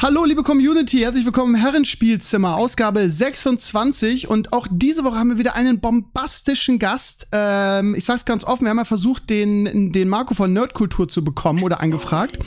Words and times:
Hallo, 0.00 0.24
liebe 0.24 0.44
Community, 0.44 0.98
herzlich 0.98 1.24
willkommen 1.24 1.56
im 1.56 1.60
Herrenspielzimmer, 1.60 2.54
Ausgabe 2.54 3.10
26. 3.10 4.28
Und 4.28 4.52
auch 4.52 4.68
diese 4.70 5.02
Woche 5.02 5.16
haben 5.16 5.30
wir 5.30 5.38
wieder 5.38 5.56
einen 5.56 5.80
bombastischen 5.80 6.78
Gast. 6.78 7.26
Ähm, 7.32 7.96
ich 7.96 8.04
sag's 8.04 8.24
ganz 8.24 8.44
offen, 8.44 8.64
wir 8.64 8.70
haben 8.70 8.78
ja 8.78 8.84
versucht, 8.84 9.28
den, 9.28 9.90
den 9.90 10.08
Marco 10.08 10.34
von 10.34 10.52
Nerdkultur 10.52 11.08
zu 11.08 11.24
bekommen 11.24 11.64
oder 11.64 11.80
angefragt. 11.80 12.38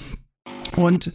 Und 0.77 1.12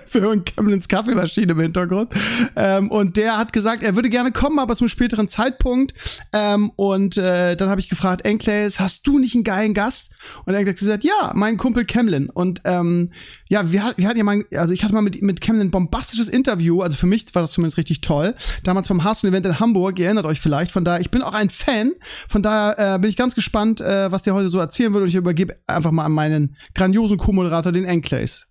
hören 0.12 0.44
Camlins 0.44 0.88
Kaffeemaschine 0.88 1.52
im 1.52 1.60
Hintergrund. 1.60 2.12
Ähm, 2.56 2.90
und 2.90 3.16
der 3.16 3.38
hat 3.38 3.52
gesagt, 3.52 3.82
er 3.82 3.94
würde 3.94 4.10
gerne 4.10 4.32
kommen, 4.32 4.58
aber 4.58 4.76
zum 4.76 4.88
späteren 4.88 5.28
Zeitpunkt. 5.28 5.94
Ähm, 6.32 6.70
und 6.76 7.16
äh, 7.16 7.56
dann 7.56 7.68
habe 7.68 7.80
ich 7.80 7.88
gefragt, 7.88 8.24
Enclays, 8.24 8.80
hast 8.80 9.06
du 9.06 9.18
nicht 9.18 9.34
einen 9.34 9.44
geilen 9.44 9.74
Gast? 9.74 10.12
Und 10.44 10.54
hat 10.54 10.64
gesagt, 10.64 11.04
ja, 11.04 11.32
mein 11.34 11.56
Kumpel 11.56 11.84
Camlin. 11.84 12.30
Und 12.30 12.62
ähm, 12.64 13.10
ja, 13.48 13.70
wir, 13.70 13.92
wir 13.96 14.08
hatten 14.08 14.18
ja 14.18 14.24
mal, 14.24 14.44
also 14.54 14.72
ich 14.72 14.84
hatte 14.84 14.94
mal 14.94 15.02
mit, 15.02 15.20
mit 15.22 15.40
Camlin 15.40 15.68
ein 15.68 15.70
bombastisches 15.70 16.28
Interview. 16.28 16.82
Also 16.82 16.96
für 16.96 17.06
mich 17.06 17.34
war 17.34 17.42
das 17.42 17.52
zumindest 17.52 17.78
richtig 17.78 18.00
toll. 18.00 18.34
Damals 18.64 18.88
beim 18.88 19.02
Hearthstone-Event 19.04 19.46
in 19.46 19.60
Hamburg, 19.60 19.98
ihr 19.98 20.06
erinnert 20.06 20.26
euch 20.26 20.40
vielleicht. 20.40 20.70
Von 20.72 20.84
daher, 20.84 21.00
ich 21.00 21.10
bin 21.10 21.22
auch 21.22 21.34
ein 21.34 21.50
Fan. 21.50 21.92
Von 22.28 22.42
daher 22.42 22.94
äh, 22.94 22.98
bin 22.98 23.10
ich 23.10 23.16
ganz 23.16 23.34
gespannt, 23.34 23.80
äh, 23.80 24.10
was 24.10 24.22
der 24.22 24.34
heute 24.34 24.48
so 24.48 24.58
erzählen 24.58 24.92
wird. 24.94 25.02
Und 25.02 25.08
ich 25.08 25.14
übergebe 25.14 25.54
einfach 25.66 25.90
mal 25.90 26.04
an 26.04 26.12
meinen 26.12 26.56
grandiosen 26.74 27.18
Co-Moderator, 27.18 27.72
den 27.72 27.84
Enclays. 27.84 28.48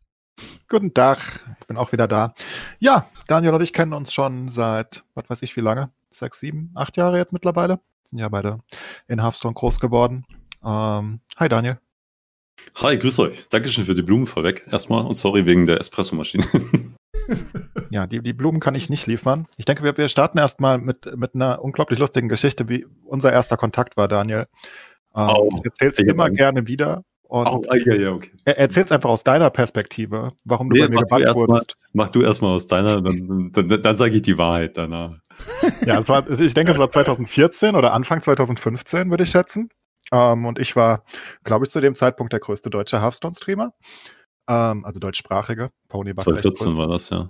Guten 0.69 0.93
Tag, 0.93 1.19
ich 1.59 1.67
bin 1.67 1.77
auch 1.77 1.91
wieder 1.91 2.07
da. 2.07 2.33
Ja, 2.79 3.09
Daniel 3.27 3.53
und 3.53 3.61
ich 3.61 3.73
kennen 3.73 3.93
uns 3.93 4.13
schon 4.13 4.47
seit, 4.49 5.03
was 5.15 5.29
weiß 5.29 5.41
ich 5.41 5.55
wie 5.57 5.61
lange, 5.61 5.91
sechs, 6.09 6.39
sieben, 6.39 6.71
acht 6.75 6.95
Jahre 6.97 7.17
jetzt 7.17 7.33
mittlerweile. 7.33 7.79
Sind 8.03 8.19
ja 8.19 8.29
beide 8.29 8.59
in 9.07 9.21
Hearthstone 9.21 9.53
groß 9.53 9.79
geworden. 9.79 10.25
Ähm, 10.63 11.19
hi 11.37 11.49
Daniel. 11.49 11.79
Hi, 12.75 12.97
grüß 12.97 13.19
euch. 13.19 13.47
Dankeschön 13.49 13.85
für 13.85 13.95
die 13.95 14.01
Blumen 14.01 14.27
vorweg 14.27 14.65
erstmal 14.71 15.05
und 15.05 15.15
sorry 15.15 15.45
wegen 15.45 15.65
der 15.65 15.79
Espressomaschine. 15.79 16.45
ja, 17.89 18.07
die, 18.07 18.21
die 18.21 18.33
Blumen 18.33 18.59
kann 18.59 18.75
ich 18.75 18.89
nicht 18.89 19.07
liefern. 19.07 19.47
Ich 19.57 19.65
denke, 19.65 19.83
wir, 19.83 19.97
wir 19.97 20.07
starten 20.07 20.37
erstmal 20.37 20.77
mit, 20.77 21.17
mit 21.17 21.35
einer 21.35 21.61
unglaublich 21.61 21.99
lustigen 21.99 22.29
Geschichte, 22.29 22.69
wie 22.69 22.85
unser 23.03 23.31
erster 23.31 23.57
Kontakt 23.57 23.97
war, 23.97 24.07
Daniel. 24.07 24.47
Ähm, 25.15 25.29
oh, 25.29 25.49
ich 25.57 25.65
erzähl's 25.65 25.99
immer 25.99 26.29
gerne 26.29 26.67
wieder. 26.67 27.03
Und 27.31 27.47
oh, 27.47 27.63
ja, 27.73 27.93
ja, 27.95 28.11
okay. 28.11 28.29
Erzähl's 28.43 28.91
einfach 28.91 29.09
aus 29.09 29.23
deiner 29.23 29.49
Perspektive, 29.49 30.33
warum 30.43 30.69
du 30.69 30.75
nee, 30.75 30.81
bei 30.81 30.89
mir 30.89 30.97
gebannt 30.97 31.33
wurdest. 31.33 31.77
Mal, 31.93 32.03
mach 32.03 32.09
du 32.09 32.21
erstmal 32.23 32.53
aus 32.53 32.67
deiner, 32.67 33.01
dann, 33.01 33.53
dann, 33.53 33.81
dann 33.81 33.97
sage 33.97 34.15
ich 34.15 34.21
die 34.21 34.37
Wahrheit 34.37 34.75
danach. 34.75 35.13
ja, 35.85 35.97
es 35.99 36.09
war, 36.09 36.29
ich 36.29 36.53
denke, 36.53 36.73
es 36.73 36.77
war 36.77 36.89
2014 36.89 37.77
oder 37.77 37.93
Anfang 37.93 38.21
2015, 38.21 39.09
würde 39.09 39.23
ich 39.23 39.29
schätzen. 39.29 39.69
Ähm, 40.11 40.43
und 40.43 40.59
ich 40.59 40.75
war, 40.75 41.05
glaube 41.45 41.63
ich, 41.63 41.71
zu 41.71 41.79
dem 41.79 41.95
Zeitpunkt 41.95 42.33
der 42.33 42.41
größte 42.41 42.69
deutsche 42.69 43.01
Hearthstone-Streamer. 43.01 43.71
Ähm, 44.49 44.83
also 44.83 44.99
deutschsprachige. 44.99 45.69
Pony 45.87 46.17
war 46.17 46.25
2014 46.25 46.75
war 46.75 46.89
das, 46.89 47.11
ja. 47.11 47.29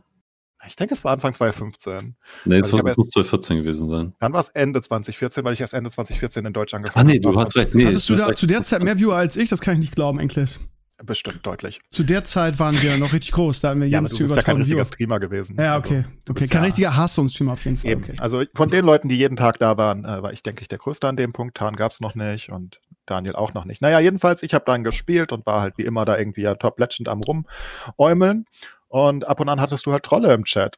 Ich 0.67 0.75
denke, 0.75 0.93
es 0.93 1.03
war 1.03 1.13
Anfang 1.13 1.33
2015. 1.33 2.15
Nee, 2.45 2.59
es 2.59 2.71
also 2.71 2.77
muss 2.95 3.09
2014 3.09 3.57
gewesen 3.57 3.89
sein. 3.89 4.13
Dann 4.19 4.33
war 4.33 4.41
es 4.41 4.49
Ende 4.49 4.81
2014, 4.81 5.43
weil 5.43 5.53
ich 5.53 5.61
erst 5.61 5.73
Ende 5.73 5.89
2014 5.89 6.45
in 6.45 6.53
Deutsch 6.53 6.73
angefangen 6.73 7.07
habe. 7.07 7.09
Ah, 7.09 7.13
nee, 7.13 7.19
du 7.19 7.39
hast 7.39 7.55
recht. 7.55 7.73
Nee, 7.73 7.87
Hattest 7.87 8.09
du, 8.09 8.15
da, 8.15 8.35
zu 8.35 8.45
der 8.45 8.63
Zeit 8.63 8.83
mehr 8.83 8.97
Viewer 8.97 9.15
als 9.15 9.37
ich? 9.37 9.49
Das 9.49 9.61
kann 9.61 9.73
ich 9.75 9.79
nicht 9.79 9.95
glauben, 9.95 10.19
Enkles. 10.19 10.59
Bestimmt, 11.03 11.45
deutlich. 11.45 11.79
Zu 11.89 12.03
der 12.03 12.25
Zeit 12.25 12.59
waren 12.59 12.79
wir 12.81 12.95
noch 12.97 13.13
richtig 13.13 13.31
groß. 13.31 13.61
Da 13.61 13.69
hatten 13.69 13.81
wir 13.81 13.87
ja, 13.87 13.99
aber 13.99 14.07
du 14.07 14.17
bist 14.19 14.35
ja 14.35 14.41
kein 14.43 14.57
richtiger 14.57 14.85
Streamer 14.85 15.19
gewesen. 15.19 15.57
Ja, 15.59 15.77
okay. 15.77 15.97
Also, 15.97 16.09
okay. 16.29 16.47
Kein 16.47 16.61
ja 16.61 16.65
richtiger 16.65 16.95
Hearthstone-Streamer 16.95 17.53
auf 17.53 17.65
jeden 17.65 17.77
Fall. 17.77 17.91
Eben. 17.91 18.03
Okay. 18.03 18.15
Also 18.19 18.43
von 18.53 18.69
den 18.69 18.85
Leuten, 18.85 19.09
die 19.09 19.17
jeden 19.17 19.35
Tag 19.35 19.57
da 19.57 19.77
waren, 19.77 20.05
äh, 20.05 20.21
war 20.21 20.31
ich, 20.31 20.43
denke 20.43 20.61
ich, 20.61 20.67
der 20.67 20.77
Größte 20.77 21.07
an 21.07 21.15
dem 21.15 21.33
Punkt. 21.33 21.57
Tan 21.57 21.75
gab 21.75 21.91
es 21.91 22.01
noch 22.01 22.13
nicht 22.13 22.51
und 22.51 22.79
Daniel 23.07 23.35
auch 23.35 23.53
noch 23.53 23.65
nicht. 23.65 23.81
Naja, 23.81 23.99
jedenfalls, 23.99 24.43
ich 24.43 24.53
habe 24.53 24.65
dann 24.67 24.83
gespielt 24.83 25.31
und 25.31 25.45
war 25.45 25.61
halt 25.61 25.77
wie 25.77 25.83
immer 25.83 26.05
da 26.05 26.17
irgendwie 26.17 26.41
ja 26.41 26.53
Top 26.55 26.79
Legend 26.79 27.09
am 27.09 27.21
Rumäumeln. 27.21 28.45
Und 28.91 29.25
ab 29.25 29.39
und 29.39 29.47
an 29.47 29.61
hattest 29.61 29.85
du 29.85 29.93
halt 29.93 30.03
Trolle 30.03 30.33
im 30.33 30.43
Chat. 30.43 30.77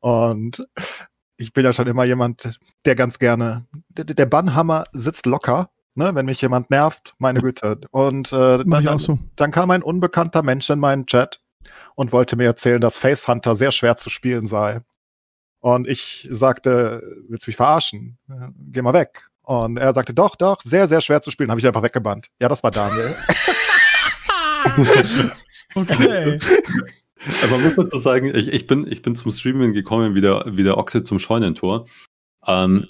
Und 0.00 0.66
ich 1.36 1.52
bin 1.52 1.64
ja 1.64 1.72
schon 1.72 1.86
immer 1.86 2.02
jemand, 2.02 2.58
der 2.84 2.96
ganz 2.96 3.20
gerne, 3.20 3.64
der, 3.88 4.04
der 4.04 4.26
Bannhammer 4.26 4.82
sitzt 4.92 5.24
locker, 5.24 5.70
ne, 5.94 6.16
wenn 6.16 6.26
mich 6.26 6.40
jemand 6.42 6.70
nervt, 6.70 7.14
meine 7.18 7.40
Güte. 7.40 7.78
Und 7.92 8.32
äh, 8.32 8.64
dann, 8.64 8.98
so. 8.98 9.20
dann 9.36 9.52
kam 9.52 9.70
ein 9.70 9.84
unbekannter 9.84 10.42
Mensch 10.42 10.68
in 10.68 10.80
meinen 10.80 11.06
Chat 11.06 11.40
und 11.94 12.10
wollte 12.10 12.34
mir 12.34 12.46
erzählen, 12.46 12.80
dass 12.80 12.96
Face 12.96 13.28
Hunter 13.28 13.54
sehr 13.54 13.70
schwer 13.70 13.96
zu 13.96 14.10
spielen 14.10 14.46
sei. 14.46 14.80
Und 15.60 15.86
ich 15.86 16.28
sagte, 16.32 17.04
willst 17.28 17.46
du 17.46 17.50
mich 17.50 17.56
verarschen? 17.56 18.18
Geh 18.72 18.82
mal 18.82 18.94
weg. 18.94 19.28
Und 19.42 19.76
er 19.76 19.94
sagte, 19.94 20.12
doch, 20.12 20.34
doch, 20.34 20.60
sehr, 20.62 20.88
sehr 20.88 21.00
schwer 21.00 21.22
zu 21.22 21.30
spielen. 21.30 21.50
Habe 21.50 21.60
ich 21.60 21.66
einfach 21.68 21.84
weggebannt. 21.84 22.30
Ja, 22.40 22.48
das 22.48 22.64
war 22.64 22.72
Daniel. 22.72 23.14
okay. 25.76 26.40
Aber 27.42 27.58
muss 27.58 27.76
man 27.76 27.90
so 27.90 27.98
sagen, 27.98 28.34
ich, 28.34 28.48
ich, 28.48 28.66
bin, 28.66 28.90
ich 28.90 29.02
bin 29.02 29.16
zum 29.16 29.32
Streaming 29.32 29.72
gekommen 29.72 30.14
wie 30.14 30.20
der, 30.20 30.44
wie 30.46 30.64
der 30.64 30.78
Ochse 30.78 31.04
zum 31.04 31.18
Scheunentor. 31.18 31.86
Ähm, 32.46 32.86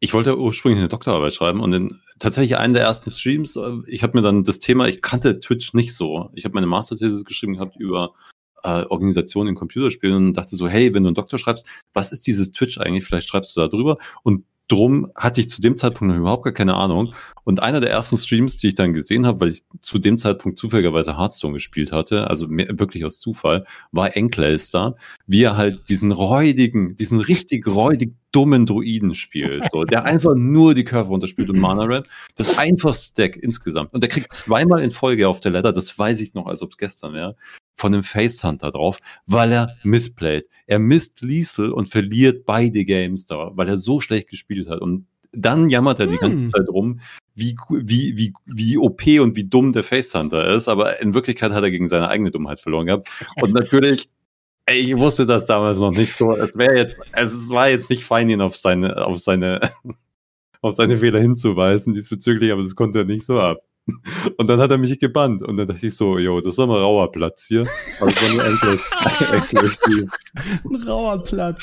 ich 0.00 0.14
wollte 0.14 0.38
ursprünglich 0.38 0.78
eine 0.78 0.88
Doktorarbeit 0.88 1.34
schreiben 1.34 1.60
und 1.60 1.72
in 1.72 2.00
tatsächlich 2.18 2.56
einen 2.56 2.74
der 2.74 2.82
ersten 2.82 3.10
Streams, 3.10 3.56
äh, 3.56 3.72
ich 3.86 4.02
habe 4.02 4.16
mir 4.16 4.22
dann 4.22 4.44
das 4.44 4.58
Thema, 4.58 4.88
ich 4.88 5.02
kannte 5.02 5.40
Twitch 5.40 5.74
nicht 5.74 5.94
so. 5.94 6.30
Ich 6.34 6.44
habe 6.44 6.54
meine 6.54 6.66
Masterthesis 6.66 7.24
geschrieben 7.24 7.54
gehabt 7.54 7.76
über 7.76 8.14
äh, 8.62 8.84
Organisation 8.84 9.46
in 9.46 9.54
Computerspielen 9.54 10.28
und 10.28 10.36
dachte 10.36 10.56
so, 10.56 10.68
hey, 10.68 10.94
wenn 10.94 11.02
du 11.02 11.08
einen 11.08 11.14
Doktor 11.14 11.38
schreibst, 11.38 11.66
was 11.92 12.12
ist 12.12 12.26
dieses 12.26 12.50
Twitch 12.52 12.78
eigentlich? 12.78 13.04
Vielleicht 13.04 13.28
schreibst 13.28 13.56
du 13.56 13.60
da 13.60 13.68
drüber. 13.68 13.98
Und 14.22 14.44
drum 14.70 15.10
hatte 15.14 15.40
ich 15.40 15.48
zu 15.48 15.60
dem 15.60 15.76
Zeitpunkt 15.76 16.12
noch 16.12 16.20
überhaupt 16.20 16.44
gar 16.44 16.52
keine 16.52 16.74
Ahnung. 16.74 17.14
Und 17.44 17.62
einer 17.62 17.80
der 17.80 17.90
ersten 17.90 18.16
Streams, 18.16 18.56
die 18.58 18.68
ich 18.68 18.74
dann 18.74 18.92
gesehen 18.92 19.26
habe, 19.26 19.40
weil 19.40 19.48
ich 19.48 19.64
zu 19.80 19.98
dem 19.98 20.18
Zeitpunkt 20.18 20.58
zufälligerweise 20.58 21.18
Hearthstone 21.18 21.54
gespielt 21.54 21.90
hatte, 21.90 22.28
also 22.28 22.46
mehr, 22.46 22.78
wirklich 22.78 23.04
aus 23.04 23.18
Zufall, 23.18 23.64
war 23.90 24.10
da, 24.10 24.94
wie 25.26 25.42
er 25.42 25.56
halt 25.56 25.88
diesen 25.88 26.12
räudigen, 26.12 26.96
diesen 26.96 27.20
richtig 27.20 27.66
räudig 27.66 28.14
dummen 28.32 28.66
Druiden 28.66 29.14
spielt, 29.14 29.64
so, 29.72 29.84
der 29.84 30.04
einfach 30.04 30.34
nur 30.36 30.74
die 30.74 30.84
Curve 30.84 31.08
runterspielt 31.08 31.50
und 31.50 31.58
Mana 31.58 31.84
Red. 31.84 32.04
Das 32.36 32.58
einfachste 32.58 33.22
Deck 33.22 33.36
insgesamt. 33.36 33.92
Und 33.92 34.02
der 34.02 34.08
kriegt 34.08 34.32
zweimal 34.32 34.82
in 34.82 34.92
Folge 34.92 35.28
auf 35.28 35.40
der 35.40 35.50
Ladder, 35.50 35.72
das 35.72 35.98
weiß 35.98 36.20
ich 36.20 36.34
noch, 36.34 36.46
als 36.46 36.62
ob 36.62 36.70
es 36.70 36.78
gestern 36.78 37.14
wäre, 37.14 37.36
von 37.74 37.92
dem 37.92 38.02
Face 38.02 38.44
Hunter 38.44 38.70
drauf, 38.70 38.98
weil 39.26 39.52
er 39.52 39.74
missplayt. 39.82 40.46
Er 40.66 40.78
misst 40.78 41.22
Liesel 41.22 41.72
und 41.72 41.88
verliert 41.88 42.44
beide 42.46 42.84
Games 42.84 43.26
da, 43.26 43.50
weil 43.54 43.68
er 43.68 43.78
so 43.78 44.00
schlecht 44.00 44.28
gespielt 44.28 44.68
hat. 44.68 44.80
Und 44.80 45.06
dann 45.32 45.68
jammert 45.68 46.00
er 46.00 46.06
die 46.06 46.16
ganze 46.16 46.44
hm. 46.44 46.50
Zeit 46.50 46.68
rum, 46.68 47.00
wie, 47.34 47.56
wie, 47.70 48.16
wie, 48.16 48.32
wie 48.46 48.78
OP 48.78 49.06
und 49.20 49.36
wie 49.36 49.44
dumm 49.44 49.72
der 49.72 49.84
Face 49.84 50.14
Hunter 50.14 50.46
ist, 50.54 50.68
aber 50.68 51.00
in 51.00 51.14
Wirklichkeit 51.14 51.52
hat 51.52 51.62
er 51.62 51.70
gegen 51.70 51.88
seine 51.88 52.08
eigene 52.08 52.30
Dummheit 52.30 52.60
verloren 52.60 52.86
gehabt. 52.86 53.10
Und 53.40 53.52
natürlich, 53.52 54.08
ey, 54.66 54.78
ich 54.78 54.96
wusste 54.96 55.26
das 55.26 55.46
damals 55.46 55.78
noch 55.78 55.92
nicht 55.92 56.16
so. 56.16 56.36
Es 56.36 56.56
wäre 56.56 56.76
jetzt, 56.76 56.98
also 57.12 57.38
es 57.38 57.48
war 57.48 57.68
jetzt 57.68 57.90
nicht 57.90 58.04
fein, 58.04 58.28
ihn 58.28 58.40
auf 58.40 58.56
seine, 58.56 59.06
auf 59.06 59.20
seine, 59.20 59.60
auf 60.60 60.74
seine 60.74 60.98
Fehler 60.98 61.20
hinzuweisen 61.20 61.94
diesbezüglich, 61.94 62.52
aber 62.52 62.62
das 62.62 62.76
konnte 62.76 63.00
er 63.00 63.04
nicht 63.04 63.24
so 63.24 63.40
ab. 63.40 63.62
Und 64.36 64.48
dann 64.48 64.60
hat 64.60 64.70
er 64.70 64.78
mich 64.78 64.98
gebannt. 64.98 65.42
Und 65.42 65.56
dann 65.56 65.68
dachte 65.68 65.86
ich 65.86 65.94
so, 65.94 66.18
jo, 66.18 66.40
das 66.40 66.54
ist 66.54 66.58
aber 66.58 66.76
ein 66.76 66.82
rauer 66.82 67.10
Platz 67.10 67.46
hier. 67.46 67.66
War 67.98 68.08
nur 68.08 68.44
ein 68.44 68.58
Ein 70.64 70.82
rauer 70.88 71.22
Platz. 71.22 71.62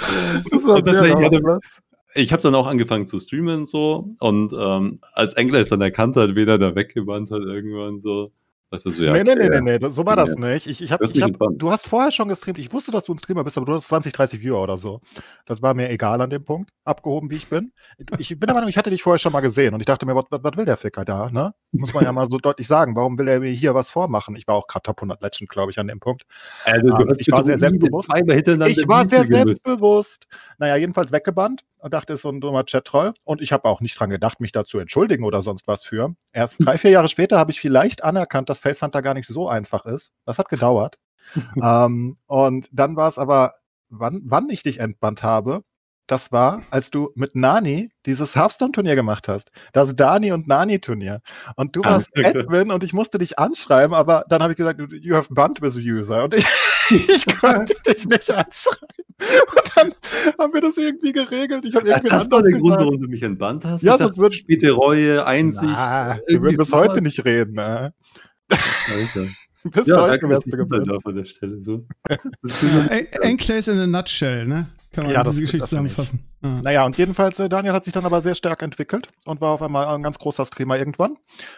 Das 0.51 0.63
war 0.63 0.77
ein 0.77 0.85
sehr 0.85 1.13
rauer 1.13 1.29
Platz. 1.29 1.81
Ich 2.15 2.33
habe 2.33 2.41
dann 2.41 2.55
auch 2.55 2.67
angefangen 2.67 3.05
zu 3.05 3.19
streamen 3.19 3.65
so 3.65 4.09
und 4.19 4.51
ähm, 4.51 5.01
als 5.13 5.33
Engler 5.33 5.59
es 5.59 5.69
dann 5.69 5.81
erkannt 5.81 6.15
hat, 6.15 6.33
wen 6.33 6.47
er 6.47 6.57
da 6.57 6.73
weggebannt 6.73 7.29
hat 7.29 7.41
irgendwann 7.41 8.01
so, 8.01 8.31
Du, 8.69 8.77
so, 8.77 9.01
ja, 9.01 9.13
nee, 9.13 9.23
nee, 9.23 9.35
nee, 9.35 9.61
nee, 9.61 9.77
nee, 9.79 9.89
so 9.89 10.05
war 10.05 10.17
das 10.17 10.31
ja. 10.31 10.35
nicht. 10.35 10.67
Ich, 10.67 10.81
ich 10.81 10.91
hab, 10.91 11.01
ich 11.01 11.21
hab, 11.21 11.31
du 11.53 11.71
hast 11.71 11.87
vorher 11.87 12.11
schon 12.11 12.27
gestreamt. 12.27 12.57
Ich 12.57 12.73
wusste, 12.73 12.91
dass 12.91 13.05
du 13.05 13.13
ein 13.13 13.17
Streamer 13.17 13.45
bist, 13.45 13.55
aber 13.55 13.65
du 13.65 13.73
hast 13.73 13.87
20, 13.87 14.11
30 14.11 14.41
Viewer 14.41 14.61
oder 14.61 14.77
so. 14.77 14.99
Das 15.45 15.61
war 15.61 15.73
mir 15.73 15.89
egal 15.89 16.19
an 16.19 16.29
dem 16.29 16.43
Punkt, 16.43 16.71
abgehoben 16.83 17.29
wie 17.29 17.35
ich 17.35 17.47
bin. 17.47 17.71
Ich 18.17 18.27
bin 18.27 18.45
der 18.45 18.53
Meinung, 18.53 18.67
ich 18.67 18.77
hatte 18.77 18.89
dich 18.89 19.01
vorher 19.01 19.19
schon 19.19 19.31
mal 19.31 19.39
gesehen 19.39 19.73
und 19.73 19.79
ich 19.79 19.85
dachte 19.85 20.05
mir, 20.05 20.15
was, 20.15 20.25
was 20.29 20.57
will 20.57 20.65
der 20.65 20.75
Ficker 20.75 21.05
da? 21.05 21.29
Ne? 21.29 21.53
Muss 21.71 21.93
man 21.93 22.03
ja 22.03 22.11
mal 22.11 22.27
so 22.29 22.39
deutlich 22.39 22.67
sagen. 22.67 22.93
Warum 22.97 23.17
will 23.17 23.29
er 23.29 23.39
mir 23.39 23.51
hier 23.51 23.73
was 23.73 23.89
vormachen? 23.89 24.35
Ich 24.35 24.47
war 24.47 24.55
auch 24.55 24.67
gerade 24.67 24.83
Top 24.83 24.97
100 24.97 25.21
Legend, 25.21 25.49
glaube 25.49 25.71
ich, 25.71 25.79
an 25.79 25.87
dem 25.87 26.01
Punkt. 26.01 26.23
Also, 26.65 26.93
um, 26.93 27.13
ich 27.17 27.31
war 27.31 27.45
sehr 27.45 27.57
selbstbewusst. 27.57 28.09
Ich 28.13 28.87
war 28.87 29.07
sehr 29.07 29.25
selbstbewusst. 29.25 30.27
Naja, 30.57 30.75
jedenfalls 30.75 31.13
weggebannt 31.13 31.63
dachte, 31.89 32.13
es 32.13 32.19
ist 32.19 32.21
so 32.23 32.29
ein 32.29 32.41
dummer 32.41 32.65
Chat-Troll. 32.65 33.13
Und 33.23 33.41
ich 33.41 33.51
habe 33.51 33.65
auch 33.65 33.81
nicht 33.81 33.99
dran 33.99 34.09
gedacht, 34.09 34.39
mich 34.39 34.51
da 34.51 34.65
zu 34.65 34.79
entschuldigen 34.79 35.23
oder 35.23 35.43
sonst 35.43 35.67
was 35.67 35.83
für. 35.83 36.15
Erst 36.31 36.57
drei, 36.59 36.77
vier 36.77 36.91
Jahre 36.91 37.07
später 37.07 37.37
habe 37.37 37.51
ich 37.51 37.59
vielleicht 37.59 38.03
anerkannt, 38.03 38.49
dass 38.49 38.59
Facehunter 38.59 39.01
gar 39.01 39.13
nicht 39.13 39.27
so 39.27 39.47
einfach 39.49 39.85
ist. 39.85 40.11
Das 40.25 40.39
hat 40.39 40.49
gedauert. 40.49 40.97
ähm, 41.61 42.17
und 42.25 42.69
dann 42.71 42.95
war 42.95 43.09
es 43.09 43.17
aber, 43.17 43.53
wann, 43.89 44.21
wann 44.25 44.49
ich 44.49 44.63
dich 44.63 44.79
entbannt 44.79 45.23
habe, 45.23 45.63
das 46.07 46.31
war, 46.31 46.61
als 46.71 46.89
du 46.89 47.11
mit 47.15 47.35
Nani 47.35 47.91
dieses 48.05 48.33
Hearthstone-Turnier 48.33 48.95
gemacht 48.95 49.27
hast. 49.27 49.51
Das 49.73 49.93
Dani 49.93 50.31
und 50.31 50.47
Nani-Turnier. 50.47 51.21
Und 51.57 51.75
du 51.75 51.83
warst 51.83 52.07
Ah, 52.15 52.21
Edwin 52.21 52.71
und 52.71 52.83
ich 52.83 52.93
musste 52.93 53.17
dich 53.17 53.37
anschreiben, 53.37 53.93
aber 53.93 54.23
dann 54.29 54.41
habe 54.41 54.53
ich 54.53 54.57
gesagt, 54.57 54.79
you 55.01 55.15
have 55.15 55.33
bunt 55.33 55.61
with 55.61 55.75
user. 55.75 56.23
Und 56.23 56.33
ich, 56.33 56.45
ich 57.07 57.25
konnte 57.39 57.73
dich 57.87 58.05
nicht 58.07 58.29
anschreiben. 58.31 58.87
Und 59.19 59.71
dann 59.75 59.93
haben 60.39 60.53
wir 60.53 60.61
das 60.61 60.77
irgendwie 60.77 61.11
geregelt. 61.11 61.65
Ich 61.65 61.75
habe 61.75 61.87
Ja, 61.87 61.95
irgendwie 61.95 62.09
das 62.09 62.29
war 62.29 62.43
der 62.43 62.59
Grund, 62.59 62.75
warum 62.77 63.01
du 63.01 63.07
mich 63.07 63.23
entbannt 63.23 63.65
hast. 63.65 63.81
Ja, 63.83 63.97
sonst 63.97 64.17
wird- 64.19 64.35
späte 64.35 64.71
Reue, 64.71 65.25
Einsicht. 65.25 65.63
Na, 65.65 66.15
wir 66.17 66.23
irgendwie 66.27 66.43
würden 66.55 66.57
bis 66.57 66.71
heute 66.73 67.01
nicht 67.01 67.25
reden. 67.25 67.53
Ne? 67.55 67.93
Bis 69.73 69.87
Ja, 69.87 70.01
heute 70.01 70.11
danke, 70.19 70.27
dass 70.29 70.45
wärst 70.45 70.47
ich 70.47 70.53
du 70.69 70.91
darf 70.91 71.05
an 71.05 71.15
der 71.15 71.25
Stelle. 71.25 71.61
So. 71.61 71.85
En- 72.89 73.07
Enclaves 73.21 73.67
in 73.67 73.79
a 73.79 73.87
nutshell, 73.87 74.45
ne? 74.45 74.67
Kann 74.93 75.03
man 75.05 75.13
Ja, 75.13 75.23
diese 75.23 75.33
das- 75.33 75.39
Geschichte 75.41 75.57
das 75.57 75.69
zusammenfassen. 75.69 76.23
Ja. 76.41 76.55
Naja, 76.63 76.85
und 76.85 76.97
jedenfalls, 76.97 77.39
äh, 77.39 77.49
Daniel 77.49 77.73
hat 77.73 77.83
sich 77.83 77.91
dann 77.91 78.05
aber 78.05 78.21
sehr 78.21 78.35
stark 78.35 78.61
entwickelt 78.61 79.09
und 79.25 79.41
war 79.41 79.49
auf 79.49 79.61
einmal 79.61 79.87
ein 79.87 80.03
ganz 80.03 80.19
großer 80.19 80.45
Streamer 80.45 80.77
irgendwann 80.77 81.17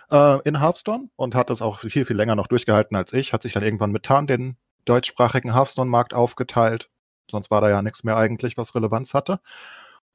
äh, 0.09 0.39
in 0.47 0.59
Hearthstone 0.59 1.09
und 1.17 1.35
hat 1.35 1.49
das 1.49 1.61
auch 1.61 1.79
viel, 1.81 2.05
viel 2.05 2.15
länger 2.15 2.35
noch 2.35 2.47
durchgehalten 2.47 2.95
als 2.95 3.13
ich. 3.13 3.33
Hat 3.33 3.43
sich 3.43 3.53
dann 3.53 3.63
irgendwann 3.63 3.91
mit 3.91 4.03
Tarn 4.03 4.25
den 4.25 4.55
deutschsprachigen 4.89 5.53
Hearthstone-Markt 5.53 6.13
aufgeteilt. 6.13 6.89
Sonst 7.29 7.51
war 7.51 7.61
da 7.61 7.69
ja 7.69 7.81
nichts 7.81 8.03
mehr 8.03 8.17
eigentlich, 8.17 8.57
was 8.57 8.73
Relevanz 8.75 9.13
hatte. 9.13 9.39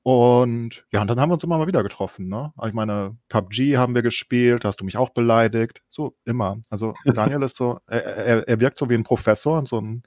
Und 0.03 0.85
ja, 0.93 1.00
und 1.00 1.09
dann 1.09 1.19
haben 1.19 1.31
wir 1.31 1.35
uns 1.35 1.44
immer 1.44 1.56
mal 1.56 1.67
wieder 1.67 1.82
getroffen. 1.82 2.29
Ne? 2.29 2.53
Also 2.59 2.69
Ich 2.69 2.75
meine, 2.75 3.17
PUBG 3.31 3.79
haben 3.79 3.94
wir 3.94 4.03
gespielt, 4.03 4.65
da 4.65 4.69
hast 4.69 4.81
du 4.81 4.85
mich 4.85 4.99
auch 4.99 5.11
beleidigt. 5.11 5.82
So, 5.88 6.15
immer. 6.26 6.59
Also 6.69 6.94
Daniel 7.06 7.43
ist 7.44 7.56
so, 7.56 7.79
er, 7.87 8.47
er, 8.47 8.61
wirkt 8.61 8.76
so 8.76 8.91
wie 8.91 8.94
ein 8.94 9.05
Professor 9.05 9.59
und 9.59 9.67
so 9.67 9.81
ein 9.81 10.03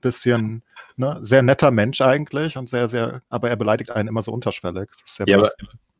bisschen 0.00 0.62
ne, 0.96 1.18
sehr 1.22 1.42
netter 1.42 1.72
Mensch 1.72 2.00
eigentlich 2.00 2.56
und 2.56 2.68
sehr, 2.68 2.88
sehr, 2.88 3.22
aber 3.28 3.50
er 3.50 3.56
beleidigt 3.56 3.90
einen 3.90 4.08
immer 4.08 4.22
so 4.22 4.32
unterschwellig. 4.32 4.88
Das 4.90 5.02
ist 5.04 5.16
sehr 5.16 5.28
Ja, 5.28 5.38
aber, 5.38 5.48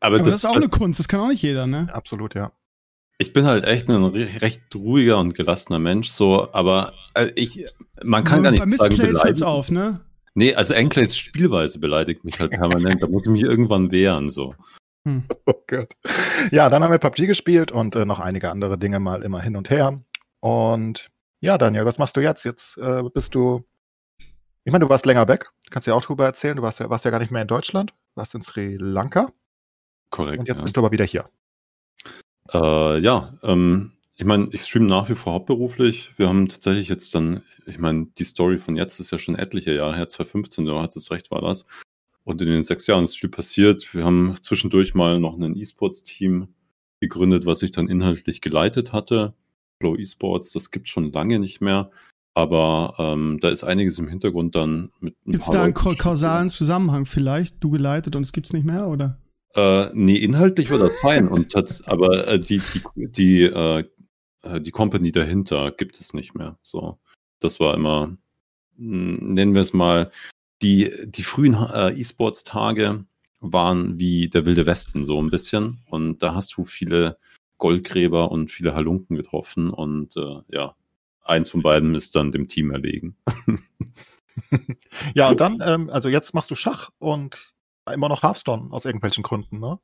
aber, 0.00 0.16
Aber 0.16 0.18
das, 0.18 0.26
das 0.26 0.44
ist 0.44 0.44
auch 0.44 0.56
eine 0.56 0.68
Kunst, 0.68 1.00
das 1.00 1.08
kann 1.08 1.20
auch 1.20 1.28
nicht 1.28 1.42
jeder, 1.42 1.66
ne? 1.66 1.88
absolut, 1.92 2.36
ja. 2.36 2.52
Ich 3.20 3.32
bin 3.34 3.44
halt 3.46 3.64
echt 3.64 3.88
ein 3.88 4.02
re- 4.02 4.40
recht 4.40 4.62
ruhiger 4.74 5.18
und 5.18 5.34
gelassener 5.34 5.78
Mensch, 5.78 6.08
so, 6.08 6.52
aber 6.52 6.94
äh, 7.14 7.30
ich, 7.34 7.66
man 8.02 8.24
kann 8.24 8.42
gar 8.42 8.52
Bei 8.52 8.64
nicht 8.64 8.78
sagen, 8.78 8.96
beleidigen. 8.96 9.42
auf, 9.44 9.70
ne? 9.70 10.00
Nee, 10.34 10.54
also 10.54 10.74
Enclaves 10.74 11.16
Spielweise 11.16 11.78
beleidigt 11.78 12.24
mich 12.24 12.40
halt 12.40 12.52
permanent. 12.52 13.02
da 13.02 13.08
muss 13.08 13.26
ich 13.26 13.32
mich 13.32 13.42
irgendwann 13.42 13.90
wehren, 13.90 14.30
so. 14.30 14.54
Hm. 15.06 15.24
Oh 15.46 15.62
Gott. 15.66 15.94
Ja, 16.50 16.68
dann 16.68 16.82
haben 16.82 16.90
wir 16.92 16.98
PUBG 16.98 17.26
gespielt 17.26 17.72
und 17.72 17.94
äh, 17.94 18.04
noch 18.04 18.20
einige 18.20 18.50
andere 18.50 18.78
Dinge 18.78 19.00
mal 19.00 19.22
immer 19.22 19.40
hin 19.42 19.56
und 19.56 19.68
her. 19.70 20.02
Und 20.40 21.10
ja, 21.40 21.58
Daniel, 21.58 21.84
was 21.84 21.98
machst 21.98 22.16
du 22.16 22.20
jetzt? 22.20 22.44
Jetzt 22.44 22.78
äh, 22.78 23.02
bist 23.12 23.34
du, 23.34 23.64
ich 24.64 24.72
meine, 24.72 24.84
du 24.84 24.90
warst 24.90 25.04
länger 25.06 25.28
weg. 25.28 25.50
Kannst 25.70 25.86
ja 25.88 25.94
auch 25.94 26.04
drüber 26.04 26.24
erzählen. 26.24 26.56
Du 26.56 26.62
warst 26.62 26.80
ja, 26.80 26.88
warst 26.88 27.04
ja 27.04 27.10
gar 27.10 27.18
nicht 27.20 27.30
mehr 27.32 27.42
in 27.42 27.48
Deutschland, 27.48 27.92
warst 28.14 28.34
in 28.34 28.42
Sri 28.42 28.76
Lanka 28.78 29.30
Korrekt. 30.10 30.38
und 30.38 30.48
jetzt 30.48 30.56
ja. 30.58 30.62
bist 30.62 30.76
du 30.76 30.80
aber 30.80 30.90
wieder 30.92 31.04
hier. 31.04 31.28
Äh, 32.52 32.98
ja, 33.00 33.32
ähm, 33.42 33.92
ich 34.16 34.24
meine, 34.24 34.46
ich 34.52 34.62
streame 34.62 34.86
nach 34.86 35.08
wie 35.08 35.14
vor 35.14 35.32
hauptberuflich. 35.32 36.12
Wir 36.16 36.28
haben 36.28 36.48
tatsächlich 36.48 36.88
jetzt 36.88 37.14
dann, 37.14 37.42
ich 37.66 37.78
meine, 37.78 38.08
die 38.18 38.24
Story 38.24 38.58
von 38.58 38.76
jetzt 38.76 39.00
ist 39.00 39.10
ja 39.12 39.18
schon 39.18 39.36
etliche 39.36 39.74
Jahre 39.74 39.96
her, 39.96 40.08
2015, 40.08 40.66
du 40.66 40.78
hast 40.78 40.96
es 40.96 41.10
recht, 41.10 41.30
war 41.30 41.40
das. 41.40 41.66
Und 42.24 42.42
in 42.42 42.48
den 42.48 42.62
sechs 42.62 42.86
Jahren 42.86 43.04
ist 43.04 43.18
viel 43.18 43.30
passiert. 43.30 43.94
Wir 43.94 44.04
haben 44.04 44.34
zwischendurch 44.42 44.94
mal 44.94 45.18
noch 45.18 45.38
ein 45.38 45.56
E-Sports-Team 45.56 46.48
gegründet, 47.00 47.46
was 47.46 47.62
ich 47.62 47.72
dann 47.72 47.88
inhaltlich 47.88 48.40
geleitet 48.40 48.92
hatte. 48.92 49.32
Flow 49.78 49.96
E-Sports, 49.96 50.52
das 50.52 50.70
gibt 50.70 50.88
schon 50.88 51.12
lange 51.12 51.38
nicht 51.38 51.60
mehr. 51.60 51.90
Aber 52.34 52.94
ähm, 52.98 53.38
da 53.40 53.48
ist 53.48 53.64
einiges 53.64 53.98
im 53.98 54.08
Hintergrund 54.08 54.54
dann 54.54 54.90
mit 55.00 55.16
Gibt's 55.24 55.46
paar 55.46 55.54
da 55.54 55.62
einen 55.64 55.74
kausalen 55.74 56.48
Zusammenhang 56.48 57.06
vielleicht? 57.06 57.56
Du 57.62 57.70
geleitet 57.70 58.14
und 58.14 58.22
es 58.22 58.32
gibt's 58.32 58.52
nicht 58.52 58.64
mehr, 58.64 58.86
oder? 58.86 59.18
Äh, 59.54 59.90
nee, 59.94 60.16
inhaltlich 60.16 60.70
war 60.70 60.78
das 60.78 60.96
fein. 60.98 61.28
Und 61.28 61.52
tats 61.52 61.82
aber 61.86 62.26
äh, 62.28 62.40
die, 62.40 62.60
die, 62.60 63.08
die, 63.10 63.42
äh, 63.42 63.84
die 64.60 64.70
Company 64.70 65.12
dahinter 65.12 65.70
gibt 65.72 65.98
es 66.00 66.14
nicht 66.14 66.34
mehr. 66.34 66.58
So, 66.62 66.98
das 67.40 67.60
war 67.60 67.74
immer, 67.74 68.16
mh, 68.76 69.18
nennen 69.20 69.54
wir 69.54 69.62
es 69.62 69.72
mal, 69.72 70.10
die, 70.62 70.92
die 71.06 71.22
frühen 71.22 71.54
äh, 71.54 71.92
E-Sports-Tage 71.92 73.04
waren 73.40 73.98
wie 73.98 74.28
der 74.28 74.46
Wilde 74.46 74.66
Westen 74.66 75.04
so 75.04 75.20
ein 75.20 75.30
bisschen. 75.30 75.80
Und 75.88 76.22
da 76.22 76.34
hast 76.34 76.56
du 76.56 76.64
viele 76.64 77.18
Goldgräber 77.58 78.30
und 78.30 78.50
viele 78.50 78.74
Halunken 78.74 79.16
getroffen. 79.16 79.70
Und 79.70 80.16
äh, 80.16 80.40
ja, 80.48 80.76
eins 81.22 81.50
von 81.50 81.62
beiden 81.62 81.94
ist 81.94 82.14
dann 82.14 82.30
dem 82.30 82.48
Team 82.48 82.70
erlegen. 82.70 83.16
Ja, 85.14 85.28
und 85.28 85.40
dann, 85.40 85.60
ähm, 85.62 85.90
also 85.90 86.08
jetzt 86.08 86.34
machst 86.34 86.50
du 86.50 86.54
Schach 86.54 86.90
und 86.98 87.52
immer 87.92 88.08
noch 88.08 88.22
Hearthstone 88.22 88.72
aus 88.72 88.84
irgendwelchen 88.84 89.22
Gründen, 89.22 89.58
ne? 89.58 89.78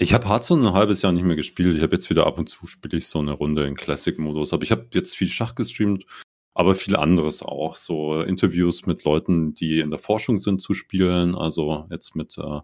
Ich 0.00 0.14
habe 0.14 0.28
Hearthstone 0.28 0.68
ein 0.68 0.74
halbes 0.74 1.02
Jahr 1.02 1.10
nicht 1.10 1.24
mehr 1.24 1.34
gespielt. 1.34 1.76
Ich 1.76 1.82
habe 1.82 1.96
jetzt 1.96 2.08
wieder 2.08 2.24
ab 2.24 2.38
und 2.38 2.48
zu 2.48 2.68
spiele 2.68 2.96
ich 2.96 3.08
so 3.08 3.18
eine 3.18 3.32
Runde 3.32 3.66
in 3.66 3.74
Classic-Modus. 3.74 4.52
Aber 4.52 4.62
ich 4.62 4.70
habe 4.70 4.86
jetzt 4.92 5.16
viel 5.16 5.26
Schach 5.26 5.56
gestreamt, 5.56 6.06
aber 6.54 6.76
viel 6.76 6.94
anderes 6.94 7.42
auch. 7.42 7.74
So 7.74 8.20
Interviews 8.22 8.86
mit 8.86 9.02
Leuten, 9.02 9.54
die 9.54 9.80
in 9.80 9.90
der 9.90 9.98
Forschung 9.98 10.38
sind 10.38 10.60
zu 10.60 10.72
spielen. 10.72 11.34
Also 11.34 11.88
jetzt 11.90 12.14
mit 12.14 12.38
äh, 12.38 12.60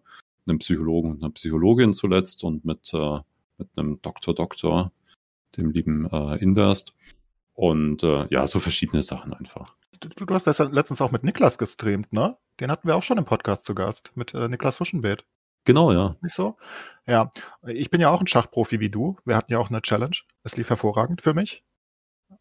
einem 0.46 0.58
Psychologen 0.60 1.10
und 1.10 1.24
einer 1.24 1.32
Psychologin 1.32 1.92
zuletzt 1.92 2.44
und 2.44 2.64
mit, 2.64 2.94
äh, 2.94 3.18
mit 3.58 3.68
einem 3.76 4.00
Doktor 4.00 4.34
Doktor, 4.34 4.92
dem 5.56 5.72
lieben 5.72 6.08
äh, 6.12 6.36
Inderst. 6.36 6.94
Und 7.52 8.04
äh, 8.04 8.28
ja, 8.30 8.46
so 8.46 8.60
verschiedene 8.60 9.02
Sachen 9.02 9.32
einfach. 9.32 9.74
Du, 9.98 10.08
du 10.24 10.34
hast 10.34 10.46
das 10.46 10.58
ja 10.58 10.66
letztens 10.66 11.00
auch 11.00 11.10
mit 11.10 11.24
Niklas 11.24 11.58
gestreamt, 11.58 12.12
ne? 12.12 12.36
Den 12.60 12.70
hatten 12.70 12.86
wir 12.86 12.96
auch 12.96 13.02
schon 13.02 13.18
im 13.18 13.24
Podcast 13.24 13.64
zu 13.64 13.74
Gast, 13.74 14.12
mit 14.14 14.34
äh, 14.34 14.48
Niklas 14.48 14.78
Huschenbeet. 14.80 15.24
Genau, 15.64 15.92
ja. 15.92 16.16
Nicht 16.20 16.34
so? 16.34 16.56
Ja. 17.06 17.32
Ich 17.66 17.90
bin 17.90 18.00
ja 18.00 18.10
auch 18.10 18.20
ein 18.20 18.26
Schachprofi 18.26 18.80
wie 18.80 18.90
du. 18.90 19.16
Wir 19.24 19.36
hatten 19.36 19.50
ja 19.50 19.58
auch 19.58 19.70
eine 19.70 19.82
Challenge. 19.82 20.16
Es 20.42 20.56
lief 20.56 20.68
hervorragend 20.68 21.22
für 21.22 21.34
mich. 21.34 21.64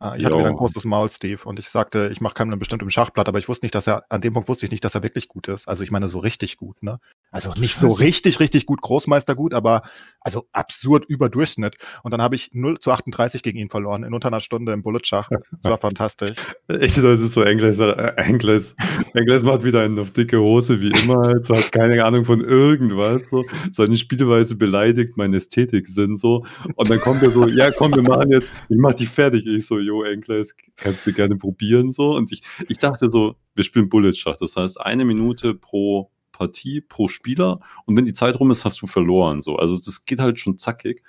Äh, 0.02 0.18
Ich 0.18 0.26
hatte 0.26 0.34
Jo. 0.36 0.40
wieder 0.40 0.50
ein 0.50 0.56
großes 0.56 0.86
Maul, 0.86 1.10
Steve, 1.12 1.42
und 1.46 1.60
ich 1.60 1.70
sagte, 1.70 2.10
ich 2.12 2.22
mache 2.22 2.34
keinen 2.34 2.58
bestimmten 2.60 2.90
Schachblatt, 2.90 3.28
aber 3.28 3.40
ich 3.40 3.50
wusste 3.50 3.66
nicht, 3.66 3.76
dass 3.76 3.88
er, 3.88 4.04
an 4.10 4.22
dem 4.22 4.34
Punkt 4.34 4.50
wusste 4.50 4.66
ich 4.66 4.72
nicht, 4.72 4.84
dass 4.84 4.96
er 4.96 5.04
wirklich 5.04 5.28
gut 5.28 5.48
ist. 5.48 5.68
Also 5.68 5.84
ich 5.84 5.92
meine, 5.92 6.10
so 6.10 6.20
richtig 6.20 6.58
gut, 6.58 6.82
ne? 6.84 7.00
Also 7.32 7.52
nicht 7.60 7.76
so 7.76 7.88
richtig, 7.88 8.40
richtig 8.40 8.68
gut, 8.68 8.82
Großmeister 8.82 9.34
gut, 9.34 9.56
aber 9.56 9.82
also 10.22 10.48
absurd 10.52 11.06
über 11.08 11.30
Durchschnitt. 11.30 11.78
Und 12.04 12.12
dann 12.12 12.22
habe 12.22 12.36
ich 12.36 12.52
0 12.54 12.80
zu 12.80 12.92
38 12.92 13.42
gegen 13.42 13.58
ihn 13.58 13.70
verloren 13.70 14.04
in 14.04 14.14
unter 14.14 14.28
einer 14.28 14.40
Stunde 14.40 14.72
im 14.72 14.84
Bullet-Schach. 14.84 15.30
Das 15.62 15.72
war 15.72 15.78
fantastisch. 15.80 16.38
Ich, 16.68 16.94
das 16.96 17.22
ist 17.22 17.34
so 17.34 17.42
Engles, 17.42 17.80
äh, 17.80 18.14
Engles, 18.18 18.76
Engles 19.14 19.44
macht 19.44 19.64
wieder 19.64 19.82
einen 19.82 19.98
auf 19.98 20.12
dicke 20.12 20.40
Hose, 20.40 20.80
wie 20.82 20.92
immer, 20.92 21.18
halt, 21.26 21.46
so 21.46 21.56
hat 21.56 21.72
keine 21.72 22.04
Ahnung 22.06 22.24
von 22.26 22.42
irgendwas, 22.42 23.22
so, 23.30 23.44
seine 23.72 23.98
Spielweise 23.98 24.56
beleidigt, 24.56 25.18
mein 25.18 25.34
Ästhetiksinn, 25.34 26.16
so, 26.16 26.46
und 26.76 26.90
dann 26.90 27.00
kommt 27.00 27.24
er 27.24 27.32
so, 27.32 27.48
ja, 27.48 27.72
komm, 27.72 27.94
wir 27.96 28.04
machen 28.04 28.32
jetzt, 28.32 28.50
ich 28.70 28.78
mach 28.78 28.94
dich 28.94 29.10
fertig, 29.10 29.46
ich 29.48 29.66
so, 29.66 29.80
jo, 29.84 30.04
Engles, 30.04 30.56
kannst 30.76 31.06
du 31.06 31.14
gerne 31.14 31.36
probieren, 31.36 31.92
so, 31.92 32.16
und 32.16 32.32
ich, 32.32 32.42
ich 32.68 32.80
dachte 32.80 33.10
so, 33.10 33.36
wir 33.56 33.64
spielen 33.64 33.90
Bullet-Schach, 33.90 34.38
das 34.38 34.56
heißt, 34.56 34.82
eine 34.82 35.06
Minute 35.06 35.54
pro 35.54 36.12
Partie, 36.32 36.82
pro 36.82 37.08
Spieler, 37.08 37.60
und 37.86 37.96
wenn 37.96 38.06
die 38.06 38.14
Zeit 38.14 38.40
rum 38.40 38.52
ist, 38.52 38.66
hast 38.66 38.82
du 38.82 38.88
verloren, 38.88 39.42
so, 39.42 39.58
also 39.58 39.78
das 39.78 40.06
geht 40.06 40.20
halt 40.20 40.40
schon 40.40 40.58
zackig, 40.58 41.04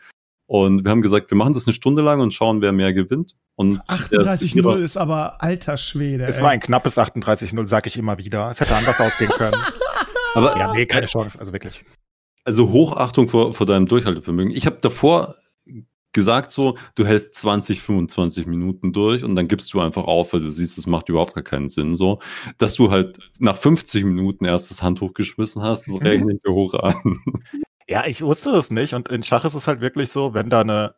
und 0.47 0.85
wir 0.85 0.90
haben 0.90 1.00
gesagt, 1.00 1.31
wir 1.31 1.38
machen 1.38 1.54
das 1.54 1.66
eine 1.66 1.73
Stunde 1.73 2.02
lang 2.02 2.21
und 2.21 2.35
schauen, 2.35 2.61
wer 2.61 2.73
mehr 2.73 2.93
gewinnt, 2.93 3.35
und 3.57 3.81
der 4.11 4.21
38-0 4.21 4.76
ist 4.78 4.97
aber 4.97 5.43
alter 5.43 5.76
Schwede. 5.76 6.26
Es 6.26 6.38
ey. 6.38 6.43
war 6.43 6.50
ein 6.50 6.61
knappes 6.61 6.99
38-0, 6.99 7.66
sag 7.66 7.87
ich 7.87 7.97
immer 7.97 8.19
wieder. 8.19 8.50
Es 8.50 8.61
hätte 8.61 8.75
anders 8.75 8.99
ausgehen 8.99 9.31
können. 9.31 9.57
aber, 10.35 10.57
Ja, 10.57 10.73
nee, 10.75 10.87
keine 10.87 11.07
Chance, 11.07 11.38
also 11.38 11.52
wirklich. 11.52 11.85
Also 12.45 12.71
Hochachtung 12.71 13.28
vor, 13.28 13.54
vor 13.54 13.64
deinem 13.64 13.87
Durchhaltevermögen. 13.87 14.52
Ich 14.52 14.66
habe 14.66 14.78
davor 14.81 15.37
gesagt 16.14 16.52
so, 16.52 16.76
du 16.94 17.06
hältst 17.06 17.35
20, 17.35 17.83
25 17.83 18.47
Minuten 18.47 18.92
durch 18.92 19.25
und 19.25 19.35
dann 19.35 19.49
gibst 19.49 19.73
du 19.75 19.80
einfach 19.80 20.04
auf, 20.04 20.33
weil 20.33 20.40
du 20.40 20.49
siehst, 20.49 20.78
es 20.78 20.87
macht 20.87 21.09
überhaupt 21.09 21.35
gar 21.35 21.44
keinen 21.44 21.68
Sinn 21.68 21.94
so. 21.94 22.21
Dass 22.59 22.75
du 22.75 22.90
halt 22.90 23.18
nach 23.38 23.56
50 23.56 24.04
Minuten 24.04 24.47
erst 24.47 24.71
das 24.71 24.83
Handtuch 24.83 25.12
geschmissen 25.12 25.62
hast, 25.62 25.88
das 25.88 26.00
rechne 26.00 26.35
ich 26.35 26.42
dir 26.42 26.52
hoch 26.52 26.75
an. 26.75 26.94
Ja, 27.87 28.06
ich 28.06 28.23
wusste 28.23 28.50
das 28.50 28.71
nicht. 28.71 28.94
Und 28.94 29.11
in 29.11 29.23
Schach 29.23 29.44
ist 29.44 29.54
es 29.54 29.66
halt 29.66 29.80
wirklich 29.83 30.11
so, 30.11 30.33
wenn 30.33 30.49
da 30.49 30.62
eine, 30.62 30.94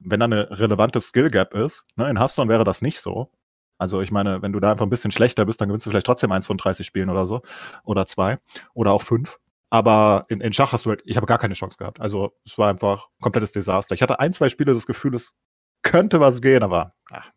wenn 0.00 0.20
da 0.20 0.24
eine 0.26 0.50
relevante 0.50 1.00
Skill 1.00 1.30
Gap 1.30 1.54
ist, 1.54 1.86
ne, 1.96 2.10
in 2.10 2.18
Hearthstone 2.18 2.50
wäre 2.50 2.64
das 2.64 2.82
nicht 2.82 3.00
so. 3.00 3.30
Also 3.78 4.00
ich 4.00 4.12
meine, 4.12 4.42
wenn 4.42 4.52
du 4.52 4.60
da 4.60 4.70
einfach 4.72 4.86
ein 4.86 4.90
bisschen 4.90 5.10
schlechter 5.10 5.46
bist, 5.46 5.60
dann 5.60 5.68
gewinnst 5.68 5.86
du 5.86 5.90
vielleicht 5.90 6.06
trotzdem 6.06 6.30
eins 6.30 6.46
von 6.46 6.58
30 6.58 6.86
Spielen 6.86 7.10
oder 7.10 7.26
so. 7.26 7.42
Oder 7.84 8.06
zwei. 8.06 8.38
Oder 8.74 8.92
auch 8.92 9.02
fünf. 9.02 9.40
Aber 9.72 10.26
in, 10.28 10.42
in 10.42 10.52
Schach 10.52 10.72
hast 10.72 10.84
du 10.84 10.90
halt, 10.90 11.00
ich 11.06 11.16
habe 11.16 11.24
gar 11.24 11.38
keine 11.38 11.54
Chance 11.54 11.78
gehabt. 11.78 11.98
Also 11.98 12.36
es 12.44 12.58
war 12.58 12.68
einfach 12.68 13.08
komplettes 13.22 13.52
Desaster. 13.52 13.94
Ich 13.94 14.02
hatte 14.02 14.20
ein, 14.20 14.34
zwei 14.34 14.50
Spiele 14.50 14.74
das 14.74 14.84
Gefühl, 14.84 15.14
es 15.14 15.34
könnte 15.80 16.20
was 16.20 16.42
gehen, 16.42 16.62
aber 16.62 16.92
ach, 17.10 17.30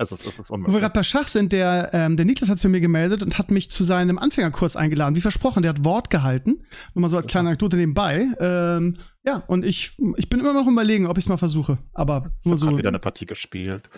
Es 0.00 0.12
ist, 0.12 0.26
es 0.26 0.38
ist 0.38 0.48
Wo 0.50 0.52
wir 0.52 0.58
unmöglich. 0.58 0.80
gerade 0.80 0.92
bei 0.94 1.02
Schach 1.02 1.26
sind, 1.26 1.52
der, 1.52 1.90
ähm, 1.92 2.16
der 2.16 2.24
Niklas 2.24 2.48
hat 2.48 2.60
für 2.60 2.68
mir 2.68 2.80
gemeldet 2.80 3.22
und 3.22 3.36
hat 3.36 3.50
mich 3.50 3.68
zu 3.68 3.82
seinem 3.82 4.16
Anfängerkurs 4.18 4.76
eingeladen. 4.76 5.16
Wie 5.16 5.20
versprochen, 5.20 5.62
der 5.62 5.70
hat 5.70 5.84
Wort 5.84 6.08
gehalten. 6.10 6.60
Nur 6.94 7.02
mal 7.02 7.08
so 7.08 7.16
als 7.16 7.26
kleine 7.26 7.48
Anekdote 7.48 7.76
nebenbei. 7.76 8.28
Ähm, 8.38 8.94
ja, 9.24 9.42
und 9.48 9.64
ich, 9.64 9.96
ich 10.16 10.28
bin 10.28 10.38
immer 10.40 10.52
noch 10.52 10.68
überlegen, 10.68 11.06
ob 11.06 11.18
ich 11.18 11.24
es 11.24 11.28
mal 11.28 11.36
versuche. 11.36 11.78
Aber 11.94 12.30
Ich 12.40 12.44
nur 12.46 12.60
habe 12.60 12.70
so. 12.72 12.78
wieder 12.78 12.88
eine 12.88 13.00
Partie 13.00 13.26
gespielt. 13.26 13.90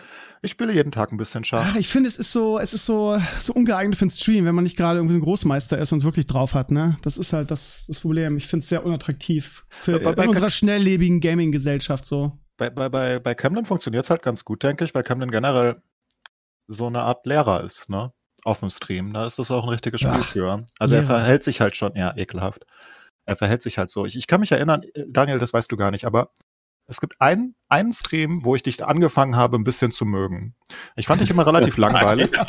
Ich 0.43 0.53
spiele 0.53 0.73
jeden 0.73 0.91
Tag 0.91 1.13
ein 1.13 1.19
bisschen 1.19 1.45
Schach. 1.45 1.67
Ach, 1.71 1.77
ich 1.77 1.89
finde, 1.89 2.09
es 2.09 2.17
ist 2.17 2.33
so, 2.33 2.59
es 2.59 2.73
ist 2.73 2.87
so, 2.87 3.21
so 3.39 3.53
ungeeignet 3.53 3.95
für 3.97 4.03
einen 4.05 4.11
Stream, 4.11 4.47
wenn 4.47 4.55
man 4.55 4.65
nicht 4.65 4.79
gerade 4.79 4.99
irgendwie 5.01 5.17
ein 5.17 5.21
Großmeister 5.21 5.77
ist 5.79 5.93
und 5.93 5.99
es 5.99 6.05
wirklich 6.05 6.27
drauf 6.27 6.55
hat, 6.55 6.71
ne? 6.71 6.97
Das 7.03 7.19
ist 7.19 7.35
halt 7.35 7.51
das, 7.51 7.85
das 7.89 8.01
Problem. 8.01 8.39
Ich 8.39 8.47
finde 8.47 8.63
es 8.63 8.71
sehr 8.71 8.87
unattraktiv 8.87 9.67
für 9.81 9.97
Aber 9.97 10.15
bei- 10.15 10.23
in 10.25 10.31
unserer 10.31 10.49
schnelllebigen 10.51 11.21
Gaming-Gesellschaft 11.21 12.07
so. 12.07 12.39
Bei, 12.57 12.69
bei, 12.71 12.89
bei, 12.89 13.19
bei 13.19 13.35
Camden 13.35 13.65
funktioniert 13.67 14.05
es 14.05 14.11
halt 14.11 14.23
ganz 14.23 14.45
gut, 14.45 14.63
denke 14.63 14.85
ich, 14.85 14.95
weil 14.95 15.03
Camden 15.03 15.31
generell 15.31 15.77
so 16.71 16.87
eine 16.87 17.03
Art 17.03 17.27
Lehrer 17.27 17.63
ist, 17.63 17.89
ne? 17.89 18.13
Auf 18.45 18.61
dem 18.61 18.71
Stream. 18.71 19.13
Da 19.13 19.27
ist 19.27 19.39
das 19.39 19.51
auch 19.51 19.65
ein 19.65 19.69
richtiges 19.69 20.01
Spiel 20.01 20.13
Ach, 20.21 20.25
für. 20.25 20.65
Also 20.79 20.95
er 20.95 21.03
Lehrer. 21.03 21.15
verhält 21.15 21.43
sich 21.45 21.61
halt 21.61 21.77
schon, 21.77 21.95
ja, 21.95 22.17
ekelhaft. 22.17 22.65
Er 23.27 23.37
verhält 23.37 23.61
sich 23.61 23.77
halt 23.77 23.91
so. 23.91 24.07
Ich, 24.07 24.17
ich 24.17 24.27
kann 24.27 24.41
mich 24.41 24.53
erinnern, 24.53 24.83
äh, 24.95 25.05
Daniel, 25.07 25.39
das 25.39 25.53
weißt 25.53 25.71
du 25.71 25.77
gar 25.77 25.91
nicht, 25.91 26.05
aber 26.07 26.31
es 26.91 27.01
gibt 27.01 27.21
einen, 27.21 27.55
einen 27.69 27.93
Stream, 27.93 28.45
wo 28.45 28.57
ich 28.57 28.65
dich 28.65 28.85
angefangen 28.85 29.37
habe, 29.37 29.57
ein 29.57 29.63
bisschen 29.63 29.93
zu 29.93 30.05
mögen. 30.05 30.57
Ich 30.97 31.07
fand 31.07 31.21
dich 31.21 31.31
immer 31.31 31.47
relativ 31.47 31.77
langweilig. 31.77 32.31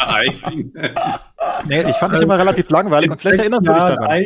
Nee, 1.65 1.83
ich 1.83 1.95
fand 1.98 2.15
dich 2.15 2.21
immer 2.21 2.39
relativ 2.39 2.69
langweilig 2.69 3.12
und 3.12 3.21
vielleicht 3.21 3.39
erinnerst 3.39 3.67
du 3.67 3.74
dich 3.74 3.83
daran. 3.83 4.25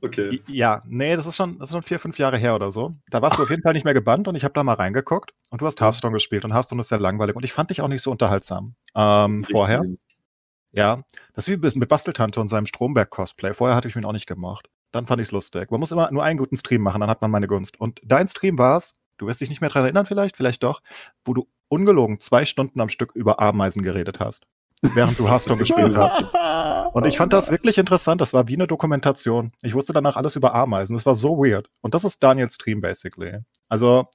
Okay. 0.00 0.40
Ja, 0.46 0.82
nee, 0.86 1.14
das 1.14 1.26
ist 1.26 1.36
schon, 1.36 1.58
das 1.58 1.68
ist 1.68 1.74
schon 1.74 1.82
vier, 1.82 1.98
fünf 1.98 2.18
Jahre 2.18 2.38
her 2.38 2.54
oder 2.54 2.70
so. 2.70 2.94
Da 3.10 3.20
warst 3.20 3.38
du 3.38 3.42
auf 3.42 3.50
jeden 3.50 3.62
Fall 3.62 3.74
nicht 3.74 3.84
mehr 3.84 3.92
gebannt 3.92 4.28
und 4.28 4.34
ich 4.34 4.44
habe 4.44 4.54
da 4.54 4.62
mal 4.62 4.74
reingeguckt 4.74 5.32
und 5.50 5.60
du 5.60 5.66
hast 5.66 5.80
Hearthstone 5.80 6.14
gespielt 6.14 6.46
und 6.46 6.54
Hearthstone 6.54 6.80
ist 6.80 6.88
sehr 6.88 7.00
langweilig 7.00 7.36
und 7.36 7.44
ich 7.44 7.52
fand 7.52 7.68
dich 7.68 7.82
auch 7.82 7.88
nicht 7.88 8.00
so 8.00 8.10
unterhaltsam 8.10 8.76
ähm, 8.94 9.44
vorher. 9.44 9.82
Ja, 10.72 11.02
das 11.34 11.48
ist 11.48 11.62
wie 11.62 11.78
mit 11.78 11.88
Basteltante 11.88 12.40
und 12.40 12.48
seinem 12.48 12.66
Stromberg-Cosplay. 12.66 13.52
Vorher 13.52 13.76
hatte 13.76 13.88
ich 13.88 13.96
ihn 13.96 14.04
auch 14.04 14.12
nicht 14.12 14.26
gemacht. 14.26 14.70
Dann 14.90 15.06
fand 15.06 15.20
ich 15.20 15.28
es 15.28 15.32
lustig. 15.32 15.70
Man 15.70 15.80
muss 15.80 15.92
immer 15.92 16.10
nur 16.10 16.22
einen 16.22 16.38
guten 16.38 16.56
Stream 16.56 16.82
machen, 16.82 17.00
dann 17.00 17.10
hat 17.10 17.20
man 17.20 17.30
meine 17.30 17.46
Gunst. 17.46 17.78
Und 17.78 18.00
dein 18.04 18.28
Stream 18.28 18.58
war 18.58 18.78
es, 18.78 18.96
du 19.18 19.26
wirst 19.26 19.40
dich 19.40 19.48
nicht 19.50 19.60
mehr 19.60 19.70
dran 19.70 19.84
erinnern 19.84 20.06
vielleicht, 20.06 20.36
vielleicht 20.36 20.62
doch, 20.62 20.80
wo 21.24 21.34
du 21.34 21.48
ungelogen 21.68 22.20
zwei 22.20 22.44
Stunden 22.44 22.80
am 22.80 22.88
Stück 22.88 23.12
über 23.14 23.40
Ameisen 23.40 23.82
geredet 23.82 24.20
hast, 24.20 24.46
während 24.80 25.18
du 25.18 25.28
Hearthstone 25.28 25.58
gespielt 25.58 25.96
hast. 25.96 26.24
Und 26.94 27.04
ich 27.04 27.18
fand 27.18 27.32
das 27.32 27.50
wirklich 27.50 27.76
interessant. 27.76 28.20
Das 28.20 28.32
war 28.32 28.48
wie 28.48 28.54
eine 28.54 28.66
Dokumentation. 28.66 29.52
Ich 29.62 29.74
wusste 29.74 29.92
danach 29.92 30.16
alles 30.16 30.36
über 30.36 30.54
Ameisen. 30.54 30.96
Das 30.96 31.04
war 31.04 31.14
so 31.14 31.36
weird. 31.36 31.68
Und 31.82 31.94
das 31.94 32.04
ist 32.04 32.22
Daniels 32.22 32.54
Stream 32.54 32.80
basically. 32.80 33.40
Also 33.68 34.08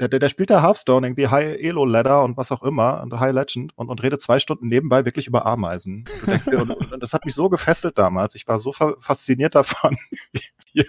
der, 0.00 0.08
der, 0.08 0.20
der 0.20 0.28
spielt 0.28 0.50
da 0.50 0.62
Hearthstone, 0.62 1.06
irgendwie 1.06 1.26
High 1.26 1.58
Elo 1.60 1.84
Ladder 1.84 2.22
und 2.22 2.36
was 2.36 2.52
auch 2.52 2.62
immer, 2.62 3.02
und 3.02 3.18
High 3.18 3.34
Legend 3.34 3.76
und, 3.76 3.88
und 3.88 4.02
redet 4.02 4.22
zwei 4.22 4.38
Stunden 4.38 4.68
nebenbei 4.68 5.04
wirklich 5.04 5.26
über 5.26 5.44
Ameisen. 5.44 6.04
Du 6.20 6.26
denkst 6.26 6.46
dir, 6.46 6.60
und, 6.60 6.70
und 6.70 7.02
das 7.02 7.12
hat 7.14 7.24
mich 7.24 7.34
so 7.34 7.48
gefesselt 7.48 7.98
damals. 7.98 8.34
Ich 8.34 8.46
war 8.46 8.58
so 8.58 8.72
fa- 8.72 8.94
fasziniert 9.00 9.54
davon. 9.54 9.96
ja, 10.72 10.84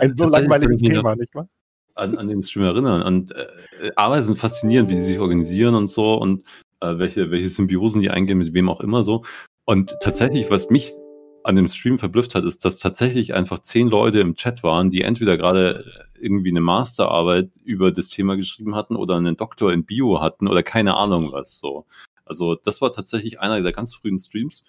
ein 0.00 0.16
so 0.16 0.24
langweiliges 0.26 0.80
Thema, 0.80 1.14
nicht 1.14 1.34
wahr? 1.34 1.46
An, 1.94 2.16
an 2.16 2.28
den 2.28 2.42
Stream 2.42 2.64
erinnern. 2.64 3.02
Und 3.02 3.34
äh, 3.34 3.90
Ameisen 3.96 4.36
faszinierend, 4.36 4.90
wie 4.90 4.94
die 4.94 5.02
sich 5.02 5.18
organisieren 5.18 5.74
und 5.74 5.88
so 5.88 6.14
und 6.14 6.44
äh, 6.80 6.98
welche, 6.98 7.30
welche 7.30 7.48
Symbiosen 7.48 8.00
die 8.02 8.10
eingehen, 8.10 8.38
mit 8.38 8.54
wem 8.54 8.68
auch 8.68 8.80
immer 8.80 9.02
so. 9.02 9.24
Und 9.64 9.96
tatsächlich, 10.00 10.50
was 10.50 10.70
mich 10.70 10.92
an 11.44 11.56
dem 11.56 11.68
Stream 11.68 11.98
verblüfft 11.98 12.34
hat, 12.34 12.44
ist, 12.44 12.64
dass 12.64 12.78
tatsächlich 12.78 13.34
einfach 13.34 13.60
zehn 13.60 13.88
Leute 13.88 14.20
im 14.20 14.34
Chat 14.34 14.62
waren, 14.62 14.90
die 14.90 15.02
entweder 15.02 15.36
gerade 15.36 15.84
irgendwie 16.18 16.50
eine 16.50 16.60
Masterarbeit 16.60 17.50
über 17.64 17.90
das 17.90 18.08
Thema 18.08 18.36
geschrieben 18.36 18.74
hatten 18.74 18.96
oder 18.96 19.16
einen 19.16 19.36
Doktor 19.36 19.72
in 19.72 19.84
Bio 19.84 20.20
hatten 20.20 20.46
oder 20.48 20.62
keine 20.62 20.96
Ahnung 20.96 21.32
was 21.32 21.58
so. 21.58 21.86
Also 22.24 22.54
das 22.54 22.80
war 22.80 22.92
tatsächlich 22.92 23.40
einer 23.40 23.60
der 23.60 23.72
ganz 23.72 23.94
frühen 23.94 24.18
Streams, 24.18 24.64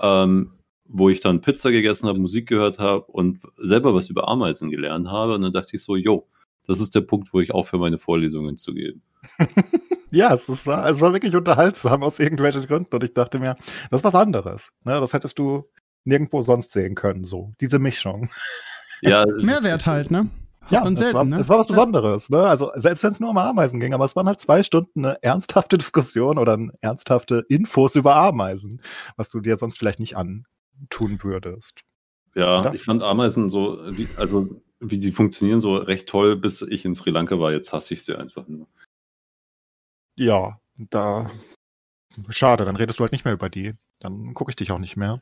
ähm, 0.00 0.52
wo 0.86 1.08
ich 1.08 1.20
dann 1.20 1.40
Pizza 1.40 1.70
gegessen 1.72 2.08
habe, 2.08 2.20
Musik 2.20 2.48
gehört 2.48 2.78
habe 2.78 3.04
und 3.06 3.40
selber 3.58 3.94
was 3.94 4.08
über 4.08 4.28
Ameisen 4.28 4.70
gelernt 4.70 5.08
habe. 5.08 5.34
Und 5.34 5.42
dann 5.42 5.52
dachte 5.52 5.74
ich 5.74 5.82
so, 5.82 5.96
yo, 5.96 6.28
das 6.66 6.80
ist 6.80 6.94
der 6.94 7.02
Punkt, 7.02 7.32
wo 7.32 7.40
ich 7.40 7.52
aufhöre, 7.52 7.80
meine 7.80 7.98
Vorlesungen 7.98 8.56
zu 8.56 8.74
geben. 8.74 9.02
Ja, 10.14 10.32
es, 10.32 10.48
es, 10.48 10.64
war, 10.64 10.88
es 10.88 11.00
war 11.00 11.12
wirklich 11.12 11.34
unterhaltsam 11.34 12.04
aus 12.04 12.20
irgendwelchen 12.20 12.64
Gründen. 12.66 12.94
Und 12.94 13.02
ich 13.02 13.14
dachte 13.14 13.40
mir, 13.40 13.56
das 13.90 14.00
ist 14.00 14.04
was 14.04 14.14
anderes. 14.14 14.70
Ne? 14.84 15.00
Das 15.00 15.12
hättest 15.12 15.40
du 15.40 15.68
nirgendwo 16.04 16.40
sonst 16.40 16.70
sehen 16.70 16.94
können, 16.94 17.24
so. 17.24 17.52
Diese 17.60 17.80
Mischung. 17.80 18.30
Ja, 19.02 19.24
Mehrwert 19.42 19.86
halt, 19.86 20.12
ne? 20.12 20.28
Hat 20.60 20.70
Ja, 20.70 20.88
es, 20.88 20.98
selten, 21.00 21.14
war, 21.14 21.24
ne? 21.24 21.40
es 21.40 21.48
war 21.48 21.58
was 21.58 21.66
Besonderes. 21.66 22.30
Ne? 22.30 22.38
Also 22.38 22.70
selbst 22.76 23.02
wenn 23.02 23.10
es 23.10 23.18
nur 23.18 23.30
um 23.30 23.38
Ameisen 23.38 23.80
ging, 23.80 23.92
aber 23.92 24.04
es 24.04 24.14
waren 24.14 24.28
halt 24.28 24.38
zwei 24.38 24.62
Stunden 24.62 25.04
eine 25.04 25.20
ernsthafte 25.22 25.78
Diskussion 25.78 26.38
oder 26.38 26.52
eine 26.54 26.70
ernsthafte 26.80 27.44
Infos 27.48 27.96
über 27.96 28.14
Ameisen, 28.14 28.80
was 29.16 29.30
du 29.30 29.40
dir 29.40 29.56
sonst 29.56 29.78
vielleicht 29.78 29.98
nicht 29.98 30.16
antun 30.16 31.18
würdest. 31.22 31.80
Ja, 32.36 32.60
Oder? 32.60 32.74
ich 32.74 32.84
fand 32.84 33.02
Ameisen 33.02 33.50
so, 33.50 33.78
wie, 33.90 34.08
also 34.16 34.60
wie 34.90 34.98
die 34.98 35.12
funktionieren, 35.12 35.60
so 35.60 35.76
recht 35.76 36.08
toll, 36.08 36.36
bis 36.36 36.62
ich 36.62 36.84
in 36.84 36.94
Sri 36.94 37.10
Lanka 37.10 37.38
war. 37.38 37.52
Jetzt 37.52 37.72
hasse 37.72 37.94
ich 37.94 38.04
sie 38.04 38.16
einfach 38.16 38.48
nur. 38.48 38.66
Ja, 40.16 40.60
da 40.76 41.30
schade, 42.30 42.64
dann 42.64 42.76
redest 42.76 42.98
du 42.98 43.02
halt 43.02 43.12
nicht 43.12 43.24
mehr 43.24 43.34
über 43.34 43.48
die. 43.48 43.74
Dann 44.00 44.34
gucke 44.34 44.50
ich 44.50 44.56
dich 44.56 44.70
auch 44.70 44.78
nicht 44.78 44.96
mehr. 44.96 45.20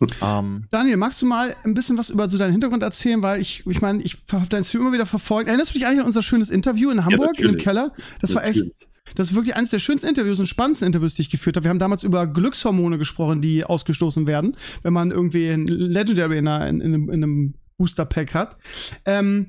ähm, 0.22 0.66
Daniel, 0.70 0.96
magst 0.96 1.22
du 1.22 1.26
mal 1.26 1.56
ein 1.64 1.74
bisschen 1.74 1.96
was 1.96 2.10
über 2.10 2.28
so 2.28 2.36
deinen 2.36 2.52
Hintergrund 2.52 2.82
erzählen? 2.82 3.22
Weil 3.22 3.40
ich, 3.40 3.66
ich 3.66 3.80
meine, 3.80 4.02
ich 4.02 4.16
habe 4.32 4.46
dein 4.48 4.64
Stream 4.64 4.82
immer 4.82 4.92
wieder 4.92 5.06
verfolgt. 5.06 5.48
Erinnerst 5.48 5.74
du 5.74 5.78
dich 5.78 5.86
eigentlich 5.86 6.00
an 6.00 6.06
unser 6.06 6.22
schönes 6.22 6.50
Interview 6.50 6.90
in 6.90 7.04
Hamburg, 7.04 7.38
in 7.38 7.42
dem 7.42 7.44
natürlich. 7.52 7.64
Keller? 7.64 7.92
Das 8.20 8.34
war 8.34 8.44
echt, 8.44 8.58
Natürlich. 8.58 8.88
das 9.14 9.30
ist 9.30 9.34
wirklich 9.34 9.56
eines 9.56 9.70
der 9.70 9.78
schönsten 9.78 10.08
Interviews 10.08 10.38
und 10.38 10.46
spannendsten 10.46 10.86
Interviews, 10.86 11.14
die 11.14 11.22
ich 11.22 11.30
geführt 11.30 11.56
habe. 11.56 11.64
Wir 11.64 11.70
haben 11.70 11.78
damals 11.78 12.02
über 12.02 12.26
Glückshormone 12.26 12.98
gesprochen, 12.98 13.40
die 13.40 13.64
ausgestoßen 13.64 14.26
werden, 14.26 14.56
wenn 14.82 14.92
man 14.92 15.10
irgendwie 15.10 15.48
ein 15.48 15.66
Legendary 15.66 16.38
in, 16.38 16.48
einer, 16.48 16.66
in, 16.66 16.80
in, 16.80 17.10
einem, 17.10 17.54
in 17.78 17.82
einem 17.82 17.86
Booster-Pack 17.86 18.34
hat. 18.34 18.56
Ähm, 19.04 19.48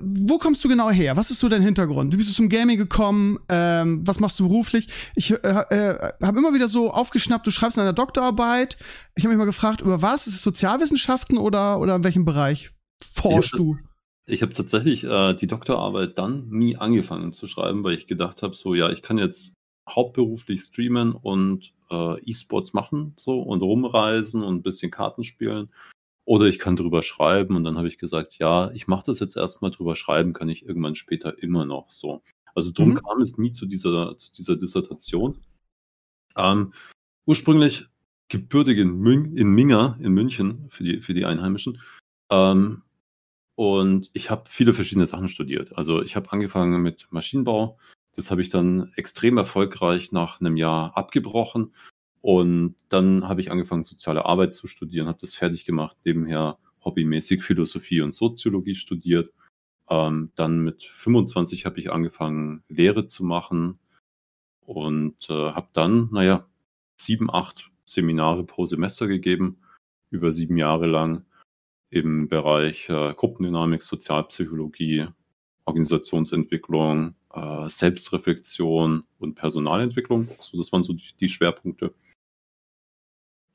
wo 0.00 0.38
kommst 0.38 0.62
du 0.62 0.68
genau 0.68 0.90
her? 0.90 1.16
Was 1.16 1.32
ist 1.32 1.40
so 1.40 1.48
dein 1.48 1.60
Hintergrund? 1.62 2.12
Wie 2.12 2.18
bist 2.18 2.30
du 2.30 2.34
zum 2.34 2.48
Gaming 2.48 2.78
gekommen? 2.78 3.40
Ähm, 3.48 4.06
was 4.06 4.20
machst 4.20 4.38
du 4.38 4.48
beruflich? 4.48 4.88
Ich 5.16 5.32
äh, 5.32 5.36
äh, 5.36 6.12
habe 6.22 6.38
immer 6.38 6.54
wieder 6.54 6.68
so 6.68 6.92
aufgeschnappt, 6.92 7.46
du 7.46 7.50
schreibst 7.50 7.76
in 7.76 7.82
einer 7.82 7.92
Doktorarbeit. 7.92 8.76
Ich 9.16 9.24
habe 9.24 9.34
mich 9.34 9.38
mal 9.38 9.44
gefragt, 9.44 9.80
über 9.80 10.02
was? 10.02 10.28
Ist 10.28 10.34
es 10.34 10.42
Sozialwissenschaften 10.42 11.36
oder, 11.36 11.80
oder 11.80 11.96
in 11.96 12.04
welchem 12.04 12.24
Bereich 12.24 12.70
forschst 13.02 13.54
Ich- 13.54 13.58
du? 13.58 13.76
Ich 14.28 14.42
habe 14.42 14.52
tatsächlich 14.52 15.04
äh, 15.04 15.34
die 15.34 15.46
Doktorarbeit 15.46 16.18
dann 16.18 16.48
nie 16.48 16.76
angefangen 16.76 17.32
zu 17.32 17.46
schreiben, 17.46 17.84
weil 17.84 17.94
ich 17.94 18.08
gedacht 18.08 18.42
habe, 18.42 18.56
so 18.56 18.74
ja, 18.74 18.90
ich 18.90 19.02
kann 19.02 19.18
jetzt 19.18 19.54
hauptberuflich 19.88 20.62
streamen 20.62 21.12
und 21.12 21.72
äh, 21.92 22.20
E-Sports 22.28 22.72
machen 22.72 23.14
so 23.16 23.40
und 23.40 23.62
rumreisen 23.62 24.42
und 24.42 24.56
ein 24.56 24.62
bisschen 24.62 24.90
Karten 24.90 25.22
spielen. 25.22 25.68
Oder 26.26 26.46
ich 26.46 26.58
kann 26.58 26.76
drüber 26.76 27.02
schreiben 27.02 27.56
und 27.56 27.64
dann 27.64 27.78
habe 27.78 27.88
ich 27.88 27.98
gesagt, 27.98 28.36
ja, 28.38 28.70
ich 28.72 28.88
mache 28.88 29.04
das 29.06 29.20
jetzt 29.20 29.36
erstmal 29.36 29.70
drüber 29.70 29.96
schreiben, 29.96 30.32
kann 30.32 30.48
ich 30.48 30.66
irgendwann 30.66 30.96
später 30.96 31.40
immer 31.42 31.64
noch 31.64 31.90
so. 31.90 32.22
Also 32.54 32.72
drum 32.72 32.90
Mhm. 32.90 32.96
kam 32.96 33.20
es 33.22 33.38
nie 33.38 33.52
zu 33.52 33.64
dieser, 33.64 34.16
zu 34.16 34.32
dieser 34.32 34.56
Dissertation. 34.56 35.40
Ähm, 36.36 36.72
ursprünglich 37.26 37.86
gebürtig 38.28 38.78
in, 38.78 38.98
Mün 38.98 39.36
in 39.36 39.48
Minga 39.54 39.96
in 40.00 40.12
München 40.12 40.68
für 40.70 40.82
die, 40.82 41.00
für 41.00 41.14
die 41.14 41.24
Einheimischen. 41.24 41.80
Ähm, 42.30 42.82
und 43.54 44.10
ich 44.12 44.28
habe 44.28 44.50
viele 44.50 44.74
verschiedene 44.74 45.06
Sachen 45.06 45.28
studiert. 45.28 45.76
Also 45.78 46.02
ich 46.02 46.16
habe 46.16 46.30
angefangen 46.32 46.82
mit 46.82 47.06
Maschinenbau. 47.10 47.78
Das 48.16 48.30
habe 48.32 48.42
ich 48.42 48.48
dann 48.48 48.92
extrem 48.96 49.38
erfolgreich 49.38 50.10
nach 50.10 50.40
einem 50.40 50.56
Jahr 50.56 50.96
abgebrochen. 50.96 51.72
Und 52.26 52.74
dann 52.88 53.28
habe 53.28 53.40
ich 53.40 53.52
angefangen, 53.52 53.84
soziale 53.84 54.24
Arbeit 54.24 54.52
zu 54.52 54.66
studieren, 54.66 55.06
habe 55.06 55.20
das 55.20 55.36
fertig 55.36 55.64
gemacht, 55.64 55.96
nebenher 56.04 56.58
hobbymäßig 56.84 57.44
Philosophie 57.44 58.00
und 58.00 58.10
Soziologie 58.10 58.74
studiert. 58.74 59.32
Ähm, 59.88 60.32
dann 60.34 60.58
mit 60.64 60.82
25 60.82 61.64
habe 61.66 61.78
ich 61.78 61.92
angefangen, 61.92 62.64
Lehre 62.68 63.06
zu 63.06 63.24
machen 63.24 63.78
und 64.60 65.30
äh, 65.30 65.52
habe 65.52 65.68
dann, 65.72 66.08
naja, 66.10 66.48
sieben, 67.00 67.32
acht 67.32 67.70
Seminare 67.84 68.42
pro 68.42 68.66
Semester 68.66 69.06
gegeben, 69.06 69.58
über 70.10 70.32
sieben 70.32 70.56
Jahre 70.56 70.88
lang 70.88 71.24
im 71.90 72.28
Bereich 72.28 72.88
äh, 72.88 73.14
Gruppendynamik, 73.14 73.82
Sozialpsychologie, 73.82 75.06
Organisationsentwicklung, 75.64 77.14
äh, 77.32 77.68
Selbstreflexion 77.68 79.04
und 79.20 79.34
Personalentwicklung. 79.36 80.28
So, 80.40 80.58
das 80.58 80.72
waren 80.72 80.82
so 80.82 80.92
die, 80.92 81.14
die 81.20 81.28
Schwerpunkte. 81.28 81.94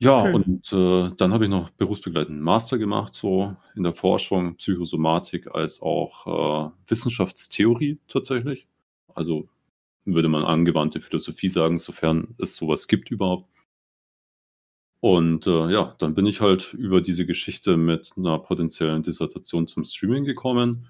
Ja, 0.02 0.18
Okay. 0.18 0.34
und 0.34 0.72
äh, 0.72 1.14
dann 1.16 1.32
habe 1.32 1.44
ich 1.44 1.50
noch 1.50 1.70
berufsbegleitenden 1.70 2.42
Master 2.42 2.76
gemacht, 2.76 3.14
so 3.14 3.56
in 3.76 3.84
der 3.84 3.94
Forschung, 3.94 4.56
Psychosomatik 4.56 5.54
als 5.54 5.80
auch 5.80 6.26
äh, 6.26 6.70
Wissenschaftstheorie 6.88 8.00
tatsächlich. 8.08 8.66
Also 9.14 9.48
würde 10.04 10.28
man 10.28 10.42
angewandte 10.42 11.00
Philosophie 11.00 11.48
sagen, 11.48 11.78
sofern 11.78 12.34
es 12.38 12.56
sowas 12.56 12.88
gibt 12.88 13.12
überhaupt. 13.12 13.48
Und 14.98 15.46
äh, 15.46 15.70
ja, 15.70 15.94
dann 16.00 16.14
bin 16.14 16.26
ich 16.26 16.40
halt 16.40 16.74
über 16.74 17.00
diese 17.00 17.24
Geschichte 17.24 17.76
mit 17.76 18.10
einer 18.16 18.38
potenziellen 18.40 19.04
Dissertation 19.04 19.68
zum 19.68 19.84
Streaming 19.84 20.24
gekommen, 20.24 20.88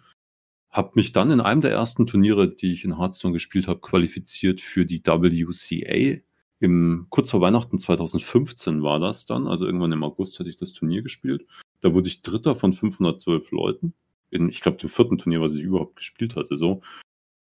habe 0.71 0.93
mich 0.95 1.13
dann 1.13 1.31
in 1.31 1.41
einem 1.43 1.61
der 1.61 1.73
ersten 1.73 2.07
Turniere, 2.07 2.49
die 2.49 2.73
ich 2.73 2.85
in 2.85 2.99
Hearthstone 2.99 3.35
gespielt 3.35 3.69
habe, 3.69 3.81
qualifiziert 3.81 4.63
für 4.63 4.87
die 4.87 5.03
WCA. 5.05 6.23
Im, 6.63 7.07
kurz 7.11 7.29
vor 7.29 7.41
Weihnachten 7.41 7.77
2015 7.77 8.85
war 8.85 9.01
das 9.01 9.27
dann, 9.27 9.49
also 9.49 9.67
irgendwann 9.67 9.91
im 9.91 10.05
August 10.05 10.39
hatte 10.39 10.49
ich 10.49 10.57
das 10.57 10.73
Turnier 10.73 11.03
gespielt. 11.03 11.45
Da 11.81 11.93
wurde 11.93 12.07
ich 12.07 12.23
Dritter 12.23 12.55
von 12.55 12.73
512 12.73 13.51
Leuten. 13.51 13.95
In, 14.31 14.49
ich 14.49 14.61
glaube, 14.61 14.79
dem 14.79 14.89
vierten 14.89 15.19
Turnier, 15.19 15.41
was 15.41 15.55
ich 15.55 15.63
überhaupt 15.63 15.97
gespielt 15.97 16.37
hatte. 16.37 16.55
So. 16.55 16.81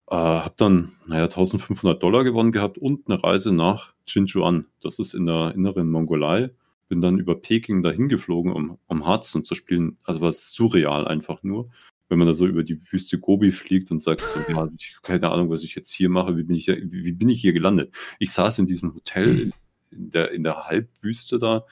Äh, 0.09 0.15
habe 0.15 0.55
dann, 0.57 0.93
naja, 1.09 1.25
1500 1.25 2.01
Dollar 2.01 2.23
gewonnen 2.23 2.53
gehabt 2.53 2.79
und 2.79 3.11
eine 3.11 3.21
Reise 3.21 3.51
nach 3.51 3.95
Jinchuan. 4.07 4.67
Das 4.81 5.01
ist 5.01 5.15
in 5.15 5.27
der 5.27 5.55
inneren 5.57 5.91
Mongolei. 5.91 6.51
Bin 6.89 7.01
dann 7.01 7.19
über 7.19 7.35
Peking 7.35 7.83
dahin 7.83 8.09
geflogen, 8.09 8.53
um, 8.53 8.79
um 8.87 9.05
Hearthstone 9.09 9.43
zu 9.43 9.57
spielen. 9.57 9.99
Also 10.05 10.21
war 10.21 10.33
surreal 10.33 11.09
einfach 11.09 11.43
nur 11.43 11.69
wenn 12.11 12.19
man 12.19 12.27
da 12.27 12.35
so 12.35 12.47
über 12.47 12.65
die 12.65 12.81
Wüste 12.91 13.19
Gobi 13.19 13.53
fliegt 13.53 13.91
und 13.91 14.01
sagt 14.01 14.21
so, 14.21 14.53
ja, 14.53 14.69
keine 15.03 15.31
Ahnung, 15.31 15.49
was 15.49 15.63
ich 15.63 15.77
jetzt 15.77 15.91
hier 15.91 16.11
mache, 16.11 16.37
wie 16.37 16.43
bin 16.43 16.57
ich, 16.57 16.67
wie, 16.67 17.05
wie 17.05 17.13
bin 17.13 17.29
ich 17.29 17.41
hier 17.41 17.53
gelandet? 17.53 17.95
Ich 18.19 18.33
saß 18.33 18.59
in 18.59 18.67
diesem 18.67 18.95
Hotel 18.95 19.53
in 19.93 20.11
der, 20.11 20.33
in 20.33 20.43
der 20.43 20.65
Halbwüste 20.65 21.39
da. 21.39 21.65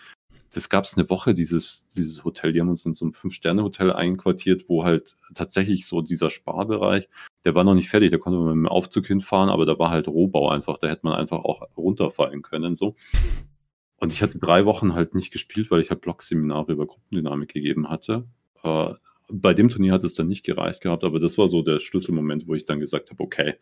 Das 0.55 0.71
gab 0.71 0.85
es 0.85 0.97
eine 0.97 1.11
Woche, 1.11 1.35
dieses, 1.35 1.89
dieses 1.89 2.25
Hotel. 2.25 2.53
Die 2.53 2.61
haben 2.61 2.69
uns 2.69 2.87
in 2.87 2.95
so 2.95 3.05
einem 3.05 3.13
Fünf-Sterne-Hotel 3.13 3.93
einquartiert, 3.93 4.69
wo 4.69 4.85
halt 4.85 5.17
tatsächlich 5.35 5.87
so 5.87 6.01
dieser 6.01 6.31
Sparbereich, 6.31 7.09
der 7.45 7.55
war 7.55 7.65
noch 7.65 7.75
nicht 7.75 7.91
fertig, 7.91 8.13
da 8.13 8.19
konnte 8.19 8.39
man 8.39 8.47
mit 8.57 8.65
dem 8.65 8.69
Aufzug 8.69 9.07
hinfahren, 9.07 9.51
aber 9.51 9.67
da 9.67 9.79
war 9.79 9.91
halt 9.91 10.09
Rohbau 10.09 10.49
einfach, 10.49 10.79
da 10.79 10.89
hätte 10.89 11.05
man 11.05 11.15
einfach 11.15 11.39
auch 11.39 11.63
runterfallen 11.77 12.43
können, 12.43 12.75
so. 12.77 12.95
Und 14.01 14.13
ich 14.13 14.23
hatte 14.23 14.39
drei 14.39 14.65
Wochen 14.65 14.95
halt 14.95 15.15
nicht 15.15 15.33
gespielt, 15.33 15.71
weil 15.73 15.81
ich 15.81 15.91
halt 15.91 16.01
Blog-Seminare 16.01 16.73
über 16.73 16.87
Gruppendynamik 16.87 17.53
gegeben 17.53 17.91
hatte. 17.91 18.25
Äh, 18.63 18.95
bei 19.31 19.55
dem 19.55 19.69
Turnier 19.69 19.93
hat 19.93 20.05
es 20.05 20.15
dann 20.15 20.29
nicht 20.29 20.45
gereicht 20.45 20.81
gehabt, 20.81 21.05
aber 21.05 21.21
das 21.21 21.39
war 21.39 21.49
so 21.49 21.63
der 21.63 21.81
Schlüsselmoment, 21.81 22.47
wo 22.47 22.55
ich 22.55 22.65
dann 22.65 22.81
gesagt 22.81 23.11
habe, 23.11 23.23
okay, 23.23 23.55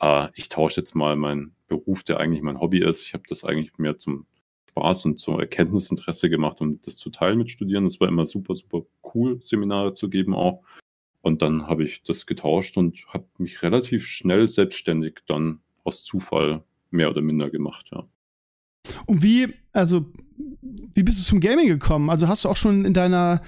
äh, 0.00 0.28
ich 0.34 0.48
tausche 0.48 0.80
jetzt 0.80 0.94
mal 0.94 1.16
meinen 1.16 1.54
Beruf, 1.66 2.02
der 2.02 2.18
eigentlich 2.18 2.42
mein 2.42 2.60
Hobby 2.60 2.82
ist. 2.82 3.02
Ich 3.02 3.14
habe 3.14 3.24
das 3.28 3.44
eigentlich 3.44 3.76
mehr 3.78 3.98
zum 3.98 4.26
Spaß 4.70 5.06
und 5.06 5.18
zum 5.18 5.40
Erkenntnisinteresse 5.40 6.30
gemacht, 6.30 6.60
um 6.60 6.80
das 6.82 6.96
zu 6.96 7.10
teilen 7.10 7.38
mit 7.38 7.50
Studierenden. 7.50 7.90
Das 7.90 8.00
war 8.00 8.08
immer 8.08 8.26
super, 8.26 8.54
super 8.54 8.82
cool, 9.14 9.40
Seminare 9.42 9.94
zu 9.94 10.08
geben 10.08 10.34
auch. 10.34 10.62
Und 11.20 11.42
dann 11.42 11.66
habe 11.66 11.84
ich 11.84 12.02
das 12.04 12.26
getauscht 12.26 12.76
und 12.76 13.04
habe 13.08 13.26
mich 13.38 13.62
relativ 13.62 14.06
schnell 14.06 14.46
selbstständig 14.46 15.20
dann 15.26 15.60
aus 15.84 16.04
Zufall 16.04 16.62
mehr 16.90 17.10
oder 17.10 17.20
minder 17.20 17.50
gemacht, 17.50 17.90
ja. 17.92 18.06
Und 19.06 19.22
wie, 19.22 19.48
also, 19.72 20.06
wie 20.94 21.02
bist 21.02 21.18
du 21.18 21.24
zum 21.24 21.40
Gaming 21.40 21.66
gekommen? 21.66 22.08
Also 22.08 22.28
hast 22.28 22.44
du 22.44 22.48
auch 22.48 22.56
schon 22.56 22.84
in 22.84 22.94
deiner 22.94 23.42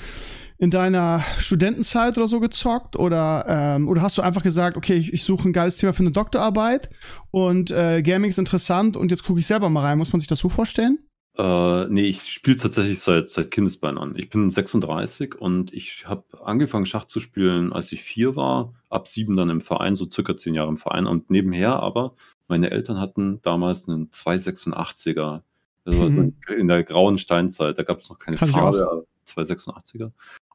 in 0.61 0.71
deiner 0.71 1.25
Studentenzeit 1.38 2.19
oder 2.19 2.29
so 2.29 2.38
gezockt? 2.38 2.97
Oder, 2.97 3.47
ähm, 3.49 3.88
oder 3.88 4.02
hast 4.02 4.19
du 4.19 4.23
einfach 4.23 4.43
gesagt, 4.43 4.76
okay, 4.76 4.95
ich, 4.95 5.12
ich 5.12 5.25
suche 5.25 5.49
ein 5.49 5.52
geiles 5.52 5.76
Thema 5.76 5.95
für 5.95 6.00
eine 6.00 6.12
Doktorarbeit 6.12 6.90
und 7.31 7.71
äh, 7.71 8.02
Gaming 8.02 8.29
ist 8.29 8.38
interessant 8.38 8.97
und 8.97 9.11
jetzt 9.11 9.25
gucke 9.25 9.40
ich 9.40 9.47
selber 9.47 9.71
mal 9.71 9.81
rein. 9.81 9.99
Muss 9.99 10.12
man 10.12 10.21
sich 10.21 10.29
das 10.29 10.38
so 10.38 10.50
vorstellen? 10.50 10.99
Äh, 11.38 11.87
nee, 11.88 12.09
ich 12.09 12.31
spiele 12.31 12.59
tatsächlich 12.59 13.00
seit, 13.00 13.31
seit 13.31 13.50
Kindesbein 13.50 13.97
an. 13.97 14.14
Ich 14.17 14.29
bin 14.29 14.50
36 14.50 15.40
und 15.40 15.73
ich 15.73 16.05
habe 16.07 16.25
angefangen, 16.45 16.85
Schach 16.85 17.07
zu 17.07 17.21
spielen, 17.21 17.73
als 17.73 17.90
ich 17.93 18.02
vier 18.02 18.37
war. 18.37 18.75
Ab 18.90 19.09
sieben 19.09 19.37
dann 19.37 19.49
im 19.49 19.62
Verein, 19.62 19.95
so 19.95 20.05
circa 20.11 20.37
zehn 20.37 20.55
Jahre 20.55 20.69
im 20.69 20.76
Verein. 20.76 21.07
Und 21.07 21.31
nebenher 21.31 21.81
aber, 21.81 22.14
meine 22.49 22.71
Eltern 22.71 23.00
hatten 23.00 23.40
damals 23.40 23.88
einen 23.88 24.11
286er. 24.11 25.40
Das 25.85 25.99
war 25.99 26.11
mhm. 26.11 26.35
so 26.47 26.52
in 26.52 26.69
der 26.69 26.85
grauen 26.85 27.17
Steinzeit. 27.17 27.79
Da 27.79 27.83
gab 27.83 27.99
es 27.99 28.11
noch 28.11 28.19
keine 28.19 28.37
Farbe, 28.37 29.07
286er. 29.26 30.11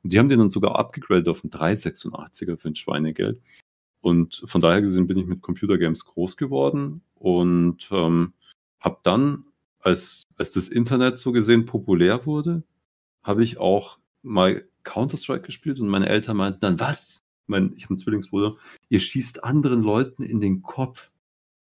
Und 0.06 0.14
die 0.14 0.20
haben 0.20 0.30
den 0.30 0.38
dann 0.38 0.50
sogar 0.50 0.76
abgegradet 0.76 1.28
auf 1.28 1.44
einen 1.44 1.50
386er 1.50 2.58
für 2.58 2.68
ein 2.68 2.76
Schweinegeld. 2.76 3.42
Und 4.02 4.44
von 4.46 4.62
daher 4.62 4.82
gesehen 4.82 5.08
bin 5.08 5.18
ich 5.18 5.26
mit 5.26 5.42
Computergames 5.42 6.06
groß 6.06 6.38
geworden 6.38 7.02
und 7.16 7.90
ähm, 7.90 8.34
habe 8.80 9.00
dann, 9.02 9.46
als, 9.80 10.22
als 10.38 10.52
das 10.52 10.70
Internet 10.70 11.18
so 11.18 11.32
gesehen 11.32 11.66
populär 11.66 12.28
wurde, 12.28 12.62
habe 13.24 13.44
ich 13.44 13.58
auch 13.58 13.98
mal 14.22 14.68
Counter-Strike 14.84 15.42
gespielt 15.42 15.80
und 15.80 15.88
meine 15.88 16.08
Eltern 16.08 16.38
meinten 16.38 16.60
dann, 16.60 16.80
was? 16.80 17.24
Mein, 17.48 17.74
ich 17.76 17.86
habe 17.86 17.94
einen 17.94 17.98
Zwillingsbruder, 17.98 18.58
ihr 18.90 19.00
schießt 19.00 19.44
anderen 19.44 19.82
Leuten 19.82 20.22
in 20.22 20.40
den 20.40 20.62
Kopf. 20.62 21.10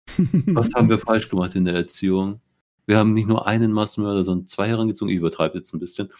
Was 0.18 0.68
haben 0.74 0.90
wir 0.90 0.98
falsch 0.98 1.30
gemacht 1.30 1.54
in 1.54 1.64
der 1.64 1.76
Erziehung? 1.76 2.42
Wir 2.86 2.98
haben 2.98 3.14
nicht 3.14 3.28
nur 3.28 3.46
einen 3.46 3.72
Massenmörder, 3.72 4.24
sondern 4.24 4.46
zwei 4.46 4.68
herangezogen. 4.68 5.12
Ich 5.12 5.18
übertreibe 5.18 5.56
jetzt 5.56 5.72
ein 5.72 5.80
bisschen. 5.80 6.12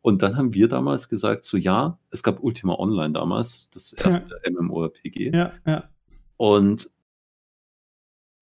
Und 0.00 0.22
dann 0.22 0.36
haben 0.36 0.54
wir 0.54 0.68
damals 0.68 1.08
gesagt, 1.08 1.44
so 1.44 1.56
ja, 1.56 1.98
es 2.10 2.22
gab 2.22 2.42
Ultima 2.42 2.74
Online 2.78 3.12
damals, 3.12 3.70
das 3.70 3.92
erste 3.92 4.36
ja. 4.44 4.50
MMORPG. 4.50 5.30
Ja, 5.34 5.52
ja. 5.66 5.84
Und 6.36 6.90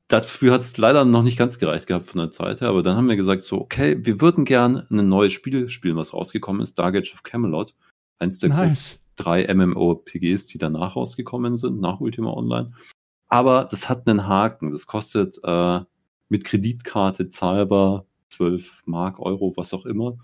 dafür 0.08 0.52
hat 0.52 0.60
es 0.62 0.76
leider 0.76 1.04
noch 1.04 1.22
nicht 1.22 1.38
ganz 1.38 1.58
gereicht 1.58 1.86
gehabt 1.86 2.08
von 2.08 2.20
der 2.20 2.30
Zeit 2.30 2.60
her, 2.60 2.68
aber 2.68 2.82
dann 2.82 2.96
haben 2.96 3.08
wir 3.08 3.16
gesagt, 3.16 3.42
so, 3.42 3.60
okay, 3.60 4.04
wir 4.04 4.20
würden 4.20 4.44
gern 4.44 4.86
ein 4.90 5.08
neues 5.08 5.32
Spiel 5.32 5.68
spielen, 5.68 5.96
was 5.96 6.12
rausgekommen 6.12 6.62
ist, 6.62 6.78
Dark 6.78 6.96
Age 6.96 7.14
of 7.14 7.22
Camelot. 7.22 7.74
Eins 8.18 8.38
der 8.40 8.50
nice. 8.50 9.06
drei 9.16 9.52
MMORPGs, 9.52 10.46
die 10.46 10.58
danach 10.58 10.96
rausgekommen 10.96 11.56
sind, 11.56 11.80
nach 11.80 12.00
Ultima 12.00 12.32
Online. 12.32 12.72
Aber 13.28 13.66
das 13.70 13.88
hat 13.88 14.06
einen 14.06 14.26
Haken. 14.26 14.72
Das 14.72 14.86
kostet 14.86 15.38
äh, 15.44 15.80
mit 16.30 16.44
Kreditkarte 16.44 17.28
zahlbar, 17.28 18.06
12 18.30 18.84
Mark, 18.86 19.18
Euro, 19.18 19.52
was 19.56 19.74
auch 19.74 19.84
immer, 19.84 20.16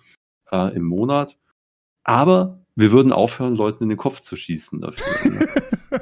äh, 0.51 0.75
im 0.75 0.85
Monat. 0.85 1.37
Aber 2.05 2.65
wir 2.75 2.93
würden 2.93 3.13
aufhören, 3.13 3.57
Leuten 3.57 3.83
in 3.83 3.89
den 3.91 3.99
Kopf 3.99 4.21
zu 4.21 4.37
schießen 4.37 4.81
dafür. 4.81 5.31
Ne? 5.31 5.49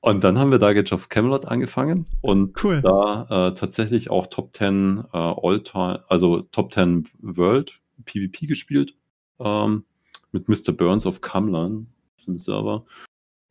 und 0.00 0.24
dann 0.24 0.38
haben 0.38 0.50
wir 0.50 0.58
da 0.58 0.68
Age 0.68 0.92
of 0.92 1.08
Camelot 1.08 1.44
angefangen 1.44 2.06
und 2.22 2.62
cool. 2.64 2.80
da 2.80 3.48
äh, 3.48 3.54
tatsächlich 3.54 4.10
auch 4.10 4.26
Top 4.26 4.56
10 4.56 5.04
äh, 5.12 5.16
All-Time, 5.16 6.04
also 6.08 6.40
Top 6.40 6.72
10 6.72 7.08
World 7.20 7.80
PvP 8.04 8.46
gespielt 8.46 8.96
ähm, 9.38 9.84
mit 10.32 10.48
Mr. 10.48 10.72
Burns 10.72 11.06
of 11.06 11.20
Camlan 11.20 11.88
im 12.26 12.38
Server 12.38 12.84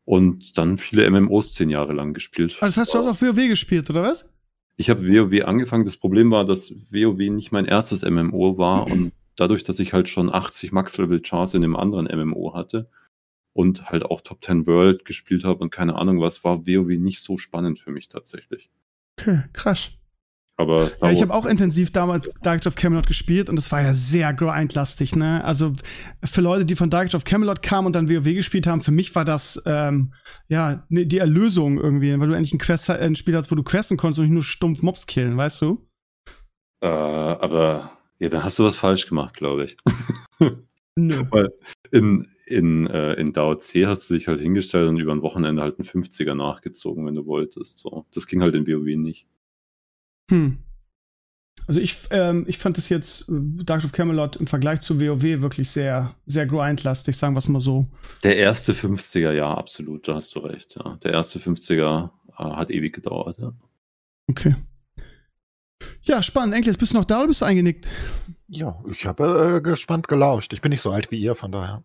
und 0.06 0.58
dann 0.58 0.78
viele 0.78 1.10
MMOs 1.10 1.54
zehn 1.54 1.70
Jahre 1.70 1.94
lang 1.94 2.14
gespielt. 2.14 2.58
Also 2.62 2.66
das 2.66 2.78
heißt, 2.78 2.94
du 2.94 2.98
hast 3.00 3.08
auch 3.08 3.22
WoW 3.22 3.48
gespielt, 3.48 3.90
oder 3.90 4.04
was? 4.04 4.26
Ich 4.78 4.90
habe 4.90 5.08
WoW 5.08 5.46
angefangen. 5.46 5.86
Das 5.86 5.98
Problem 5.98 6.32
war, 6.32 6.46
dass 6.46 6.74
WoW 6.92 7.30
nicht 7.30 7.52
mein 7.52 7.66
erstes 7.66 8.04
MMO 8.04 8.58
war 8.58 8.88
und 8.88 9.14
dadurch, 9.36 9.64
dass 9.64 9.80
ich 9.80 9.94
halt 9.94 10.10
schon 10.10 10.34
80 10.34 10.72
Max-Level-Charts 10.72 11.54
in 11.54 11.62
dem 11.62 11.76
anderen 11.76 12.06
MMO 12.06 12.54
hatte 12.54 12.90
und 13.54 13.90
halt 13.90 14.04
auch 14.04 14.22
Top 14.22 14.44
10 14.44 14.68
World 14.68 15.06
gespielt 15.06 15.44
habe 15.44 15.64
und 15.64 15.72
keine 15.72 15.96
Ahnung 15.96 16.20
was, 16.20 16.44
war 16.44 16.68
WoW 16.68 16.98
nicht 16.98 17.22
so 17.22 17.38
spannend 17.38 17.80
für 17.80 17.92
mich 17.92 18.10
tatsächlich. 18.10 18.70
Okay, 19.18 19.44
krass. 19.54 19.92
Aber 20.58 20.90
Star 20.90 21.10
ja, 21.10 21.16
ich 21.16 21.22
habe 21.22 21.34
auch 21.34 21.46
intensiv 21.46 21.92
damals 21.92 22.30
Dark 22.42 22.66
of 22.66 22.76
Camelot 22.76 23.08
gespielt 23.08 23.50
und 23.50 23.60
es 23.60 23.72
war 23.74 23.82
ja 23.82 23.94
sehr 23.94 24.34
grindlastig, 24.34 25.16
ne? 25.16 25.44
Also 25.44 25.74
für 26.24 26.42
Leute, 26.42 26.66
die 26.66 26.76
von 26.76 26.90
Dark 26.90 27.14
of 27.14 27.26
Camelot 27.26 27.62
kamen 27.62 27.88
und 27.88 27.96
dann 27.96 28.10
WoW 28.10 28.24
gespielt 28.24 28.66
haben, 28.66 28.82
für 28.82 28.92
mich 28.92 29.14
war 29.16 29.26
das 29.26 29.62
ähm, 29.66 30.14
ja 30.48 30.86
ne, 30.88 31.06
die 31.06 31.18
Erlösung 31.18 31.78
irgendwie, 31.78 32.18
weil 32.18 32.28
du 32.28 32.34
endlich 32.34 32.54
ein, 32.54 32.60
Quest, 32.60 32.90
ein 32.90 33.16
Spiel 33.16 33.36
hast, 33.36 33.52
wo 33.52 33.56
du 33.56 33.64
questen 33.64 33.98
konntest 33.98 34.20
und 34.20 34.26
nicht 34.26 34.34
nur 34.34 34.44
stumpf 34.44 34.82
Mobs 34.82 35.08
killen, 35.08 35.36
weißt 35.36 35.62
du? 35.62 35.86
Äh, 36.82 36.88
aber 36.88 37.92
ja, 38.20 38.30
dann 38.30 38.44
hast 38.44 38.58
du 38.58 38.64
was 38.64 38.78
falsch 38.78 39.08
gemacht, 39.08 39.36
glaube 39.36 39.66
ich. 39.66 39.78
Nö. 40.96 41.26
Weil 41.32 41.50
in, 41.92 42.30
in, 42.46 42.88
äh, 42.88 43.14
in 43.14 43.34
DAO 43.34 43.56
C 43.56 43.88
hast 43.88 44.10
du 44.10 44.14
dich 44.14 44.30
halt 44.30 44.40
hingestellt 44.40 44.88
und 44.88 44.98
über 44.98 45.12
ein 45.12 45.22
Wochenende 45.22 45.62
halt 45.62 45.80
einen 45.80 45.88
50er 45.88 46.34
nachgezogen, 46.34 47.06
wenn 47.06 47.16
du 47.16 47.26
wolltest. 47.26 47.80
So. 47.80 48.06
Das 48.14 48.28
ging 48.28 48.42
halt 48.42 48.56
in 48.56 48.66
WoW 48.66 48.96
nicht. 48.96 49.28
Hm. 50.30 50.58
Also 51.68 51.80
ich, 51.80 51.98
ähm, 52.12 52.46
ich 52.48 52.60
fand 52.60 52.78
das 52.78 52.90
jetzt 52.90 53.22
äh, 53.28 53.64
Dark 53.64 53.84
of 53.84 53.92
Camelot 53.92 54.36
im 54.36 54.46
Vergleich 54.46 54.82
zu 54.82 55.02
WoW 55.02 55.42
wirklich 55.42 55.70
sehr, 55.70 56.16
sehr 56.26 56.46
grindlastig, 56.46 57.18
sagen 57.18 57.34
wir 57.34 57.40
es 57.40 57.50
mal 57.50 57.60
so. 57.60 57.88
Der 58.24 58.38
erste 58.38 58.74
50er, 58.74 59.32
ja, 59.32 59.52
absolut, 59.52 60.08
da 60.08 60.16
hast 60.16 60.36
du 60.36 60.40
recht. 60.40 60.76
Ja. 60.76 60.98
Der 61.04 61.14
erste 61.14 61.40
50er 61.40 62.12
äh, 62.38 62.44
hat 62.44 62.70
ewig 62.70 62.94
gedauert, 62.94 63.40
ja. 63.40 63.54
Okay. 64.28 64.56
Ja, 66.04 66.22
spannend. 66.22 66.56
Enkel, 66.56 66.74
bist 66.74 66.94
du 66.94 66.98
noch 66.98 67.06
da 67.06 67.20
oder 67.20 67.28
bist 67.28 67.42
du 67.42 67.46
eingenickt? 67.46 67.88
Ja, 68.48 68.80
ich 68.90 69.06
habe 69.06 69.58
äh, 69.58 69.62
gespannt 69.62 70.08
gelauscht. 70.08 70.54
Ich 70.54 70.62
bin 70.62 70.70
nicht 70.70 70.82
so 70.82 70.92
alt 70.92 71.12
wie 71.12 71.20
ihr, 71.20 71.36
von 71.36 71.52
daher. 71.52 71.84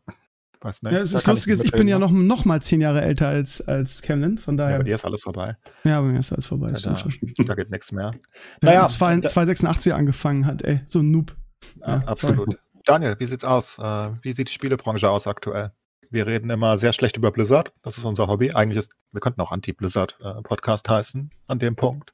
Weiß 0.62 0.82
nicht. 0.82 0.92
Ja, 0.92 0.98
es 1.00 1.12
ist 1.14 1.26
lustig, 1.26 1.54
ich, 1.54 1.64
ich 1.66 1.72
bin 1.72 1.88
ja 1.88 1.98
noch, 1.98 2.10
noch 2.10 2.44
mal 2.44 2.60
zehn 2.60 2.82
Jahre 2.82 3.00
älter 3.00 3.28
als, 3.28 3.66
als 3.66 4.02
Camlin, 4.02 4.36
von 4.36 4.58
daher. 4.58 4.72
Ja, 4.72 4.78
bei 4.78 4.84
dir 4.84 4.94
ist 4.94 5.04
alles 5.06 5.22
vorbei. 5.22 5.56
Ja, 5.84 6.00
bei 6.00 6.08
mir 6.08 6.18
ist 6.18 6.32
alles 6.32 6.46
vorbei. 6.46 6.72
Ja, 6.72 6.78
da, 6.80 7.44
da, 7.44 7.54
geht 7.54 7.70
nichts 7.70 7.92
mehr. 7.92 8.12
Naja, 8.60 8.86
286 8.86 9.94
angefangen 9.94 10.44
hat, 10.44 10.62
ey, 10.62 10.80
so 10.84 10.98
ein 10.98 11.10
Noob. 11.10 11.34
Ja, 11.80 12.02
absolut. 12.06 12.52
Sorry. 12.52 12.58
Daniel, 12.84 13.16
wie 13.18 13.26
sieht's 13.26 13.44
aus? 13.44 13.78
Äh, 13.78 14.10
wie 14.22 14.32
sieht 14.32 14.48
die 14.48 14.52
Spielebranche 14.52 15.08
aus 15.08 15.26
aktuell? 15.26 15.72
Wir 16.10 16.26
reden 16.26 16.50
immer 16.50 16.76
sehr 16.76 16.92
schlecht 16.92 17.16
über 17.16 17.30
Blizzard. 17.30 17.72
Das 17.82 17.96
ist 17.96 18.04
unser 18.04 18.26
Hobby. 18.26 18.50
Eigentlich 18.52 18.78
ist, 18.78 18.96
wir 19.12 19.20
könnten 19.20 19.40
auch 19.40 19.52
Anti-Blizzard-Podcast 19.52 20.88
äh, 20.88 20.90
heißen 20.90 21.30
an 21.46 21.58
dem 21.58 21.76
Punkt. 21.76 22.12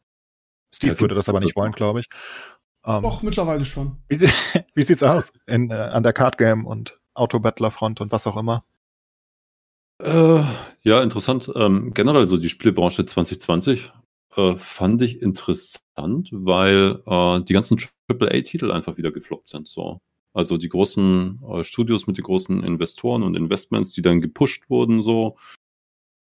Steve 0.75 0.95
ja, 0.95 1.01
würde 1.01 1.15
das 1.15 1.29
aber 1.29 1.41
nicht 1.41 1.57
wollen, 1.57 1.73
glaube 1.73 2.01
ich. 2.01 2.09
Ähm, 2.85 3.03
Doch, 3.03 3.23
mittlerweile 3.23 3.65
schon. 3.65 3.97
Wie, 4.09 4.21
wie 4.75 4.83
sieht's 4.83 5.03
aus 5.03 5.33
in, 5.47 5.71
äh, 5.71 5.75
an 5.75 6.03
der 6.03 6.13
Card 6.13 6.37
Game 6.39 6.67
und 6.67 7.01
Autobattler-Front 7.17 8.01
und 8.01 8.13
was 8.13 8.27
auch 8.27 8.37
immer. 8.37 8.65
Äh, 10.03 10.43
ja, 10.83 11.03
interessant. 11.03 11.51
Ähm, 11.55 11.93
generell 11.95 12.27
so 12.27 12.37
die 12.37 12.49
Spielebranche 12.49 13.07
2020 13.07 13.93
äh, 14.37 14.57
fand 14.57 15.03
ich 15.03 15.23
interessant, 15.23 16.29
weil 16.33 17.03
äh, 17.07 17.41
die 17.41 17.53
ganzen 17.55 17.79
AAA-Titel 18.09 18.71
einfach 18.71 18.97
wieder 18.97 19.11
gefloppt 19.11 19.49
sind. 19.49 19.69
So. 19.69 19.99
Also 20.35 20.59
die 20.59 20.69
großen 20.69 21.41
äh, 21.49 21.65
Studios 21.65 22.07
mit 22.07 22.19
den 22.19 22.25
großen 22.25 22.63
Investoren 22.63 23.23
und 23.23 23.37
Investments, 23.37 23.93
die 23.93 24.03
dann 24.03 24.21
gepusht 24.21 24.69
wurden, 24.69 25.01
so 25.01 25.37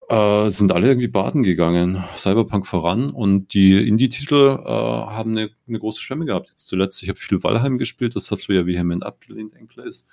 äh, 0.08 0.50
sind 0.50 0.72
alle 0.72 0.88
irgendwie 0.88 1.08
baden 1.08 1.42
gegangen. 1.42 2.02
Cyberpunk 2.16 2.66
voran 2.66 3.10
und 3.10 3.52
die 3.52 3.86
Indie-Titel 3.86 4.58
äh, 4.58 4.68
haben 4.68 5.32
eine, 5.32 5.50
eine, 5.68 5.78
große 5.78 6.00
Schwemme 6.00 6.24
gehabt. 6.24 6.48
Jetzt 6.48 6.66
zuletzt, 6.66 7.02
ich 7.02 7.10
habe 7.10 7.20
viel 7.20 7.42
Valheim 7.42 7.76
gespielt, 7.76 8.16
das 8.16 8.30
hast 8.30 8.48
du 8.48 8.52
ja 8.54 8.66
vehement 8.66 9.04
abgelehnt, 9.04 9.54
Enclays. 9.54 10.08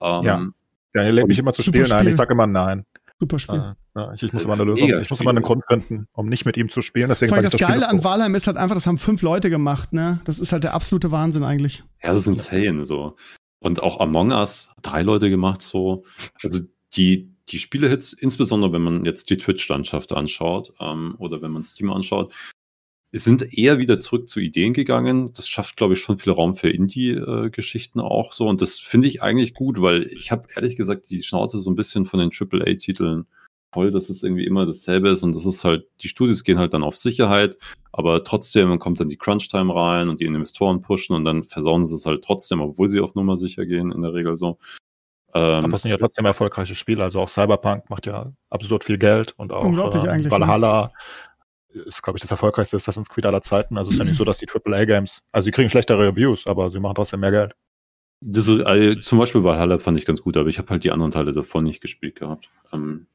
Ähm, 0.00 0.24
ja. 0.24 0.48
Ja, 0.94 1.02
lädt 1.10 1.26
mich 1.26 1.38
immer 1.38 1.52
zu 1.52 1.62
spielen 1.62 1.90
ein. 1.90 2.06
Ich 2.06 2.16
sage 2.16 2.32
immer 2.32 2.46
nein. 2.46 2.84
Super 3.18 3.38
Spiel. 3.38 3.74
Ja, 3.96 4.12
ich, 4.12 4.22
ich, 4.22 4.32
muss 4.32 4.44
immer 4.44 4.54
eine 4.54 4.64
Lösung, 4.64 5.00
ich 5.00 5.08
muss 5.08 5.20
immer 5.20 5.30
einen 5.30 5.42
Grund 5.42 5.62
finden, 5.68 6.08
um 6.12 6.26
nicht 6.26 6.44
mit 6.46 6.56
ihm 6.56 6.68
zu 6.68 6.82
spielen. 6.82 7.08
Deswegen 7.08 7.28
Vor 7.28 7.36
allem 7.36 7.44
das, 7.44 7.52
das 7.52 7.60
Geile 7.60 7.88
an 7.88 8.02
Valheim 8.02 8.34
ist 8.34 8.46
halt 8.46 8.56
einfach, 8.56 8.74
das 8.74 8.86
haben 8.86 8.98
fünf 8.98 9.22
Leute 9.22 9.50
gemacht, 9.50 9.92
ne? 9.92 10.20
Das 10.24 10.40
ist 10.40 10.52
halt 10.52 10.64
der 10.64 10.74
absolute 10.74 11.12
Wahnsinn 11.12 11.44
eigentlich. 11.44 11.84
Ja, 12.02 12.10
das 12.10 12.20
ist 12.20 12.26
insane, 12.26 12.84
so. 12.84 13.16
Und 13.60 13.82
auch 13.82 14.00
Among 14.00 14.32
Us, 14.32 14.70
drei 14.82 15.02
Leute 15.02 15.30
gemacht, 15.30 15.62
so. 15.62 16.04
Also 16.42 16.60
die, 16.94 17.32
die 17.48 17.58
Spielehits, 17.58 18.12
insbesondere 18.12 18.72
wenn 18.72 18.82
man 18.82 19.04
jetzt 19.04 19.30
die 19.30 19.36
Twitch-Landschaft 19.36 20.12
anschaut, 20.12 20.72
ähm, 20.80 21.14
oder 21.18 21.40
wenn 21.40 21.52
man 21.52 21.62
Steam 21.62 21.90
anschaut, 21.90 22.32
sind 23.22 23.56
eher 23.56 23.78
wieder 23.78 24.00
zurück 24.00 24.28
zu 24.28 24.40
Ideen 24.40 24.72
gegangen. 24.72 25.32
Das 25.34 25.48
schafft, 25.48 25.76
glaube 25.76 25.94
ich, 25.94 26.00
schon 26.00 26.18
viel 26.18 26.32
Raum 26.32 26.56
für 26.56 26.70
Indie-Geschichten 26.70 28.00
auch 28.00 28.32
so. 28.32 28.48
Und 28.48 28.60
das 28.60 28.78
finde 28.78 29.06
ich 29.06 29.22
eigentlich 29.22 29.54
gut, 29.54 29.80
weil 29.80 30.02
ich 30.08 30.32
habe 30.32 30.48
ehrlich 30.54 30.76
gesagt 30.76 31.10
die 31.10 31.22
Schnauze 31.22 31.58
so 31.58 31.70
ein 31.70 31.76
bisschen 31.76 32.06
von 32.06 32.18
den 32.18 32.30
AAA-Titeln 32.30 33.26
voll, 33.72 33.90
dass 33.90 34.08
es 34.08 34.22
irgendwie 34.22 34.46
immer 34.46 34.66
dasselbe 34.66 35.10
ist. 35.10 35.22
Und 35.22 35.34
das 35.34 35.44
ist 35.44 35.64
halt, 35.64 35.86
die 36.02 36.08
Studios 36.08 36.44
gehen 36.44 36.58
halt 36.58 36.74
dann 36.74 36.82
auf 36.82 36.96
Sicherheit, 36.96 37.58
aber 37.92 38.24
trotzdem 38.24 38.78
kommt 38.78 39.00
dann 39.00 39.08
die 39.08 39.16
Crunch-Time 39.16 39.74
rein 39.74 40.08
und 40.08 40.20
die 40.20 40.24
Investoren 40.24 40.80
pushen 40.80 41.14
und 41.14 41.24
dann 41.24 41.44
versauen 41.44 41.84
sie 41.84 41.94
es 41.94 42.06
halt 42.06 42.24
trotzdem, 42.24 42.60
obwohl 42.60 42.88
sie 42.88 43.00
auf 43.00 43.14
Nummer 43.14 43.36
sicher 43.36 43.66
gehen, 43.66 43.92
in 43.92 44.02
der 44.02 44.14
Regel 44.14 44.36
so. 44.36 44.58
Ähm, 45.34 45.64
aber 45.64 45.68
das 45.68 45.82
sind 45.82 45.90
ja 45.90 45.96
trotzdem 45.98 46.24
erfolgreiche 46.24 46.76
Spiele. 46.76 47.02
Also 47.02 47.20
auch 47.20 47.28
Cyberpunk 47.28 47.90
macht 47.90 48.06
ja 48.06 48.32
absurd 48.50 48.84
viel 48.84 48.98
Geld 48.98 49.34
und 49.36 49.52
auch 49.52 49.66
äh, 49.66 50.30
Valhalla 50.30 50.92
ist, 51.74 52.02
glaube 52.02 52.16
ich, 52.16 52.22
das 52.22 52.30
erfolgreichste 52.30 52.76
Assassin's 52.76 53.08
Creed 53.08 53.26
aller 53.26 53.42
Zeiten. 53.42 53.76
Also 53.76 53.90
es 53.90 53.94
ist 53.94 53.98
ja 53.98 54.04
nicht 54.04 54.16
so, 54.16 54.24
dass 54.24 54.38
die 54.38 54.48
AAA-Games, 54.48 55.22
also 55.32 55.44
sie 55.44 55.50
kriegen 55.50 55.70
schlechtere 55.70 56.08
Reviews, 56.08 56.46
aber 56.46 56.70
sie 56.70 56.80
machen 56.80 56.94
trotzdem 56.94 57.20
mehr 57.20 57.30
Geld. 57.30 57.54
Das 58.20 58.48
ist, 58.48 58.62
also, 58.62 59.00
zum 59.00 59.18
Beispiel 59.18 59.44
Valhalla 59.44 59.78
fand 59.78 59.98
ich 59.98 60.06
ganz 60.06 60.22
gut, 60.22 60.36
aber 60.36 60.48
ich 60.48 60.58
habe 60.58 60.68
halt 60.70 60.84
die 60.84 60.92
anderen 60.92 61.12
Teile 61.12 61.32
davon 61.32 61.64
nicht 61.64 61.80
gespielt 61.80 62.16
gehabt. 62.16 62.48
Ähm, 62.72 63.06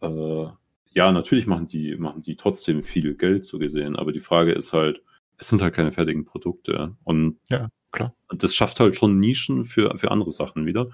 äh, 0.00 0.46
ja, 0.92 1.12
natürlich 1.12 1.46
machen 1.46 1.68
die, 1.68 1.96
machen 1.96 2.22
die 2.22 2.36
trotzdem 2.36 2.82
viel 2.82 3.14
Geld 3.14 3.44
so 3.44 3.58
gesehen, 3.58 3.96
aber 3.96 4.12
die 4.12 4.20
Frage 4.20 4.52
ist 4.52 4.72
halt, 4.72 5.02
es 5.38 5.48
sind 5.48 5.62
halt 5.62 5.74
keine 5.74 5.92
fertigen 5.92 6.24
Produkte. 6.24 6.96
Und 7.04 7.38
ja, 7.50 7.68
klar. 7.92 8.14
das 8.30 8.54
schafft 8.54 8.80
halt 8.80 8.96
schon 8.96 9.16
Nischen 9.16 9.64
für, 9.64 9.96
für 9.98 10.10
andere 10.10 10.30
Sachen 10.30 10.66
wieder. 10.66 10.88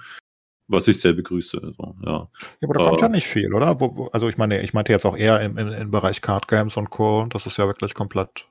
Was 0.73 0.89
ich 0.89 0.99
sehr 0.99 1.13
begrüße. 1.13 1.75
So, 1.77 1.95
ja. 2.03 2.13
ja, 2.13 2.29
aber 2.63 2.75
da 2.75 2.85
kommt 2.89 2.99
äh, 2.99 3.03
ja 3.03 3.09
nicht 3.11 3.27
viel, 3.27 3.53
oder? 3.53 3.79
Wo, 3.79 3.95
wo, 3.95 4.07
also 4.07 4.29
ich 4.31 4.39
meine, 4.39 4.63
ich 4.63 4.73
meinte 4.73 4.91
jetzt 4.91 5.05
auch 5.05 5.17
eher 5.17 5.41
im, 5.43 5.59
im, 5.59 5.69
im 5.69 5.91
Bereich 5.91 6.23
Card 6.23 6.49
Games 6.49 6.79
und 6.79 6.89
Co. 6.89 7.27
Das 7.29 7.45
ist 7.45 7.59
ja 7.59 7.67
wirklich 7.67 7.93
komplett. 7.93 8.49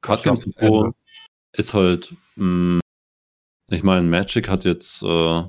Card 0.00 0.22
Games 0.22 0.46
und 0.46 0.56
Co. 0.56 0.92
ist 1.52 1.74
halt, 1.74 2.14
mh, 2.36 2.44
hm, 2.44 2.80
ich 3.70 3.82
meine, 3.82 4.02
Magic 4.02 4.48
hat 4.48 4.64
jetzt 4.64 5.02
äh, 5.02 5.42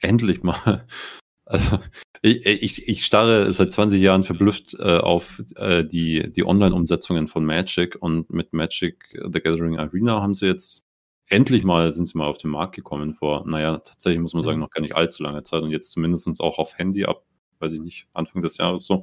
endlich 0.00 0.42
mal, 0.42 0.86
also 1.46 1.78
ich, 2.22 2.44
ich, 2.44 2.88
ich 2.88 3.06
starre 3.06 3.52
seit 3.52 3.72
20 3.72 4.00
Jahren 4.00 4.24
verblüfft 4.24 4.74
äh, 4.78 4.98
auf 4.98 5.42
äh, 5.56 5.84
die, 5.84 6.30
die 6.32 6.44
Online-Umsetzungen 6.44 7.28
von 7.28 7.44
Magic 7.46 7.96
und 7.98 8.28
mit 8.30 8.52
Magic 8.52 9.18
The 9.32 9.40
Gathering 9.40 9.78
Arena 9.78 10.20
haben 10.20 10.34
sie 10.34 10.46
jetzt 10.46 10.85
endlich 11.28 11.64
mal 11.64 11.92
sind 11.92 12.06
sie 12.06 12.18
mal 12.18 12.26
auf 12.26 12.38
den 12.38 12.50
Markt 12.50 12.74
gekommen 12.74 13.14
vor, 13.14 13.46
naja, 13.46 13.78
tatsächlich 13.78 14.20
muss 14.20 14.34
man 14.34 14.42
sagen, 14.42 14.60
noch 14.60 14.70
gar 14.70 14.80
nicht 14.80 14.96
allzu 14.96 15.22
langer 15.22 15.44
Zeit 15.44 15.62
und 15.62 15.70
jetzt 15.70 15.90
zumindest 15.90 16.40
auch 16.40 16.58
auf 16.58 16.78
Handy 16.78 17.04
ab, 17.04 17.24
weiß 17.58 17.72
ich 17.72 17.80
nicht, 17.80 18.06
Anfang 18.12 18.42
des 18.42 18.56
Jahres 18.58 18.86
so. 18.86 19.02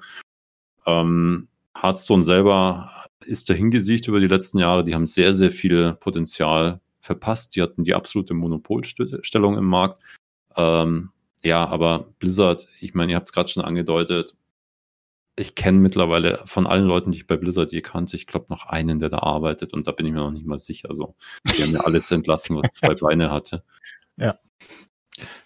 Ähm, 0.86 1.48
Hearthstone 1.76 2.24
selber 2.24 2.90
ist 3.26 3.50
dahingesiegt 3.50 4.08
über 4.08 4.20
die 4.20 4.28
letzten 4.28 4.60
Jahre. 4.60 4.84
Die 4.84 4.94
haben 4.94 5.08
sehr, 5.08 5.34
sehr 5.34 5.52
viel 5.52 5.94
Potenzial 5.94 6.82
verpasst. 7.00 7.56
Die 7.56 7.62
hatten 7.62 7.84
die 7.84 7.94
absolute 7.94 8.34
Monopolstellung 8.34 9.58
im 9.58 9.66
Markt. 9.66 10.02
Ähm, 10.56 11.10
ja, 11.44 11.66
aber 11.66 12.08
Blizzard, 12.20 12.68
ich 12.80 12.94
meine, 12.94 13.12
ihr 13.12 13.16
habt 13.16 13.28
es 13.28 13.34
gerade 13.34 13.50
schon 13.50 13.64
angedeutet, 13.64 14.38
ich 15.36 15.56
kenne 15.56 15.80
mittlerweile 15.80 16.42
von 16.46 16.68
allen 16.68 16.86
Leuten, 16.86 17.12
die 17.12 17.20
ich 17.20 17.28
bei 17.28 17.38
Blizzard 17.38 17.72
je 17.72 17.82
kannte, 17.82 18.16
ich 18.16 18.28
glaube 18.28 18.46
noch 18.50 18.68
einen, 18.68 19.00
der 19.00 19.10
da 19.10 19.20
arbeitet 19.20 19.74
und 19.74 19.88
da 19.88 19.92
bin 19.92 20.06
ich 20.06 20.14
mir 20.14 20.20
noch 20.20 20.32
nicht 20.32 20.46
mal 20.46 20.60
sicher. 20.60 20.90
Also, 20.90 21.16
die 21.46 21.64
haben 21.64 21.72
ja 21.72 21.82
alles 21.82 22.12
entlassen, 22.12 22.58
was 22.58 22.74
zwei 22.74 22.96
Beine 22.96 23.32
hatte. 23.32 23.64
Ja. 24.16 24.38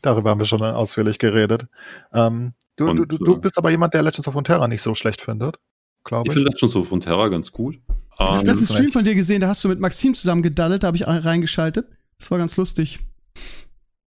Darüber 0.02 0.30
haben 0.30 0.42
wir 0.42 0.46
schon 0.46 0.62
ausführlich 0.62 1.20
geredet. 1.20 1.68
Ähm, 2.12 2.52
du, 2.76 2.90
und, 2.90 2.98
du, 2.98 3.06
du, 3.06 3.36
äh, 3.36 3.40
bist 3.40 3.58
aber 3.58 3.70
jemand, 3.70 3.94
der 3.94 4.04
Legends 4.04 4.28
of 4.28 4.34
Frontera 4.34 4.68
nicht 4.68 4.82
so 4.82 4.94
schlecht 4.94 5.22
findet, 5.22 5.58
glaube 6.04 6.28
ich. 6.28 6.32
Ich 6.32 6.34
finde 6.34 6.52
Legends 6.52 6.76
of 6.76 6.90
Frontera 6.90 7.30
ganz 7.30 7.50
gut. 7.54 7.80
Ich 7.88 8.20
habe 8.20 8.42
ähm, 8.42 8.46
letzten 8.46 8.74
Stream 8.74 8.92
von 8.92 9.06
dir 9.06 9.16
gesehen, 9.16 9.40
da 9.40 9.48
hast 9.48 9.64
du 9.64 9.70
mit 9.70 9.80
Maxim 9.80 10.16
zusammen 10.16 10.42
gedaddelt, 10.42 10.84
da 10.84 10.88
habe 10.88 10.98
ich 10.98 11.08
reingeschaltet. 11.08 11.88
Das 12.20 12.30
war 12.30 12.38
ganz 12.38 12.58
lustig. 12.58 13.00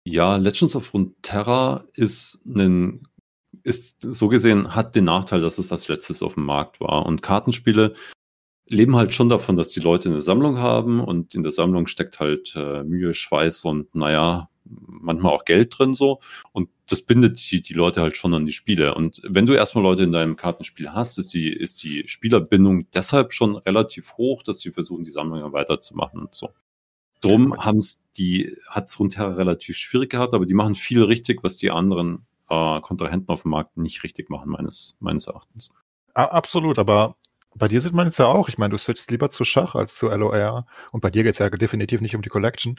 Ja, 0.04 0.36
Legends 0.36 0.76
of 0.76 0.88
Frontera 0.88 1.86
ist 1.94 2.40
ein 2.46 3.08
ist 3.64 3.98
so 4.02 4.28
gesehen, 4.28 4.76
hat 4.76 4.96
den 4.96 5.06
Nachteil, 5.06 5.42
dass 5.42 5.58
es 5.58 5.72
als 5.72 5.88
letztes 5.88 6.24
auf 6.24 6.36
dem 6.36 6.46
Markt 6.46 6.80
war. 6.80 7.06
Und 7.06 7.22
Kartenspiele 7.22 7.94
leben 8.68 8.96
halt 8.96 9.14
schon 9.14 9.30
davon, 9.30 9.56
dass 9.56 9.70
die 9.70 9.82
Leute 9.82 10.10
eine 10.10 10.22
Sammlung 10.22 10.58
haben 10.58 11.02
und 11.02 11.36
in 11.36 11.44
der 11.44 11.52
Sammlung 11.52 11.88
steckt 11.88 12.20
halt 12.20 12.54
äh, 12.56 12.84
Mühe, 12.84 13.14
Schweiß 13.14 13.66
und 13.66 13.94
naja, 13.96 14.50
manchmal 14.64 15.34
auch 15.34 15.46
Geld 15.46 15.78
drin 15.78 15.94
so. 15.94 16.20
Und 16.52 16.70
das 16.90 17.02
bindet 17.02 17.52
die, 17.52 17.62
die 17.62 17.74
Leute 17.74 18.02
halt 18.02 18.16
schon 18.16 18.34
an 18.34 18.46
die 18.46 18.54
Spiele. 18.54 18.96
Und 18.96 19.22
wenn 19.24 19.46
du 19.46 19.54
erstmal 19.54 19.84
Leute 19.84 20.04
in 20.04 20.12
deinem 20.12 20.36
Kartenspiel 20.36 20.92
hast, 20.94 21.18
ist 21.18 21.34
die, 21.34 21.52
ist 21.52 21.84
die 21.84 22.08
Spielerbindung 22.08 22.90
deshalb 22.92 23.34
schon 23.34 23.58
relativ 23.58 24.14
hoch, 24.14 24.44
dass 24.44 24.60
sie 24.60 24.72
versuchen, 24.72 25.04
die 25.04 25.12
Sammlung 25.12 25.52
weiterzumachen 25.54 26.22
und 26.22 26.34
so. 26.34 26.52
Drum 27.22 27.56
haben's 27.64 28.04
die, 28.18 28.58
hat's 28.68 29.00
Runeterra 29.00 29.34
relativ 29.34 29.78
schwierig 29.78 30.10
gehabt, 30.10 30.34
aber 30.34 30.46
die 30.46 30.56
machen 30.56 30.74
viel 30.74 31.04
richtig, 31.04 31.44
was 31.44 31.58
die 31.58 31.70
anderen 31.70 32.26
äh, 32.52 32.82
Kontrahenten 32.82 33.30
auf 33.30 33.44
dem 33.44 33.52
Markt 33.52 33.78
nicht 33.78 34.04
richtig 34.04 34.30
machen, 34.30 34.50
meines, 34.50 34.96
meines 35.00 35.28
Erachtens. 35.28 35.74
Absolut, 36.14 36.78
aber 36.78 37.16
bei 37.56 37.68
dir 37.68 37.82
sieht 37.82 37.94
man 37.94 38.08
jetzt 38.08 38.20
ja 38.20 38.26
auch, 38.26 38.50
ich 38.50 38.58
meine, 38.58 38.72
du 38.72 38.78
switchst 38.78 39.10
lieber 39.12 39.30
zu 39.30 39.46
Schach 39.46 39.76
als 39.76 39.96
zu 39.96 40.10
LOR 40.10 40.66
und 40.92 41.02
bei 41.02 41.10
dir 41.10 41.24
geht 41.24 41.34
es 41.34 41.40
ja 41.40 41.50
definitiv 41.50 42.02
nicht 42.02 42.16
um 42.16 42.22
die 42.22 42.30
Collection, 42.30 42.76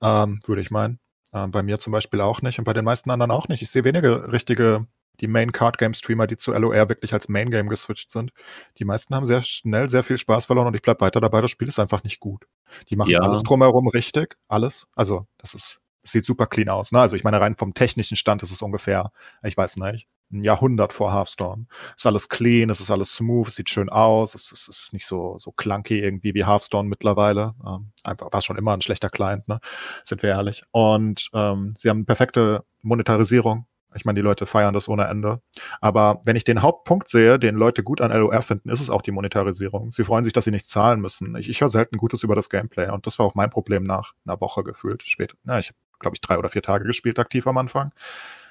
ähm, 0.00 0.40
würde 0.46 0.62
ich 0.62 0.70
meinen. 0.70 0.98
Ähm, 1.32 1.50
bei 1.50 1.62
mir 1.62 1.78
zum 1.78 1.92
Beispiel 1.92 2.20
auch 2.20 2.42
nicht 2.42 2.58
und 2.58 2.64
bei 2.64 2.72
den 2.72 2.84
meisten 2.84 3.10
anderen 3.10 3.30
auch 3.30 3.48
nicht. 3.48 3.62
Ich 3.62 3.70
sehe 3.70 3.84
weniger 3.84 4.32
richtige, 4.32 4.86
die 5.20 5.28
Main 5.28 5.52
Card 5.52 5.78
Game 5.78 5.94
Streamer, 5.94 6.26
die 6.26 6.36
zu 6.36 6.52
LOR 6.52 6.88
wirklich 6.88 7.12
als 7.14 7.28
Main 7.28 7.50
Game 7.50 7.68
geswitcht 7.68 8.10
sind. 8.10 8.32
Die 8.78 8.84
meisten 8.84 9.14
haben 9.14 9.26
sehr 9.26 9.42
schnell 9.42 9.88
sehr 9.88 10.02
viel 10.02 10.18
Spaß 10.18 10.46
verloren 10.46 10.66
und 10.66 10.74
ich 10.74 10.82
bleib 10.82 11.00
weiter 11.00 11.20
dabei, 11.20 11.40
das 11.40 11.50
Spiel 11.50 11.68
ist 11.68 11.78
einfach 11.78 12.02
nicht 12.02 12.20
gut. 12.20 12.46
Die 12.90 12.96
machen 12.96 13.10
ja. 13.10 13.20
alles 13.20 13.42
drumherum 13.42 13.88
richtig, 13.88 14.36
alles. 14.48 14.88
Also, 14.96 15.26
das 15.38 15.54
ist 15.54 15.81
sieht 16.02 16.26
super 16.26 16.46
clean 16.46 16.68
aus. 16.68 16.92
Ne? 16.92 17.00
Also 17.00 17.16
ich 17.16 17.24
meine, 17.24 17.40
rein 17.40 17.56
vom 17.56 17.74
technischen 17.74 18.16
Stand 18.16 18.42
ist 18.42 18.50
es 18.50 18.62
ungefähr, 18.62 19.12
ich 19.42 19.56
weiß 19.56 19.76
nicht, 19.76 20.08
ein 20.32 20.44
Jahrhundert 20.44 20.92
vor 20.92 21.12
Hearthstone. 21.12 21.66
Ist 21.96 22.06
alles 22.06 22.28
clean, 22.28 22.70
es 22.70 22.80
ist 22.80 22.90
alles 22.90 23.14
smooth, 23.14 23.48
es 23.48 23.56
sieht 23.56 23.70
schön 23.70 23.88
aus, 23.88 24.34
es, 24.34 24.50
es 24.50 24.68
ist 24.68 24.92
nicht 24.92 25.06
so, 25.06 25.36
so 25.38 25.52
clunky 25.52 26.00
irgendwie 26.00 26.34
wie 26.34 26.46
Hearthstone 26.46 26.88
mittlerweile. 26.88 27.54
Ähm, 27.66 27.92
einfach 28.02 28.32
war 28.32 28.40
schon 28.40 28.56
immer 28.56 28.72
ein 28.72 28.80
schlechter 28.80 29.10
Client, 29.10 29.46
ne? 29.48 29.60
sind 30.04 30.22
wir 30.22 30.30
ehrlich. 30.30 30.62
Und 30.70 31.28
ähm, 31.34 31.74
sie 31.78 31.90
haben 31.90 32.06
perfekte 32.06 32.64
Monetarisierung. 32.80 33.66
Ich 33.94 34.06
meine, 34.06 34.16
die 34.16 34.22
Leute 34.22 34.46
feiern 34.46 34.72
das 34.72 34.88
ohne 34.88 35.06
Ende. 35.06 35.42
Aber 35.82 36.22
wenn 36.24 36.34
ich 36.34 36.44
den 36.44 36.62
Hauptpunkt 36.62 37.10
sehe, 37.10 37.38
den 37.38 37.56
Leute 37.56 37.82
gut 37.82 38.00
an 38.00 38.10
LOR 38.10 38.40
finden, 38.40 38.70
ist 38.70 38.80
es 38.80 38.88
auch 38.88 39.02
die 39.02 39.10
Monetarisierung. 39.10 39.90
Sie 39.90 40.04
freuen 40.04 40.24
sich, 40.24 40.32
dass 40.32 40.46
sie 40.46 40.50
nicht 40.50 40.70
zahlen 40.70 41.00
müssen. 41.00 41.36
Ich, 41.36 41.50
ich 41.50 41.60
höre 41.60 41.68
selten 41.68 41.98
Gutes 41.98 42.22
über 42.22 42.34
das 42.34 42.48
Gameplay 42.48 42.88
und 42.90 43.06
das 43.06 43.18
war 43.18 43.26
auch 43.26 43.34
mein 43.34 43.50
Problem 43.50 43.82
nach 43.82 44.14
einer 44.24 44.40
Woche 44.40 44.64
gefühlt. 44.64 45.02
Spät. 45.02 45.34
Ja, 45.44 45.58
ich 45.58 45.72
glaube 46.02 46.16
ich, 46.16 46.20
drei 46.20 46.38
oder 46.38 46.50
vier 46.50 46.62
Tage 46.62 46.84
gespielt 46.84 47.18
aktiv 47.18 47.46
am 47.46 47.56
Anfang. 47.56 47.92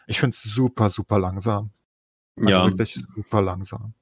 Ich 0.07 0.19
finde 0.19 0.35
es 0.35 0.43
super, 0.43 0.89
super 0.89 1.19
langsam. 1.19 1.69
Also 2.37 2.49
ja. 2.49 2.65
wirklich 2.65 2.99
super 3.15 3.41
langsam. 3.41 3.93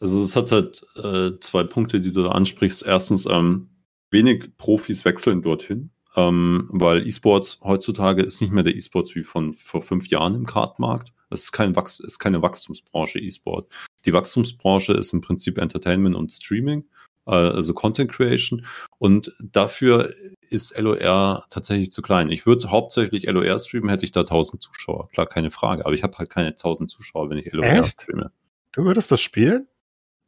Also 0.00 0.22
es 0.22 0.34
hat 0.34 0.50
halt 0.50 0.82
äh, 0.96 1.38
zwei 1.38 1.64
Punkte, 1.64 2.00
die 2.00 2.12
du 2.12 2.22
da 2.22 2.30
ansprichst. 2.30 2.82
Erstens, 2.84 3.26
ähm, 3.26 3.68
wenig 4.10 4.56
Profis 4.56 5.04
wechseln 5.04 5.42
dorthin, 5.42 5.90
ähm, 6.16 6.68
weil 6.70 7.06
E-Sports 7.06 7.60
heutzutage 7.62 8.22
ist 8.22 8.40
nicht 8.40 8.52
mehr 8.52 8.62
der 8.62 8.76
E-Sports 8.76 9.14
wie 9.14 9.24
von 9.24 9.54
vor 9.54 9.82
fünf 9.82 10.08
Jahren 10.08 10.34
im 10.34 10.46
Kartmarkt. 10.46 11.12
Es 11.30 11.44
ist, 11.44 11.52
kein 11.52 11.74
Wachs 11.74 11.98
ist 11.98 12.18
keine 12.18 12.42
Wachstumsbranche 12.42 13.18
E-Sport. 13.18 13.72
Die 14.04 14.12
Wachstumsbranche 14.12 14.92
ist 14.92 15.12
im 15.12 15.22
Prinzip 15.22 15.58
Entertainment 15.58 16.14
und 16.14 16.30
Streaming 16.30 16.84
also 17.24 17.74
Content 17.74 18.10
Creation. 18.10 18.66
Und 18.98 19.32
dafür 19.40 20.14
ist 20.48 20.76
LOR 20.78 21.46
tatsächlich 21.50 21.90
zu 21.90 22.02
klein. 22.02 22.30
Ich 22.30 22.46
würde 22.46 22.70
hauptsächlich 22.70 23.24
LOR 23.24 23.58
streamen, 23.58 23.90
hätte 23.90 24.04
ich 24.04 24.10
da 24.10 24.20
1000 24.20 24.62
Zuschauer. 24.62 25.08
Klar, 25.10 25.26
keine 25.26 25.50
Frage. 25.50 25.86
Aber 25.86 25.94
ich 25.94 26.02
habe 26.02 26.16
halt 26.18 26.30
keine 26.30 26.48
1000 26.48 26.90
Zuschauer, 26.90 27.30
wenn 27.30 27.38
ich 27.38 27.52
LOR 27.52 27.64
Echt? 27.64 28.02
streame. 28.02 28.30
Du 28.72 28.84
würdest 28.84 29.10
das 29.12 29.20
spielen? 29.20 29.66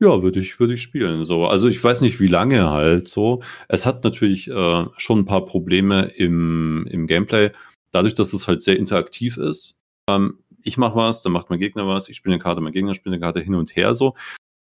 Ja, 0.00 0.22
würde 0.22 0.40
ich, 0.40 0.59
würde 0.59 0.74
ich 0.74 0.83
spielen. 0.83 1.24
So, 1.24 1.46
also 1.46 1.68
ich 1.68 1.83
weiß 1.83 2.00
nicht, 2.00 2.20
wie 2.20 2.26
lange 2.26 2.70
halt 2.70 3.09
so. 3.09 3.42
Es 3.68 3.87
hat 3.87 4.04
natürlich 4.04 4.48
äh, 4.48 4.85
schon 4.96 5.20
ein 5.20 5.24
paar 5.24 5.46
Probleme 5.46 6.02
im, 6.16 6.87
im 6.90 7.07
Gameplay, 7.07 7.50
dadurch, 7.90 8.14
dass 8.14 8.33
es 8.33 8.48
halt 8.48 8.61
sehr 8.61 8.76
interaktiv 8.76 9.37
ist. 9.37 9.76
Ähm, 10.09 10.40
ich 10.62 10.76
mache 10.78 10.96
was, 10.96 11.22
dann 11.22 11.33
macht 11.33 11.48
mein 11.50 11.61
Gegner 11.61 11.87
was, 11.87 12.09
ich 12.09 12.16
spiele 12.16 12.35
eine 12.35 12.42
Karte, 12.42 12.61
mein 12.61 12.72
Gegner 12.72 12.94
spielt 12.94 13.14
eine 13.14 13.20
Karte 13.20 13.40
hin 13.40 13.54
und 13.54 13.76
her 13.76 13.94
so. 13.94 14.14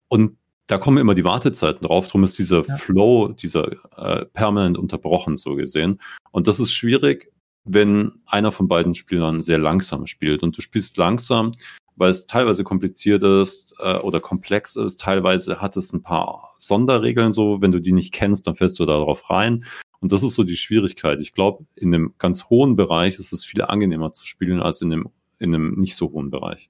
Und 0.07 0.37
da 0.67 0.77
kommen 0.77 0.97
immer 0.97 1.15
die 1.15 1.23
Wartezeiten 1.23 1.87
drauf. 1.87 2.07
Darum 2.07 2.23
ist 2.23 2.37
dieser 2.37 2.65
Ja. 2.65 2.77
Flow, 2.77 3.29
dieser 3.29 3.71
äh, 3.97 4.25
permanent 4.25 4.77
unterbrochen, 4.77 5.37
so 5.37 5.55
gesehen. 5.55 5.99
Und 6.31 6.47
das 6.47 6.59
ist 6.59 6.71
schwierig, 6.73 7.31
wenn 7.63 8.19
einer 8.25 8.51
von 8.51 8.67
beiden 8.67 8.93
Spielern 8.95 9.41
sehr 9.41 9.57
langsam 9.57 10.05
spielt. 10.05 10.43
Und 10.43 10.57
du 10.57 10.61
spielst 10.61 10.97
langsam, 10.97 11.51
weil 11.95 12.09
es 12.09 12.27
teilweise 12.27 12.63
kompliziert 12.63 13.23
ist 13.23 13.75
äh, 13.79 13.97
oder 13.97 14.19
komplex 14.19 14.75
ist. 14.75 14.99
Teilweise 14.99 15.61
hat 15.61 15.75
es 15.77 15.93
ein 15.93 16.03
paar 16.03 16.53
Sonderregeln 16.57 17.31
so. 17.31 17.61
Wenn 17.61 17.71
du 17.71 17.79
die 17.79 17.93
nicht 17.93 18.13
kennst, 18.13 18.45
dann 18.47 18.55
fällst 18.55 18.77
du 18.79 18.85
darauf 18.85 19.29
rein. 19.29 19.65
Und 19.99 20.11
das 20.11 20.21
ist 20.21 20.35
so 20.35 20.43
die 20.43 20.57
Schwierigkeit. 20.57 21.19
Ich 21.21 21.33
glaube, 21.33 21.65
in 21.75 21.93
einem 21.93 22.13
ganz 22.19 22.49
hohen 22.49 22.75
Bereich 22.75 23.17
ist 23.17 23.33
es 23.33 23.43
viel 23.43 23.63
angenehmer 23.63 24.13
zu 24.13 24.27
spielen 24.27 24.61
als 24.61 24.81
in 24.81 24.93
einem, 24.93 25.09
in 25.39 25.55
einem 25.55 25.79
nicht 25.79 25.95
so 25.95 26.11
hohen 26.11 26.29
Bereich. 26.29 26.69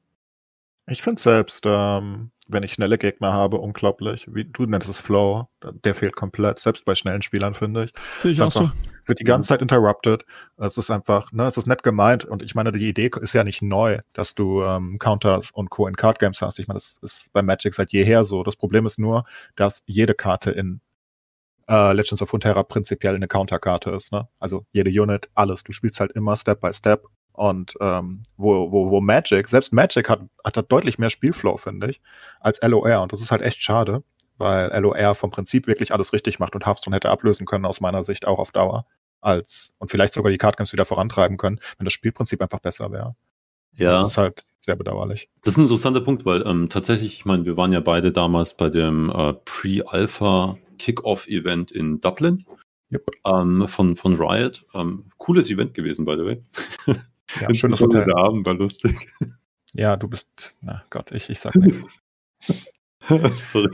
Ich 0.90 1.02
finde 1.02 1.22
selbst, 1.22 1.66
ähm, 1.66 2.32
wenn 2.48 2.64
ich 2.64 2.72
schnelle 2.72 2.98
Gegner 2.98 3.34
habe, 3.34 3.58
unglaublich. 3.58 4.34
Wie 4.34 4.46
du 4.46 4.66
nennst 4.66 4.88
es 4.88 5.00
Flow, 5.00 5.50
der 5.62 5.94
fehlt 5.94 6.16
komplett. 6.16 6.60
Selbst 6.60 6.86
bei 6.86 6.96
schnellen 6.96 7.22
Spielern, 7.22 7.54
finde 7.54 7.86
ich. 7.86 7.94
Sehe 8.20 8.32
ich 8.32 8.42
auch 8.42 8.52
so. 8.52 8.72
Wird 9.06 9.20
die 9.20 9.26
ganze 9.26 9.50
Zeit 9.50 9.62
interrupted. 9.62 10.26
Es 10.58 10.78
ist 10.78 10.90
einfach, 10.90 11.32
ne, 11.34 11.48
es 11.48 11.58
ist 11.58 11.68
nett 11.68 11.84
gemeint. 11.84 12.24
Und 12.24 12.42
ich 12.42 12.56
meine, 12.56 12.72
die 12.72 12.88
Idee 12.88 13.10
ist 13.22 13.34
ja 13.34 13.44
nicht 13.44 13.62
neu, 13.62 14.00
dass 14.14 14.34
du 14.34 14.64
ähm, 14.64 14.98
Counters 14.98 15.52
und 15.52 15.70
Co. 15.70 15.88
in 15.88 15.96
Card 15.96 16.20
Games 16.20 16.42
hast. 16.42 16.58
Ich 16.60 16.68
meine, 16.68 16.78
das 16.78 16.98
ist 17.02 17.32
bei 17.34 17.42
Magic 17.42 17.74
seit 17.74 17.92
jeher 17.92 18.24
so. 18.24 18.44
Das 18.44 18.56
Problem 18.56 18.86
ist 18.86 18.98
nur, 18.98 19.26
dass 19.56 19.84
jede 19.86 20.14
Karte 20.14 20.52
in 20.52 20.80
äh, 21.68 21.94
Legends 21.94 22.22
of 22.22 22.32
Runeterra 22.32 22.64
prinzipiell 22.64 23.16
eine 23.16 23.28
Counterkarte 23.28 23.92
ist. 23.92 24.14
Ne? 24.14 24.28
Also 24.40 24.66
jede 24.72 24.90
Unit, 24.90 25.30
alles. 25.36 25.64
Du 25.64 25.74
spielst 25.74 26.00
halt 26.00 26.14
immer 26.14 26.38
Step 26.38 26.62
by 26.62 26.74
Step. 26.74 27.06
Und 27.38 27.76
ähm, 27.82 28.24
wo, 28.36 28.72
wo, 28.72 28.90
wo 28.90 29.00
Magic, 29.00 29.48
selbst 29.48 29.72
Magic 29.72 30.10
hat, 30.10 30.22
hat 30.44 30.58
da 30.58 30.64
deutlich 30.64 30.98
mehr 30.98 31.12
Spielflow, 31.12 31.58
finde 31.58 31.92
ich, 31.92 32.02
als 32.40 32.60
LOR. 32.64 33.04
Und 33.04 33.14
das 33.14 33.22
ist 33.22 33.30
halt 33.30 33.44
echt 33.44 33.62
schade, 33.62 34.04
weil 34.40 34.72
LOR 34.82 35.14
vom 35.14 35.30
Prinzip 35.30 35.68
wirklich 35.68 35.94
alles 35.94 36.14
richtig 36.14 36.40
macht 36.40 36.56
und 36.56 36.66
Hearthstone 36.66 36.96
hätte 36.96 37.12
ablösen 37.12 37.46
können, 37.46 37.66
aus 37.66 37.80
meiner 37.80 38.02
Sicht 38.02 38.26
auch 38.26 38.40
auf 38.40 38.52
Dauer. 38.52 38.88
Als, 39.22 39.72
und 39.78 39.92
vielleicht 39.92 40.16
sogar 40.16 40.32
die 40.32 40.40
Card 40.40 40.58
Games 40.58 40.74
wieder 40.74 40.86
vorantreiben 40.86 41.38
können, 41.38 41.60
wenn 41.78 41.86
das 41.86 41.94
Spielprinzip 41.94 42.42
einfach 42.42 42.60
besser 42.60 42.92
wäre. 42.92 43.16
Ja. 43.76 44.02
Das 44.02 44.14
ist 44.14 44.18
halt 44.18 44.46
sehr 44.62 44.76
bedauerlich. 44.76 45.30
Das 45.44 45.54
ist 45.54 45.58
ein 45.60 45.66
interessanter 45.66 46.02
Punkt, 46.02 46.26
weil 46.26 46.42
ähm, 46.42 46.70
tatsächlich, 46.70 47.20
ich 47.20 47.26
meine, 47.26 47.46
wir 47.46 47.56
waren 47.56 47.72
ja 47.72 47.82
beide 47.82 48.12
damals 48.12 48.58
bei 48.58 48.72
dem 48.72 49.12
äh, 49.12 49.34
Pre-Alpha 49.46 50.58
Kick-Off-Event 50.80 51.72
in 51.72 52.02
Dublin 52.02 52.46
Yep. 52.92 53.12
ähm, 53.26 53.68
von, 53.68 53.96
von 53.96 54.16
Riot. 54.16 54.66
Ähm, 54.74 55.06
cooles 55.18 55.52
Event 55.52 55.76
gewesen, 55.76 56.06
by 56.06 56.16
the 56.18 56.26
way. 56.26 56.44
Ja, 57.42 57.54
schönes 57.54 57.80
Hotel. 57.80 58.06
Der 58.06 58.18
Abend 58.18 58.46
war 58.46 58.54
lustig. 58.54 58.96
Ja, 59.74 59.96
du 59.98 60.08
bist, 60.08 60.56
na 60.62 60.84
Gott, 60.90 61.12
ich, 61.12 61.30
ich 61.30 61.40
sag 61.40 61.56
nichts. 61.56 61.84
Sorry. 63.52 63.70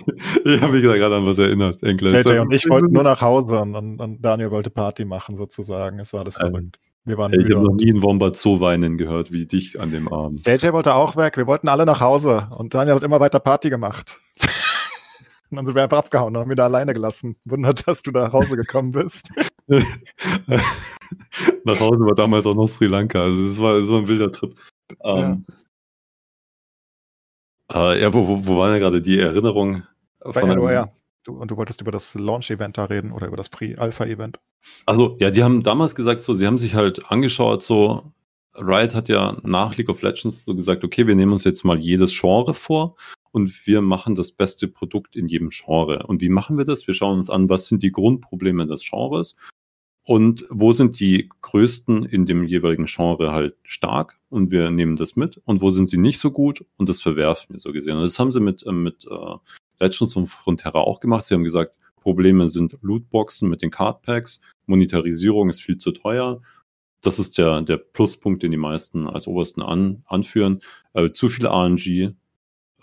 Ich 0.46 0.62
habe 0.62 0.74
mich 0.74 0.84
da 0.84 0.96
gerade 0.96 1.16
an 1.16 1.26
was 1.26 1.38
erinnert, 1.38 1.82
Enkler. 1.82 2.20
JJ 2.20 2.40
und 2.40 2.54
ich 2.54 2.70
wollten 2.70 2.92
nur 2.92 3.04
nach 3.04 3.22
Hause 3.22 3.60
und, 3.60 4.00
und, 4.00 4.22
Daniel 4.22 4.52
wollte 4.52 4.70
Party 4.70 5.06
machen, 5.06 5.36
sozusagen. 5.36 6.00
Es 6.00 6.14
war 6.14 6.24
das 6.24 6.40
Ähm, 6.40 6.52
verrückt. 6.52 6.80
Wir 7.06 7.18
waren 7.18 7.34
ich 7.34 7.54
habe 7.54 7.66
noch 7.66 7.74
nie 7.74 7.90
einen 7.90 8.02
Wombat 8.02 8.38
so 8.38 8.62
weinen 8.62 8.98
gehört 8.98 9.34
wie 9.34 9.46
dich 9.46 9.80
an 9.80 9.92
dem 9.92 10.08
Abend. 10.08 10.46
JJ 10.46 10.72
wollte 10.72 10.96
auch 10.96 11.18
weg. 11.18 11.36
Wir 11.36 11.48
wollten 11.48 11.68
alle 11.68 11.86
nach 11.86 12.00
Hause. 12.00 12.48
Und 12.56 12.74
Daniel 12.74 12.96
hat 12.96 13.04
immer 13.04 13.20
weiter 13.20 13.40
Party 13.40 13.70
gemacht. 13.70 14.22
Und 15.54 15.58
dann 15.58 15.66
sind 15.68 15.76
wir 15.76 15.84
einfach 15.84 16.00
abgehauen 16.00 16.36
und 16.36 16.42
haben 16.42 16.52
ihn 16.52 16.56
da 16.56 16.66
alleine 16.66 16.94
gelassen. 16.94 17.36
Wundert, 17.46 17.88
dass 17.88 18.02
du 18.02 18.10
da 18.12 18.26
nach 18.26 18.34
Hause 18.34 18.56
gekommen 18.56 18.92
bist. 18.92 19.30
Nach 21.64 21.80
Hause 21.80 22.00
war 22.00 22.16
damals 22.16 22.46
auch 22.48 22.56
noch 22.56 22.68
Sri 22.68 22.88
Lanka. 22.88 23.24
Also 23.24 23.44
es 23.44 23.62
war 23.62 23.86
so 23.86 23.98
ein 23.98 24.08
wilder 24.08 24.32
Trip. 24.32 24.56
Ähm, 25.04 25.46
ja, 27.72 27.94
äh, 27.94 28.02
ja 28.02 28.14
wo, 28.14 28.28
wo, 28.28 28.46
wo 28.46 28.58
war 28.58 28.72
denn 28.72 28.80
gerade 28.80 29.02
die 29.02 29.20
Erinnerung? 29.20 29.84
Bei 30.20 30.42
einem- 30.42 30.58
LOR. 30.58 30.92
Du, 31.24 31.34
und 31.34 31.52
du 31.52 31.56
wolltest 31.56 31.80
über 31.82 31.92
das 31.92 32.16
Launch-Event 32.16 32.78
da 32.78 32.86
reden 32.86 33.12
oder 33.12 33.28
über 33.28 33.38
das 33.38 33.48
Pre-Alpha-Event. 33.48 34.40
Also, 34.86 35.16
ja, 35.20 35.32
die 35.32 35.44
haben 35.44 35.64
damals 35.64 35.96
gesagt, 35.96 36.22
so, 36.22 36.34
sie 36.34 36.46
haben 36.48 36.58
sich 36.58 36.76
halt 36.76 37.10
angeschaut, 37.12 37.64
so, 37.64 38.12
Riot 38.56 38.94
hat 38.94 39.08
ja 39.08 39.38
nach 39.44 39.78
League 39.78 39.90
of 39.90 40.02
Legends 40.02 40.44
so 40.44 40.54
gesagt, 40.54 40.84
okay, 40.84 41.08
wir 41.08 41.16
nehmen 41.16 41.32
uns 41.32 41.46
jetzt 41.46 41.64
mal 41.64 41.80
jedes 41.80 42.20
Genre 42.20 42.54
vor 42.54 42.98
und 43.34 43.66
wir 43.66 43.82
machen 43.82 44.14
das 44.14 44.32
beste 44.32 44.68
Produkt 44.68 45.16
in 45.16 45.28
jedem 45.28 45.50
Genre. 45.50 46.06
Und 46.06 46.22
wie 46.22 46.30
machen 46.30 46.58
wir 46.58 46.66
das? 46.66 46.86
Wir 46.86 46.94
schauen 46.94 47.18
uns 47.18 47.32
an, 47.32 47.50
was 47.50 47.68
sind 47.68 47.82
die 47.82 47.92
Grundprobleme 47.92 48.68
des 48.68 48.88
Genres 48.88 49.36
und 50.04 50.46
wo 50.52 50.72
sind 50.72 51.00
die 51.00 51.30
größten 51.42 52.06
in 52.06 52.26
dem 52.26 52.44
jeweiligen 52.44 52.86
Genre 52.86 53.32
halt 53.32 53.56
stark 53.64 54.20
und 54.30 54.52
wir 54.52 54.70
nehmen 54.70 54.98
das 54.98 55.16
mit 55.16 55.42
und 55.46 55.62
wo 55.62 55.72
sind 55.72 55.88
sie 55.88 55.98
nicht 55.98 56.20
so 56.20 56.30
gut 56.30 56.64
und 56.78 56.90
das 56.90 57.02
verwerfen 57.02 57.56
wir 57.56 57.60
so 57.60 57.74
gesehen. 57.74 57.98
Und 57.98 58.04
das 58.04 58.20
haben 58.20 58.32
sie 58.32 58.40
mit, 58.40 58.64
äh, 58.68 58.72
mit 58.72 59.08
äh, 59.10 59.36
Legends 59.80 60.16
und 60.16 60.28
Frontera 60.28 60.82
auch 60.82 61.00
gemacht. 61.00 61.26
Sie 61.26 61.34
haben 61.34 61.44
gesagt, 61.44 61.74
Probleme 62.02 62.48
sind 62.48 62.78
Lootboxen 62.82 63.50
mit 63.50 63.64
den 63.64 63.72
Cardpacks, 63.72 64.42
Monetarisierung 64.68 65.50
ist 65.50 65.62
viel 65.62 65.80
zu 65.80 65.92
teuer. 65.92 66.40
Das 67.02 67.18
ist 67.18 67.40
der, 67.40 67.62
der 67.62 67.78
Pluspunkt, 67.78 68.44
den 68.44 68.52
die 68.52 68.58
meisten 68.58 69.08
als 69.08 69.28
obersten 69.28 69.64
an, 69.64 70.04
anführen. 70.06 70.62
Äh, 70.94 71.12
zu 71.12 71.30
viel 71.30 71.48
RNG. 71.48 72.14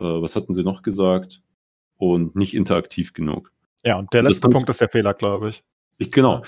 Äh, 0.01 0.05
was 0.23 0.37
hatten 0.37 0.55
sie 0.55 0.63
noch 0.65 0.83
gesagt? 0.83 1.43
Und 1.97 2.35
nicht 2.35 2.55
interaktiv 2.55 3.13
genug. 3.13 3.53
Ja, 3.85 3.99
und 3.99 4.13
der 4.13 4.23
letzte 4.23 4.49
muss- 4.49 4.55
Punkt 4.55 4.71
ist 4.71 4.81
der 4.81 4.89
Fehler, 4.89 5.15
glaube 5.15 5.51
ich. 5.51 5.63
Ich, 5.99 6.11
genau. 6.11 6.43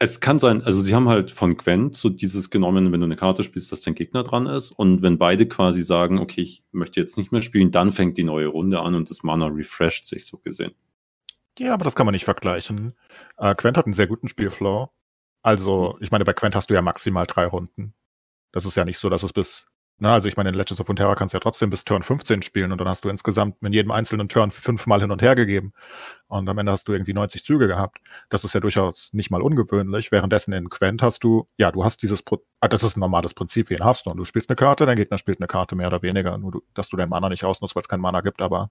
Es 0.00 0.20
kann 0.20 0.38
sein, 0.38 0.62
also 0.62 0.80
sie 0.80 0.94
haben 0.94 1.08
halt 1.08 1.32
von 1.32 1.56
Gwent 1.56 1.96
so 1.96 2.08
dieses 2.08 2.50
genommen, 2.50 2.92
wenn 2.92 3.00
du 3.00 3.04
eine 3.06 3.16
Karte 3.16 3.42
spielst, 3.42 3.72
dass 3.72 3.80
dein 3.80 3.96
Gegner 3.96 4.22
dran 4.22 4.46
ist. 4.46 4.70
Und 4.70 5.02
wenn 5.02 5.18
beide 5.18 5.48
quasi 5.48 5.82
sagen, 5.82 6.20
okay, 6.20 6.42
ich 6.42 6.62
möchte 6.70 7.00
jetzt 7.00 7.18
nicht 7.18 7.32
mehr 7.32 7.42
spielen, 7.42 7.72
dann 7.72 7.90
fängt 7.90 8.16
die 8.16 8.22
neue 8.22 8.46
Runde 8.46 8.78
an 8.78 8.94
und 8.94 9.10
das 9.10 9.24
Mana 9.24 9.46
refresht 9.46 10.06
sich 10.06 10.24
so 10.26 10.38
gesehen. 10.38 10.72
Ja, 11.58 11.74
aber 11.74 11.82
das 11.82 11.96
kann 11.96 12.06
man 12.06 12.12
nicht 12.12 12.24
vergleichen. 12.24 12.94
Äh, 13.38 13.56
Quent 13.56 13.76
hat 13.76 13.86
einen 13.86 13.94
sehr 13.94 14.06
guten 14.06 14.28
Spielflow. 14.28 14.88
Also, 15.42 15.96
ich 16.00 16.12
meine, 16.12 16.24
bei 16.24 16.32
Quent 16.32 16.54
hast 16.54 16.70
du 16.70 16.74
ja 16.74 16.82
maximal 16.82 17.26
drei 17.26 17.46
Runden. 17.46 17.94
Das 18.52 18.64
ist 18.64 18.76
ja 18.76 18.84
nicht 18.84 18.98
so, 18.98 19.08
dass 19.08 19.24
es 19.24 19.32
bis, 19.32 19.66
na, 19.98 20.14
also 20.14 20.28
ich 20.28 20.36
meine, 20.36 20.50
in 20.50 20.54
Legends 20.54 20.80
of 20.80 20.88
Runeterra 20.88 21.14
kannst 21.14 21.34
du 21.34 21.36
ja 21.36 21.40
trotzdem 21.40 21.70
bis 21.70 21.84
Turn 21.84 22.02
15 22.02 22.42
spielen 22.42 22.72
und 22.72 22.78
dann 22.80 22.88
hast 22.88 23.04
du 23.04 23.08
insgesamt 23.08 23.56
in 23.62 23.72
jedem 23.72 23.90
einzelnen 23.90 24.28
Turn 24.28 24.50
fünfmal 24.50 25.00
hin 25.00 25.10
und 25.10 25.22
her 25.22 25.34
gegeben. 25.34 25.72
Und 26.28 26.48
am 26.48 26.58
Ende 26.58 26.72
hast 26.72 26.88
du 26.88 26.92
irgendwie 26.92 27.14
90 27.14 27.44
Züge 27.44 27.66
gehabt. 27.68 27.98
Das 28.30 28.44
ist 28.44 28.54
ja 28.54 28.60
durchaus 28.60 29.10
nicht 29.12 29.30
mal 29.30 29.42
ungewöhnlich. 29.42 30.12
Währenddessen 30.12 30.52
in 30.52 30.68
Quent 30.70 31.02
hast 31.02 31.24
du, 31.24 31.48
ja, 31.56 31.72
du 31.72 31.84
hast 31.84 32.02
dieses, 32.02 32.22
Pro 32.22 32.42
ah, 32.60 32.68
das 32.68 32.82
ist 32.82 32.96
ein 32.96 33.00
normales 33.00 33.34
Prinzip 33.34 33.70
wie 33.70 33.74
in 33.74 33.84
Hearthstone. 33.84 34.16
Du 34.16 34.24
spielst 34.24 34.50
eine 34.50 34.56
Karte, 34.56 34.86
dein 34.86 34.96
Gegner 34.96 35.18
spielt 35.18 35.40
eine 35.40 35.46
Karte 35.48 35.76
mehr 35.76 35.88
oder 35.88 36.02
weniger. 36.02 36.38
Nur, 36.38 36.52
du, 36.52 36.62
dass 36.74 36.88
du 36.88 36.96
dein 36.96 37.08
Mana 37.08 37.28
nicht 37.28 37.44
ausnutzt, 37.44 37.74
weil 37.76 37.82
es 37.82 37.88
kein 37.88 38.00
Mana 38.00 38.20
gibt, 38.20 38.42
aber 38.42 38.70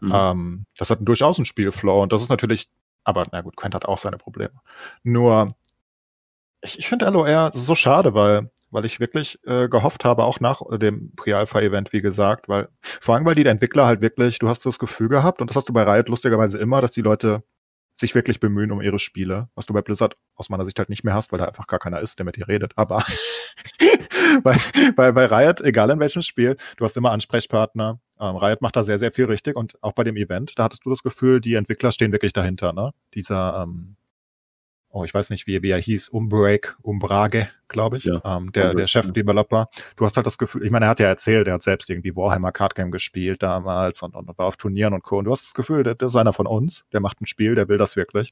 Mhm. 0.00 0.12
ähm, 0.14 0.66
das 0.78 0.90
hat 0.90 0.98
durchaus 1.02 1.38
einen 1.38 1.44
Spielflow 1.44 2.02
und 2.02 2.12
das 2.12 2.22
ist 2.22 2.28
natürlich, 2.28 2.68
aber 3.04 3.24
na 3.32 3.40
gut, 3.40 3.56
Quent 3.56 3.74
hat 3.74 3.86
auch 3.86 3.98
seine 3.98 4.16
Probleme. 4.18 4.54
Nur, 5.02 5.54
ich, 6.60 6.78
ich 6.78 6.88
finde 6.88 7.06
LOR 7.10 7.50
so 7.54 7.74
schade, 7.74 8.14
weil, 8.14 8.50
weil 8.70 8.84
ich 8.84 9.00
wirklich 9.00 9.38
äh, 9.46 9.68
gehofft 9.68 10.04
habe, 10.04 10.24
auch 10.24 10.40
nach 10.40 10.60
dem 10.78 11.14
Pre-Alpha-Event, 11.16 11.92
wie 11.92 12.00
gesagt, 12.00 12.48
weil, 12.48 12.68
vor 13.00 13.14
allem, 13.14 13.24
weil 13.24 13.34
die 13.34 13.46
Entwickler 13.46 13.86
halt 13.86 14.00
wirklich, 14.00 14.38
du 14.38 14.48
hast 14.48 14.64
das 14.66 14.78
Gefühl 14.78 15.08
gehabt, 15.08 15.40
und 15.40 15.50
das 15.50 15.56
hast 15.56 15.68
du 15.68 15.72
bei 15.72 15.82
Riot 15.82 16.08
lustigerweise 16.08 16.58
immer, 16.58 16.80
dass 16.80 16.90
die 16.90 17.02
Leute 17.02 17.42
sich 18.00 18.14
wirklich 18.14 18.38
bemühen 18.38 18.70
um 18.70 18.80
ihre 18.80 18.98
Spiele, 18.98 19.48
was 19.54 19.66
du 19.66 19.74
bei 19.74 19.82
Blizzard 19.82 20.16
aus 20.36 20.50
meiner 20.50 20.64
Sicht 20.64 20.78
halt 20.78 20.88
nicht 20.88 21.02
mehr 21.02 21.14
hast, 21.14 21.32
weil 21.32 21.40
da 21.40 21.46
einfach 21.46 21.66
gar 21.66 21.80
keiner 21.80 22.00
ist, 22.00 22.18
der 22.18 22.26
mit 22.26 22.36
dir 22.36 22.46
redet. 22.46 22.72
Aber 22.76 23.02
bei, 24.44 24.56
bei, 24.94 25.12
bei 25.12 25.26
Riot, 25.26 25.60
egal 25.62 25.90
in 25.90 25.98
welchem 25.98 26.22
Spiel, 26.22 26.56
du 26.76 26.84
hast 26.84 26.96
immer 26.96 27.10
Ansprechpartner. 27.10 27.98
Ähm, 28.20 28.36
Riot 28.36 28.62
macht 28.62 28.76
da 28.76 28.84
sehr, 28.84 28.98
sehr 28.98 29.10
viel 29.10 29.24
richtig 29.24 29.56
und 29.56 29.82
auch 29.82 29.92
bei 29.92 30.04
dem 30.04 30.16
Event, 30.16 30.56
da 30.56 30.64
hattest 30.64 30.86
du 30.86 30.90
das 30.90 31.02
Gefühl, 31.02 31.40
die 31.40 31.54
Entwickler 31.54 31.90
stehen 31.90 32.12
wirklich 32.12 32.32
dahinter, 32.32 32.72
ne? 32.72 32.92
Dieser, 33.14 33.62
ähm, 33.64 33.96
oh, 34.90 35.04
ich 35.04 35.12
weiß 35.12 35.30
nicht, 35.30 35.46
wie, 35.46 35.62
wie 35.62 35.70
er 35.70 35.78
hieß, 35.78 36.08
Umbreak, 36.08 36.76
Umbrage, 36.82 37.48
glaube 37.68 37.98
ich, 37.98 38.04
Ja, 38.04 38.20
ähm, 38.24 38.52
der, 38.52 38.74
der 38.74 38.86
Chef-Developer. 38.86 39.68
Du 39.96 40.04
hast 40.04 40.16
halt 40.16 40.26
das 40.26 40.38
Gefühl, 40.38 40.64
ich 40.64 40.70
meine, 40.70 40.86
er 40.86 40.90
hat 40.90 41.00
ja 41.00 41.06
erzählt, 41.06 41.46
er 41.46 41.54
hat 41.54 41.62
selbst 41.62 41.90
irgendwie 41.90 42.16
Warhammer 42.16 42.52
Card 42.52 42.74
Game 42.74 42.90
gespielt 42.90 43.42
damals 43.42 44.02
und, 44.02 44.14
und 44.14 44.26
war 44.38 44.46
auf 44.46 44.56
Turnieren 44.56 44.94
und 44.94 45.02
Co. 45.02 45.18
Und 45.18 45.26
du 45.26 45.32
hast 45.32 45.46
das 45.46 45.54
Gefühl, 45.54 45.82
der, 45.82 45.94
der 45.94 46.08
ist 46.08 46.16
einer 46.16 46.32
von 46.32 46.46
uns, 46.46 46.84
der 46.92 47.00
macht 47.00 47.20
ein 47.20 47.26
Spiel, 47.26 47.54
der 47.54 47.68
will 47.68 47.78
das 47.78 47.96
wirklich. 47.96 48.30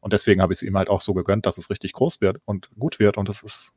Und 0.00 0.12
deswegen 0.12 0.40
habe 0.40 0.52
ich 0.52 0.58
es 0.58 0.62
ihm 0.62 0.76
halt 0.76 0.88
auch 0.88 1.02
so 1.02 1.12
gegönnt, 1.12 1.44
dass 1.46 1.58
es 1.58 1.68
richtig 1.68 1.92
groß 1.92 2.20
wird 2.20 2.38
und 2.46 2.70
gut 2.78 2.98
wird. 2.98 3.18
Und 3.18 3.28
das 3.28 3.42
ist, 3.42 3.72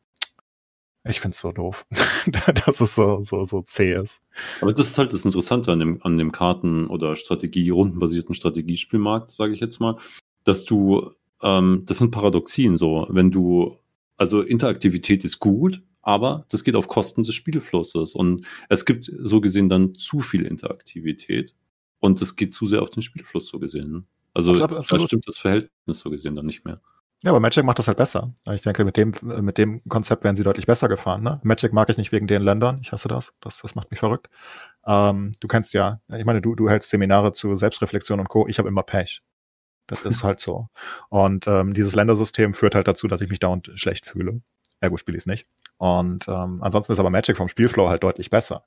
Ich 1.06 1.20
find's 1.20 1.42
so 1.42 1.52
doof, 1.52 1.86
dass 2.66 2.80
es 2.80 2.96
so, 2.96 3.22
so, 3.22 3.44
so 3.44 3.62
zäh 3.62 3.94
ist. 3.96 4.22
Aber 4.62 4.72
das 4.72 4.88
ist 4.88 4.98
halt 4.98 5.12
das 5.12 5.26
Interessante 5.26 5.72
an 5.72 5.80
dem, 5.80 6.02
an 6.02 6.18
dem 6.18 6.32
Karten- 6.32 6.88
oder 6.88 7.18
Strategie, 7.18 7.70
rundenbasierten 7.72 8.34
Strategiespielmarkt, 8.34 9.32
sage 9.32 9.54
ich 9.54 9.60
jetzt 9.60 9.82
mal, 9.82 9.98
dass 10.46 10.64
du, 10.64 11.12
ähm, 11.42 11.84
das 11.86 11.98
sind 11.98 12.12
Paradoxien 12.12 12.78
so, 12.78 13.08
wenn 13.10 13.32
du, 13.32 13.78
also 14.18 14.42
Interaktivität 14.42 15.24
ist 15.24 15.40
gut, 15.40 15.82
aber 16.02 16.46
das 16.50 16.64
geht 16.64 16.76
auf 16.76 16.88
Kosten 16.88 17.24
des 17.24 17.34
Spielflusses 17.34 18.14
und 18.14 18.46
es 18.70 18.86
gibt 18.86 19.12
so 19.20 19.42
gesehen 19.42 19.70
dann 19.70 19.96
zu 19.96 20.22
viel 20.22 20.46
Interaktivität 20.46 21.56
und 22.00 22.22
es 22.22 22.36
geht 22.36 22.54
zu 22.54 22.68
sehr 22.68 22.82
auf 22.82 22.90
den 22.90 23.02
Spielfluss 23.02 23.48
so 23.48 23.60
gesehen. 23.60 24.08
Also 24.34 24.52
Absolut, 24.52 24.92
da 24.92 25.00
stimmt 25.00 25.28
das 25.28 25.38
Verhältnis 25.38 26.00
so 26.00 26.10
gesehen 26.10 26.36
dann 26.36 26.46
nicht 26.46 26.66
mehr. 26.66 26.82
Ja, 27.24 27.32
aber 27.32 27.40
Magic 27.40 27.64
macht 27.64 27.80
das 27.80 27.88
halt 27.88 27.98
besser. 27.98 28.34
Ich 28.52 28.64
denke, 28.64 28.84
mit 28.84 28.98
dem, 28.98 29.14
mit 29.22 29.58
dem 29.58 29.82
Konzept 29.88 30.26
wären 30.26 30.36
sie 30.36 30.44
deutlich 30.44 30.66
besser 30.66 30.90
gefahren. 30.90 31.24
Ne? 31.24 31.40
Magic 31.44 31.72
mag 31.72 31.90
ich 31.90 31.98
nicht 31.98 32.12
wegen 32.12 32.28
den 32.28 32.42
Ländern. 32.42 32.80
Ich 32.82 32.92
hasse 32.92 33.08
das. 33.08 33.34
Das, 33.40 33.62
das 33.62 33.76
macht 33.76 33.92
mich 33.92 34.02
verrückt. 34.02 34.28
Ähm, 34.86 35.32
du 35.40 35.48
kennst 35.48 35.74
ja, 35.74 36.02
ich 36.14 36.26
meine, 36.26 36.42
du, 36.42 36.54
du 36.54 36.70
hältst 36.70 36.90
Seminare 36.90 37.32
zu 37.32 37.56
Selbstreflexion 37.56 38.20
und 38.20 38.28
Co. 38.28 38.46
Ich 38.50 38.60
habe 38.60 38.68
immer 38.68 38.84
Pech. 38.84 39.22
Das 39.88 40.02
ist 40.04 40.24
halt 40.24 40.40
so. 40.40 40.70
Und 41.10 41.48
ähm, 41.48 41.74
dieses 41.74 41.96
Ländersystem 41.96 42.54
führt 42.54 42.76
halt 42.76 42.88
dazu, 42.88 43.08
dass 43.08 43.22
ich 43.22 43.30
mich 43.30 43.40
dauernd 43.40 43.72
schlecht 43.76 44.06
fühle. 44.06 44.42
Ergo 44.80 44.98
spiele 44.98 45.18
ich 45.18 45.24
es 45.24 45.28
nicht. 45.28 45.48
Und 45.78 46.28
ähm, 46.28 46.62
ansonsten 46.62 46.94
ist 46.94 47.00
aber 47.00 47.10
Magic 47.10 47.38
vom 47.38 47.50
Spielflow 47.50 47.90
halt 47.90 48.04
deutlich 48.04 48.30
besser. 48.30 48.64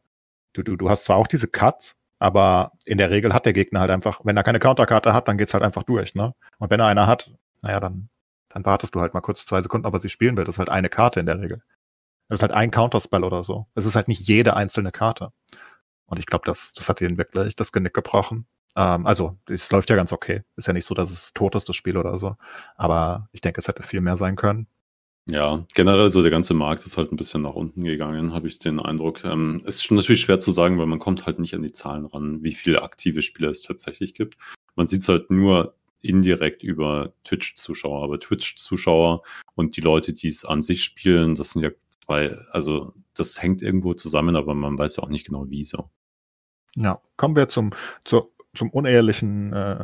Du, 0.53 0.63
du, 0.63 0.77
du 0.77 0.91
hast 0.91 1.05
zwar 1.05 1.17
auch 1.17 1.27
diese 1.27 1.49
Cuts, 1.49 1.97
aber 2.19 2.73
in 2.85 2.99
der 2.99 3.11
Regel 3.11 3.35
hat 3.35 3.47
der 3.47 3.53
Gegner 3.53 3.81
halt 3.81 3.91
einfach, 3.91 4.21
wenn 4.25 4.37
er 4.37 4.43
keine 4.43 4.59
Counterkarte 4.59 5.13
hat, 5.13 5.29
dann 5.29 5.39
geht's 5.39 5.55
halt 5.55 5.63
einfach 5.63 5.83
durch, 5.83 6.15
ne? 6.15 6.35
Und 6.59 6.71
wenn 6.71 6.81
er 6.81 6.87
eine 6.87 7.07
hat, 7.07 7.31
naja, 7.63 7.81
dann 7.81 8.09
dann 8.57 8.65
wartest 8.65 8.95
du 8.95 9.03
halt 9.03 9.13
mal 9.13 9.21
kurz 9.21 9.45
zwei 9.45 9.61
Sekunden, 9.61 9.87
ob 9.87 9.93
er 9.93 9.99
sie 9.99 10.09
spielen 10.09 10.35
will. 10.39 10.45
Das 10.45 10.55
ist 10.55 10.59
halt 10.59 10.71
eine 10.71 10.89
Karte 10.89 11.21
in 11.21 11.27
der 11.27 11.39
Regel. 11.39 11.63
Das 12.31 12.39
ist 12.39 12.43
halt 12.43 12.53
ein 12.53 12.71
Counterspell 12.71 13.23
oder 13.23 13.45
so. 13.45 13.67
Es 13.75 13.85
ist 13.85 13.97
halt 13.97 14.09
nicht 14.09 14.27
jede 14.27 14.57
einzelne 14.57 14.93
Karte. 14.93 15.31
Und 16.07 16.19
ich 16.19 16.25
glaube, 16.25 16.47
das, 16.47 16.73
das 16.73 16.89
hat 16.89 17.03
ihnen 17.03 17.19
wirklich 17.19 17.55
das 17.55 17.71
Genick 17.71 17.93
gebrochen. 17.93 18.47
Ähm, 18.77 19.07
also, 19.07 19.39
es 19.49 19.71
läuft 19.73 19.91
ja 19.91 19.97
ganz 19.97 20.13
okay. 20.13 20.43
Ist 20.57 20.67
ja 20.69 20.73
nicht 20.73 20.85
so, 20.85 20.95
dass 20.95 21.11
es 21.11 21.33
tot 21.33 21.55
ist, 21.55 21.69
das 21.69 21.77
Spiel 21.77 21.97
oder 21.97 22.19
so. 22.19 22.37
Aber 22.77 23.29
ich 23.33 23.41
denke, 23.41 23.59
es 23.61 23.69
hätte 23.69 23.83
viel 23.83 24.01
mehr 24.01 24.17
sein 24.17 24.37
können. 24.37 24.69
Ja, 25.29 25.65
generell 25.75 26.11
so 26.11 26.23
der 26.23 26.31
ganze 26.31 26.55
Markt 26.55 26.87
ist 26.87 26.97
halt 26.97 27.11
ein 27.11 27.17
bisschen 27.17 27.43
nach 27.43 27.55
unten 27.55 27.83
gegangen, 27.83 28.33
habe 28.33 28.47
ich 28.47 28.61
den 28.61 28.79
Eindruck. 28.79 29.25
Ähm, 29.25 29.63
es 29.67 29.83
ist 29.83 29.91
natürlich 29.91 30.21
schwer 30.21 30.39
zu 30.39 30.53
sagen, 30.53 30.79
weil 30.79 30.87
man 30.87 31.01
kommt 31.01 31.27
halt 31.27 31.41
nicht 31.41 31.55
an 31.55 31.63
die 31.63 31.73
Zahlen 31.73 32.07
ran, 32.07 32.45
wie 32.45 32.53
viele 32.53 32.83
aktive 32.83 33.23
Spieler 33.23 33.51
es 33.51 33.63
tatsächlich 33.63 34.15
gibt. 34.15 34.37
Man 34.77 34.87
sieht 34.87 35.01
es 35.01 35.09
halt 35.09 35.31
nur 35.31 35.75
indirekt 36.01 36.63
über 36.63 37.13
Twitch-Zuschauer, 37.25 38.05
aber 38.05 38.21
Twitch-Zuschauer 38.21 39.23
und 39.57 39.77
die 39.77 39.81
Leute, 39.81 40.13
die 40.13 40.29
es 40.29 40.45
an 40.45 40.63
sich 40.63 40.85
spielen, 40.85 41.35
das 41.35 41.51
sind 41.51 41.63
ja 41.63 41.71
zwei, 41.89 42.37
also 42.53 42.95
das 43.15 43.43
hängt 43.43 43.63
irgendwo 43.63 43.95
zusammen, 43.95 44.37
aber 44.37 44.55
man 44.55 44.79
weiß 44.79 44.97
ja 44.97 45.03
auch 45.03 45.09
nicht 45.09 45.27
genau 45.27 45.51
wie 45.51 45.65
so. 45.65 45.91
Ja, 46.77 47.01
kommen 47.17 47.35
wir 47.35 47.49
zum, 47.49 47.73
zur 48.05 48.31
zum 48.57 48.71
unehelichen 48.71 49.53
äh, 49.53 49.77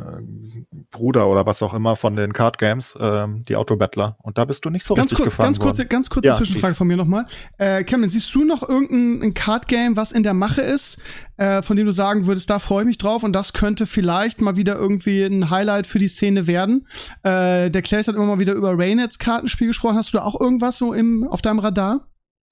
Bruder 0.91 1.27
oder 1.27 1.45
was 1.45 1.61
auch 1.61 1.73
immer 1.73 1.95
von 1.95 2.15
den 2.15 2.33
Card 2.33 2.57
Games, 2.57 2.97
ähm, 2.99 3.45
die 3.45 3.55
Autobattler. 3.55 4.17
Und 4.21 4.37
da 4.37 4.45
bist 4.45 4.65
du 4.65 4.69
nicht 4.69 4.85
so 4.85 4.93
ganz 4.93 5.11
richtig 5.11 5.17
kurz, 5.17 5.25
gefahren 5.31 5.45
Ganz 5.47 5.59
kurze, 5.59 5.85
ganz 5.85 6.09
kurze 6.09 6.27
Ja, 6.27 6.35
Zwischenfrage 6.35 6.75
von 6.75 6.87
mir 6.87 6.97
nochmal. 6.97 7.25
Äh, 7.57 7.83
Cameron, 7.83 8.09
siehst 8.09 8.33
du 8.35 8.43
noch 8.43 8.67
irgendein 8.67 9.33
Card 9.33 9.67
Game, 9.67 9.95
was 9.95 10.11
in 10.11 10.23
der 10.23 10.33
Mache 10.33 10.61
ist, 10.61 11.01
äh, 11.37 11.61
von 11.61 11.77
dem 11.77 11.85
du 11.85 11.91
sagen 11.91 12.27
würdest, 12.27 12.49
da 12.49 12.59
freue 12.59 12.81
ich 12.81 12.87
mich 12.87 12.97
drauf 12.97 13.23
und 13.23 13.33
das 13.33 13.53
könnte 13.53 13.85
vielleicht 13.85 14.41
mal 14.41 14.55
wieder 14.55 14.75
irgendwie 14.75 15.23
ein 15.23 15.49
Highlight 15.49 15.87
für 15.87 15.99
die 15.99 16.07
Szene 16.07 16.47
werden? 16.47 16.87
Äh, 17.23 17.69
der 17.69 17.81
Clays 17.81 18.07
hat 18.07 18.15
immer 18.15 18.25
mal 18.25 18.39
wieder 18.39 18.53
über 18.53 18.77
Raynets 18.77 19.19
Kartenspiel 19.19 19.67
gesprochen. 19.67 19.97
Hast 19.97 20.13
du 20.13 20.17
da 20.17 20.23
auch 20.23 20.39
irgendwas 20.39 20.77
so 20.77 20.93
im, 20.93 21.27
auf 21.27 21.41
deinem 21.41 21.59
Radar? 21.59 22.07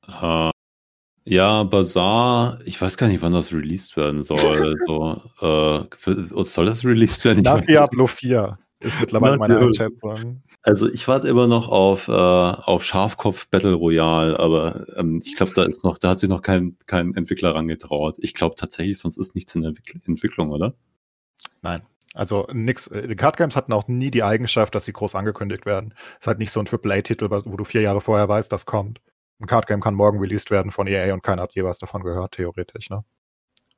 Äh, 0.07 0.51
ja, 1.25 1.63
Bazaar, 1.63 2.59
ich 2.65 2.81
weiß 2.81 2.97
gar 2.97 3.07
nicht, 3.07 3.21
wann 3.21 3.31
das 3.33 3.53
released 3.53 3.95
werden 3.97 4.23
soll. 4.23 4.75
so, 4.87 5.21
äh, 5.41 6.43
soll 6.45 6.65
das 6.65 6.83
released 6.85 7.23
werden? 7.25 7.43
Nach 7.43 7.61
Diablo 7.61 8.07
4 8.07 8.57
ist 8.79 8.99
mittlerweile 8.99 9.37
meine. 9.37 9.59
Einschätzung. 9.59 10.41
Also 10.63 10.87
ich 10.89 11.07
warte 11.07 11.27
immer 11.27 11.47
noch 11.47 11.67
auf, 11.69 12.07
äh, 12.07 12.11
auf 12.11 12.83
Schafkopf 12.83 13.47
Battle 13.49 13.73
Royale, 13.73 14.39
aber 14.39 14.85
ähm, 14.97 15.21
ich 15.23 15.35
glaube, 15.35 15.53
da 15.55 15.63
ist 15.63 15.83
noch, 15.83 15.97
da 15.97 16.09
hat 16.09 16.19
sich 16.19 16.29
noch 16.29 16.41
kein, 16.41 16.77
kein 16.87 17.13
Entwickler 17.15 17.53
rangetraut. 17.55 18.17
Ich 18.19 18.33
glaube 18.33 18.55
tatsächlich, 18.55 18.97
sonst 18.97 19.17
ist 19.17 19.35
nichts 19.35 19.53
in 19.55 19.61
der 19.63 19.71
Entwickl- 19.71 20.01
Entwicklung, 20.07 20.51
oder? 20.51 20.73
Nein. 21.61 21.81
Also 22.13 22.47
nix. 22.51 22.87
äh, 22.87 23.07
Die 23.07 23.15
Card 23.15 23.37
Games 23.37 23.55
hatten 23.55 23.71
auch 23.73 23.87
nie 23.87 24.11
die 24.11 24.23
Eigenschaft, 24.23 24.75
dass 24.75 24.85
sie 24.85 24.93
groß 24.93 25.15
angekündigt 25.15 25.65
werden. 25.65 25.93
ist 26.19 26.27
halt 26.27 26.39
nicht 26.39 26.51
so 26.51 26.59
ein 26.59 26.67
AAA-Titel, 26.67 27.29
wo 27.29 27.55
du 27.57 27.63
vier 27.63 27.81
Jahre 27.81 28.01
vorher 28.01 28.27
weißt, 28.27 28.51
das 28.51 28.65
kommt. 28.65 28.99
Ein 29.41 29.47
Card 29.47 29.67
Game 29.67 29.81
kann 29.81 29.95
morgen 29.95 30.19
released 30.19 30.51
werden 30.51 30.71
von 30.71 30.87
EA 30.87 31.13
und 31.13 31.23
keiner 31.23 31.41
hat 31.41 31.53
je 31.55 31.63
was 31.63 31.79
davon 31.79 32.03
gehört, 32.03 32.33
theoretisch, 32.33 32.89
ne? 32.89 33.03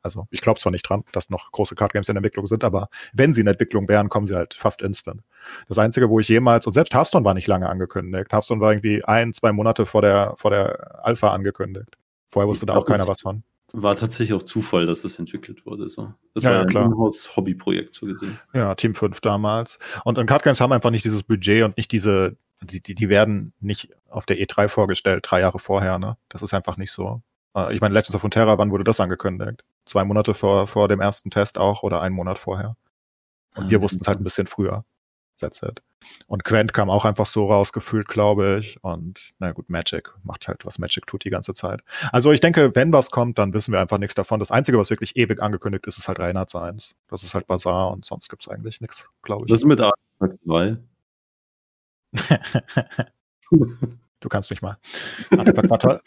Also 0.02 0.28
ich 0.32 0.42
glaube 0.42 0.60
zwar 0.60 0.74
nicht 0.74 0.88
dran, 0.88 1.06
dass 1.14 1.30
noch 1.30 1.50
große 1.54 1.76
Card 1.76 1.94
Games 1.94 2.10
in 2.10 2.18
Entwicklung 2.18 2.46
sind, 2.48 2.66
aber 2.66 2.90
wenn 3.14 3.34
sie 3.34 3.40
in 3.40 3.48
Entwicklung 3.48 3.88
wären, 3.88 4.10
kommen 4.10 4.28
sie 4.28 4.36
halt 4.36 4.54
fast 4.54 4.82
instant. 4.82 5.22
Das 5.70 5.78
Einzige, 5.78 6.10
wo 6.10 6.20
ich 6.20 6.28
jemals, 6.28 6.68
und 6.68 6.74
selbst 6.74 6.94
Hearthstone 6.94 7.24
war 7.24 7.34
nicht 7.34 7.48
lange 7.48 7.70
angekündigt. 7.70 8.34
Hearthstone 8.34 8.60
war 8.60 8.74
irgendwie 8.74 9.02
ein, 9.06 9.32
zwei 9.32 9.54
Monate 9.54 9.86
vor 9.86 10.02
der, 10.02 10.34
vor 10.36 10.52
der 10.52 11.06
Alpha 11.06 11.30
angekündigt. 11.32 11.98
Vorher 12.28 12.50
wusste 12.50 12.66
Ich 12.66 12.68
da 12.68 12.74
glaub, 12.74 12.84
auch 12.84 12.88
keiner 12.88 13.08
was 13.08 13.22
von. 13.22 13.44
War 13.72 13.96
tatsächlich 13.96 14.34
auch 14.34 14.44
Zufall, 14.44 14.86
dass 14.86 15.04
das 15.04 15.18
entwickelt 15.20 15.66
wurde. 15.66 15.88
So. 15.88 16.14
Das 16.34 16.44
Ja, 16.44 16.50
war 16.50 16.58
ja, 16.58 16.62
ein 16.64 16.68
klar. 16.68 16.86
Inhouse-Hobbyprojekt 16.86 17.96
so 17.96 18.06
gesehen. 18.06 18.38
Ja, 18.54 18.76
Team 18.76 18.94
5 18.96 19.22
damals. 19.22 19.80
Und, 20.04 20.18
und 20.18 20.26
Card 20.26 20.44
Games 20.44 20.60
haben 20.60 20.74
einfach 20.74 20.92
nicht 20.92 21.06
dieses 21.06 21.24
Budget 21.24 21.64
und 21.64 21.78
nicht 21.78 21.94
diese, 21.94 22.36
die, 22.64 22.82
die, 22.82 22.96
die 22.96 23.10
werden 23.10 23.54
nicht 23.60 23.90
auf 24.10 24.26
der 24.26 24.38
E3 24.38 24.68
vorgestellt, 24.68 25.26
drei 25.30 25.40
Jahre 25.42 25.60
vorher, 25.60 26.00
ne? 26.00 26.18
Das 26.30 26.42
ist 26.42 26.54
einfach 26.54 26.78
nicht 26.78 26.92
so. 26.92 27.22
Äh, 27.56 27.74
Ich 27.74 27.82
meine, 27.82 27.94
Legends 27.94 28.16
of 28.16 28.24
Runeterra, 28.24 28.58
wann 28.58 28.72
wurde 28.72 28.84
das 28.84 29.00
angekündigt? 29.00 29.64
Zwei 29.86 30.04
Monate 30.04 30.34
vor, 30.34 30.68
vor 30.68 30.88
dem 30.88 31.02
ersten 31.02 31.30
Test 31.30 31.58
auch 31.58 31.84
oder 31.84 32.02
einen 32.02 32.16
Monat 32.16 32.38
vorher. 32.38 32.76
Und 33.56 33.70
wir 33.70 33.80
Ah, 33.80 33.82
wussten 33.82 34.00
es 34.02 34.08
halt 34.08 34.20
ein 34.20 34.24
bisschen 34.24 34.48
früher. 34.48 34.86
That's 35.40 35.62
it. 35.62 35.82
Und 36.28 36.44
Quent 36.44 36.74
kam 36.74 36.90
auch 36.90 37.06
einfach 37.06 37.26
so 37.26 37.48
rausgefühlt, 37.48 38.08
glaube 38.08 38.58
ich. 38.60 38.82
Und 38.84 39.32
na 39.40 39.52
gut, 39.52 39.70
Magic 39.70 40.14
macht 40.24 40.48
halt, 40.48 40.66
was 40.66 40.80
Magic 40.80 41.06
tut 41.08 41.24
die 41.26 41.30
ganze 41.30 41.54
Zeit. 41.54 41.82
Also 42.12 42.32
ich 42.32 42.40
denke, 42.40 42.76
wenn 42.76 42.94
was 42.94 43.10
kommt, 43.12 43.38
dann 43.40 43.54
wissen 43.54 43.72
wir 43.72 43.80
einfach 43.80 43.98
nichts 43.98 44.16
davon. 44.16 44.40
Das 44.40 44.52
Einzige, 44.52 44.78
was 44.78 44.90
wirklich 44.90 45.16
ewig 45.18 45.42
angekündigt 45.42 45.86
ist, 45.88 45.98
ist 45.98 46.08
halt 46.08 46.20
Reinhard 46.20 46.50
Seins. 46.50 46.94
Das 47.10 47.24
ist 47.24 47.34
halt 47.34 47.48
Bazaar 47.48 47.92
und 47.92 48.06
sonst 48.06 48.30
gibt's 48.30 48.48
eigentlich 48.48 48.80
nichts, 48.82 49.10
glaube 49.22 49.46
ich. 49.48 49.54
ist 49.54 49.66
mit 49.66 49.82
Artifact 49.82 50.44
2? 50.46 50.78
du 53.52 54.30
kannst 54.30 54.50
mich 54.50 54.62
mal. 54.62 54.78
Artefakt 55.32 55.70
war 55.70 55.80
toll. 55.80 56.02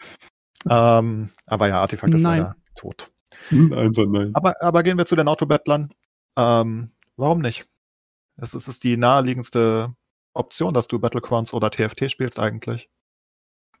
ähm, 0.69 1.29
aber 1.45 1.67
ja, 1.67 1.81
Artefakt 1.81 2.13
ist 2.13 2.23
Nein. 2.23 2.39
leider 2.41 2.55
tot. 2.75 3.11
Einfach 3.51 4.05
nein. 4.07 4.31
Aber, 4.33 4.61
aber 4.61 4.83
gehen 4.83 4.97
wir 4.97 5.05
zu 5.05 5.15
den 5.15 5.27
Autobattlern. 5.27 5.93
Ähm, 6.37 6.91
warum 7.15 7.39
nicht? 7.39 7.67
Es 8.37 8.53
ist, 8.53 8.67
ist 8.67 8.83
die 8.83 8.97
naheliegendste 8.97 9.93
Option, 10.33 10.73
dass 10.73 10.87
du 10.87 10.99
Battlegrounds 10.99 11.53
oder 11.53 11.71
TFT 11.71 12.11
spielst 12.11 12.39
eigentlich. 12.39 12.89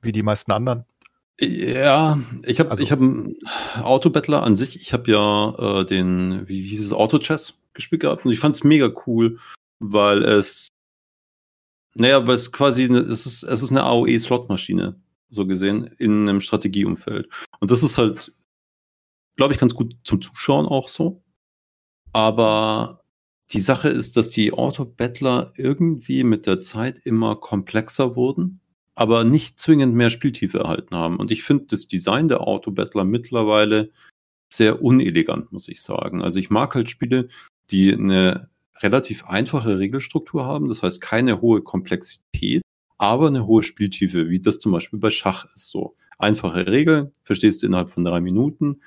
Wie 0.01 0.11
die 0.11 0.23
meisten 0.23 0.51
anderen. 0.51 0.85
Ja, 1.39 2.19
ich 2.43 2.59
habe 2.59 2.71
Also- 2.71 2.83
ich 2.83 2.91
hab 2.91 2.99
einen 2.99 3.35
Autobattler 3.81 4.43
an 4.43 4.55
sich. 4.55 4.81
Ich 4.81 4.93
habe 4.93 5.11
ja 5.11 5.81
äh, 5.81 5.85
den, 5.85 6.47
wie, 6.47 6.63
wie 6.63 6.67
hieß 6.69 6.85
es, 6.85 6.93
Auto-Chess 6.93 7.55
gespielt 7.73 8.01
gehabt 8.01 8.25
und 8.25 8.31
ich 8.31 8.39
fand 8.39 8.55
es 8.55 8.63
mega 8.63 8.89
cool, 9.05 9.39
weil 9.79 10.23
es, 10.23 10.67
naja, 11.99 12.25
weil 12.27 12.35
es 12.35 12.51
quasi, 12.51 12.85
eine, 12.85 12.99
es 12.99 13.25
ist, 13.25 13.43
es 13.43 13.61
ist 13.61 13.71
eine 13.71 13.83
AOE-Slot-Maschine, 13.83 14.99
so 15.29 15.45
gesehen, 15.45 15.85
in 15.97 16.27
einem 16.27 16.41
Strategieumfeld. 16.41 17.29
Und 17.59 17.71
das 17.71 17.83
ist 17.83 17.97
halt, 17.97 18.33
glaube 19.35 19.53
ich, 19.53 19.59
ganz 19.59 19.73
gut 19.73 19.95
zum 20.03 20.21
Zuschauen 20.21 20.65
auch 20.65 20.87
so. 20.87 21.23
Aber 22.13 23.03
die 23.51 23.61
Sache 23.61 23.89
ist, 23.89 24.17
dass 24.17 24.29
die 24.29 24.53
Autobattler 24.53 25.53
irgendwie 25.55 26.23
mit 26.23 26.45
der 26.45 26.61
Zeit 26.61 26.99
immer 27.03 27.35
komplexer 27.35 28.15
wurden 28.15 28.61
aber 28.97 29.23
nicht 29.23 29.59
zwingend 29.59 29.93
mehr 29.93 30.09
Spieltiefe 30.09 30.57
erhalten 30.57 30.95
haben. 30.95 31.17
Und 31.17 31.29
ich 31.29 31.43
finde 31.43 31.65
das 31.67 31.87
Design 31.87 32.29
der 32.29 32.41
Autobattler 32.41 33.03
mittlerweile 33.03 33.91
sehr 34.51 34.81
unelegant, 34.81 35.51
muss 35.51 35.67
ich 35.67 35.83
sagen. 35.83 36.23
Also 36.23 36.39
ich 36.39 36.49
mag 36.49 36.73
halt 36.73 36.89
Spiele, 36.89 37.27
die 37.69 37.93
eine 37.93 38.49
relativ 38.81 39.25
einfache 39.25 39.79
Regelstruktur 39.79 40.45
haben, 40.45 40.67
das 40.67 40.83
heißt 40.83 41.01
keine 41.01 41.41
hohe 41.41 41.61
Komplexität, 41.61 42.61
aber 42.97 43.27
eine 43.27 43.45
hohe 43.45 43.63
Spieltiefe, 43.63 44.29
wie 44.29 44.39
das 44.39 44.59
zum 44.59 44.71
Beispiel 44.71 44.99
bei 44.99 45.09
Schach 45.09 45.45
ist 45.55 45.69
so. 45.69 45.95
Einfache 46.17 46.67
Regeln, 46.67 47.11
verstehst 47.23 47.61
du 47.61 47.67
innerhalb 47.67 47.89
von 47.89 48.03
drei 48.03 48.21
Minuten, 48.21 48.81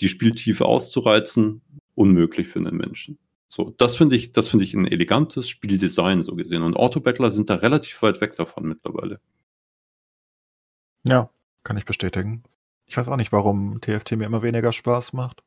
die 0.00 0.08
Spieltiefe 0.08 0.64
auszureizen, 0.64 1.62
unmöglich 1.94 2.48
für 2.48 2.58
einen 2.58 2.76
Menschen. 2.76 3.18
So, 3.48 3.70
das 3.70 3.96
finde 3.96 4.16
ich, 4.16 4.32
das 4.32 4.48
finde 4.48 4.64
ich 4.64 4.74
ein 4.74 4.88
elegantes 4.88 5.48
Spieldesign 5.48 6.22
so 6.22 6.34
gesehen. 6.34 6.62
Und 6.62 6.76
Autobattler 6.76 7.30
sind 7.30 7.50
da 7.50 7.54
relativ 7.54 8.02
weit 8.02 8.20
weg 8.20 8.34
davon 8.34 8.66
mittlerweile. 8.66 9.20
Ja, 11.06 11.30
kann 11.62 11.76
ich 11.76 11.84
bestätigen. 11.84 12.42
Ich 12.86 12.96
weiß 12.96 13.06
auch 13.08 13.16
nicht, 13.16 13.30
warum 13.30 13.80
TFT 13.80 14.12
mir 14.16 14.26
immer 14.26 14.42
weniger 14.42 14.72
Spaß 14.72 15.12
macht. 15.12 15.44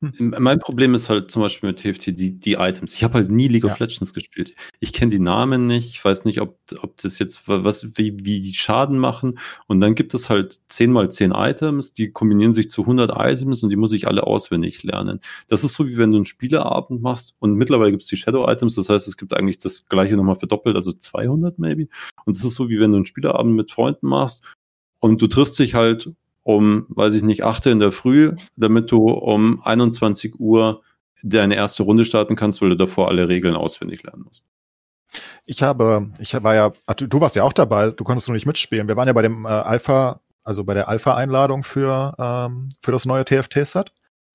Hm. 0.00 0.34
Mein 0.38 0.60
Problem 0.60 0.94
ist 0.94 1.08
halt 1.08 1.28
zum 1.30 1.42
Beispiel 1.42 1.70
mit 1.70 1.80
TFT 1.80 2.18
die, 2.18 2.38
die 2.38 2.52
Items. 2.54 2.94
Ich 2.94 3.02
habe 3.02 3.14
halt 3.14 3.32
nie 3.32 3.48
League 3.48 3.64
ja. 3.64 3.72
of 3.72 3.80
Legends 3.80 4.14
gespielt. 4.14 4.54
Ich 4.78 4.92
kenne 4.92 5.10
die 5.10 5.18
Namen 5.18 5.64
nicht. 5.66 5.88
Ich 5.90 6.04
weiß 6.04 6.24
nicht, 6.24 6.40
ob, 6.40 6.56
ob 6.80 6.96
das 6.98 7.18
jetzt 7.18 7.42
was, 7.46 7.88
wie, 7.96 8.24
wie 8.24 8.40
die 8.40 8.54
Schaden 8.54 8.98
machen. 8.98 9.40
Und 9.66 9.80
dann 9.80 9.96
gibt 9.96 10.14
es 10.14 10.30
halt 10.30 10.60
10 10.68 10.92
mal 10.92 11.10
10 11.10 11.32
Items, 11.32 11.94
die 11.94 12.12
kombinieren 12.12 12.52
sich 12.52 12.70
zu 12.70 12.82
100 12.82 13.12
Items 13.16 13.64
und 13.64 13.70
die 13.70 13.76
muss 13.76 13.92
ich 13.92 14.06
alle 14.06 14.24
auswendig 14.24 14.84
lernen. 14.84 15.18
Das 15.48 15.64
ist 15.64 15.74
so, 15.74 15.88
wie 15.88 15.96
wenn 15.96 16.12
du 16.12 16.18
einen 16.18 16.26
Spieleabend 16.26 17.02
machst 17.02 17.34
und 17.40 17.54
mittlerweile 17.54 17.90
gibt 17.90 18.04
es 18.04 18.08
die 18.08 18.16
Shadow 18.16 18.48
Items. 18.48 18.76
Das 18.76 18.88
heißt, 18.88 19.08
es 19.08 19.16
gibt 19.16 19.34
eigentlich 19.34 19.58
das 19.58 19.88
gleiche 19.88 20.16
nochmal 20.16 20.36
verdoppelt, 20.36 20.76
also 20.76 20.92
200 20.92 21.58
maybe. 21.58 21.88
Und 22.24 22.36
das 22.36 22.44
ist 22.44 22.54
so, 22.54 22.70
wie 22.70 22.78
wenn 22.78 22.92
du 22.92 22.98
einen 22.98 23.06
Spieleabend 23.06 23.56
mit 23.56 23.72
Freunden 23.72 24.06
machst 24.06 24.44
und 25.00 25.20
du 25.20 25.26
triffst 25.26 25.58
dich 25.58 25.74
halt 25.74 26.12
um, 26.48 26.86
weiß 26.88 27.12
ich 27.12 27.22
nicht, 27.22 27.44
8 27.44 27.66
in 27.66 27.78
der 27.78 27.92
Früh, 27.92 28.34
damit 28.56 28.90
du 28.90 29.10
um 29.10 29.60
21 29.62 30.40
Uhr 30.40 30.82
deine 31.22 31.56
erste 31.56 31.82
Runde 31.82 32.06
starten 32.06 32.36
kannst, 32.36 32.62
weil 32.62 32.70
du 32.70 32.76
davor 32.76 33.08
alle 33.08 33.28
Regeln 33.28 33.54
auswendig 33.54 34.02
lernen 34.02 34.22
musst. 34.22 34.46
Ich 35.44 35.62
habe, 35.62 36.10
ich 36.18 36.32
war 36.42 36.54
ja, 36.54 36.72
du 36.96 37.20
warst 37.20 37.36
ja 37.36 37.42
auch 37.42 37.52
dabei, 37.52 37.90
du 37.90 38.02
konntest 38.02 38.28
nur 38.28 38.34
nicht 38.34 38.46
mitspielen. 38.46 38.88
Wir 38.88 38.96
waren 38.96 39.06
ja 39.06 39.12
bei 39.12 39.20
dem 39.20 39.44
äh, 39.44 39.48
Alpha, 39.48 40.20
also 40.42 40.64
bei 40.64 40.72
der 40.72 40.88
Alpha-Einladung 40.88 41.64
für, 41.64 42.14
ähm, 42.18 42.70
für 42.80 42.92
das 42.92 43.04
neue 43.04 43.26
TFT-Set 43.26 43.92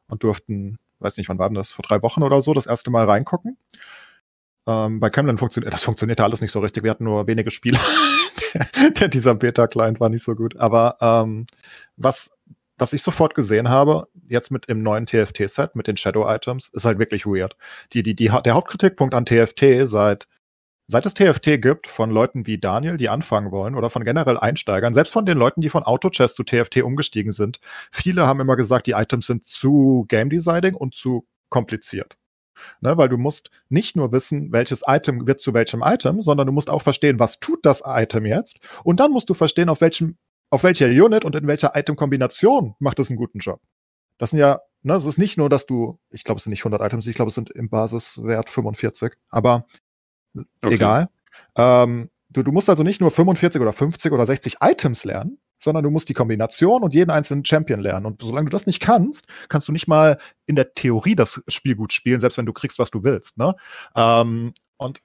und 0.07 0.21
durften, 0.21 0.77
weiß 0.99 1.17
nicht, 1.17 1.29
wann 1.29 1.39
war 1.39 1.49
denn 1.49 1.55
das, 1.55 1.71
vor 1.71 1.81
drei 1.81 2.03
Wochen 2.03 2.21
oder 2.21 2.43
so, 2.43 2.53
das 2.53 2.67
erste 2.67 2.91
Mal 2.91 3.05
reingucken. 3.05 3.57
Ähm, 4.65 4.99
bei 4.99 5.09
Camlin 5.09 5.37
funktioniert, 5.37 5.73
das 5.73 5.83
funktionierte 5.83 6.23
alles 6.23 6.41
nicht 6.41 6.51
so 6.51 6.59
richtig. 6.59 6.83
Wir 6.83 6.91
hatten 6.91 7.03
nur 7.03 7.27
wenige 7.27 7.51
Spieler. 7.51 7.79
der, 8.99 9.07
dieser 9.07 9.35
Beta-Client 9.35 9.99
war 9.99 10.09
nicht 10.09 10.23
so 10.23 10.35
gut. 10.35 10.55
Aber 10.57 10.97
ähm, 11.01 11.47
was, 11.97 12.31
was 12.77 12.93
ich 12.93 13.03
sofort 13.03 13.35
gesehen 13.35 13.69
habe, 13.69 14.07
jetzt 14.27 14.51
mit 14.51 14.69
dem 14.69 14.83
neuen 14.83 15.05
TFT-Set, 15.05 15.75
mit 15.75 15.87
den 15.87 15.97
Shadow-Items, 15.97 16.69
ist 16.69 16.85
halt 16.85 16.99
wirklich 16.99 17.25
weird. 17.25 17.55
Die, 17.93 18.03
die, 18.03 18.15
die, 18.15 18.31
der 18.43 18.53
Hauptkritikpunkt 18.53 19.13
an 19.13 19.25
TFT 19.25 19.87
seit 19.87 20.27
Seit 20.87 21.05
es 21.05 21.13
TFT 21.13 21.61
gibt, 21.61 21.87
von 21.87 22.11
Leuten 22.11 22.45
wie 22.45 22.57
Daniel, 22.57 22.97
die 22.97 23.07
anfangen 23.07 23.51
wollen, 23.51 23.75
oder 23.75 23.89
von 23.89 24.03
generell 24.03 24.37
Einsteigern, 24.37 24.93
selbst 24.93 25.13
von 25.13 25.25
den 25.25 25.37
Leuten, 25.37 25.61
die 25.61 25.69
von 25.69 25.83
Autochess 25.83 26.35
zu 26.35 26.43
TFT 26.43 26.83
umgestiegen 26.83 27.31
sind, 27.31 27.59
viele 27.89 28.27
haben 28.27 28.41
immer 28.41 28.57
gesagt, 28.57 28.87
die 28.87 28.91
Items 28.91 29.27
sind 29.27 29.47
zu 29.47 30.05
Game 30.09 30.29
Designing 30.29 30.75
und 30.75 30.93
zu 30.93 31.25
kompliziert. 31.49 32.17
Ne, 32.81 32.97
weil 32.97 33.09
du 33.09 33.17
musst 33.17 33.49
nicht 33.69 33.95
nur 33.95 34.11
wissen, 34.11 34.51
welches 34.51 34.83
Item 34.87 35.27
wird 35.27 35.41
zu 35.41 35.53
welchem 35.53 35.81
Item, 35.83 36.21
sondern 36.21 36.47
du 36.47 36.53
musst 36.53 36.69
auch 36.69 36.81
verstehen, 36.81 37.19
was 37.19 37.39
tut 37.39 37.65
das 37.65 37.83
Item 37.85 38.25
jetzt. 38.25 38.59
Und 38.83 38.99
dann 38.99 39.11
musst 39.11 39.29
du 39.29 39.33
verstehen, 39.33 39.69
auf 39.69 39.81
welchem, 39.81 40.17
auf 40.49 40.63
welcher 40.63 40.87
Unit 40.87 41.25
und 41.25 41.35
in 41.35 41.47
welcher 41.47 41.75
Item-Kombination 41.75 42.75
macht 42.79 42.99
es 42.99 43.09
einen 43.09 43.17
guten 43.17 43.39
Job. 43.39 43.61
Das 44.17 44.29
sind 44.29 44.39
ja, 44.39 44.61
ne, 44.83 44.95
es 44.95 45.05
ist 45.05 45.17
nicht 45.17 45.37
nur, 45.37 45.49
dass 45.49 45.65
du, 45.65 45.99
ich 46.09 46.23
glaube, 46.23 46.37
es 46.37 46.43
sind 46.43 46.51
nicht 46.51 46.61
100 46.61 46.81
Items, 46.81 47.07
ich 47.07 47.15
glaube, 47.15 47.29
es 47.29 47.35
sind 47.35 47.49
im 47.49 47.69
Basiswert 47.69 48.49
45, 48.49 49.13
aber 49.29 49.65
okay. 50.35 50.75
egal. 50.75 51.09
Ähm, 51.55 52.09
du, 52.29 52.43
du 52.43 52.51
musst 52.51 52.69
also 52.69 52.83
nicht 52.83 53.01
nur 53.01 53.11
45 53.11 53.61
oder 53.61 53.73
50 53.73 54.11
oder 54.11 54.25
60 54.25 54.57
Items 54.61 55.03
lernen, 55.03 55.39
sondern 55.63 55.83
du 55.83 55.89
musst 55.89 56.09
die 56.09 56.13
Kombination 56.13 56.83
und 56.83 56.93
jeden 56.93 57.11
einzelnen 57.11 57.45
Champion 57.45 57.79
lernen. 57.79 58.05
Und 58.05 58.21
solange 58.21 58.45
du 58.45 58.51
das 58.51 58.65
nicht 58.65 58.79
kannst, 58.79 59.25
kannst 59.49 59.67
du 59.67 59.71
nicht 59.71 59.87
mal 59.87 60.17
in 60.45 60.55
der 60.55 60.73
Theorie 60.73 61.15
das 61.15 61.43
Spiel 61.47 61.75
gut 61.75 61.93
spielen, 61.93 62.19
selbst 62.19 62.37
wenn 62.37 62.45
du 62.45 62.53
kriegst, 62.53 62.79
was 62.79 62.91
du 62.91 63.03
willst. 63.03 63.37
Ne? 63.37 63.55
Ähm, 63.95 64.53
und 64.77 65.01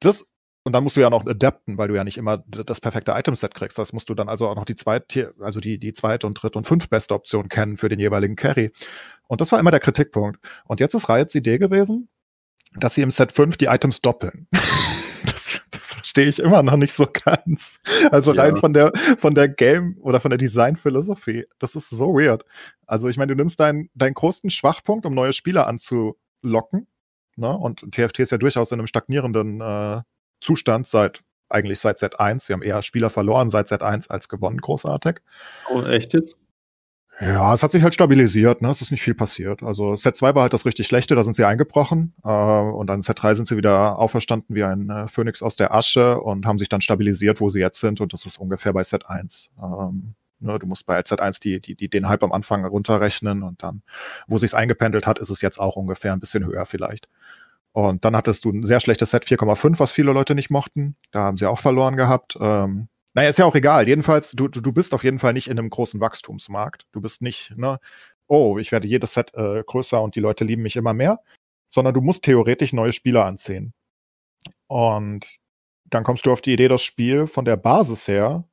das 0.00 0.24
und 0.68 0.72
dann 0.72 0.84
musst 0.84 0.98
du 0.98 1.00
ja 1.00 1.08
noch 1.08 1.26
adapten, 1.26 1.78
weil 1.78 1.88
du 1.88 1.94
ja 1.94 2.04
nicht 2.04 2.18
immer 2.18 2.36
das 2.36 2.82
perfekte 2.82 3.12
Itemset 3.12 3.54
kriegst. 3.54 3.78
Das 3.78 3.94
musst 3.94 4.10
du 4.10 4.14
dann 4.14 4.28
also 4.28 4.48
auch 4.48 4.54
noch 4.54 4.66
die 4.66 4.76
zweite, 4.76 5.34
also 5.40 5.60
die, 5.60 5.78
die 5.78 5.94
zweite 5.94 6.26
und 6.26 6.34
dritte 6.34 6.58
und 6.58 6.66
fünf 6.66 6.90
beste 6.90 7.14
Option 7.14 7.48
kennen 7.48 7.78
für 7.78 7.88
den 7.88 7.98
jeweiligen 7.98 8.36
Carry. 8.36 8.70
Und 9.28 9.40
das 9.40 9.50
war 9.50 9.60
immer 9.60 9.70
der 9.70 9.80
Kritikpunkt. 9.80 10.38
Und 10.66 10.80
jetzt 10.80 10.92
ist 10.92 11.08
Riots 11.08 11.34
Idee 11.34 11.56
gewesen, 11.56 12.10
dass 12.74 12.94
sie 12.94 13.00
im 13.00 13.10
Set 13.10 13.32
5 13.32 13.56
die 13.56 13.64
Items 13.64 14.02
doppeln. 14.02 14.46
verstehe 16.08 16.28
ich 16.28 16.38
immer 16.38 16.62
noch 16.62 16.76
nicht 16.76 16.94
so 16.94 17.06
ganz. 17.06 17.78
Also 18.10 18.32
rein 18.32 18.54
ja. 18.54 18.60
von 18.60 18.72
der 18.72 18.92
von 19.18 19.34
der 19.34 19.48
Game 19.48 19.98
oder 20.00 20.20
von 20.20 20.30
der 20.30 20.38
Designphilosophie. 20.38 21.44
Das 21.58 21.76
ist 21.76 21.90
so 21.90 22.14
weird. 22.14 22.44
Also 22.86 23.08
ich 23.08 23.18
meine, 23.18 23.34
du 23.34 23.36
nimmst 23.36 23.60
deinen 23.60 23.90
deinen 23.94 24.14
großen 24.14 24.48
Schwachpunkt, 24.50 25.04
um 25.04 25.14
neue 25.14 25.34
Spieler 25.34 25.66
anzulocken. 25.66 26.86
Ne? 27.36 27.56
Und 27.56 27.92
TFT 27.92 28.20
ist 28.20 28.32
ja 28.32 28.38
durchaus 28.38 28.72
in 28.72 28.80
einem 28.80 28.86
stagnierenden 28.86 29.60
äh, 29.60 30.00
Zustand 30.40 30.88
seit 30.88 31.22
eigentlich 31.50 31.80
seit 31.80 31.98
Z1. 31.98 32.40
Sie 32.40 32.52
haben 32.54 32.62
eher 32.62 32.80
Spieler 32.82 33.10
verloren 33.10 33.50
seit 33.50 33.70
Z1 33.70 34.08
als 34.08 34.28
gewonnen, 34.28 34.58
großartig. 34.58 35.20
Oh, 35.70 35.82
echt 35.82 36.14
jetzt? 36.14 36.36
Ja, 37.20 37.52
es 37.52 37.64
hat 37.64 37.72
sich 37.72 37.82
halt 37.82 37.94
stabilisiert, 37.94 38.62
ne? 38.62 38.70
Es 38.70 38.80
ist 38.80 38.92
nicht 38.92 39.02
viel 39.02 39.14
passiert. 39.14 39.62
Also 39.64 39.96
Set 39.96 40.16
2 40.16 40.36
war 40.36 40.42
halt 40.42 40.52
das 40.52 40.64
richtig 40.66 40.86
schlechte, 40.86 41.16
da 41.16 41.24
sind 41.24 41.36
sie 41.36 41.44
eingebrochen. 41.44 42.14
Äh, 42.24 42.28
und 42.28 42.86
dann 42.86 43.02
Set 43.02 43.22
3 43.22 43.34
sind 43.34 43.48
sie 43.48 43.56
wieder 43.56 43.98
auferstanden 43.98 44.54
wie 44.54 44.62
ein 44.62 44.88
äh, 44.88 45.08
Phönix 45.08 45.42
aus 45.42 45.56
der 45.56 45.74
Asche 45.74 46.20
und 46.20 46.46
haben 46.46 46.58
sich 46.58 46.68
dann 46.68 46.80
stabilisiert, 46.80 47.40
wo 47.40 47.48
sie 47.48 47.58
jetzt 47.58 47.80
sind. 47.80 48.00
Und 48.00 48.12
das 48.12 48.24
ist 48.24 48.38
ungefähr 48.38 48.72
bei 48.72 48.84
Set 48.84 49.06
1. 49.08 49.50
Ähm, 49.60 50.14
ne, 50.38 50.58
du 50.60 50.66
musst 50.66 50.86
bei 50.86 51.02
Set 51.04 51.20
1 51.20 51.40
die, 51.40 51.60
die, 51.60 51.74
die, 51.74 51.88
den 51.88 52.08
Hype 52.08 52.22
am 52.22 52.32
Anfang 52.32 52.64
runterrechnen 52.64 53.42
und 53.42 53.64
dann, 53.64 53.82
wo 54.28 54.38
sich's 54.38 54.54
eingependelt 54.54 55.06
hat, 55.06 55.18
ist 55.18 55.30
es 55.30 55.40
jetzt 55.40 55.58
auch 55.58 55.74
ungefähr 55.74 56.12
ein 56.12 56.20
bisschen 56.20 56.46
höher 56.46 56.66
vielleicht. 56.66 57.08
Und 57.72 58.04
dann 58.04 58.16
hattest 58.16 58.44
du 58.44 58.50
ein 58.50 58.62
sehr 58.62 58.80
schlechtes 58.80 59.10
Set 59.10 59.24
4,5, 59.24 59.78
was 59.78 59.90
viele 59.92 60.12
Leute 60.12 60.34
nicht 60.36 60.50
mochten. 60.50 60.96
Da 61.10 61.20
haben 61.22 61.36
sie 61.36 61.46
auch 61.46 61.58
verloren 61.58 61.96
gehabt. 61.96 62.38
Ähm, 62.40 62.88
naja, 63.18 63.30
ist 63.30 63.38
ja 63.40 63.46
auch 63.46 63.56
egal. 63.56 63.88
Jedenfalls, 63.88 64.30
du, 64.30 64.46
du, 64.46 64.72
bist 64.72 64.94
auf 64.94 65.02
jeden 65.02 65.18
Fall 65.18 65.32
nicht 65.32 65.48
in 65.48 65.58
einem 65.58 65.70
großen 65.70 66.00
Wachstumsmarkt. 66.00 66.86
Du 66.92 67.00
bist 67.00 67.20
nicht, 67.20 67.52
ne, 67.56 67.80
oh, 68.28 68.58
ich 68.58 68.70
werde 68.70 68.86
jedes 68.86 69.14
Set 69.14 69.34
äh, 69.34 69.64
größer 69.66 70.00
und 70.00 70.14
die 70.14 70.20
Leute 70.20 70.44
lieben 70.44 70.62
mich 70.62 70.76
immer 70.76 70.94
mehr, 70.94 71.18
sondern 71.68 71.94
du 71.94 72.00
musst 72.00 72.22
theoretisch 72.22 72.72
neue 72.72 72.92
Spieler 72.92 73.24
anziehen. 73.24 73.74
Und 74.68 75.40
dann 75.90 76.04
kommst 76.04 76.26
du 76.26 76.32
auf 76.32 76.42
die 76.42 76.52
Idee, 76.52 76.68
das 76.68 76.82
Spiel 76.82 77.26
von 77.26 77.44
der 77.44 77.56
Basis 77.56 78.06
her, 78.06 78.44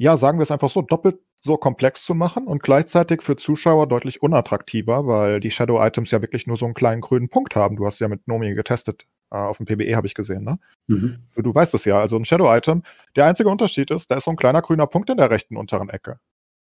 ja, 0.00 0.16
sagen 0.16 0.40
wir 0.40 0.42
es 0.42 0.50
einfach 0.50 0.68
so, 0.68 0.82
doppelt 0.82 1.20
so 1.40 1.56
komplex 1.58 2.04
zu 2.04 2.16
machen 2.16 2.48
und 2.48 2.64
gleichzeitig 2.64 3.22
für 3.22 3.36
Zuschauer 3.36 3.86
deutlich 3.86 4.20
unattraktiver, 4.20 5.06
weil 5.06 5.38
die 5.38 5.52
Shadow 5.52 5.80
Items 5.80 6.10
ja 6.10 6.22
wirklich 6.22 6.48
nur 6.48 6.56
so 6.56 6.64
einen 6.64 6.74
kleinen 6.74 7.02
grünen 7.02 7.28
Punkt 7.28 7.54
haben. 7.54 7.76
Du 7.76 7.86
hast 7.86 8.00
ja 8.00 8.08
mit 8.08 8.26
Nomi 8.26 8.52
getestet, 8.54 9.06
auf 9.36 9.58
dem 9.58 9.66
PBE 9.66 9.94
habe 9.94 10.06
ich 10.06 10.14
gesehen, 10.14 10.44
ne? 10.44 10.58
Mhm. 10.86 11.18
Du, 11.34 11.42
du, 11.42 11.54
weißt 11.54 11.74
es 11.74 11.84
ja, 11.84 12.00
also 12.00 12.16
ein 12.16 12.24
Shadow-Item. 12.24 12.82
Der 13.16 13.26
einzige 13.26 13.48
Unterschied 13.48 13.90
ist, 13.90 14.10
da 14.10 14.16
ist 14.16 14.24
so 14.24 14.30
ein 14.30 14.36
kleiner 14.36 14.62
grüner 14.62 14.86
Punkt 14.86 15.10
in 15.10 15.16
der 15.18 15.30
rechten 15.30 15.56
unteren 15.56 15.88
Ecke. 15.88 16.18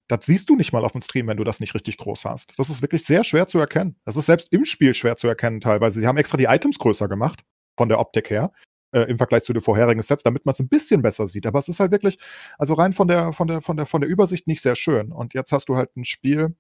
Das 0.10 0.26
siehst 0.26 0.50
du 0.50 0.56
nicht 0.56 0.74
mal 0.74 0.84
auf 0.84 0.94
dem 0.94 1.02
Stream, 1.02 1.28
wenn 1.28 1.38
du 1.38 1.44
das 1.44 1.60
nicht 1.60 1.76
richtig 1.76 1.98
groß 1.98 2.26
hast. 2.26 2.58
Das 2.58 2.70
ist 2.70 2.82
wirklich 2.82 3.06
sehr 3.06 3.24
schwer 3.24 3.48
zu 3.48 3.60
erkennen. 3.60 3.96
Das 4.06 4.16
ist 4.16 4.26
selbst 4.26 4.52
im 4.52 4.66
Spiel 4.66 4.96
schwer 4.96 5.16
zu 5.18 5.28
erkennen 5.28 5.62
teilweise. 5.62 6.00
Sie 6.00 6.08
haben 6.08 6.18
extra 6.18 6.36
die 6.36 6.46
Items 6.46 6.80
größer 6.80 7.08
gemacht, 7.08 7.44
von 7.78 7.90
der 7.90 8.00
Optik 8.00 8.32
her, 8.32 8.52
äh, 8.92 9.02
im 9.02 9.18
Vergleich 9.18 9.44
zu 9.44 9.54
den 9.54 9.62
vorherigen 9.62 10.02
Sets, 10.02 10.24
damit 10.24 10.48
man 10.48 10.54
es 10.54 10.60
ein 10.60 10.68
bisschen 10.68 11.04
besser 11.04 11.28
sieht. 11.28 11.46
Aber 11.46 11.60
es 11.60 11.70
ist 11.70 11.80
halt 11.80 11.92
wirklich, 11.92 12.18
also 12.58 12.74
rein 12.74 12.92
von 12.92 13.08
der, 13.08 13.34
von 13.34 13.48
der, 13.48 13.62
von 13.62 13.78
der, 13.78 13.86
von 13.86 14.02
der 14.02 14.10
Übersicht 14.10 14.48
nicht 14.48 14.64
sehr 14.64 14.76
schön. 14.76 15.12
Und 15.12 15.36
jetzt 15.36 15.52
hast 15.52 15.70
du 15.70 15.76
halt 15.76 15.96
ein 15.96 16.06
Spiel, 16.06 16.56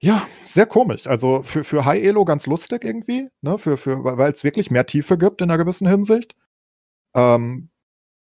ja, 0.00 0.26
sehr 0.44 0.66
komisch. 0.66 1.06
Also 1.06 1.42
für, 1.42 1.64
für 1.64 1.84
High 1.84 2.02
Elo 2.04 2.24
ganz 2.24 2.46
lustig 2.46 2.84
irgendwie, 2.84 3.28
ne? 3.40 3.58
Für, 3.58 3.76
für, 3.76 4.04
weil 4.04 4.30
es 4.30 4.44
wirklich 4.44 4.70
mehr 4.70 4.86
Tiefe 4.86 5.18
gibt 5.18 5.42
in 5.42 5.50
einer 5.50 5.62
gewissen 5.62 5.88
Hinsicht. 5.88 6.36
Ähm, 7.14 7.70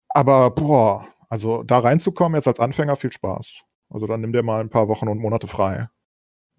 aber 0.10 0.52
boah, 0.52 1.08
also 1.30 1.64
da 1.64 1.80
reinzukommen 1.80 2.36
jetzt 2.36 2.48
als 2.48 2.60
Anfänger 2.60 2.96
viel 2.96 3.12
Spaß. 3.12 3.62
Also 3.90 4.06
dann 4.06 4.22
nimm 4.22 4.34
dir 4.34 4.44
mal 4.44 4.62
ein 4.62 4.70
paar 4.70 4.88
Wochen 4.88 5.08
und 5.08 5.20
Monate 5.20 5.48
frei. 5.48 5.90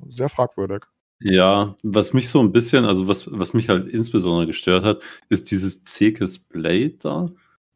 Sehr 0.08 0.28
fragwürdig. 0.28 0.84
Ja, 1.20 1.76
was 1.82 2.12
mich 2.12 2.28
so 2.28 2.40
ein 2.40 2.52
bisschen, 2.52 2.84
also 2.84 3.06
was, 3.06 3.30
was 3.30 3.54
mich 3.54 3.68
halt 3.68 3.86
insbesondere 3.86 4.48
gestört 4.48 4.84
hat, 4.84 5.00
ist 5.28 5.50
dieses 5.52 5.84
Zekes 5.84 6.40
Blade 6.40 6.96
da. 6.98 7.30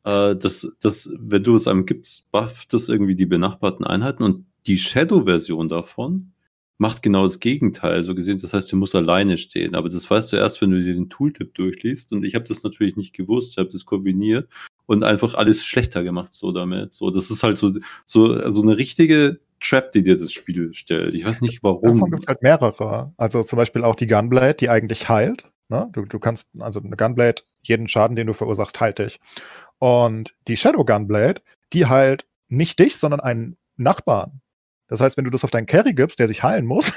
Äh, 0.04 0.36
das, 0.36 0.70
das, 0.80 1.10
wenn 1.16 1.44
du 1.44 1.54
es 1.54 1.68
einem 1.68 1.86
gibst, 1.86 2.30
bufft 2.32 2.72
das 2.72 2.88
irgendwie 2.88 3.14
die 3.14 3.26
benachbarten 3.26 3.86
Einheiten 3.86 4.24
und 4.24 4.46
die 4.66 4.78
Shadow-Version 4.78 5.68
davon 5.68 6.32
macht 6.78 7.02
genau 7.02 7.24
das 7.24 7.40
Gegenteil. 7.40 8.02
So 8.04 8.14
gesehen, 8.14 8.38
das 8.38 8.54
heißt, 8.54 8.70
du 8.72 8.76
musst 8.76 8.94
alleine 8.94 9.36
stehen. 9.36 9.74
Aber 9.74 9.88
das 9.88 10.08
weißt 10.08 10.32
du 10.32 10.36
erst, 10.36 10.62
wenn 10.62 10.70
du 10.70 10.82
dir 10.82 10.94
den 10.94 11.10
Tooltip 11.10 11.54
durchliest. 11.54 12.12
Und 12.12 12.24
ich 12.24 12.34
habe 12.34 12.46
das 12.46 12.62
natürlich 12.62 12.96
nicht 12.96 13.14
gewusst. 13.14 13.52
Ich 13.52 13.58
habe 13.58 13.68
das 13.68 13.84
kombiniert 13.84 14.48
und 14.86 15.02
einfach 15.02 15.34
alles 15.34 15.64
schlechter 15.64 16.02
gemacht 16.02 16.32
so 16.32 16.52
damit. 16.52 16.94
So, 16.94 17.10
das 17.10 17.30
ist 17.30 17.42
halt 17.42 17.58
so 17.58 17.72
so 18.06 18.50
so 18.50 18.62
eine 18.62 18.78
richtige 18.78 19.40
Trap, 19.60 19.92
die 19.92 20.02
dir 20.02 20.16
das 20.16 20.32
Spiel 20.32 20.72
stellt. 20.72 21.14
Ich 21.14 21.24
weiß 21.24 21.42
nicht 21.42 21.62
warum. 21.62 21.94
Davon 21.94 22.10
gibt 22.12 22.28
halt 22.28 22.42
mehrere. 22.42 23.12
Also 23.16 23.42
zum 23.42 23.56
Beispiel 23.56 23.84
auch 23.84 23.96
die 23.96 24.06
Gunblade, 24.06 24.54
die 24.54 24.70
eigentlich 24.70 25.08
heilt. 25.08 25.50
Ne? 25.68 25.88
Du, 25.92 26.04
du 26.04 26.18
kannst, 26.18 26.46
also 26.58 26.80
eine 26.80 26.96
Gunblade, 26.96 27.42
jeden 27.62 27.88
Schaden, 27.88 28.16
den 28.16 28.28
du 28.28 28.32
verursachst, 28.32 28.80
heilt 28.80 28.98
dich. 28.98 29.18
Und 29.78 30.34
die 30.46 30.56
Shadow 30.56 30.84
Gunblade, 30.84 31.42
die 31.72 31.86
heilt 31.86 32.26
nicht 32.48 32.78
dich, 32.78 32.96
sondern 32.96 33.20
einen 33.20 33.56
Nachbarn. 33.76 34.40
Das 34.88 35.00
heißt, 35.00 35.16
wenn 35.16 35.24
du 35.24 35.30
das 35.30 35.44
auf 35.44 35.50
deinen 35.50 35.66
Carry 35.66 35.94
gibst, 35.94 36.18
der 36.18 36.28
sich 36.28 36.42
heilen 36.42 36.66
muss, 36.66 36.92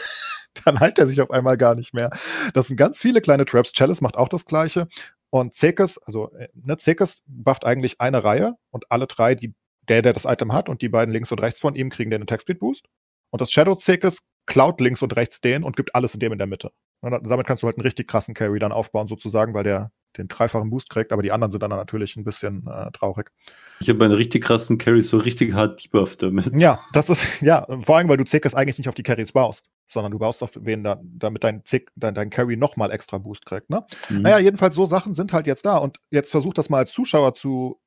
dann 0.66 0.80
heilt 0.80 0.98
er 1.00 1.08
sich 1.08 1.22
auf 1.22 1.32
einmal 1.32 1.58
gar 1.58 1.76
nicht 1.76 1.94
mehr. 1.94 2.10
Das 2.54 2.68
sind 2.68 2.78
ganz 2.78 3.00
viele 3.00 3.22
kleine 3.22 3.46
Traps. 3.46 3.74
Chalice 3.74 4.02
macht 4.02 4.18
auch 4.18 4.30
das 4.30 4.46
Gleiche. 4.46 4.88
Und 5.30 5.54
Zekes, 5.54 5.98
also 6.00 6.32
äh, 6.34 6.50
ne, 6.54 6.78
Zekes 6.78 7.24
bufft 7.26 7.66
eigentlich 7.66 8.02
eine 8.02 8.24
Reihe 8.24 8.56
und 8.70 8.86
alle 8.90 9.08
drei, 9.08 9.36
die, 9.36 9.54
der, 9.88 10.02
der 10.02 10.14
das 10.14 10.26
Item 10.26 10.52
hat 10.52 10.68
und 10.68 10.82
die 10.82 10.90
beiden 10.90 11.14
links 11.14 11.32
und 11.32 11.40
rechts 11.40 11.62
von 11.62 11.76
ihm 11.76 11.90
kriegen 11.90 12.12
den 12.12 12.24
Attack 12.24 12.42
Speed 12.42 12.60
Boost. 12.60 12.88
Und 13.32 13.42
das 13.42 13.52
Shadow 13.52 13.76
Zekes 13.76 14.20
klaut 14.46 14.80
links 14.82 15.02
und 15.02 15.16
rechts 15.16 15.42
den 15.42 15.64
und 15.64 15.76
gibt 15.76 15.96
alles 15.96 16.14
in 16.14 16.20
dem 16.20 16.32
in 16.34 16.38
der 16.38 16.48
Mitte. 16.48 16.72
Und 17.02 17.12
damit 17.12 17.48
kannst 17.48 17.64
du 17.64 17.68
halt 17.68 17.78
einen 17.78 17.84
richtig 17.84 18.08
krassen 18.08 18.34
Carry 18.34 18.60
dann 18.60 18.72
aufbauen, 18.72 19.08
sozusagen, 19.08 19.54
weil 19.54 19.64
der 19.64 19.92
den 20.18 20.28
dreifachen 20.28 20.70
Boost 20.70 20.90
kriegt, 20.90 21.12
aber 21.12 21.22
die 21.22 21.32
anderen 21.32 21.52
sind 21.52 21.64
dann 21.64 21.70
natürlich 21.70 22.16
ein 22.18 22.24
bisschen 22.24 22.68
äh, 22.68 22.92
traurig. 22.92 23.32
Ich 23.80 23.90
habe 23.90 24.04
einen 24.04 24.14
richtig 24.14 24.44
krassen 24.44 24.78
Carry 24.78 25.02
so 25.02 25.18
richtig 25.18 25.54
hart 25.54 25.86
debufft 25.86 26.22
damit. 26.22 26.52
Ja, 26.60 26.80
das 26.94 27.10
ist, 27.10 27.24
ja, 27.42 27.66
vor 27.82 27.98
allem, 27.98 28.10
weil 28.10 28.18
du 28.18 28.26
Zickes 28.26 28.54
eigentlich 28.54 28.78
nicht 28.78 28.90
auf 28.90 28.96
die 28.96 29.04
Carries 29.04 29.32
baust, 29.32 29.64
sondern 29.88 30.12
du 30.12 30.20
baust 30.20 30.44
auf 30.44 30.52
wen 30.60 30.84
da, 30.84 31.00
damit 31.02 31.44
dein 31.44 31.64
Zick, 31.66 31.92
dein, 31.96 32.14
dein 32.14 32.30
Carry 32.30 32.58
nochmal 32.58 32.92
extra 32.92 33.18
Boost 33.18 33.46
kriegt, 33.46 33.70
ne? 33.70 33.86
Mhm. 34.10 34.24
Naja, 34.24 34.40
jedenfalls 34.40 34.76
so 34.76 34.86
Sachen 34.86 35.14
sind 35.14 35.34
halt 35.34 35.48
jetzt 35.48 35.66
da 35.66 35.78
und 35.78 35.98
jetzt 36.10 36.32
versuch 36.32 36.54
das 36.54 36.70
mal 36.70 36.80
als 36.80 36.92
Zuschauer 36.92 37.34
zu, 37.34 37.80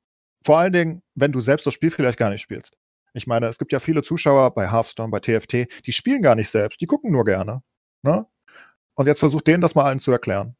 vor 0.43 0.57
allen 0.57 0.73
Dingen, 0.73 1.03
wenn 1.13 1.31
du 1.31 1.41
selbst 1.41 1.65
das 1.67 1.73
Spiel 1.73 1.91
vielleicht 1.91 2.17
gar 2.17 2.31
nicht 2.31 2.41
spielst. 2.41 2.75
Ich 3.15 3.27
meine, 3.27 3.47
es 3.47 3.57
gibt 3.57 3.71
ja 3.71 3.79
viele 3.79 4.03
Zuschauer 4.03 4.53
bei 4.53 4.69
Hearthstone, 4.69 5.09
bei 5.09 5.19
TFT, 5.19 5.67
die 5.85 5.91
spielen 5.91 6.21
gar 6.21 6.35
nicht 6.35 6.49
selbst, 6.49 6.81
die 6.81 6.85
gucken 6.85 7.11
nur 7.11 7.23
gerne, 7.23 7.63
ne? 8.03 8.27
Und 8.95 9.07
jetzt 9.07 9.19
versuch 9.19 9.41
denen 9.41 9.61
das 9.61 9.75
mal 9.75 9.83
allen 9.83 9.99
zu 9.99 10.11
erklären. 10.11 10.55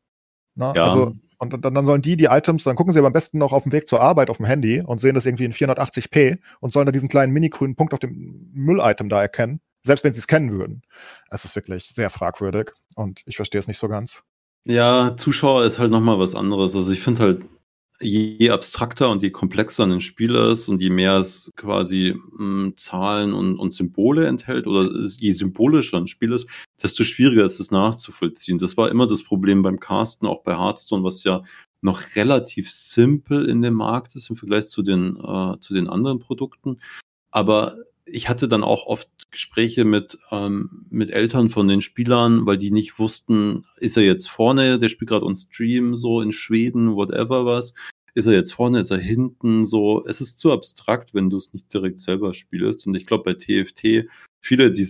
Ne? 0.55 0.73
Ja. 0.75 0.85
Also 0.85 1.15
und, 1.37 1.53
und, 1.53 1.61
dann 1.65 1.85
sollen 1.85 2.01
die 2.01 2.15
die 2.15 2.25
Items, 2.25 2.63
dann 2.63 2.75
gucken 2.75 2.93
sie 2.93 2.99
aber 2.99 3.07
am 3.07 3.13
besten 3.13 3.37
noch 3.37 3.51
auf 3.51 3.63
dem 3.63 3.71
Weg 3.71 3.89
zur 3.89 4.01
Arbeit 4.01 4.29
auf 4.29 4.37
dem 4.37 4.45
Handy 4.45 4.81
und 4.81 5.01
sehen 5.01 5.15
das 5.15 5.25
irgendwie 5.25 5.45
in 5.45 5.53
480p 5.53 6.39
und 6.61 6.73
sollen 6.73 6.85
da 6.85 6.91
diesen 6.91 7.09
kleinen 7.09 7.33
mini-grünen 7.33 7.75
Punkt 7.75 7.93
auf 7.93 7.99
dem 7.99 8.51
Müll-Item 8.53 9.09
da 9.09 9.21
erkennen, 9.21 9.59
selbst 9.83 10.03
wenn 10.03 10.13
sie 10.13 10.19
es 10.19 10.27
kennen 10.27 10.51
würden. 10.51 10.81
Es 11.29 11.43
ist 11.43 11.55
wirklich 11.55 11.89
sehr 11.89 12.09
fragwürdig 12.09 12.71
und 12.95 13.21
ich 13.25 13.35
verstehe 13.35 13.59
es 13.59 13.67
nicht 13.67 13.79
so 13.79 13.89
ganz. 13.89 14.23
Ja, 14.63 15.15
Zuschauer 15.17 15.65
ist 15.65 15.77
halt 15.77 15.91
nochmal 15.91 16.19
was 16.19 16.35
anderes. 16.35 16.73
Also 16.73 16.91
ich 16.91 17.01
finde 17.01 17.21
halt, 17.21 17.41
je 17.99 18.49
abstrakter 18.49 19.09
und 19.09 19.23
je 19.23 19.31
komplexer 19.31 19.83
ein 19.83 20.01
Spiel 20.01 20.35
ist 20.35 20.67
und 20.67 20.81
je 20.81 20.89
mehr 20.89 21.17
es 21.17 21.51
quasi 21.55 22.15
mh, 22.15 22.37
hm, 22.37 22.73
Zahlen 22.75 23.33
und, 23.33 23.57
und 23.57 23.73
Symbole 23.73 24.27
enthält 24.27 24.67
oder 24.67 24.89
je 25.17 25.31
symbolischer 25.31 25.97
ein 25.97 26.07
Spiel 26.07 26.33
ist, 26.33 26.47
desto 26.81 27.03
schwieriger 27.03 27.45
ist 27.45 27.59
es 27.59 27.71
nachzuvollziehen. 27.71 28.57
Das 28.57 28.77
war 28.77 28.89
immer 28.89 29.07
das 29.07 29.23
Problem 29.23 29.61
beim 29.61 29.79
Casten, 29.79 30.27
auch 30.27 30.43
bei 30.43 30.57
Hearthstone, 30.57 31.03
was 31.03 31.23
ja 31.23 31.43
noch 31.81 32.01
relativ 32.15 32.71
simpel 32.71 33.47
in 33.47 33.61
dem 33.61 33.75
Markt 33.75 34.15
ist 34.15 34.29
im 34.29 34.35
Vergleich 34.35 34.67
zu 34.67 34.81
den, 34.81 35.17
äh, 35.17 35.59
zu 35.59 35.73
den 35.73 35.87
anderen 35.87 36.19
Produkten. 36.19 36.79
Aber 37.31 37.77
ich 38.05 38.29
hatte 38.29 38.47
dann 38.47 38.63
auch 38.63 38.85
oft 38.85 39.09
Gespräche 39.31 39.83
mit, 39.83 40.17
ähm, 40.31 40.85
mit 40.89 41.11
Eltern 41.11 41.49
von 41.49 41.67
den 41.67 41.81
Spielern, 41.81 42.45
weil 42.45 42.57
die 42.57 42.71
nicht 42.71 42.99
wussten, 42.99 43.65
ist 43.77 43.97
er 43.97 44.03
jetzt 44.03 44.29
vorne, 44.29 44.79
der 44.79 44.89
spielt 44.89 45.09
gerade 45.09 45.25
on 45.25 45.35
Stream, 45.35 45.97
so 45.97 46.21
in 46.21 46.31
Schweden, 46.31 46.95
whatever 46.95 47.45
was. 47.45 47.73
Ist 48.13 48.27
er 48.27 48.33
jetzt 48.33 48.53
vorne, 48.53 48.79
ist 48.79 48.91
er 48.91 48.97
hinten, 48.97 49.65
so. 49.65 50.05
Es 50.05 50.21
ist 50.21 50.39
zu 50.39 50.53
abstrakt, 50.53 51.13
wenn 51.13 51.29
du 51.29 51.37
es 51.37 51.53
nicht 51.53 51.73
direkt 51.73 51.99
selber 51.99 52.33
spielst. 52.33 52.87
Und 52.87 52.95
ich 52.95 53.05
glaube, 53.05 53.25
bei 53.25 53.33
TFT, 53.33 54.07
viele, 54.39 54.71
die 54.71 54.87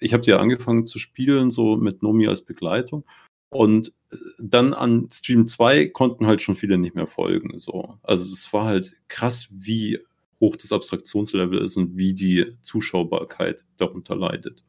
ich 0.00 0.12
habe 0.12 0.24
ja 0.24 0.38
angefangen 0.38 0.86
zu 0.86 0.98
spielen, 0.98 1.50
so 1.50 1.76
mit 1.76 2.02
Nomi 2.02 2.26
als 2.26 2.42
Begleitung. 2.42 3.04
Und 3.50 3.92
äh, 4.10 4.16
dann 4.38 4.74
an 4.74 5.08
Stream 5.12 5.46
2 5.46 5.88
konnten 5.88 6.26
halt 6.26 6.42
schon 6.42 6.56
viele 6.56 6.78
nicht 6.78 6.94
mehr 6.96 7.06
folgen. 7.06 7.58
So. 7.58 7.98
Also 8.02 8.24
es 8.24 8.52
war 8.52 8.64
halt 8.64 8.96
krass, 9.08 9.48
wie 9.50 10.00
hoch 10.40 10.56
das 10.56 10.72
Abstraktionslevel 10.72 11.60
ist 11.62 11.76
und 11.76 11.96
wie 11.96 12.14
die 12.14 12.56
Zuschaubarkeit 12.62 13.64
darunter 13.76 14.16
leidet. 14.16 14.64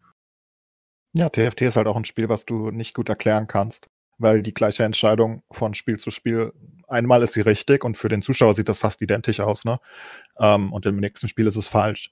Ja, 1.14 1.30
TFT 1.30 1.62
ist 1.62 1.78
halt 1.78 1.88
auch 1.88 1.96
ein 1.96 2.06
Spiel, 2.06 2.28
was 2.28 2.46
du 2.46 2.72
nicht 2.72 2.94
gut 2.94 3.08
erklären 3.08 3.48
kannst, 3.48 3.88
weil 4.18 4.44
die 4.44 4.54
gleiche 4.54 4.84
Entscheidung 4.84 5.44
von 5.50 5.74
Spiel 5.74 5.98
zu 5.98 6.12
Spiel, 6.12 6.52
einmal 6.88 7.24
ist 7.24 7.34
sie 7.34 7.42
richtig 7.42 7.86
und 7.86 7.96
für 7.98 8.10
den 8.10 8.22
Zuschauer 8.22 8.54
sieht 8.54 8.68
das 8.68 8.80
fast 8.80 9.02
identisch 9.02 9.40
aus, 9.40 9.64
ne? 9.64 9.80
Ähm, 10.40 10.74
und 10.74 10.86
im 10.86 10.98
nächsten 10.98 11.28
Spiel 11.28 11.48
ist 11.48 11.56
es 11.56 11.68
falsch. 11.68 12.12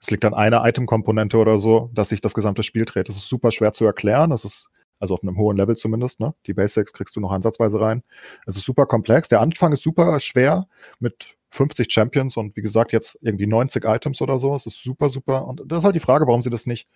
Es 0.00 0.10
liegt 0.10 0.24
an 0.24 0.34
einer 0.34 0.64
Item-Komponente 0.66 1.36
oder 1.36 1.58
so, 1.58 1.90
dass 1.92 2.10
sich 2.10 2.20
das 2.20 2.34
gesamte 2.34 2.62
Spiel 2.62 2.84
dreht. 2.84 3.08
Das 3.08 3.16
ist 3.16 3.28
super 3.28 3.50
schwer 3.50 3.72
zu 3.72 3.84
erklären. 3.84 4.30
Das 4.30 4.44
ist 4.44 4.68
also 5.00 5.14
auf 5.14 5.22
einem 5.22 5.36
hohen 5.36 5.56
Level 5.56 5.76
zumindest, 5.76 6.20
ne? 6.20 6.34
Die 6.46 6.54
Basics 6.54 6.92
kriegst 6.92 7.16
du 7.16 7.20
noch 7.20 7.32
ansatzweise 7.32 7.80
rein. 7.80 8.02
Es 8.46 8.56
ist 8.56 8.64
super 8.64 8.86
komplex. 8.86 9.28
Der 9.28 9.40
Anfang 9.40 9.72
ist 9.72 9.82
super 9.82 10.18
schwer 10.20 10.68
mit 10.98 11.36
50 11.50 11.92
Champions 11.92 12.36
und 12.36 12.56
wie 12.56 12.62
gesagt 12.62 12.92
jetzt 12.92 13.18
irgendwie 13.22 13.46
90 13.46 13.84
Items 13.84 14.20
oder 14.20 14.38
so. 14.38 14.54
Es 14.54 14.66
ist 14.66 14.82
super, 14.82 15.10
super. 15.10 15.46
Und 15.46 15.62
das 15.66 15.78
ist 15.78 15.84
halt 15.84 15.94
die 15.94 16.00
Frage, 16.00 16.26
warum 16.26 16.42
sie 16.42 16.50
das 16.50 16.66
nicht. 16.66 16.88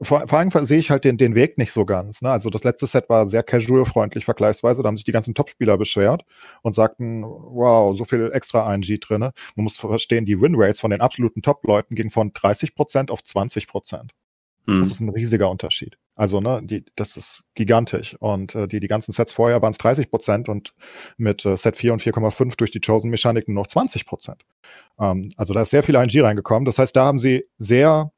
Vor, 0.00 0.26
vor 0.26 0.38
allem 0.38 0.50
sehe 0.50 0.78
ich 0.78 0.90
halt 0.90 1.04
den, 1.04 1.16
den 1.16 1.34
Weg 1.36 1.58
nicht 1.58 1.70
so 1.70 1.84
ganz. 1.84 2.22
Ne? 2.22 2.30
Also 2.30 2.50
das 2.50 2.64
letzte 2.64 2.86
Set 2.86 3.08
war 3.08 3.28
sehr 3.28 3.44
casual-freundlich 3.44 4.24
vergleichsweise. 4.24 4.82
Da 4.82 4.88
haben 4.88 4.96
sich 4.96 5.04
die 5.04 5.12
ganzen 5.12 5.34
Topspieler 5.34 5.78
beschwert 5.78 6.24
und 6.62 6.74
sagten, 6.74 7.22
wow, 7.22 7.96
so 7.96 8.04
viel 8.04 8.30
extra 8.32 8.72
ING 8.74 8.82
drinne. 9.00 9.32
Man 9.54 9.64
muss 9.64 9.76
verstehen, 9.76 10.24
die 10.24 10.40
Winrates 10.40 10.80
von 10.80 10.90
den 10.90 11.00
absoluten 11.00 11.42
Top-Leuten 11.42 11.94
gingen 11.94 12.10
von 12.10 12.32
30% 12.32 13.10
auf 13.10 13.20
20%. 13.20 14.08
Das 14.66 14.74
mhm. 14.74 14.82
ist 14.82 15.00
ein 15.00 15.08
riesiger 15.10 15.50
Unterschied. 15.50 15.98
Also, 16.14 16.40
ne, 16.40 16.60
die, 16.62 16.84
das 16.94 17.16
ist 17.16 17.42
gigantisch. 17.54 18.16
Und 18.20 18.54
äh, 18.54 18.68
die, 18.68 18.80
die 18.80 18.88
ganzen 18.88 19.12
Sets 19.12 19.32
vorher 19.32 19.62
waren 19.62 19.72
es 19.72 19.78
30 19.78 20.10
Prozent 20.10 20.48
und 20.48 20.74
mit 21.16 21.44
äh, 21.44 21.56
Set 21.56 21.76
4 21.76 21.94
und 21.94 22.02
4,5 22.02 22.56
durch 22.56 22.70
die 22.70 22.80
Chosen 22.80 23.10
Mechanik 23.10 23.48
nur 23.48 23.62
noch 23.62 23.66
20 23.66 24.06
Prozent. 24.06 24.44
Ähm, 24.98 25.32
also 25.36 25.54
da 25.54 25.62
ist 25.62 25.70
sehr 25.70 25.82
viel 25.82 25.94
ING 25.94 26.22
reingekommen. 26.22 26.66
Das 26.66 26.78
heißt, 26.78 26.94
da 26.94 27.06
haben 27.06 27.18
sie 27.18 27.46
sehr, 27.58 28.12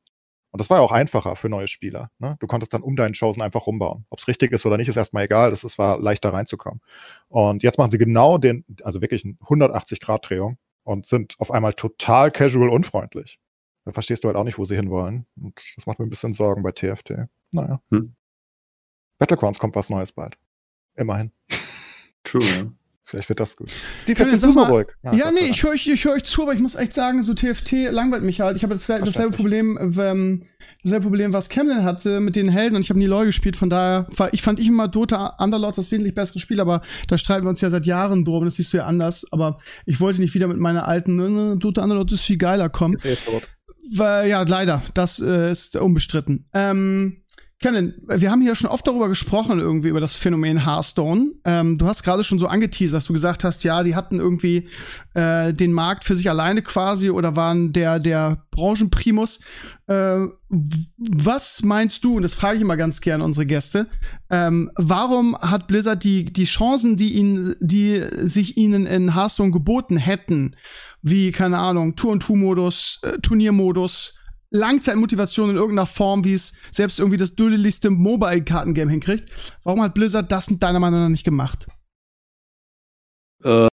und 0.51 0.61
das 0.61 0.71
war 0.71 0.79
ja 0.79 0.83
auch 0.83 0.91
einfacher 0.93 1.37
für 1.37 1.49
neue 1.49 1.69
Spieler. 1.69 2.11
Ne? 2.19 2.37
Du 2.41 2.49
konntest 2.49 2.75
dann 2.75 2.83
um 2.83 2.97
deinen 2.97 3.15
Chosen 3.15 3.43
einfach 3.43 3.67
rumbauen. 3.67 4.07
Ob 4.11 4.19
es 4.19 4.27
richtig 4.27 4.51
ist 4.53 4.67
oder 4.67 4.77
nicht, 4.77 4.89
ist 4.89 4.97
erstmal 4.97 5.25
egal. 5.25 5.51
Das 5.51 5.63
ist, 5.63 5.79
war 5.79 6.01
leichter 6.01 6.33
reinzukommen. 6.33 6.81
Und 7.29 7.63
jetzt 7.63 7.79
machen 7.79 7.93
sie 7.93 7.99
genau 7.99 8.39
den, 8.39 8.65
also 8.83 9.03
wirklich 9.03 9.25
eine 9.25 9.35
180-Grad-Drehung 9.35 10.59
und 10.83 11.07
sind 11.07 11.37
auf 11.39 11.53
einmal 11.53 11.75
total 11.75 12.33
casual 12.33 12.71
unfreundlich. 12.71 13.39
Da 13.85 13.93
verstehst 13.93 14.25
du 14.25 14.29
halt 14.29 14.37
auch 14.37 14.45
nicht, 14.45 14.59
wo 14.59 14.65
sie 14.65 14.77
hinwollen. 14.77 15.27
Und 15.41 15.61
das 15.77 15.87
macht 15.87 15.99
mir 15.99 16.07
ein 16.07 16.11
bisschen 16.11 16.35
Sorgen 16.35 16.63
bei 16.63 16.73
TFT. 16.73 17.29
Naja. 17.55 17.81
Hm. 17.91 18.15
Battlegrounds 19.19 19.59
kommt 19.59 19.77
was 19.77 19.91
Neues 19.91 20.13
bald. 20.13 20.37
Immerhin. 20.97 21.33
True, 22.25 22.45
ja. 22.45 22.67
Vielleicht 23.07 23.29
wird 23.29 23.39
das 23.39 23.55
gut. 23.57 23.71
Steve, 24.01 24.31
ich 24.33 24.41
bin 24.41 24.55
mal. 24.55 24.87
Ja, 25.03 25.13
ja 25.13 25.31
nee, 25.31 25.41
ich 25.41 25.63
höre 25.63 25.73
euch, 25.73 25.87
ich 25.87 26.07
hör 26.07 26.13
euch 26.13 26.25
zu, 26.25 26.43
aber 26.43 26.55
ich 26.55 26.61
muss 26.61 26.75
echt 26.75 26.95
sagen, 26.95 27.23
so 27.23 27.35
TFT 27.35 27.91
langweilt 27.91 28.23
mich 28.23 28.41
halt. 28.41 28.57
Ich 28.57 28.63
habe 28.63 28.75
das, 28.75 28.87
dasselbe 28.87 29.37
Problem, 29.37 29.79
ähm, 29.99 30.45
dasselbe 30.83 31.05
Problem, 31.05 31.35
was 31.35 31.51
Camden 31.51 31.85
hatte 31.85 32.21
mit 32.21 32.35
den 32.35 32.49
Helden 32.49 32.77
und 32.77 32.81
ich 32.81 32.89
habe 32.89 32.99
nie 32.99 33.05
LoL 33.05 33.27
gespielt, 33.27 33.57
von 33.57 33.69
daher, 33.69 34.09
ich 34.33 34.41
fand 34.41 34.59
ich 34.59 34.69
immer 34.69 34.89
Dota 34.89 35.37
Underlords 35.39 35.77
das 35.77 35.93
wesentlich 35.93 36.15
bessere 36.15 36.39
Spiel, 36.39 36.61
aber 36.61 36.81
da 37.07 37.19
streiten 37.19 37.45
wir 37.45 37.51
uns 37.51 37.61
ja 37.61 37.69
seit 37.69 37.85
Jahren 37.85 38.25
drum, 38.25 38.47
das 38.47 38.55
siehst 38.55 38.73
du 38.73 38.79
ja 38.79 38.87
anders, 38.87 39.27
aber 39.31 39.59
ich 39.85 40.01
wollte 40.01 40.23
nicht 40.23 40.33
wieder 40.33 40.49
mit 40.49 40.59
meiner 40.59 40.89
alten 40.89 41.17
ne, 41.17 41.59
Dota 41.59 41.83
Underlords 41.83 42.15
ist 42.15 42.23
viel 42.23 42.39
geiler 42.39 42.71
kommen. 42.71 42.97
Weil, 43.93 44.31
ja, 44.31 44.43
leider, 44.43 44.83
das 44.95 45.21
äh, 45.21 45.51
ist 45.51 45.77
unbestritten. 45.77 46.49
Ähm, 46.55 47.24
Kennen, 47.61 47.95
wir 48.07 48.31
haben 48.31 48.43
hier 48.43 48.55
schon 48.57 48.69
oft 48.69 48.87
darüber 48.87 49.09
gesprochen, 49.09 49.59
irgendwie 49.59 49.89
über 49.89 50.01
das 50.01 50.15
Phänomen 50.15 50.67
Hearthstone. 50.67 51.33
Ähm, 51.45 51.79
du 51.79 51.87
hast 51.87 52.03
gerade 52.03 52.25
schon 52.25 52.39
so 52.39 52.47
angeteasert, 52.47 52.97
dass 52.97 53.07
du 53.07 53.13
gesagt 53.13 53.45
hast, 53.45 53.65
ja, 53.65 53.83
die 53.83 53.95
hatten 53.95 54.19
irgendwie 54.19 54.69
äh, 55.15 55.53
den 55.53 55.73
Markt 55.73 56.05
für 56.05 56.15
sich 56.15 56.29
alleine 56.29 56.63
quasi 56.63 57.11
oder 57.11 57.37
waren 57.37 57.73
der, 57.73 58.01
der 58.01 58.45
Branchenprimus. 58.51 59.41
Äh, 59.87 60.27
was 60.49 61.63
meinst 61.63 62.05
du, 62.05 62.17
und 62.17 62.23
das 62.23 62.35
frage 62.35 62.57
ich 62.57 62.63
immer 62.63 62.77
ganz 62.77 63.01
gerne 63.01 63.25
unsere 63.25 63.47
Gäste, 63.47 63.87
ähm, 64.31 64.71
warum 64.77 65.37
hat 65.39 65.67
Blizzard 65.67 66.05
die, 66.05 66.25
die 66.25 66.45
Chancen, 66.45 66.97
die, 66.97 67.15
ihnen, 67.15 67.57
die 67.61 68.03
sich 68.23 68.57
ihnen 68.57 68.85
in 68.85 69.15
Hearthstone 69.15 69.53
geboten 69.53 69.97
hätten, 69.97 70.57
wie, 71.03 71.33
keine 71.33 71.59
Ahnung, 71.59 71.97
Tour-und-Two-Modus, 71.97 73.01
äh, 73.03 73.19
Turniermodus, 73.21 74.19
Langzeitmotivation 74.55 75.51
in 75.51 75.57
irgendeiner 75.57 75.87
Form, 75.87 76.25
wie 76.25 76.35
es 76.35 76.53
selbst 76.71 77.01
irgendwie 77.01 77.17
das 77.17 77.35
dulligste 77.35 77.91
Mobile-Kartengame 77.91 78.91
hinkriegt. 78.91 79.31
Warum 79.65 79.83
hat 79.83 79.95
Blizzard 79.95 80.31
das 80.31 80.47
deiner 80.47 80.79
Meinung 80.79 81.01
nach 81.01 81.09
nicht 81.09 81.25
gemacht? 81.25 81.67
Äh, 83.43 83.69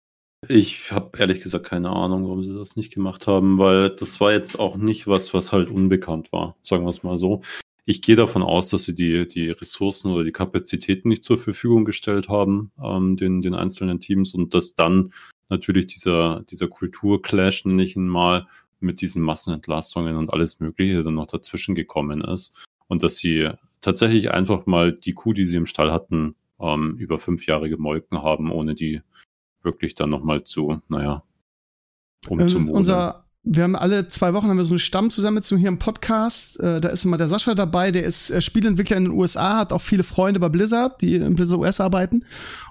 ich 0.49 0.93
habe 0.93 1.19
ehrlich 1.19 1.41
gesagt 1.43 1.67
keine 1.67 1.91
Ahnung, 1.91 2.23
warum 2.25 2.45
sie 2.45 2.55
das 2.55 2.77
nicht 2.77 2.95
gemacht 2.95 3.27
haben, 3.27 3.59
weil 3.59 3.91
das 3.91 4.21
war 4.21 4.33
jetzt 4.33 4.59
auch 4.59 4.77
nicht 4.77 5.09
was, 5.09 5.35
was 5.35 5.53
halt 5.53 5.69
unbekannt 5.69 6.33
war, 6.33 6.57
sagen 6.63 6.85
wir 6.85 6.91
es 6.91 7.03
mal 7.03 7.17
so. 7.17 7.43
Ich 7.85 8.01
gehe 8.01 8.17
davon 8.17 8.43
aus, 8.43 8.69
dass 8.69 8.85
sie 8.85 8.95
die, 8.95 9.27
die 9.27 9.51
Ressourcen 9.51 10.13
oder 10.13 10.23
die 10.23 10.31
Kapazitäten 10.31 11.09
nicht 11.09 11.25
zur 11.25 11.39
Verfügung 11.39 11.85
gestellt 11.85 12.29
haben, 12.29 12.71
ähm, 12.81 13.17
den, 13.17 13.41
den 13.41 13.55
einzelnen 13.55 13.99
Teams 13.99 14.33
und 14.33 14.55
dass 14.55 14.77
dann 14.77 15.13
natürlich 15.49 15.87
dieser, 15.87 16.45
dieser 16.51 16.69
Kulturclash, 16.69 17.65
nenne 17.65 17.83
ich 17.83 17.97
ihn 17.97 18.07
mal, 18.07 18.47
mit 18.81 19.01
diesen 19.01 19.23
Massenentlastungen 19.23 20.17
und 20.17 20.33
alles 20.33 20.61
Mögliche 20.61 21.03
dann 21.03 21.15
noch 21.15 21.27
dazwischen 21.27 21.75
gekommen 21.75 22.23
ist. 22.23 22.55
Und 22.87 23.03
dass 23.03 23.17
sie 23.17 23.51
tatsächlich 23.81 24.31
einfach 24.31 24.67
mal 24.67 24.93
die 24.93 25.13
Kuh, 25.13 25.33
die 25.33 25.45
sie 25.45 25.57
im 25.57 25.67
Stall 25.67 25.93
hatten, 25.93 26.35
ähm, 26.61 26.97
über 26.99 27.19
fünf 27.19 27.47
Jahre 27.47 27.69
gemolken 27.69 28.23
haben, 28.23 28.51
ohne 28.51 28.75
die 28.75 29.03
wirklich 29.63 29.95
dann 29.95 30.11
nochmal 30.11 30.43
zu, 30.43 30.81
naja, 30.89 31.23
umzumodeln. 32.27 32.77
Unser 32.77 33.25
wir 33.51 33.63
haben 33.63 33.77
alle 33.77 34.09
zwei 34.09 34.35
Wochen 34.35 34.49
haben 34.49 34.59
wir 34.59 34.65
so 34.65 34.73
eine 34.73 34.79
Stammzusammensetzung 34.79 35.59
hier 35.59 35.69
im 35.69 35.79
Podcast. 35.79 36.61
Äh, 36.61 36.81
da 36.81 36.89
ist 36.89 37.05
immer 37.05 37.17
der 37.17 37.29
Sascha 37.29 37.55
dabei, 37.55 37.91
der 37.91 38.05
ist 38.05 38.31
äh, 38.31 38.43
Spielentwickler 38.43 38.97
in 38.97 39.05
den 39.05 39.13
USA, 39.13 39.57
hat 39.59 39.73
auch 39.73 39.81
viele 39.81 40.03
Freunde 40.03 40.39
bei 40.41 40.49
Blizzard, 40.49 41.01
die 41.01 41.15
in 41.15 41.35
Blizzard 41.35 41.59
US 41.59 41.81
arbeiten. 41.81 42.25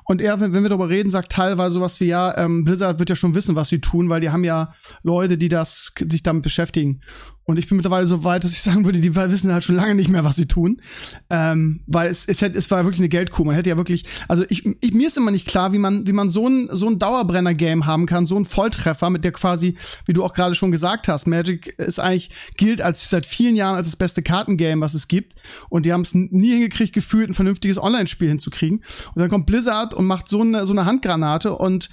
Und 0.10 0.22
er, 0.22 0.40
wenn, 0.40 0.54
wir 0.54 0.70
darüber 0.70 0.88
reden, 0.88 1.10
sagt 1.10 1.34
teilweise 1.34 1.74
sowas 1.74 2.00
wie, 2.00 2.06
ja, 2.06 2.36
ähm, 2.38 2.64
Blizzard 2.64 2.98
wird 2.98 3.10
ja 3.10 3.16
schon 3.16 3.36
wissen, 3.36 3.58
was 3.58 3.68
sie 3.68 3.82
tun, 3.82 4.08
weil 4.08 4.22
die 4.22 4.30
haben 4.30 4.46
ja 4.46 4.74
Leute, 5.04 5.38
die 5.38 5.50
das, 5.50 5.92
sich 6.10 6.24
damit 6.24 6.44
beschäftigen. 6.44 7.02
Und 7.48 7.58
ich 7.58 7.70
bin 7.70 7.78
mittlerweile 7.78 8.06
so 8.06 8.26
weit, 8.26 8.44
dass 8.44 8.52
ich 8.52 8.62
sagen 8.62 8.84
würde, 8.84 9.00
die 9.00 9.16
wissen 9.16 9.54
halt 9.54 9.64
schon 9.64 9.76
lange 9.76 9.96
nicht 9.96 10.10
mehr, 10.10 10.26
was 10.26 10.36
sie 10.36 10.48
tun. 10.48 10.82
Ähm, 11.30 11.80
weil 11.88 12.12
es, 12.12 12.26
es, 12.26 12.42
hätte, 12.42 12.58
es 12.58 12.70
war 12.70 12.84
wirklich 12.84 13.00
eine 13.00 13.10
Geldkuh. 13.10 13.46
Man 13.46 13.56
hätte 13.56 13.70
ja 13.70 13.78
wirklich, 13.78 14.04
also 14.28 14.44
ich, 14.50 14.66
ich, 14.82 14.94
mir 14.94 15.08
ist 15.08 15.18
immer 15.18 15.32
nicht 15.32 15.48
klar, 15.48 15.72
wie 15.72 15.78
man, 15.78 16.06
wie 16.06 16.12
man 16.12 16.28
so 16.28 16.48
ein, 16.48 16.68
so 16.72 16.88
ein 16.88 17.00
Dauerbrenner-Game 17.00 17.86
haben 17.86 18.06
kann, 18.06 18.26
so 18.26 18.36
ein 18.38 18.44
Volltreffer, 18.44 19.10
mit 19.10 19.24
der 19.24 19.32
quasi, 19.32 19.76
wie 20.06 20.14
du 20.14 20.26
auch 20.26 20.34
gerade 20.34 20.56
schon 20.56 20.72
gesagt 20.72 21.08
hast, 21.08 21.26
Magic 21.26 21.68
ist 21.80 22.00
eigentlich, 22.00 22.32
gilt 22.58 22.82
als 22.82 23.10
seit 23.10 23.26
vielen 23.26 23.56
Jahren 23.56 23.78
als 23.78 23.88
das 23.88 23.96
beste 23.96 24.22
Kartengame, 24.22 24.82
was 24.82 24.94
es 24.94 25.08
gibt. 25.08 25.36
Und 25.70 25.86
die 25.86 25.94
haben 25.94 26.02
es 26.02 26.14
nie 26.14 26.52
hingekriegt, 26.52 26.94
gefühlt 26.94 27.30
ein 27.30 27.34
vernünftiges 27.34 27.82
Online-Spiel 27.82 28.28
hinzukriegen. 28.28 28.80
Und 29.16 29.22
dann 29.22 29.30
kommt 29.30 29.46
Blizzard 29.46 29.94
und 29.98 30.06
macht 30.06 30.30
so 30.30 30.42
eine, 30.42 30.66
so 30.66 30.74
eine 30.74 30.86
Handgranate 30.86 31.56
und 31.56 31.90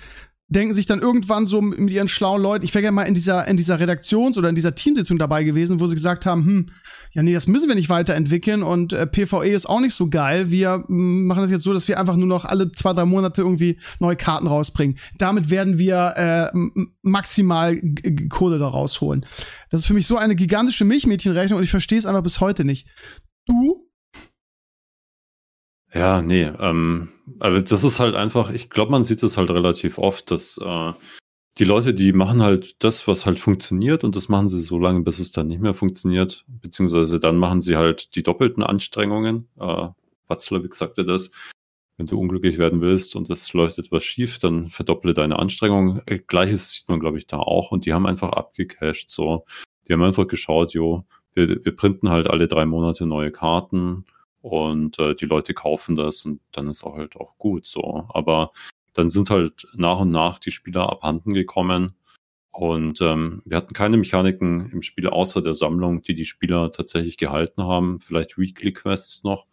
denken 0.49 0.75
sich 0.75 0.87
dann 0.87 1.01
irgendwann 1.01 1.47
so 1.47 1.63
mit 1.63 1.91
ihren 1.91 2.07
schlauen 2.07 2.41
Leuten, 2.41 2.65
ich 2.65 2.75
wäre 2.75 2.83
gerne 2.83 2.95
mal 2.95 3.05
in 3.05 3.15
dieser, 3.15 3.49
in 3.49 3.57
dieser 3.57 3.81
Redaktions- 3.81 4.37
oder 4.37 4.51
in 4.51 4.55
dieser 4.55 4.75
Teamsitzung 4.75 5.19
dabei 5.19 5.43
gewesen, 5.43 5.81
wo 5.81 5.87
sie 5.87 5.95
gesagt 5.95 6.27
haben, 6.27 6.45
hm, 6.45 6.67
ja, 7.13 7.23
nee, 7.23 7.33
das 7.33 7.47
müssen 7.47 7.67
wir 7.67 7.75
nicht 7.75 7.89
weiterentwickeln 7.89 8.63
und 8.63 8.93
äh, 8.93 9.07
PvE 9.07 9.49
ist 9.49 9.67
auch 9.67 9.81
nicht 9.81 9.95
so 9.95 10.11
geil. 10.11 10.51
Wir 10.51 10.85
hm, 10.87 11.27
machen 11.27 11.43
das 11.43 11.51
jetzt 11.51 11.65
so, 11.65 11.73
dass 11.73 11.89
wir 11.89 11.99
einfach 11.99 12.17
nur 12.17 12.29
noch 12.29 12.45
alle 12.45 12.71
zwei, 12.73 12.93
drei 12.93 13.07
Monate 13.07 13.41
irgendwie 13.41 13.79
neue 14.01 14.17
Karten 14.17 14.47
rausbringen. 14.47 14.99
Damit 15.17 15.51
werden 15.51 15.79
wir 15.79 16.13
äh, 16.17 16.59
maximal 17.03 17.81
Kohle 18.29 18.59
da 18.59 18.69
rausholen. 18.69 19.25
Das 19.71 19.81
ist 19.81 19.87
für 19.87 19.95
mich 19.95 20.07
so 20.07 20.19
eine 20.19 20.37
gigantische 20.37 20.85
Milchmädchenrechnung 20.85 21.57
und 21.59 21.65
ich 21.65 21.71
verstehe 21.71 21.99
es 21.99 22.07
einfach 22.07 22.23
bis 22.23 22.41
heute 22.41 22.65
nicht. 22.65 22.87
Du 23.47 23.85
ja, 25.95 26.23
nee, 26.23 26.51
ähm, 26.59 27.09
aber 27.39 27.63
das 27.63 27.85
ist 27.85 28.01
halt 28.01 28.15
einfach, 28.15 28.51
ich 28.51 28.71
glaube, 28.71 28.93
man 28.93 29.05
sieht 29.05 29.23
es 29.23 29.37
halt 29.37 29.51
relativ 29.51 29.99
oft, 29.99 30.31
dass 30.31 30.59
äh, 30.59 30.93
die 31.59 31.65
Leute, 31.65 31.95
die 31.95 32.13
machen 32.13 32.43
halt 32.43 32.83
das, 32.83 33.07
was 33.07 33.27
halt 33.27 33.39
funktioniert 33.39 34.05
und 34.05 34.17
das 34.17 34.29
machen 34.29 34.49
sie 34.49 34.61
so 34.61 34.79
lange, 34.79 35.01
bis 35.01 35.19
es 35.19 35.33
dann 35.33 35.47
nicht 35.47 35.61
mehr 35.61 35.75
funktioniert, 35.75 36.45
beziehungsweise 36.49 37.21
dann 37.21 37.37
machen 37.37 37.61
sie 37.61 37.77
halt 37.77 38.15
die 38.17 38.23
doppelten 38.23 38.63
Anstrengungen. 38.63 39.49
Äh, 39.59 39.89
Watzlawick 40.27 40.75
sagte 40.75 41.05
das. 41.05 41.31
Wenn 41.97 42.07
du 42.07 42.19
unglücklich 42.19 42.59
werden 42.59 42.81
willst 42.81 43.15
und 43.15 43.31
es 43.31 43.53
läuft 43.53 43.79
etwas 43.79 44.03
schief, 44.03 44.41
dann 44.41 44.69
verdopple 44.69 45.15
deine 45.15 45.39
Anstrengung. 45.39 46.01
Äh, 46.07 46.19
Gleiches 46.19 46.73
sieht 46.73 46.89
man, 46.89 46.99
glaube 46.99 47.19
ich, 47.19 47.29
da 47.29 47.39
auch. 47.39 47.71
Und 47.71 47.87
die 47.87 47.93
haben 47.93 48.07
einfach 48.07 48.31
abgecasht. 48.31 49.11
So, 49.11 49.45
die 49.87 49.93
haben 49.93 50.03
einfach 50.03 50.27
geschaut, 50.27 50.73
jo, 50.73 51.05
wir, 51.35 51.65
wir 51.65 51.77
printen 51.77 52.11
halt 52.11 52.29
alle 52.29 52.49
drei 52.49 52.67
Monate 52.67 53.07
neue 53.07 53.31
Karten 53.31 54.05
und 54.45 54.99
äh, 54.99 55.15
die 55.15 55.25
Leute 55.25 55.55
kaufen 55.55 55.97
das 55.97 56.27
und 56.27 56.39
dann 56.53 56.69
ist 56.69 56.85
auch 56.85 56.97
halt 56.97 57.17
auch 57.17 57.39
gut 57.39 57.65
so. 57.65 58.07
Aber 58.11 58.53
dann 58.93 59.09
sind 59.09 59.31
halt 59.31 59.67
nach 59.75 60.01
und 60.01 60.11
nach 60.11 60.39
die 60.39 60.51
Spieler 60.51 60.91
abhanden 60.91 61.33
gekommen 61.33 61.95
und 62.51 63.01
ähm, 63.01 63.41
wir 63.47 63.57
hatten 63.57 63.73
keine 63.73 63.97
Mechaniken 63.97 64.71
im 64.71 64.83
Spiel 64.83 65.09
außer 65.09 65.41
der 65.41 65.55
Sammlung, 65.55 66.03
die 66.03 66.15
die 66.15 66.27
Spieler 66.27 66.73
tatsächlich 66.73 67.17
gehalten 67.17 67.63
haben. 67.63 68.01
Vielleicht 68.01 68.37
Weekly 68.37 68.75
Quests 68.75 69.25
noch, 69.25 69.47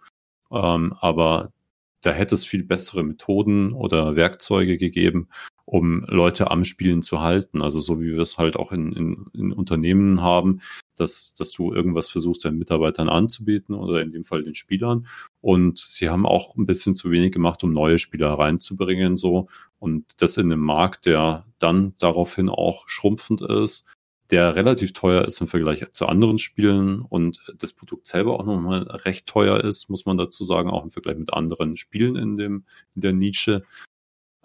ähm, 0.52 0.94
aber 1.00 1.54
da 2.02 2.12
hätte 2.12 2.36
es 2.36 2.44
viel 2.44 2.66
bessere 2.66 3.04
Methoden 3.04 3.72
oder 3.72 4.18
Werkzeuge 4.18 4.78
gegeben, 4.78 5.30
um 5.72 6.04
Leute 6.10 6.52
am 6.52 6.66
Spielen 6.66 7.02
zu 7.02 7.22
halten. 7.22 7.62
Also 7.62 7.80
so 7.80 8.02
wie 8.02 8.12
wir 8.12 8.20
es 8.20 8.38
halt 8.38 8.58
auch 8.58 8.74
in, 8.74 8.92
in, 8.92 9.26
in 9.34 9.54
Unternehmen 9.54 10.22
haben, 10.22 10.60
dass, 10.98 11.34
dass 11.34 11.54
du 11.54 11.74
irgendwas 11.74 12.10
versuchst, 12.10 12.44
deinen 12.44 12.58
Mitarbeitern 12.60 13.08
anzubieten 13.08 13.74
oder 13.74 14.02
in 14.02 14.12
dem 14.12 14.26
Fall 14.26 14.44
den 14.44 14.54
Spielern. 14.54 15.08
Und 15.40 15.80
sie 15.80 16.10
haben 16.10 16.26
auch 16.26 16.58
ein 16.58 16.66
bisschen 16.66 16.94
zu 16.94 17.10
wenig 17.10 17.32
gemacht, 17.32 17.64
um 17.64 17.72
neue 17.72 18.00
Spieler 18.00 18.32
reinzubringen, 18.32 19.16
so. 19.16 19.48
Und 19.80 20.22
das 20.22 20.36
in 20.36 20.52
einem 20.52 20.60
Markt, 20.60 21.06
der 21.06 21.46
dann 21.58 21.94
daraufhin 22.00 22.50
auch 22.50 22.90
schrumpfend 22.90 23.40
ist, 23.40 23.86
der 24.30 24.56
relativ 24.56 24.92
teuer 24.92 25.24
ist 25.24 25.40
im 25.40 25.48
Vergleich 25.48 25.90
zu 25.94 26.06
anderen 26.06 26.38
Spielen 26.38 27.00
und 27.02 27.54
das 27.58 27.72
Produkt 27.72 28.08
selber 28.08 28.38
auch 28.38 28.46
nochmal 28.46 28.84
recht 28.84 29.26
teuer 29.26 29.62
ist, 29.62 29.90
muss 29.90 30.06
man 30.06 30.18
dazu 30.18 30.44
sagen, 30.44 30.70
auch 30.70 30.84
im 30.84 30.92
Vergleich 30.92 31.18
mit 31.18 31.32
anderen 31.32 31.78
Spielen 31.78 32.18
in 32.18 32.36
dem, 32.36 32.66
in 32.94 33.02
der 33.02 33.14
Nische, 33.14 33.64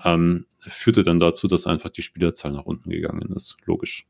ähm, 0.03 0.47
führte 0.61 1.03
dann 1.03 1.21
dazu, 1.21 1.47
dass 1.47 1.67
einfach 1.67 1.91
die 1.91 2.03
Spielerzahl 2.03 2.53
nach 2.53 2.67
unten 2.67 2.91
gegangen 2.91 3.33
ist. 3.35 3.57
Logisch. 3.65 4.07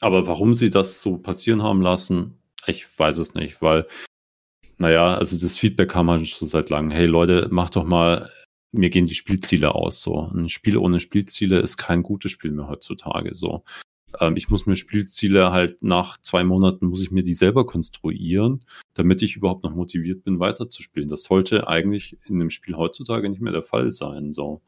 Aber 0.00 0.26
warum 0.26 0.54
sie 0.54 0.70
das 0.70 1.02
so 1.02 1.18
passieren 1.18 1.62
haben 1.62 1.82
lassen, 1.82 2.38
ich 2.66 2.86
weiß 2.98 3.18
es 3.18 3.34
nicht, 3.34 3.60
weil, 3.60 3.86
naja, 4.78 5.14
also 5.14 5.38
das 5.38 5.56
Feedback 5.56 5.90
kam 5.90 6.10
halt 6.10 6.26
schon 6.26 6.48
seit 6.48 6.70
langem. 6.70 6.90
Hey 6.90 7.06
Leute, 7.06 7.48
macht 7.50 7.76
doch 7.76 7.84
mal, 7.84 8.30
mir 8.72 8.90
gehen 8.90 9.06
die 9.06 9.14
Spielziele 9.14 9.74
aus. 9.74 10.00
So, 10.00 10.30
ein 10.34 10.48
Spiel 10.48 10.76
ohne 10.76 11.00
Spielziele 11.00 11.58
ist 11.60 11.76
kein 11.76 12.02
gutes 12.02 12.32
Spiel 12.32 12.52
mehr 12.52 12.68
heutzutage. 12.68 13.34
So, 13.34 13.64
ähm, 14.18 14.36
ich 14.36 14.48
muss 14.50 14.66
mir 14.66 14.76
Spielziele 14.76 15.52
halt 15.52 15.82
nach 15.82 16.20
zwei 16.20 16.44
Monaten 16.44 16.86
muss 16.86 17.02
ich 17.02 17.10
mir 17.10 17.22
die 17.22 17.34
selber 17.34 17.66
konstruieren, 17.66 18.64
damit 18.94 19.22
ich 19.22 19.36
überhaupt 19.36 19.64
noch 19.64 19.74
motiviert 19.74 20.24
bin, 20.24 20.40
weiterzuspielen. 20.40 21.08
Das 21.08 21.24
sollte 21.24 21.68
eigentlich 21.68 22.18
in 22.26 22.36
einem 22.36 22.50
Spiel 22.50 22.76
heutzutage 22.76 23.28
nicht 23.28 23.42
mehr 23.42 23.52
der 23.52 23.62
Fall 23.62 23.90
sein. 23.90 24.32
So. 24.32 24.62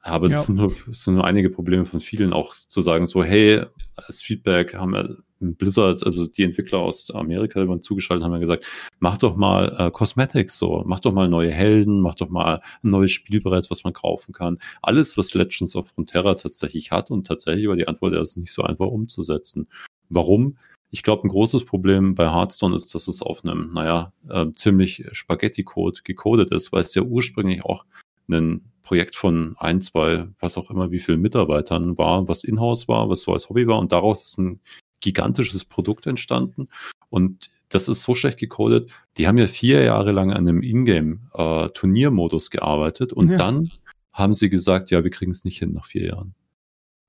Aber 0.00 0.28
ja. 0.28 0.36
das, 0.36 0.46
sind 0.46 0.56
nur, 0.56 0.72
das 0.86 1.02
sind 1.02 1.14
nur 1.14 1.24
einige 1.24 1.50
Probleme 1.50 1.84
von 1.84 2.00
vielen, 2.00 2.32
auch 2.32 2.54
zu 2.54 2.80
sagen, 2.80 3.06
so, 3.06 3.24
hey, 3.24 3.64
als 3.96 4.22
Feedback 4.22 4.74
haben 4.74 4.92
wir 4.92 5.18
Blizzard, 5.40 6.02
also 6.04 6.26
die 6.26 6.42
Entwickler 6.42 6.78
aus 6.78 7.10
Amerika, 7.10 7.60
die 7.60 7.68
waren 7.68 7.82
zugeschaltet, 7.82 8.24
haben 8.24 8.32
ja 8.32 8.38
gesagt, 8.38 8.66
mach 8.98 9.18
doch 9.18 9.36
mal 9.36 9.74
äh, 9.78 9.90
Cosmetics 9.90 10.58
so, 10.58 10.82
mach 10.86 11.00
doch 11.00 11.12
mal 11.12 11.28
neue 11.28 11.52
Helden, 11.52 12.00
mach 12.00 12.14
doch 12.14 12.28
mal 12.28 12.62
ein 12.82 12.90
neues 12.90 13.12
Spielbrett, 13.12 13.70
was 13.70 13.84
man 13.84 13.92
kaufen 13.92 14.32
kann. 14.32 14.58
Alles, 14.82 15.16
was 15.16 15.34
Legends 15.34 15.76
of 15.76 15.88
Frontera 15.88 16.34
tatsächlich 16.34 16.90
hat 16.90 17.10
und 17.10 17.26
tatsächlich 17.26 17.68
war 17.68 17.76
die 17.76 17.88
Antwort, 17.88 18.14
er 18.14 18.22
ist 18.22 18.36
nicht 18.36 18.52
so 18.52 18.62
einfach 18.62 18.86
umzusetzen. 18.86 19.68
Warum? 20.08 20.56
Ich 20.90 21.02
glaube, 21.02 21.26
ein 21.26 21.30
großes 21.30 21.64
Problem 21.64 22.14
bei 22.14 22.30
Hearthstone 22.30 22.74
ist, 22.74 22.94
dass 22.94 23.08
es 23.08 23.20
auf 23.20 23.44
einem, 23.44 23.72
naja, 23.74 24.12
äh, 24.28 24.46
ziemlich 24.54 25.04
Spaghetti-Code 25.12 26.00
gecodet 26.04 26.50
ist, 26.52 26.72
weil 26.72 26.80
es 26.80 26.94
ja 26.94 27.02
ursprünglich 27.02 27.64
auch 27.64 27.84
ein 28.28 28.62
Projekt 28.82 29.16
von 29.16 29.56
ein, 29.58 29.80
zwei, 29.80 30.28
was 30.38 30.56
auch 30.56 30.70
immer, 30.70 30.90
wie 30.92 31.00
viele 31.00 31.18
Mitarbeitern 31.18 31.98
war, 31.98 32.28
was 32.28 32.44
in-house 32.44 32.88
war, 32.88 33.10
was 33.10 33.22
so 33.22 33.32
als 33.32 33.48
Hobby 33.48 33.66
war. 33.66 33.78
Und 33.78 33.92
daraus 33.92 34.24
ist 34.24 34.38
ein 34.38 34.60
gigantisches 35.00 35.64
Produkt 35.64 36.06
entstanden. 36.06 36.68
Und 37.10 37.50
das 37.68 37.88
ist 37.88 38.02
so 38.02 38.14
schlecht 38.14 38.38
gecodet. 38.38 38.90
Die 39.16 39.26
haben 39.26 39.38
ja 39.38 39.46
vier 39.46 39.82
Jahre 39.82 40.12
lang 40.12 40.30
an 40.30 40.48
einem 40.48 40.62
Ingame-Turniermodus 40.62 42.48
äh, 42.48 42.50
gearbeitet 42.58 43.12
und 43.12 43.30
ja. 43.30 43.36
dann 43.36 43.72
haben 44.12 44.34
sie 44.34 44.48
gesagt, 44.48 44.90
ja, 44.90 45.04
wir 45.04 45.10
kriegen 45.10 45.30
es 45.30 45.44
nicht 45.44 45.58
hin 45.58 45.72
nach 45.72 45.84
vier 45.84 46.06
Jahren. 46.06 46.34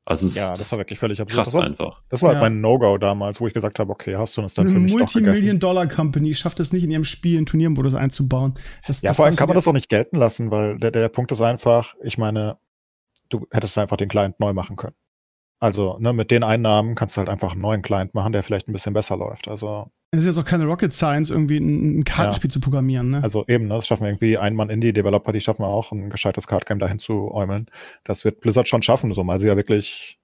Also 0.04 0.40
ja, 0.40 0.52
das 0.52 0.72
war 0.72 0.80
wirklich 0.80 1.00
völlig 1.00 1.20
absurd. 1.20 1.36
Krass 1.36 1.48
das 1.48 1.54
war, 1.54 1.64
einfach. 1.64 2.02
Das 2.08 2.22
war 2.22 2.30
halt 2.30 2.38
ja. 2.38 2.44
mein 2.44 2.62
No-Go 2.62 2.98
damals, 2.98 3.42
wo 3.42 3.48
ich 3.48 3.54
gesagt 3.54 3.78
habe, 3.78 3.92
okay, 3.92 4.16
hast 4.16 4.38
du 4.38 4.42
das 4.42 4.54
dann 4.54 4.68
Eine 4.68 4.76
für 4.76 4.80
mich 4.80 4.94
Multimillion-Dollar-Company 4.94 6.34
schafft 6.34 6.62
es 6.62 6.72
nicht, 6.72 6.86
in 6.86 6.92
ihrem 6.92 7.04
Spiel 7.04 7.36
einen 7.36 7.46
Turniermodus 7.46 7.94
einzubauen. 7.94 8.54
Das, 8.88 9.02
ja, 9.02 9.10
das 9.10 9.18
vor 9.18 9.26
allem 9.26 9.36
kann 9.36 9.50
man 9.50 9.56
das 9.56 9.68
auch 9.68 9.74
nicht 9.74 9.90
gelten 9.90 10.16
lassen, 10.16 10.50
weil 10.50 10.78
der, 10.78 10.92
der 10.92 11.10
Punkt 11.10 11.34
ist 11.34 11.42
einfach, 11.42 11.94
ich 12.02 12.18
meine, 12.18 12.58
du 13.28 13.48
hättest 13.52 13.78
einfach 13.78 13.98
den 13.98 14.08
Client 14.08 14.40
neu 14.40 14.54
machen 14.54 14.78
können. 14.78 14.96
Also, 15.60 15.98
ne, 16.00 16.14
mit 16.14 16.30
den 16.30 16.44
Einnahmen 16.44 16.96
kannst 16.96 17.18
du 17.18 17.20
halt 17.20 17.30
einfach 17.30 17.54
einen 17.54 17.62
neuen 17.62 17.82
Client 17.82 18.14
machen, 18.14 18.32
der 18.32 18.44
vielleicht 18.44 18.68
ein 18.68 18.74
bisschen 18.74 18.94
besser 18.94 19.18
läuft. 19.18 19.48
Also. 19.48 19.90
Es 20.12 20.20
ist 20.20 20.28
jetzt 20.28 20.38
auch 20.38 20.46
keine 20.46 20.66
Rocket 20.66 20.94
Science, 20.94 21.32
irgendwie 21.32 21.58
ein, 21.58 22.00
ein 22.00 22.04
Kartenspiel 22.04 22.50
ja. 22.50 22.54
zu 22.54 22.60
programmieren, 22.60 23.10
ne? 23.10 23.24
Also 23.24 23.44
eben, 23.48 23.68
ne, 23.68 23.76
das 23.76 23.88
schaffen 23.88 24.04
wir 24.04 24.10
irgendwie 24.10 24.38
Ein-Mann-Indie-Developer, 24.38 25.34
die 25.34 25.42
schaffen 25.42 25.64
wir 25.64 25.68
auch, 25.68 25.92
ein 25.92 26.10
gescheites 26.10 26.48
Cardgame 26.48 26.80
dahin 26.80 27.00
zu 27.00 27.32
äumeln. 27.32 27.68
Das 28.04 28.24
wird 28.24 28.40
Blizzard 28.40 28.68
schon 28.68 28.84
schaffen, 28.84 29.14
so, 29.14 29.26
weil 29.26 29.40
sie 29.40 29.48
ja 29.48 29.58
wirklich 29.58 30.20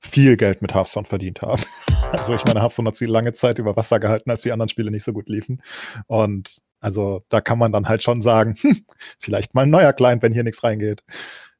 viel 0.00 0.36
Geld 0.36 0.62
mit 0.62 0.74
Hearthstone 0.74 1.06
verdient 1.06 1.42
haben. 1.42 1.62
also 2.12 2.34
ich 2.34 2.44
meine, 2.44 2.60
Hearthstone 2.60 2.88
hat 2.88 2.96
sie 2.96 3.06
lange 3.06 3.32
Zeit 3.32 3.58
über 3.58 3.76
Wasser 3.76 4.00
gehalten, 4.00 4.30
als 4.30 4.42
die 4.42 4.52
anderen 4.52 4.68
Spiele 4.68 4.90
nicht 4.90 5.04
so 5.04 5.12
gut 5.12 5.28
liefen. 5.28 5.60
Und 6.06 6.58
also 6.80 7.24
da 7.28 7.40
kann 7.40 7.58
man 7.58 7.72
dann 7.72 7.88
halt 7.88 8.02
schon 8.02 8.22
sagen, 8.22 8.54
hm, 8.60 8.84
vielleicht 9.18 9.54
mal 9.54 9.62
ein 9.62 9.70
neuer 9.70 9.92
Client, 9.92 10.22
wenn 10.22 10.32
hier 10.32 10.44
nichts 10.44 10.64
reingeht. 10.64 11.02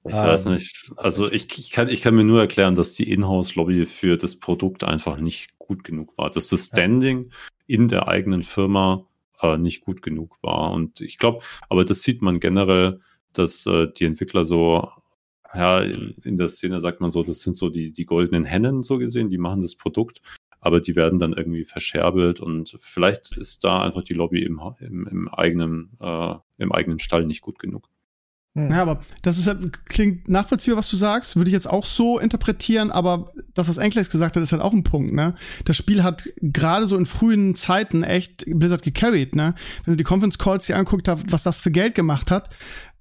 Ich 0.08 0.14
ähm, 0.14 0.22
weiß 0.22 0.46
nicht. 0.46 0.90
Also 0.96 1.30
ich, 1.30 1.46
ich, 1.58 1.70
kann, 1.70 1.88
ich 1.88 2.02
kann 2.02 2.14
mir 2.14 2.24
nur 2.24 2.40
erklären, 2.40 2.74
dass 2.74 2.94
die 2.94 3.10
Inhouse-Lobby 3.10 3.86
für 3.86 4.16
das 4.16 4.36
Produkt 4.36 4.84
einfach 4.84 5.18
nicht 5.18 5.58
gut 5.58 5.84
genug 5.84 6.16
war. 6.16 6.30
Dass 6.30 6.48
das 6.48 6.66
Standing 6.66 7.24
ja. 7.24 7.36
in 7.66 7.88
der 7.88 8.08
eigenen 8.08 8.42
Firma 8.42 9.06
äh, 9.40 9.56
nicht 9.56 9.82
gut 9.82 10.02
genug 10.02 10.38
war. 10.42 10.72
Und 10.72 11.00
ich 11.00 11.18
glaube, 11.18 11.44
aber 11.68 11.84
das 11.84 12.02
sieht 12.02 12.22
man 12.22 12.40
generell, 12.40 13.00
dass 13.32 13.66
äh, 13.66 13.88
die 13.92 14.04
Entwickler 14.04 14.44
so, 14.44 14.88
ja, 15.54 15.80
in 15.80 16.36
der 16.36 16.48
Szene 16.48 16.80
sagt 16.80 17.00
man 17.00 17.10
so, 17.10 17.22
das 17.22 17.40
sind 17.42 17.56
so 17.56 17.70
die, 17.70 17.92
die 17.92 18.04
goldenen 18.04 18.44
Hennen 18.44 18.82
so 18.82 18.98
gesehen, 18.98 19.30
die 19.30 19.38
machen 19.38 19.62
das 19.62 19.76
Produkt, 19.76 20.20
aber 20.60 20.80
die 20.80 20.96
werden 20.96 21.18
dann 21.18 21.32
irgendwie 21.32 21.64
verscherbelt 21.64 22.40
und 22.40 22.76
vielleicht 22.80 23.36
ist 23.36 23.64
da 23.64 23.82
einfach 23.82 24.02
die 24.02 24.14
Lobby 24.14 24.42
im, 24.42 24.60
im, 24.80 25.06
im 25.06 25.28
eigenen, 25.28 25.96
äh, 26.00 26.34
im 26.58 26.72
eigenen 26.72 26.98
Stall 26.98 27.26
nicht 27.26 27.42
gut 27.42 27.58
genug. 27.58 27.88
Hm. 28.56 28.70
Ja, 28.70 28.82
aber 28.82 29.00
das 29.22 29.38
ist 29.38 29.46
halt, 29.46 29.84
klingt 29.86 30.28
nachvollziehbar, 30.28 30.78
was 30.78 30.90
du 30.90 30.96
sagst. 30.96 31.36
Würde 31.36 31.48
ich 31.48 31.54
jetzt 31.54 31.68
auch 31.68 31.84
so 31.84 32.18
interpretieren, 32.18 32.90
aber 32.90 33.32
das, 33.54 33.68
was 33.68 33.78
Enkles 33.78 34.10
gesagt 34.10 34.36
hat, 34.36 34.42
ist 34.42 34.52
halt 34.52 34.62
auch 34.62 34.72
ein 34.72 34.84
Punkt, 34.84 35.12
ne? 35.12 35.34
Das 35.64 35.76
Spiel 35.76 36.02
hat 36.02 36.28
gerade 36.40 36.86
so 36.86 36.96
in 36.96 37.06
frühen 37.06 37.54
Zeiten 37.56 38.02
echt 38.02 38.44
Blizzard 38.46 38.82
gecarried, 38.82 39.34
ne? 39.36 39.54
Wenn 39.84 39.92
du 39.92 39.96
die 39.96 40.04
Conference 40.04 40.38
Calls 40.38 40.66
dir 40.66 40.76
anguckt, 40.76 41.08
was 41.30 41.42
das 41.42 41.60
für 41.60 41.70
Geld 41.70 41.94
gemacht 41.94 42.30
hat, 42.30 42.50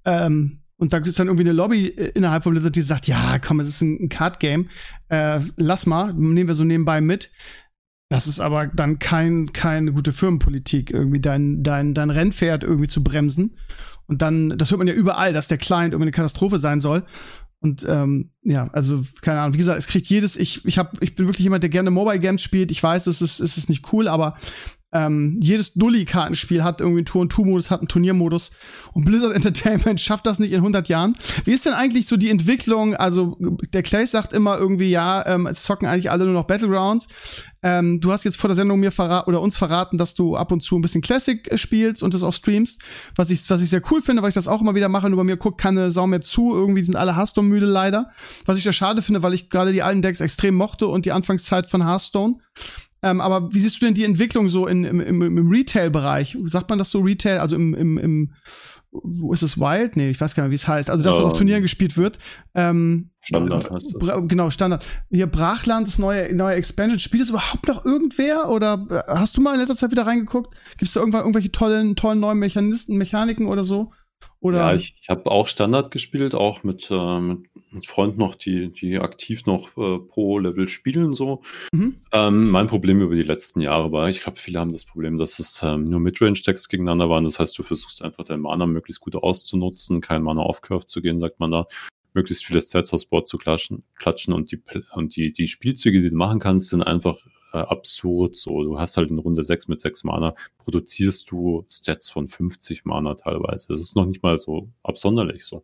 Ähm, 0.04 0.60
und 0.80 0.92
da 0.92 0.98
ist 0.98 1.18
dann 1.18 1.26
irgendwie 1.26 1.42
eine 1.42 1.52
Lobby 1.52 1.88
äh, 1.88 2.12
innerhalb 2.14 2.44
von 2.44 2.52
Blizzard, 2.52 2.76
die 2.76 2.82
sagt, 2.82 3.08
ja, 3.08 3.38
komm, 3.40 3.58
es 3.60 3.68
ist 3.68 3.80
ein, 3.82 4.04
ein 4.04 4.08
Card-Game, 4.08 4.68
äh, 5.08 5.40
lass 5.56 5.86
mal, 5.86 6.14
nehmen 6.14 6.46
wir 6.48 6.54
so 6.54 6.64
nebenbei 6.64 7.00
mit. 7.00 7.30
Das 8.08 8.26
ist 8.26 8.40
aber 8.40 8.68
dann 8.68 8.98
kein, 8.98 9.52
keine 9.52 9.92
gute 9.92 10.12
Firmenpolitik, 10.12 10.90
irgendwie 10.90 11.20
dein, 11.20 11.62
dein, 11.62 11.92
dein 11.92 12.10
Rennpferd 12.10 12.64
irgendwie 12.64 12.88
zu 12.88 13.04
bremsen. 13.04 13.56
Und 14.06 14.22
dann, 14.22 14.56
das 14.56 14.70
hört 14.70 14.78
man 14.78 14.88
ja 14.88 14.94
überall, 14.94 15.34
dass 15.34 15.48
der 15.48 15.58
Client 15.58 15.92
irgendwie 15.92 16.04
eine 16.04 16.12
Katastrophe 16.12 16.58
sein 16.58 16.80
soll. 16.80 17.04
Und 17.60 17.84
ähm, 17.86 18.30
ja, 18.42 18.68
also 18.68 19.02
keine 19.20 19.40
Ahnung. 19.40 19.54
Wie 19.54 19.58
gesagt, 19.58 19.78
es 19.78 19.88
kriegt 19.88 20.06
jedes. 20.06 20.36
Ich, 20.36 20.64
ich 20.64 20.78
hab, 20.78 21.02
ich 21.02 21.16
bin 21.16 21.26
wirklich 21.26 21.44
jemand, 21.44 21.64
der 21.64 21.70
gerne 21.70 21.90
Mobile 21.90 22.20
Games 22.20 22.40
spielt. 22.40 22.70
Ich 22.70 22.82
weiß, 22.82 23.06
es 23.08 23.20
ist, 23.20 23.40
es 23.40 23.58
ist 23.58 23.68
nicht 23.68 23.92
cool, 23.92 24.08
aber 24.08 24.36
ähm, 24.90 25.36
jedes 25.38 25.74
Dulli-Kartenspiel 25.74 26.64
hat 26.64 26.80
irgendwie 26.80 27.00
einen 27.00 27.06
Tour-und-Tour-Modus, 27.06 27.70
hat 27.70 27.80
einen 27.80 27.88
Turniermodus. 27.88 28.50
Und 28.92 29.04
Blizzard 29.04 29.34
Entertainment 29.34 30.00
schafft 30.00 30.26
das 30.26 30.38
nicht 30.38 30.52
in 30.52 30.58
100 30.58 30.88
Jahren. 30.88 31.14
Wie 31.44 31.52
ist 31.52 31.66
denn 31.66 31.74
eigentlich 31.74 32.06
so 32.06 32.16
die 32.16 32.30
Entwicklung? 32.30 32.94
Also, 32.94 33.36
der 33.72 33.82
Clay 33.82 34.06
sagt 34.06 34.32
immer 34.32 34.58
irgendwie, 34.58 34.90
ja, 34.90 35.26
ähm, 35.26 35.46
es 35.46 35.62
zocken 35.62 35.86
eigentlich 35.86 36.10
alle 36.10 36.24
nur 36.24 36.32
noch 36.32 36.46
Battlegrounds. 36.46 37.08
Ähm, 37.60 38.00
du 38.00 38.12
hast 38.12 38.24
jetzt 38.24 38.38
vor 38.38 38.48
der 38.48 38.56
Sendung 38.56 38.78
mir 38.78 38.92
verraten 38.92 39.28
oder 39.28 39.40
uns 39.40 39.56
verraten, 39.56 39.98
dass 39.98 40.14
du 40.14 40.36
ab 40.36 40.52
und 40.52 40.62
zu 40.62 40.76
ein 40.76 40.80
bisschen 40.80 41.02
Classic 41.02 41.50
äh, 41.50 41.58
spielst 41.58 42.02
und 42.02 42.14
das 42.14 42.22
auch 42.22 42.32
streamst, 42.32 42.80
was 43.16 43.30
ich, 43.30 43.50
was 43.50 43.60
ich 43.60 43.68
sehr 43.68 43.82
cool 43.90 44.00
finde, 44.00 44.22
weil 44.22 44.28
ich 44.28 44.34
das 44.34 44.46
auch 44.46 44.60
immer 44.60 44.76
wieder 44.76 44.88
mache. 44.88 45.10
Nur 45.10 45.18
bei 45.18 45.24
mir 45.24 45.36
guckt 45.36 45.60
keine 45.60 45.90
Sau 45.90 46.06
mehr 46.06 46.20
zu. 46.20 46.54
Irgendwie 46.54 46.82
sind 46.82 46.96
alle 46.96 47.16
Hearthstone 47.16 47.48
müde 47.48 47.66
leider. 47.66 48.10
Was 48.46 48.56
ich 48.56 48.62
sehr 48.62 48.72
schade 48.72 49.02
finde, 49.02 49.22
weil 49.22 49.34
ich 49.34 49.50
gerade 49.50 49.72
die 49.72 49.82
alten 49.82 50.02
Decks 50.02 50.20
extrem 50.20 50.54
mochte 50.54 50.86
und 50.86 51.04
die 51.04 51.12
Anfangszeit 51.12 51.66
von 51.66 51.84
Hearthstone. 51.84 52.36
Ähm, 53.02 53.20
aber 53.20 53.52
wie 53.52 53.60
siehst 53.60 53.80
du 53.80 53.86
denn 53.86 53.94
die 53.94 54.04
Entwicklung 54.04 54.48
so 54.48 54.66
in, 54.66 54.84
im, 54.84 55.00
im, 55.00 55.22
im 55.22 55.48
Retail-Bereich? 55.48 56.36
Sagt 56.44 56.70
man 56.70 56.78
das 56.78 56.90
so 56.90 57.00
Retail, 57.00 57.38
also 57.38 57.56
im, 57.56 57.74
im, 57.74 57.98
im 57.98 58.34
wo 58.90 59.32
ist 59.32 59.42
es 59.42 59.58
Wild? 59.58 59.96
Nee, 59.96 60.10
ich 60.10 60.20
weiß 60.20 60.34
gar 60.34 60.44
nicht, 60.44 60.50
wie 60.50 60.56
es 60.56 60.66
heißt. 60.66 60.90
Also 60.90 61.04
das, 61.04 61.14
was 61.14 61.26
auf 61.26 61.32
ähm, 61.32 61.38
Turnieren 61.38 61.62
gespielt 61.62 61.96
wird. 61.96 62.18
Ähm, 62.54 63.10
Standard 63.20 63.70
heißt 63.70 63.94
das. 63.94 64.28
Genau, 64.28 64.50
Standard. 64.50 64.86
Hier 65.10 65.26
Brachland, 65.26 65.86
das 65.86 65.98
neue, 65.98 66.34
neue 66.34 66.56
Expansion. 66.56 66.98
Spielt 66.98 67.22
das 67.22 67.30
überhaupt 67.30 67.68
noch 67.68 67.84
irgendwer? 67.84 68.48
Oder 68.48 68.86
äh, 68.90 69.12
hast 69.12 69.36
du 69.36 69.42
mal 69.42 69.54
in 69.54 69.60
letzter 69.60 69.76
Zeit 69.76 69.90
wieder 69.90 70.06
reingeguckt? 70.06 70.54
Gibt 70.70 70.88
es 70.88 70.94
da 70.94 71.00
irgendwann 71.00 71.20
irgendwelche 71.20 71.52
tollen, 71.52 71.96
tollen 71.96 72.20
neuen 72.20 72.38
Mechanisten, 72.38 72.96
Mechaniken 72.96 73.46
oder 73.46 73.62
so? 73.62 73.92
Oder? 74.40 74.58
Ja, 74.58 74.74
ich, 74.74 74.94
ich 75.00 75.08
habe 75.08 75.30
auch 75.30 75.48
Standard 75.48 75.90
gespielt, 75.90 76.34
auch 76.34 76.62
mit, 76.62 76.90
äh, 76.90 77.20
mit, 77.20 77.47
mit 77.70 77.86
Freunden 77.86 78.18
noch, 78.18 78.34
die, 78.34 78.70
die 78.70 78.98
aktiv 78.98 79.46
noch 79.46 79.76
äh, 79.76 79.98
pro 79.98 80.38
Level 80.38 80.68
spielen. 80.68 81.14
so. 81.14 81.42
Mhm. 81.72 81.96
Ähm, 82.12 82.50
mein 82.50 82.66
Problem 82.66 83.00
über 83.00 83.14
die 83.14 83.22
letzten 83.22 83.60
Jahre 83.60 83.92
war, 83.92 84.08
ich 84.08 84.20
glaube, 84.20 84.38
viele 84.38 84.60
haben 84.60 84.72
das 84.72 84.84
Problem, 84.84 85.18
dass 85.18 85.38
es 85.38 85.62
ähm, 85.62 85.88
nur 85.88 86.00
Midrange-Decks 86.00 86.68
gegeneinander 86.68 87.10
waren. 87.10 87.24
Das 87.24 87.38
heißt, 87.38 87.58
du 87.58 87.62
versuchst 87.62 88.02
einfach 88.02 88.24
dein 88.24 88.40
Mana 88.40 88.66
möglichst 88.66 89.00
gut 89.00 89.16
auszunutzen, 89.16 90.00
kein 90.00 90.22
Mana 90.22 90.42
auf 90.42 90.60
Curve 90.60 90.86
zu 90.86 91.02
gehen, 91.02 91.20
sagt 91.20 91.40
man 91.40 91.50
da 91.50 91.66
möglichst 92.14 92.44
viele 92.44 92.60
Sets 92.60 92.92
aufs 92.92 93.04
Board 93.04 93.26
zu 93.26 93.38
klatschen, 93.38 93.84
klatschen 93.96 94.34
und 94.34 94.50
die, 94.50 94.60
und 94.94 95.14
die, 95.14 95.32
die 95.32 95.46
Spielzüge, 95.46 96.02
die 96.02 96.10
du 96.10 96.16
machen 96.16 96.40
kannst, 96.40 96.70
sind 96.70 96.82
einfach 96.82 97.18
äh, 97.52 97.58
absurd. 97.58 98.34
So, 98.34 98.62
du 98.62 98.78
hast 98.78 98.96
halt 98.96 99.10
in 99.10 99.18
Runde 99.18 99.42
6 99.42 99.68
mit 99.68 99.78
6 99.78 100.04
Mana, 100.04 100.34
produzierst 100.58 101.30
du 101.30 101.64
Stats 101.70 102.08
von 102.08 102.26
50 102.26 102.84
Mana 102.84 103.14
teilweise. 103.14 103.68
Das 103.68 103.80
ist 103.80 103.96
noch 103.96 104.06
nicht 104.06 104.22
mal 104.22 104.38
so 104.38 104.68
absonderlich 104.82 105.44
so. 105.44 105.62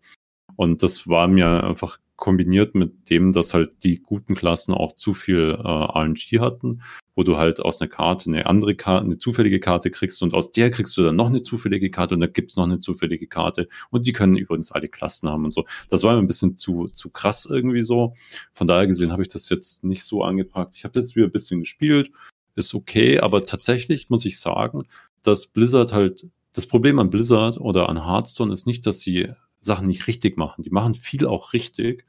Und 0.56 0.82
das 0.82 1.08
war 1.08 1.28
mir 1.28 1.64
einfach 1.64 1.98
kombiniert 2.16 2.74
mit 2.74 3.10
dem, 3.10 3.32
dass 3.32 3.54
halt 3.54 3.82
die 3.82 4.00
guten 4.00 4.34
Klassen 4.34 4.72
auch 4.72 4.92
zu 4.92 5.14
viel 5.14 5.56
äh, 5.58 5.68
RNG 5.68 6.40
hatten, 6.40 6.82
wo 7.16 7.22
du 7.22 7.36
halt 7.36 7.60
aus 7.60 7.80
einer 7.80 7.88
Karte 7.88 8.30
eine 8.30 8.46
andere 8.46 8.74
Karte, 8.74 9.04
eine 9.04 9.18
zufällige 9.18 9.60
Karte 9.60 9.90
kriegst 9.90 10.22
und 10.22 10.32
aus 10.32 10.52
der 10.52 10.70
kriegst 10.70 10.96
du 10.96 11.02
dann 11.02 11.16
noch 11.16 11.26
eine 11.26 11.42
zufällige 11.42 11.90
Karte 11.90 12.14
und 12.14 12.20
da 12.20 12.26
gibt's 12.26 12.56
noch 12.56 12.64
eine 12.64 12.80
zufällige 12.80 13.26
Karte 13.26 13.68
und 13.90 14.06
die 14.06 14.12
können 14.12 14.36
übrigens 14.36 14.70
alle 14.70 14.88
Klassen 14.88 15.28
haben 15.28 15.44
und 15.44 15.50
so. 15.50 15.64
Das 15.88 16.02
war 16.02 16.14
mir 16.14 16.22
ein 16.22 16.28
bisschen 16.28 16.56
zu, 16.56 16.86
zu 16.88 17.10
krass 17.10 17.46
irgendwie 17.50 17.82
so. 17.82 18.14
Von 18.52 18.66
daher 18.66 18.86
gesehen 18.86 19.12
habe 19.12 19.22
ich 19.22 19.28
das 19.28 19.48
jetzt 19.48 19.84
nicht 19.84 20.04
so 20.04 20.22
angepackt. 20.22 20.76
Ich 20.76 20.84
habe 20.84 20.98
jetzt 20.98 21.16
wieder 21.16 21.26
ein 21.26 21.32
bisschen 21.32 21.60
gespielt, 21.60 22.10
ist 22.54 22.74
okay, 22.74 23.18
aber 23.18 23.44
tatsächlich 23.44 24.08
muss 24.08 24.24
ich 24.24 24.38
sagen, 24.38 24.84
dass 25.22 25.46
Blizzard 25.46 25.92
halt, 25.92 26.26
das 26.52 26.66
Problem 26.66 27.00
an 27.00 27.10
Blizzard 27.10 27.58
oder 27.58 27.88
an 27.88 28.06
Hearthstone 28.06 28.52
ist 28.52 28.66
nicht, 28.66 28.86
dass 28.86 29.00
sie 29.00 29.30
Sachen 29.64 29.86
nicht 29.86 30.06
richtig 30.06 30.36
machen. 30.36 30.62
Die 30.62 30.70
machen 30.70 30.94
viel 30.94 31.26
auch 31.26 31.52
richtig. 31.52 32.04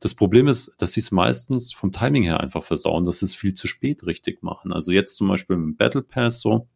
Das 0.00 0.14
Problem 0.14 0.46
ist, 0.48 0.72
dass 0.78 0.92
sie 0.92 1.00
es 1.00 1.10
meistens 1.10 1.72
vom 1.72 1.92
Timing 1.92 2.22
her 2.22 2.40
einfach 2.40 2.62
versauen, 2.62 3.04
dass 3.04 3.20
sie 3.20 3.26
es 3.26 3.34
viel 3.34 3.54
zu 3.54 3.66
spät 3.66 4.04
richtig 4.06 4.42
machen. 4.42 4.72
Also 4.72 4.92
jetzt 4.92 5.16
zum 5.16 5.28
Beispiel 5.28 5.56
im 5.56 5.76
Battle 5.76 6.02
Pass 6.02 6.40
so, 6.40 6.68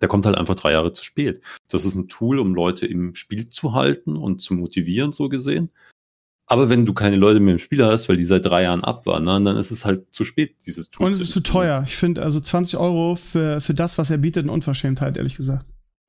der 0.00 0.08
kommt 0.08 0.26
halt 0.26 0.36
einfach 0.36 0.56
drei 0.56 0.72
Jahre 0.72 0.92
zu 0.92 1.04
spät. 1.04 1.40
Das 1.70 1.84
ist 1.84 1.94
ein 1.94 2.08
Tool, 2.08 2.38
um 2.38 2.54
Leute 2.54 2.86
im 2.86 3.14
Spiel 3.14 3.48
zu 3.48 3.74
halten 3.74 4.16
und 4.16 4.40
zu 4.40 4.54
motivieren, 4.54 5.12
so 5.12 5.28
gesehen. 5.28 5.70
Aber 6.46 6.68
wenn 6.68 6.84
du 6.84 6.94
keine 6.94 7.14
Leute 7.14 7.38
mehr 7.38 7.52
im 7.52 7.58
Spiel 7.60 7.84
hast, 7.84 8.08
weil 8.08 8.16
die 8.16 8.24
seit 8.24 8.44
drei 8.44 8.64
Jahren 8.64 8.82
abwandern, 8.82 9.44
dann 9.44 9.56
ist 9.56 9.70
es 9.70 9.84
halt 9.84 10.12
zu 10.12 10.24
spät, 10.24 10.56
dieses 10.66 10.90
Tool. 10.90 11.06
Und 11.06 11.12
es 11.12 11.20
ist 11.20 11.30
zu 11.30 11.42
teuer. 11.42 11.84
Ich 11.86 11.96
finde 11.96 12.22
also 12.22 12.40
20 12.40 12.76
Euro 12.76 13.14
für, 13.14 13.60
für 13.60 13.74
das, 13.74 13.98
was 13.98 14.10
er 14.10 14.18
bietet, 14.18 14.44
eine 14.44 14.52
Unverschämtheit, 14.52 15.16
ehrlich 15.16 15.36
gesagt. 15.36 15.66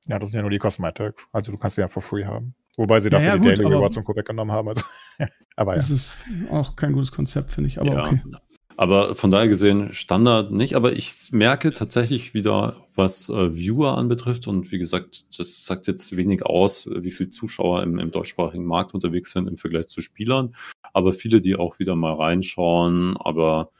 Ja, 0.08 0.18
das 0.18 0.30
sind 0.30 0.38
ja 0.38 0.42
nur 0.42 0.50
die 0.50 0.58
Cosmetics. 0.58 1.28
Also 1.30 1.52
du 1.52 1.58
kannst 1.58 1.76
sie 1.76 1.82
ja 1.82 1.86
for 1.86 2.02
free 2.02 2.24
haben. 2.24 2.56
Wobei 2.76 3.00
sie 3.00 3.10
dafür 3.10 3.26
ja, 3.26 3.34
ja, 3.34 3.38
die 3.38 3.48
gut, 3.48 3.58
Daily 3.58 3.74
Rewards 3.74 3.96
und 3.96 4.04
Co. 4.04 4.16
weggenommen 4.16 4.54
haben. 4.54 4.68
Also, 4.68 4.84
aber 5.56 5.72
ja. 5.72 5.76
Das 5.76 5.90
ist 5.90 6.24
auch 6.50 6.76
kein 6.76 6.92
gutes 6.92 7.12
Konzept, 7.12 7.50
finde 7.50 7.68
ich. 7.68 7.80
Aber 7.80 7.92
ja. 7.92 8.00
okay. 8.00 8.22
Aber 8.78 9.14
von 9.14 9.30
daher 9.30 9.48
gesehen 9.48 9.92
Standard 9.92 10.50
nicht. 10.50 10.74
Aber 10.74 10.92
ich 10.92 11.12
merke 11.32 11.74
tatsächlich 11.74 12.32
wieder, 12.32 12.76
was 12.94 13.28
äh, 13.28 13.54
Viewer 13.54 13.98
anbetrifft. 13.98 14.48
Und 14.48 14.72
wie 14.72 14.78
gesagt, 14.78 15.38
das 15.38 15.64
sagt 15.64 15.86
jetzt 15.86 16.16
wenig 16.16 16.46
aus, 16.46 16.88
wie 16.90 17.10
viele 17.10 17.28
Zuschauer 17.28 17.82
im, 17.82 17.98
im 17.98 18.10
deutschsprachigen 18.10 18.64
Markt 18.64 18.94
unterwegs 18.94 19.32
sind 19.32 19.48
im 19.48 19.58
Vergleich 19.58 19.88
zu 19.88 20.00
Spielern. 20.00 20.54
Aber 20.94 21.12
viele, 21.12 21.40
die 21.40 21.56
auch 21.56 21.78
wieder 21.78 21.94
mal 21.94 22.14
reinschauen. 22.14 23.16
Aber 23.18 23.70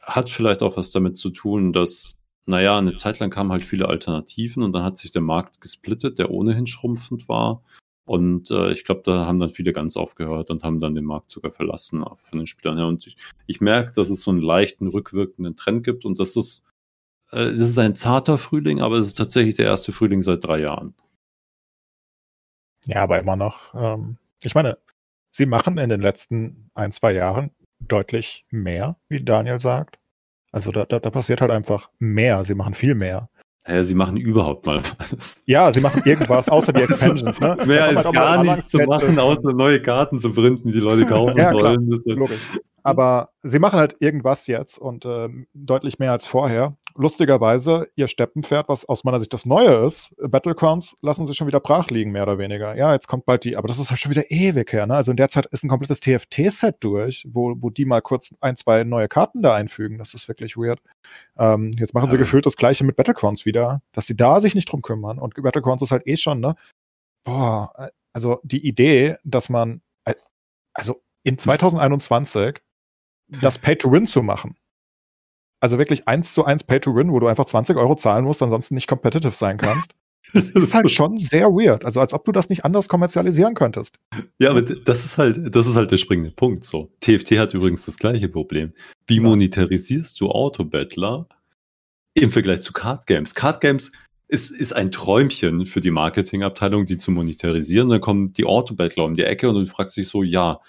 hat 0.00 0.30
vielleicht 0.30 0.62
auch 0.62 0.76
was 0.76 0.90
damit 0.90 1.18
zu 1.18 1.30
tun, 1.30 1.72
dass 1.72 2.26
naja, 2.46 2.78
eine 2.78 2.94
Zeit 2.94 3.18
lang 3.18 3.30
kamen 3.30 3.50
halt 3.50 3.64
viele 3.64 3.88
Alternativen 3.88 4.62
und 4.62 4.72
dann 4.72 4.84
hat 4.84 4.96
sich 4.96 5.10
der 5.10 5.20
Markt 5.20 5.60
gesplittet, 5.60 6.18
der 6.18 6.30
ohnehin 6.30 6.68
schrumpfend 6.68 7.28
war. 7.28 7.62
Und 8.06 8.52
äh, 8.52 8.70
ich 8.70 8.84
glaube, 8.84 9.02
da 9.04 9.26
haben 9.26 9.40
dann 9.40 9.50
viele 9.50 9.72
ganz 9.72 9.96
aufgehört 9.96 10.48
und 10.50 10.62
haben 10.62 10.80
dann 10.80 10.94
den 10.94 11.04
Markt 11.04 11.28
sogar 11.28 11.50
verlassen 11.50 12.04
von 12.22 12.38
den 12.38 12.46
Spielern 12.46 12.78
her. 12.78 12.86
Und 12.86 13.06
ich, 13.06 13.16
ich 13.46 13.60
merke, 13.60 13.92
dass 13.92 14.10
es 14.10 14.22
so 14.22 14.30
einen 14.30 14.40
leichten 14.40 14.86
rückwirkenden 14.86 15.56
Trend 15.56 15.84
gibt 15.84 16.04
und 16.04 16.20
das 16.20 16.36
ist, 16.36 16.64
äh, 17.32 17.46
das 17.46 17.68
ist 17.68 17.78
ein 17.78 17.96
zarter 17.96 18.38
Frühling, 18.38 18.80
aber 18.80 18.96
es 18.96 19.08
ist 19.08 19.18
tatsächlich 19.18 19.56
der 19.56 19.66
erste 19.66 19.92
Frühling 19.92 20.22
seit 20.22 20.44
drei 20.44 20.60
Jahren. 20.60 20.94
Ja, 22.86 23.02
aber 23.02 23.18
immer 23.18 23.34
noch. 23.34 23.74
Ähm, 23.74 24.18
ich 24.42 24.54
meine, 24.54 24.78
sie 25.32 25.46
machen 25.46 25.76
in 25.76 25.90
den 25.90 26.00
letzten 26.00 26.70
ein, 26.74 26.92
zwei 26.92 27.12
Jahren 27.12 27.50
deutlich 27.80 28.46
mehr, 28.50 28.96
wie 29.08 29.22
Daniel 29.22 29.58
sagt. 29.58 29.98
Also 30.52 30.70
da, 30.70 30.84
da, 30.84 31.00
da 31.00 31.10
passiert 31.10 31.40
halt 31.40 31.50
einfach 31.50 31.90
mehr. 31.98 32.44
Sie 32.44 32.54
machen 32.54 32.74
viel 32.74 32.94
mehr. 32.94 33.28
Ja, 33.68 33.82
sie 33.84 33.94
machen 33.94 34.16
überhaupt 34.16 34.66
mal 34.66 34.80
was. 34.98 35.40
Ja, 35.46 35.72
sie 35.72 35.80
machen 35.80 36.02
irgendwas 36.04 36.48
außer 36.48 36.72
die 36.72 36.82
Expansions. 36.84 37.40
Ne? 37.40 37.56
Mehr 37.66 37.86
als 37.86 38.04
halt 38.04 38.14
gar 38.14 38.42
nichts 38.42 38.70
zu 38.70 38.78
machen, 38.78 39.18
außer 39.18 39.52
neue 39.52 39.82
Karten 39.82 40.18
zu 40.18 40.32
printen, 40.32 40.72
die 40.72 40.80
Leute 40.80 41.06
kaufen 41.06 41.36
ja, 41.36 41.52
wollen. 41.52 42.02
Klar, 42.04 42.16
logisch. 42.16 42.40
Aber 42.82 43.30
sie 43.42 43.58
machen 43.58 43.80
halt 43.80 43.96
irgendwas 43.98 44.46
jetzt 44.46 44.78
und 44.78 45.04
äh, 45.04 45.28
deutlich 45.54 45.98
mehr 45.98 46.12
als 46.12 46.26
vorher. 46.26 46.76
Lustigerweise, 46.98 47.88
ihr 47.94 48.08
Steppenpferd, 48.08 48.68
was 48.68 48.84
aus 48.86 49.04
meiner 49.04 49.20
Sicht 49.20 49.32
das 49.34 49.44
Neue 49.44 49.86
ist, 49.86 50.14
Battlecons 50.18 50.96
lassen 51.02 51.26
sie 51.26 51.34
schon 51.34 51.46
wieder 51.46 51.60
brach 51.60 51.88
liegen, 51.88 52.10
mehr 52.10 52.22
oder 52.22 52.38
weniger. 52.38 52.76
Ja, 52.76 52.92
jetzt 52.92 53.06
kommt 53.06 53.26
bald 53.26 53.44
die, 53.44 53.56
aber 53.56 53.68
das 53.68 53.78
ist 53.78 53.90
halt 53.90 54.00
schon 54.00 54.10
wieder 54.10 54.30
ewig 54.30 54.72
her. 54.72 54.86
Ne? 54.86 54.94
Also 54.94 55.10
in 55.10 55.16
der 55.16 55.28
Zeit 55.28 55.46
ist 55.46 55.62
ein 55.62 55.68
komplettes 55.68 56.00
TFT-Set 56.00 56.76
durch, 56.80 57.26
wo, 57.28 57.54
wo 57.58 57.70
die 57.70 57.84
mal 57.84 58.00
kurz 58.00 58.34
ein, 58.40 58.56
zwei 58.56 58.84
neue 58.84 59.08
Karten 59.08 59.42
da 59.42 59.54
einfügen. 59.54 59.98
Das 59.98 60.14
ist 60.14 60.28
wirklich 60.28 60.56
weird. 60.56 60.80
Ähm, 61.38 61.72
jetzt 61.78 61.92
machen 61.92 62.10
sie 62.10 62.18
gefühlt 62.18 62.46
das 62.46 62.56
gleiche 62.56 62.84
mit 62.84 62.96
Battlecons 62.96 63.44
wieder, 63.44 63.82
dass 63.92 64.06
sie 64.06 64.16
da 64.16 64.40
sich 64.40 64.54
nicht 64.54 64.70
drum 64.70 64.82
kümmern. 64.82 65.18
Und 65.18 65.34
Battlecons 65.34 65.82
ist 65.82 65.90
halt 65.90 66.06
eh 66.06 66.16
schon, 66.16 66.40
ne? 66.40 66.56
Boah, 67.24 67.90
also 68.12 68.40
die 68.42 68.66
Idee, 68.66 69.16
dass 69.24 69.48
man, 69.48 69.82
also 70.72 71.02
in 71.22 71.36
2021 71.38 72.62
das 73.42 73.58
Pay-to-Win 73.58 74.06
zu 74.06 74.22
machen. 74.22 74.56
Also 75.66 75.78
wirklich 75.78 76.06
eins 76.06 76.32
zu 76.32 76.44
eins 76.44 76.62
Pay-to-Win, 76.62 77.10
wo 77.10 77.18
du 77.18 77.26
einfach 77.26 77.44
20 77.44 77.76
Euro 77.76 77.96
zahlen 77.96 78.24
musst, 78.24 78.40
ansonsten 78.40 78.76
nicht 78.76 78.86
competitive 78.86 79.32
sein 79.32 79.56
kannst. 79.56 79.90
Das 80.32 80.48
ist 80.50 80.74
halt 80.74 80.88
schon 80.92 81.18
sehr 81.18 81.48
weird. 81.48 81.84
Also 81.84 81.98
als 81.98 82.12
ob 82.12 82.24
du 82.24 82.30
das 82.30 82.48
nicht 82.48 82.64
anders 82.64 82.86
kommerzialisieren 82.86 83.54
könntest. 83.54 83.96
Ja, 84.38 84.50
aber 84.50 84.62
das 84.62 85.04
ist 85.04 85.18
halt, 85.18 85.56
das 85.56 85.66
ist 85.66 85.74
halt 85.74 85.90
der 85.90 85.96
springende 85.96 86.30
Punkt. 86.30 86.62
So. 86.62 86.92
TFT 87.00 87.32
hat 87.32 87.52
übrigens 87.52 87.84
das 87.84 87.98
gleiche 87.98 88.28
Problem. 88.28 88.74
Wie 89.08 89.16
ja. 89.16 89.22
monetarisierst 89.22 90.20
du 90.20 90.30
Autobattler 90.30 91.26
im 92.14 92.30
Vergleich 92.30 92.62
zu 92.62 92.72
Card 92.72 93.08
Games? 93.08 93.34
Card 93.34 93.60
Games 93.60 93.90
ist, 94.28 94.52
ist 94.52 94.72
ein 94.72 94.92
Träumchen 94.92 95.66
für 95.66 95.80
die 95.80 95.90
Marketingabteilung, 95.90 96.86
die 96.86 96.96
zu 96.96 97.10
monetarisieren. 97.10 97.88
Dann 97.88 98.00
kommen 98.00 98.32
die 98.32 98.44
Autobattler 98.44 99.02
um 99.02 99.16
die 99.16 99.24
Ecke 99.24 99.48
und 99.48 99.56
du 99.56 99.64
fragst 99.64 99.96
dich 99.96 100.06
so, 100.06 100.22
ja, 100.22 100.60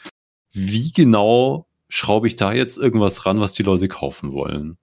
wie 0.54 0.92
genau 0.92 1.68
schraube 1.88 2.28
ich 2.28 2.36
da 2.36 2.52
jetzt 2.52 2.80
irgendwas 2.80 3.28
ran, 3.28 3.40
was 3.40 3.54
die 3.54 3.64
Leute 3.64 3.88
kaufen 3.88 4.34
wollen. 4.34 4.80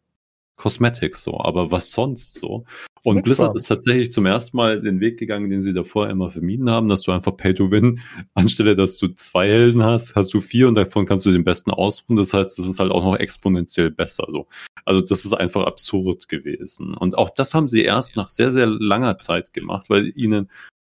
Cosmetics 0.56 1.22
so, 1.22 1.40
aber 1.40 1.70
was 1.70 1.90
sonst 1.90 2.34
so? 2.34 2.64
Und 3.02 3.16
Nix 3.16 3.24
Blizzard 3.26 3.54
ist 3.54 3.68
tatsächlich 3.68 4.12
zum 4.12 4.24
ersten 4.24 4.56
Mal 4.56 4.80
den 4.80 4.98
Weg 4.98 5.18
gegangen, 5.18 5.50
den 5.50 5.60
sie 5.60 5.74
davor 5.74 6.08
immer 6.08 6.30
vermieden 6.30 6.70
haben, 6.70 6.88
dass 6.88 7.02
du 7.02 7.12
einfach 7.12 7.36
Pay 7.36 7.54
to 7.54 7.70
Win, 7.70 8.00
anstelle 8.34 8.76
dass 8.76 8.96
du 8.96 9.08
zwei 9.08 9.46
Helden 9.46 9.82
hast, 9.82 10.14
hast 10.14 10.32
du 10.32 10.40
vier 10.40 10.68
und 10.68 10.74
davon 10.74 11.04
kannst 11.04 11.26
du 11.26 11.30
den 11.30 11.44
besten 11.44 11.70
ausruhen. 11.70 12.16
Das 12.16 12.32
heißt, 12.32 12.58
das 12.58 12.66
ist 12.66 12.80
halt 12.80 12.92
auch 12.92 13.04
noch 13.04 13.16
exponentiell 13.16 13.90
besser 13.90 14.26
so. 14.30 14.46
Also 14.86 15.02
das 15.02 15.26
ist 15.26 15.34
einfach 15.34 15.66
absurd 15.66 16.28
gewesen. 16.28 16.94
Und 16.94 17.18
auch 17.18 17.28
das 17.28 17.52
haben 17.52 17.68
sie 17.68 17.82
erst 17.82 18.16
nach 18.16 18.30
sehr, 18.30 18.50
sehr 18.50 18.66
langer 18.66 19.18
Zeit 19.18 19.52
gemacht, 19.52 19.90
weil 19.90 20.10
ihnen 20.16 20.50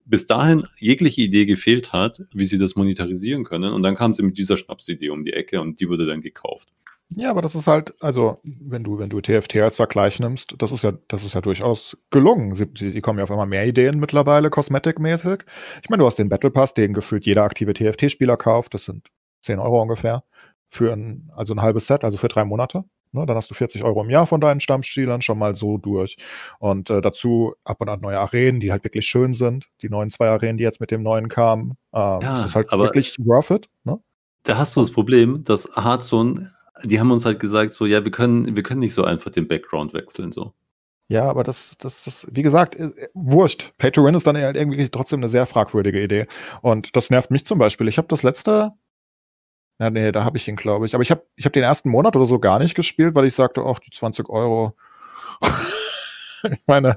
bis 0.05 0.27
dahin 0.27 0.67
jegliche 0.79 1.23
Idee 1.23 1.47
gefehlt 1.47 1.93
hat, 1.93 2.23
wie 2.33 2.45
sie 2.45 2.59
das 2.59 2.77
monetarisieren 2.77 3.43
können. 3.43 3.73
Und 3.73 3.83
dann 3.83 3.97
kamen 3.97 4.15
sie 4.15 4.23
mit 4.23 4.39
dieser 4.39 4.57
Schnapsidee 4.57 5.11
um 5.11 5.25
die 5.25 5.33
Ecke 5.33 5.61
und 5.61 5.81
die 5.81 5.89
wurde 5.89 6.07
dann 6.07 6.21
gekauft. 6.21 6.69
Ja, 7.11 7.31
aber 7.31 7.41
das 7.41 7.55
ist 7.55 7.69
halt, 7.69 7.95
also, 8.03 8.41
wenn 8.43 8.83
du, 8.83 8.99
wenn 8.99 9.09
du 9.09 9.21
TFT 9.21 9.59
als 9.59 9.77
Vergleich 9.77 10.19
nimmst, 10.19 10.55
das 10.59 10.73
ist 10.73 10.83
ja, 10.83 10.93
das 11.07 11.25
ist 11.25 11.35
ja 11.35 11.41
durchaus 11.41 11.97
gelungen. 12.11 12.55
Sie, 12.57 12.67
sie, 12.77 12.91
sie 12.91 13.01
kommen 13.01 13.19
ja 13.19 13.25
auf 13.25 13.31
einmal 13.31 13.47
mehr 13.47 13.67
Ideen 13.67 14.01
mittlerweile, 14.01 14.51
Cosmetic-mäßig. 14.51 15.45
Ich 15.83 15.89
meine, 15.89 16.01
du 16.01 16.07
hast 16.07 16.19
den 16.19 16.29
Battle 16.29 16.51
Pass, 16.51 16.75
den 16.75 16.95
gefühlt 16.95 17.25
jeder 17.25 17.45
aktive 17.45 17.75
TFT-Spieler 17.75 18.37
kauft. 18.37 18.75
Das 18.75 18.85
sind 18.85 19.09
10 19.43 19.61
Euro 19.61 19.81
ungefähr. 19.81 20.25
Für 20.69 20.93
ein, 20.93 21.31
also 21.37 21.55
ein 21.55 21.63
halbes 21.63 21.87
Set, 21.87 22.03
also 22.03 22.19
für 22.19 22.29
drei 22.29 22.45
Monate. 22.45 22.85
Ne, 23.13 23.25
dann 23.25 23.37
hast 23.37 23.51
du 23.51 23.55
40 23.55 23.85
Euro 23.85 24.03
im 24.03 24.11
Jahr 24.11 24.27
von 24.27 24.41
deinen 24.41 24.61
Stammspielern 24.61 25.23
schon 25.23 25.39
mal 25.39 25.55
so 25.55 25.79
durch. 25.79 26.17
Und 26.59 26.91
äh, 26.91 27.01
dazu 27.01 27.55
ab 27.65 27.81
und 27.81 27.89
an 27.89 28.01
neue 28.01 28.19
Arenen, 28.19 28.59
die 28.59 28.73
halt 28.73 28.83
wirklich 28.83 29.07
schön 29.07 29.33
sind. 29.33 29.69
Die 29.81 29.89
neuen 29.89 30.11
zwei 30.11 30.29
Arenen, 30.29 30.59
die 30.59 30.65
jetzt 30.65 30.81
mit 30.81 30.91
dem 30.91 31.05
neuen 31.05 31.29
kamen. 31.29 31.79
Ähm, 31.95 32.21
Ja, 32.21 32.21
das 32.21 32.47
ist 32.47 32.57
halt 32.57 32.71
wirklich 32.73 33.17
worth 33.21 33.51
it. 33.53 33.69
Ne? 33.85 34.01
Da 34.43 34.59
hast 34.59 34.75
du 34.77 34.81
das 34.81 34.91
Problem, 34.91 35.45
dass 35.45 35.69
Hearthstone, 35.77 36.53
die 36.83 37.01
haben 37.01 37.11
uns 37.11 37.25
halt 37.25 37.41
gesagt, 37.41 37.75
so, 37.75 37.87
ja, 37.87 38.05
wir 38.05 38.13
können, 38.13 38.57
wir 38.57 38.63
können 38.63 38.81
nicht 38.81 38.95
so 38.95 39.05
einfach 39.05 39.31
den 39.31 39.49
Background 39.49 39.95
wechseln, 39.95 40.33
so. 40.33 40.53
Ja, 41.09 41.25
aber 41.31 41.45
das, 41.45 41.77
das, 41.79 42.05
das, 42.05 42.27
wie 42.31 42.43
gesagt, 42.43 42.75
äh, 42.75 42.87
äh, 42.87 43.09
wurscht. 43.15 43.73
Pay 43.79 43.93
to 43.93 44.05
Win 44.05 44.15
ist 44.15 44.27
dann 44.27 44.37
halt 44.37 44.57
irgendwie 44.57 44.89
trotzdem 44.89 45.21
eine 45.21 45.29
sehr 45.29 45.47
fragwürdige 45.47 46.03
Idee. 46.03 46.27
Und 46.63 46.97
das 46.97 47.11
nervt 47.11 47.31
mich 47.31 47.47
zum 47.47 47.59
Beispiel. 47.59 47.87
Ich 47.87 47.97
habe 47.97 48.09
das 48.09 48.25
letzte, 48.25 48.73
ja, 49.79 49.91
nee, 49.91 50.11
da 50.11 50.25
habe 50.25 50.37
ich 50.37 50.49
ihn, 50.49 50.57
glaube 50.57 50.87
ich. 50.87 50.95
Aber 50.95 51.03
ich 51.03 51.11
habe 51.13 51.23
ich 51.37 51.45
hab 51.45 51.53
den 51.53 51.63
ersten 51.63 51.91
Monat 51.91 52.17
oder 52.17 52.27
so 52.27 52.41
gar 52.41 52.59
nicht 52.59 52.75
gespielt, 52.75 53.15
weil 53.15 53.27
ich 53.27 53.35
sagte, 53.35 53.63
ach, 53.65 53.79
die 53.79 53.91
20 53.91 54.29
Euro. 54.29 54.75
ich 56.51 56.67
meine, 56.67 56.97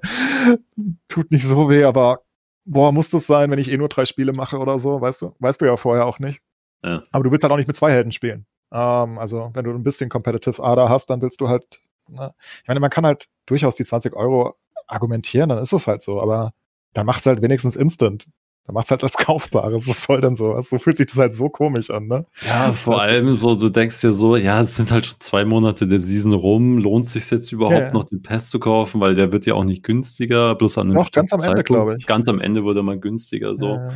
tut 1.07 1.29
nicht 1.31 1.45
so 1.45 1.69
weh, 1.69 1.83
aber 1.83 2.23
boah, 2.65 2.91
muss 2.91 3.09
das 3.09 3.27
sein, 3.27 3.51
wenn 3.51 3.59
ich 3.59 3.71
eh 3.71 3.77
nur 3.77 3.89
drei 3.89 4.05
Spiele 4.05 4.33
mache 4.33 4.57
oder 4.57 4.79
so, 4.79 5.01
weißt 5.01 5.21
du? 5.21 5.35
Weißt 5.39 5.61
du 5.61 5.65
ja 5.65 5.77
vorher 5.77 6.05
auch 6.05 6.17
nicht. 6.17 6.41
Ja. 6.83 7.03
Aber 7.11 7.23
du 7.23 7.31
willst 7.31 7.43
halt 7.43 7.51
auch 7.53 7.57
nicht 7.57 7.67
mit 7.67 7.77
zwei 7.77 7.91
Helden 7.91 8.11
spielen. 8.11 8.47
Ähm, 8.71 9.17
also, 9.17 9.49
wenn 9.53 9.63
du 9.65 9.71
ein 9.71 9.83
bisschen 9.83 10.09
Competitive 10.09 10.61
Ader 10.63 10.89
hast, 10.89 11.09
dann 11.09 11.21
willst 11.21 11.41
du 11.41 11.47
halt, 11.49 11.79
ne? 12.07 12.33
ich 12.61 12.67
meine, 12.67 12.79
man 12.79 12.89
kann 12.89 13.05
halt 13.05 13.27
durchaus 13.45 13.75
die 13.75 13.85
20 13.85 14.13
Euro 14.15 14.53
argumentieren, 14.87 15.49
dann 15.49 15.59
ist 15.59 15.73
es 15.73 15.87
halt 15.87 16.01
so, 16.01 16.21
aber 16.21 16.53
dann 16.93 17.05
macht's 17.05 17.25
halt 17.25 17.41
wenigstens 17.41 17.75
instant. 17.75 18.25
Dann 18.65 18.73
macht's 18.75 18.91
halt 18.91 19.03
als 19.03 19.13
Kaufbares. 19.17 19.87
Was 19.87 20.03
soll 20.03 20.21
denn 20.21 20.35
sowas? 20.35 20.69
So 20.69 20.77
fühlt 20.77 20.97
sich 20.97 21.07
das 21.07 21.17
halt 21.17 21.33
so 21.33 21.49
komisch 21.49 21.89
an, 21.89 22.07
ne? 22.07 22.25
Ja, 22.45 22.71
vor 22.73 23.01
allem 23.01 23.33
so, 23.33 23.55
du 23.55 23.69
denkst 23.69 24.01
dir 24.01 24.11
so, 24.11 24.35
ja, 24.35 24.61
es 24.61 24.75
sind 24.75 24.91
halt 24.91 25.07
schon 25.07 25.19
zwei 25.19 25.45
Monate 25.45 25.87
der 25.87 25.99
Season 25.99 26.33
rum, 26.33 26.77
lohnt 26.77 27.07
sich 27.07 27.29
jetzt 27.31 27.51
überhaupt 27.51 27.75
Ja, 27.79 27.85
ja. 27.87 27.93
noch 27.93 28.03
den 28.03 28.21
Pass 28.21 28.49
zu 28.49 28.59
kaufen, 28.59 29.01
weil 29.01 29.15
der 29.15 29.31
wird 29.31 29.47
ja 29.47 29.55
auch 29.55 29.63
nicht 29.63 29.81
günstiger, 29.83 30.53
bloß 30.55 30.77
an 30.77 30.87
einem 30.87 30.97
Doch, 30.97 31.11
ganz 31.11 31.33
am 31.33 31.39
Ende, 31.39 31.47
Zeitpunkt. 31.47 31.67
glaube 31.67 31.95
ich. 31.97 32.05
Ganz 32.05 32.27
am 32.27 32.39
Ende 32.39 32.63
wurde 32.63 32.81
er 32.81 32.83
mal 32.83 32.99
günstiger, 32.99 33.55
so. 33.55 33.75
Äh, 33.75 33.89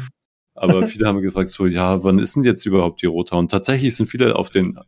Aber 0.56 0.84
viele 0.88 1.08
haben 1.08 1.22
gefragt, 1.22 1.50
so, 1.50 1.66
ja, 1.66 2.04
wann 2.04 2.20
ist 2.20 2.36
denn 2.36 2.44
jetzt 2.44 2.66
überhaupt 2.66 3.02
die 3.02 3.08
Rota? 3.08 3.36
Und 3.38 3.52
tatsächlich 3.52 3.96
sind 3.96 4.08
viele 4.08 4.36
auf 4.36 4.50
den, 4.50 4.80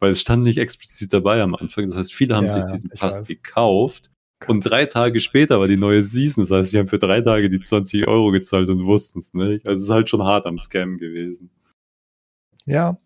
weil 0.00 0.10
es 0.10 0.20
stand 0.20 0.42
nicht 0.42 0.58
explizit 0.58 1.12
dabei 1.12 1.42
am 1.42 1.54
Anfang. 1.54 1.86
Das 1.86 1.96
heißt, 1.96 2.12
viele 2.12 2.36
haben 2.36 2.48
Ja, 2.48 2.54
sich 2.54 2.64
diesen 2.64 2.90
Pass 2.90 3.20
weiß. 3.20 3.28
gekauft. 3.28 4.10
Und 4.46 4.60
drei 4.60 4.84
Tage 4.84 5.20
später 5.20 5.58
war 5.60 5.68
die 5.68 5.78
neue 5.78 6.02
Season. 6.02 6.44
Das 6.44 6.50
heißt, 6.50 6.70
sie 6.72 6.78
haben 6.78 6.88
für 6.88 6.98
drei 6.98 7.22
Tage 7.22 7.48
die 7.48 7.60
20 7.60 8.06
Euro 8.06 8.30
gezahlt 8.30 8.68
und 8.68 8.84
wussten 8.84 9.20
es 9.20 9.32
nicht. 9.32 9.66
Also 9.66 9.78
es 9.78 9.84
ist 9.88 9.94
halt 9.94 10.10
schon 10.10 10.22
hart 10.22 10.44
am 10.46 10.58
Scam 10.58 10.98
gewesen. 10.98 11.50
Ja, 12.66 12.98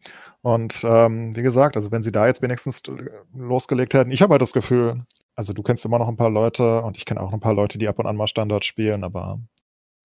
und 0.42 0.82
ähm, 0.84 1.34
wie 1.36 1.42
gesagt, 1.42 1.76
also 1.76 1.90
wenn 1.90 2.02
sie 2.02 2.12
da 2.12 2.26
jetzt 2.26 2.42
wenigstens 2.42 2.80
äh, 2.88 2.92
losgelegt 3.34 3.94
hätten, 3.94 4.12
ich 4.12 4.22
habe 4.22 4.32
halt 4.32 4.42
das 4.42 4.52
Gefühl, 4.52 5.04
also 5.34 5.52
du 5.52 5.62
kennst 5.62 5.84
immer 5.84 5.98
noch 5.98 6.08
ein 6.08 6.16
paar 6.16 6.30
Leute 6.30 6.82
und 6.82 6.96
ich 6.96 7.04
kenne 7.04 7.20
auch 7.20 7.32
ein 7.32 7.40
paar 7.40 7.54
Leute, 7.54 7.78
die 7.78 7.88
ab 7.88 7.98
und 7.98 8.06
an 8.06 8.16
mal 8.16 8.26
Standard 8.28 8.64
spielen, 8.64 9.02
aber 9.04 9.40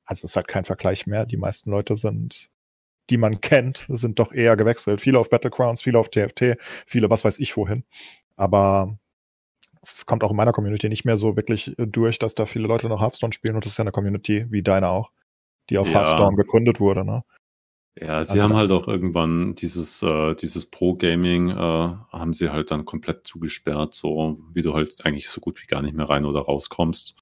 also 0.06 0.20
es 0.26 0.32
ist 0.32 0.36
halt 0.36 0.48
kein 0.48 0.66
Vergleich 0.66 1.08
mehr. 1.08 1.26
Die 1.26 1.38
meisten 1.38 1.70
Leute 1.72 1.98
sind, 1.98 2.50
die 3.10 3.18
man 3.18 3.42
kennt, 3.42 3.86
sind 3.90 4.20
doch 4.20 4.32
eher 4.32 4.56
gewechselt. 4.58 5.02
Viele 5.02 5.20
auf 5.20 5.30
Battlegrounds, 5.30 5.82
viele 5.82 6.00
auf 6.00 6.10
TFT, 6.10 6.58
viele 6.88 7.10
was 7.10 7.26
weiß 7.26 7.40
ich 7.40 7.56
wohin. 7.58 7.84
Aber 8.36 8.98
es 9.82 10.06
kommt 10.06 10.24
auch 10.24 10.32
in 10.32 10.38
meiner 10.38 10.54
Community 10.54 10.90
nicht 10.90 11.06
mehr 11.06 11.18
so 11.18 11.36
wirklich 11.36 11.74
durch, 11.78 12.20
dass 12.20 12.36
da 12.36 12.46
viele 12.46 12.68
Leute 12.68 12.88
noch 12.90 13.02
Hearthstone 13.02 13.34
spielen 13.34 13.56
und 13.56 13.66
das 13.66 13.74
ist 13.74 13.78
ja 13.78 13.84
eine 13.84 13.92
Community 13.92 14.46
wie 14.50 14.64
deine 14.64 14.90
auch, 14.90 15.12
die 15.70 15.78
auf 15.78 15.88
Ja. 15.90 15.96
Hearthstone 16.00 16.36
gegründet 16.38 16.80
wurde, 16.80 17.04
ne? 17.06 17.24
Ja, 18.00 18.24
sie 18.24 18.32
Also- 18.32 18.42
haben 18.44 18.56
halt 18.56 18.72
auch 18.72 18.88
irgendwann 18.88 19.54
dieses, 19.56 20.02
äh, 20.02 20.34
dieses 20.36 20.66
Pro-Gaming, 20.66 21.50
äh, 21.50 21.54
haben 21.56 22.34
sie 22.34 22.50
halt 22.50 22.72
dann 22.72 22.86
komplett 22.86 23.28
zugesperrt, 23.28 23.94
so 23.94 24.40
wie 24.54 24.64
du 24.64 24.74
halt 24.74 25.06
eigentlich 25.06 25.30
so 25.30 25.42
gut 25.42 25.62
wie 25.62 25.68
gar 25.68 25.82
nicht 25.84 25.94
mehr 25.96 26.10
rein 26.10 26.26
oder 26.26 26.40
rauskommst. 26.42 27.18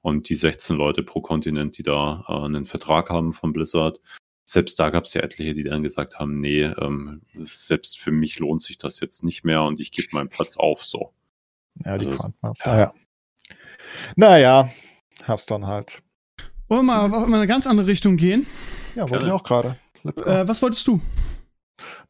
Und 0.00 0.28
die 0.28 0.36
16 0.36 0.76
Leute 0.76 1.02
pro 1.02 1.20
Kontinent, 1.20 1.76
die 1.78 1.82
da 1.82 2.24
äh, 2.28 2.32
einen 2.44 2.64
Vertrag 2.66 3.10
haben 3.10 3.32
von 3.32 3.52
Blizzard, 3.52 4.00
selbst 4.44 4.78
da 4.80 4.90
gab 4.90 5.04
es 5.04 5.12
ja 5.14 5.20
etliche, 5.22 5.54
die 5.54 5.64
dann 5.64 5.82
gesagt 5.82 6.18
haben, 6.18 6.40
nee, 6.40 6.62
ähm, 6.62 7.20
selbst 7.34 7.98
für 7.98 8.10
mich 8.12 8.38
lohnt 8.38 8.62
sich 8.62 8.78
das 8.78 9.00
jetzt 9.00 9.22
nicht 9.24 9.44
mehr 9.44 9.62
und 9.62 9.78
ich 9.80 9.92
gebe 9.92 10.08
meinen 10.12 10.28
Platz 10.30 10.56
auf 10.56 10.84
so. 10.84 11.12
Ja, 11.84 11.98
die 11.98 12.06
Also, 12.06 12.18
Grandmaster. 12.22 12.72
ja. 12.72 12.78
Ja. 12.80 12.94
Naja, 14.16 14.70
Hearthstone 15.24 15.66
halt. 15.66 16.02
Wollen 16.68 16.86
wir 16.86 17.08
mal 17.08 17.24
in 17.26 17.34
eine 17.34 17.46
ganz 17.46 17.66
andere 17.66 17.86
Richtung 17.86 18.16
gehen? 18.16 18.46
Ja, 18.94 19.02
wollte 19.02 19.14
Gerne. 19.24 19.26
ich 19.26 19.32
auch 19.32 19.42
gerade. 19.44 19.76
Äh, 20.04 20.46
was 20.48 20.62
wolltest 20.62 20.86
du? 20.86 21.00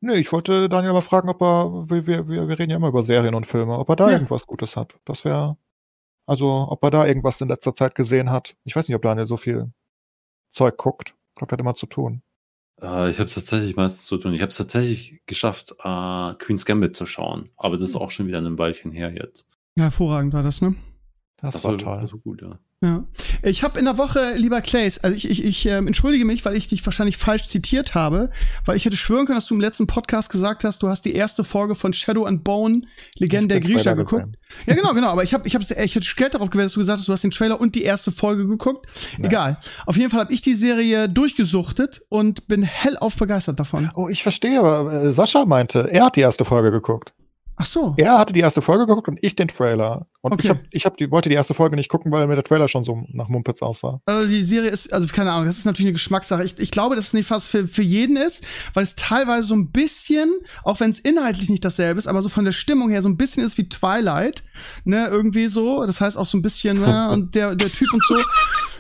nee, 0.01 0.15
ich 0.15 0.33
wollte 0.33 0.69
Daniel 0.69 0.93
mal 0.93 1.01
fragen, 1.01 1.29
ob 1.29 1.43
er, 1.43 1.89
wir, 1.91 2.07
wir, 2.07 2.29
wir 2.29 2.49
wir 2.49 2.59
reden 2.59 2.71
ja 2.71 2.77
immer 2.77 2.89
über 2.89 3.03
Serien 3.03 3.35
und 3.35 3.47
Filme, 3.47 3.79
ob 3.79 3.89
er 3.91 3.97
da 3.97 4.07
Ja. 4.07 4.13
irgendwas 4.15 4.47
Gutes 4.47 4.77
hat. 4.77 4.95
Das 5.05 5.25
wäre, 5.25 5.57
also, 6.29 6.67
ob 6.69 6.85
er 6.85 6.91
da 6.91 7.07
irgendwas 7.07 7.41
in 7.41 7.49
letzter 7.49 7.75
Zeit 7.75 7.95
gesehen 7.95 8.31
hat. 8.31 8.55
Ich 8.65 8.77
weiß 8.77 8.87
nicht, 8.87 8.95
ob 8.95 9.01
Daniel 9.01 9.27
so 9.27 9.39
viel 9.39 9.73
Zeug 10.51 10.77
guckt. 10.77 11.15
Ich 11.31 11.35
glaube, 11.37 11.53
er 11.53 11.55
hat 11.55 11.61
immer 11.61 11.75
zu 11.75 11.87
tun. 11.87 12.21
Äh, 12.83 13.09
ich 13.09 13.19
habe 13.19 13.31
tatsächlich 13.31 13.77
meistens 13.77 14.05
zu 14.05 14.19
tun. 14.19 14.35
Ich 14.35 14.43
habe 14.43 14.51
es 14.51 14.59
tatsächlich 14.59 15.23
geschafft, 15.25 15.73
äh, 15.83 16.35
Queen's 16.35 16.67
Gambit 16.67 16.97
zu 16.97 17.07
schauen. 17.07 17.49
Aber 17.57 17.79
das 17.79 17.89
ist 17.89 17.97
auch 17.97 18.11
schon 18.11 18.27
wieder 18.27 18.39
ein 18.39 18.59
Weilchen 18.59 18.93
her 18.93 19.11
jetzt. 19.15 19.49
Hervorragend 19.79 20.35
war 20.35 20.43
das, 20.43 20.61
ne? 20.61 20.75
Das, 21.41 21.63
war 21.63 21.79
toll. 21.79 22.09
so 22.09 22.19
gut, 22.19 22.43
ja. 22.43 22.59
Ja. 22.81 23.05
Ich 23.43 23.65
habe 23.65 23.77
in 23.79 23.87
der 23.87 23.99
Woche, 23.99 24.35
lieber 24.37 24.61
Clays, 24.61 24.99
also 24.99 25.17
ich, 25.17 25.29
ich, 25.29 25.45
ich 25.45 25.67
ähm, 25.67 25.89
entschuldige 25.89 26.25
mich, 26.25 26.45
weil 26.45 26.57
ich 26.57 26.69
dich 26.69 26.85
wahrscheinlich 26.87 27.17
falsch 27.17 27.47
zitiert 27.49 27.97
habe, 27.97 28.31
weil 28.65 28.77
ich 28.77 28.85
hätte 28.85 28.97
schwören 28.97 29.27
können, 29.27 29.37
dass 29.37 29.47
du 29.47 29.55
im 29.55 29.61
letzten 29.61 29.89
Podcast 29.89 30.31
gesagt 30.31 30.63
hast, 30.63 30.81
du 30.81 30.89
hast 30.89 31.05
die 31.05 31.13
erste 31.13 31.43
Folge 31.43 31.75
von 31.75 31.93
Shadow 31.93 32.25
and 32.25 32.45
Bone, 32.45 32.83
Legende 33.17 33.61
der 33.61 33.61
Griecher 33.61 33.97
geguckt. 33.97 34.37
Ja, 34.67 34.77
genau, 34.77 34.95
genau, 34.95 35.09
aber 35.09 35.25
ich 35.25 35.35
habe 35.35 35.47
ich 35.49 35.57
hab's, 35.57 35.73
ich 35.73 35.95
hätte 35.97 36.07
Geld 36.15 36.35
darauf 36.35 36.51
gewählt, 36.51 36.67
dass 36.67 36.75
du 36.75 36.81
gesagt 36.81 37.01
hast, 37.01 37.09
du 37.09 37.13
hast 37.13 37.25
den 37.25 37.33
Trailer 37.33 37.61
und 37.61 37.75
die 37.75 37.83
erste 37.83 38.13
Folge 38.13 38.47
geguckt. 38.47 38.87
Ja. 39.19 39.25
Egal. 39.25 39.59
Auf 39.87 39.97
jeden 39.97 40.11
Fall 40.11 40.21
habe 40.21 40.33
ich 40.33 40.41
die 40.41 40.55
Serie 40.55 41.09
durchgesuchtet 41.09 42.03
und 42.09 42.47
bin 42.47 42.63
hellauf 42.63 43.17
begeistert 43.17 43.59
davon. 43.59 43.91
Oh, 43.97 44.09
ich 44.09 44.23
verstehe, 44.23 44.61
aber 44.61 44.93
äh, 44.93 45.13
Sascha 45.13 45.45
meinte, 45.47 45.91
er 45.91 46.07
hat 46.07 46.17
die 46.17 46.21
erste 46.21 46.45
Folge 46.45 46.71
geguckt. 46.71 47.13
Ach 47.61 47.67
so. 47.67 47.95
Er 47.97 48.19
hatte 48.19 48.33
die 48.33 48.41
erste 48.41 48.63
Folge 48.63 48.87
geguckt 48.87 49.09
und 49.09 49.19
ich 49.23 49.35
den 49.35 49.49
Trailer. 49.49 50.07
Und 50.21 50.33
ich, 50.43 50.49
Okay. 50.51 50.59
hab, 50.61 50.67
ich 50.71 50.87
hab 50.87 50.97
die, 50.97 51.11
wollte 51.11 51.29
die 51.29 51.35
erste 51.35 51.55
Folge 51.55 51.75
nicht 51.77 51.89
gucken, 51.89 52.13
weil 52.13 52.27
mir 52.29 52.35
der 52.37 52.45
Trailer 52.45 52.69
schon 52.69 52.85
so 52.85 53.03
nach 53.13 53.29
Mumpitz 53.29 53.63
aussah. 53.63 54.01
Also 54.07 54.29
die 54.29 54.43
Serie 54.43 54.71
ist, 54.71 54.93
also 54.93 55.09
keine 55.09 55.33
Ahnung, 55.33 55.47
das 55.47 55.59
ist 55.59 55.65
natürlich 55.65 55.87
eine 55.87 55.93
Geschmackssache. 55.95 56.45
Ich, 56.45 56.59
ich 56.59 56.71
glaube, 56.71 56.95
dass 56.97 57.07
es 57.07 57.13
nicht 57.15 57.27
fast 57.27 57.49
für, 57.49 57.67
für 57.67 57.83
jeden 57.83 58.17
ist, 58.17 58.45
weil 58.75 58.83
es 58.85 58.95
teilweise 58.95 59.49
so 59.49 59.55
ein 59.55 59.71
bisschen, 59.71 60.33
auch 60.63 60.79
wenn 60.81 60.91
es 60.91 61.01
inhaltlich 61.01 61.51
nicht 61.51 61.65
dasselbe 61.65 61.99
ist, 61.99 62.07
aber 62.07 62.23
so 62.23 62.29
von 62.29 62.45
der 62.45 62.53
Stimmung 62.53 62.91
her 62.91 63.03
so 63.03 63.09
ein 63.09 63.17
bisschen 63.17 63.43
ist 63.45 63.59
wie 63.59 63.69
Twilight, 63.69 64.43
ne, 64.85 65.07
irgendwie 65.09 65.49
so. 65.49 65.85
Das 65.85 66.01
heißt 66.01 66.17
auch 66.17 66.27
so 66.27 66.39
ein 66.39 66.43
bisschen, 66.43 66.79
ne, 66.81 67.09
und 67.13 67.35
der, 67.35 67.55
der 67.57 67.73
Typ 67.73 67.89
und 67.93 68.03
so. 68.05 68.17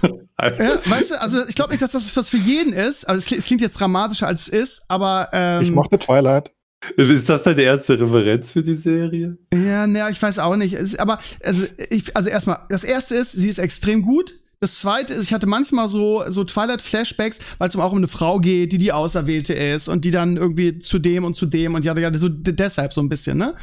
Ja, 0.40 0.78
weißt 0.84 1.10
du, 1.10 1.20
also 1.20 1.40
ich 1.48 1.56
glaube 1.56 1.70
nicht, 1.72 1.82
dass 1.82 1.90
das 1.90 2.16
was 2.16 2.28
für 2.28 2.36
jeden 2.36 2.72
ist. 2.72 3.08
Also 3.08 3.18
es 3.18 3.26
klingt, 3.26 3.40
es 3.40 3.46
klingt 3.46 3.60
jetzt 3.60 3.80
dramatischer, 3.80 4.28
als 4.28 4.42
es 4.42 4.48
ist, 4.48 4.82
aber 4.86 5.28
ähm, 5.32 5.62
Ich 5.62 5.72
mochte 5.72 5.98
Twilight. 5.98 6.52
Ist 6.96 7.28
das 7.28 7.42
deine 7.42 7.62
erste 7.62 8.00
Referenz 8.00 8.52
für 8.52 8.62
die 8.62 8.76
Serie? 8.76 9.36
Ja, 9.52 9.86
naja, 9.86 10.10
ich 10.10 10.22
weiß 10.22 10.38
auch 10.38 10.56
nicht. 10.56 10.74
Es, 10.74 10.96
aber 10.96 11.18
also, 11.42 11.64
ich, 11.90 12.16
also 12.16 12.28
erstmal, 12.28 12.60
das 12.68 12.84
erste 12.84 13.16
ist, 13.16 13.32
sie 13.32 13.48
ist 13.48 13.58
extrem 13.58 14.02
gut. 14.02 14.34
Das 14.60 14.80
zweite 14.80 15.14
ist, 15.14 15.22
ich 15.24 15.32
hatte 15.32 15.46
manchmal 15.46 15.88
so, 15.88 16.24
so 16.28 16.42
Twilight-Flashbacks, 16.42 17.38
weil 17.58 17.68
es 17.68 17.76
auch 17.76 17.92
um 17.92 17.98
eine 17.98 18.08
Frau 18.08 18.40
geht, 18.40 18.72
die 18.72 18.78
die 18.78 18.92
Auserwählte 18.92 19.54
ist 19.54 19.86
und 19.88 20.04
die 20.04 20.10
dann 20.10 20.36
irgendwie 20.36 20.80
zu 20.80 20.98
dem 20.98 21.24
und 21.24 21.34
zu 21.34 21.46
dem 21.46 21.74
und 21.74 21.84
ja, 21.84 21.96
ja, 21.96 22.12
so 22.12 22.28
deshalb 22.28 22.92
so 22.92 23.00
ein 23.00 23.08
bisschen, 23.08 23.38
ne? 23.38 23.54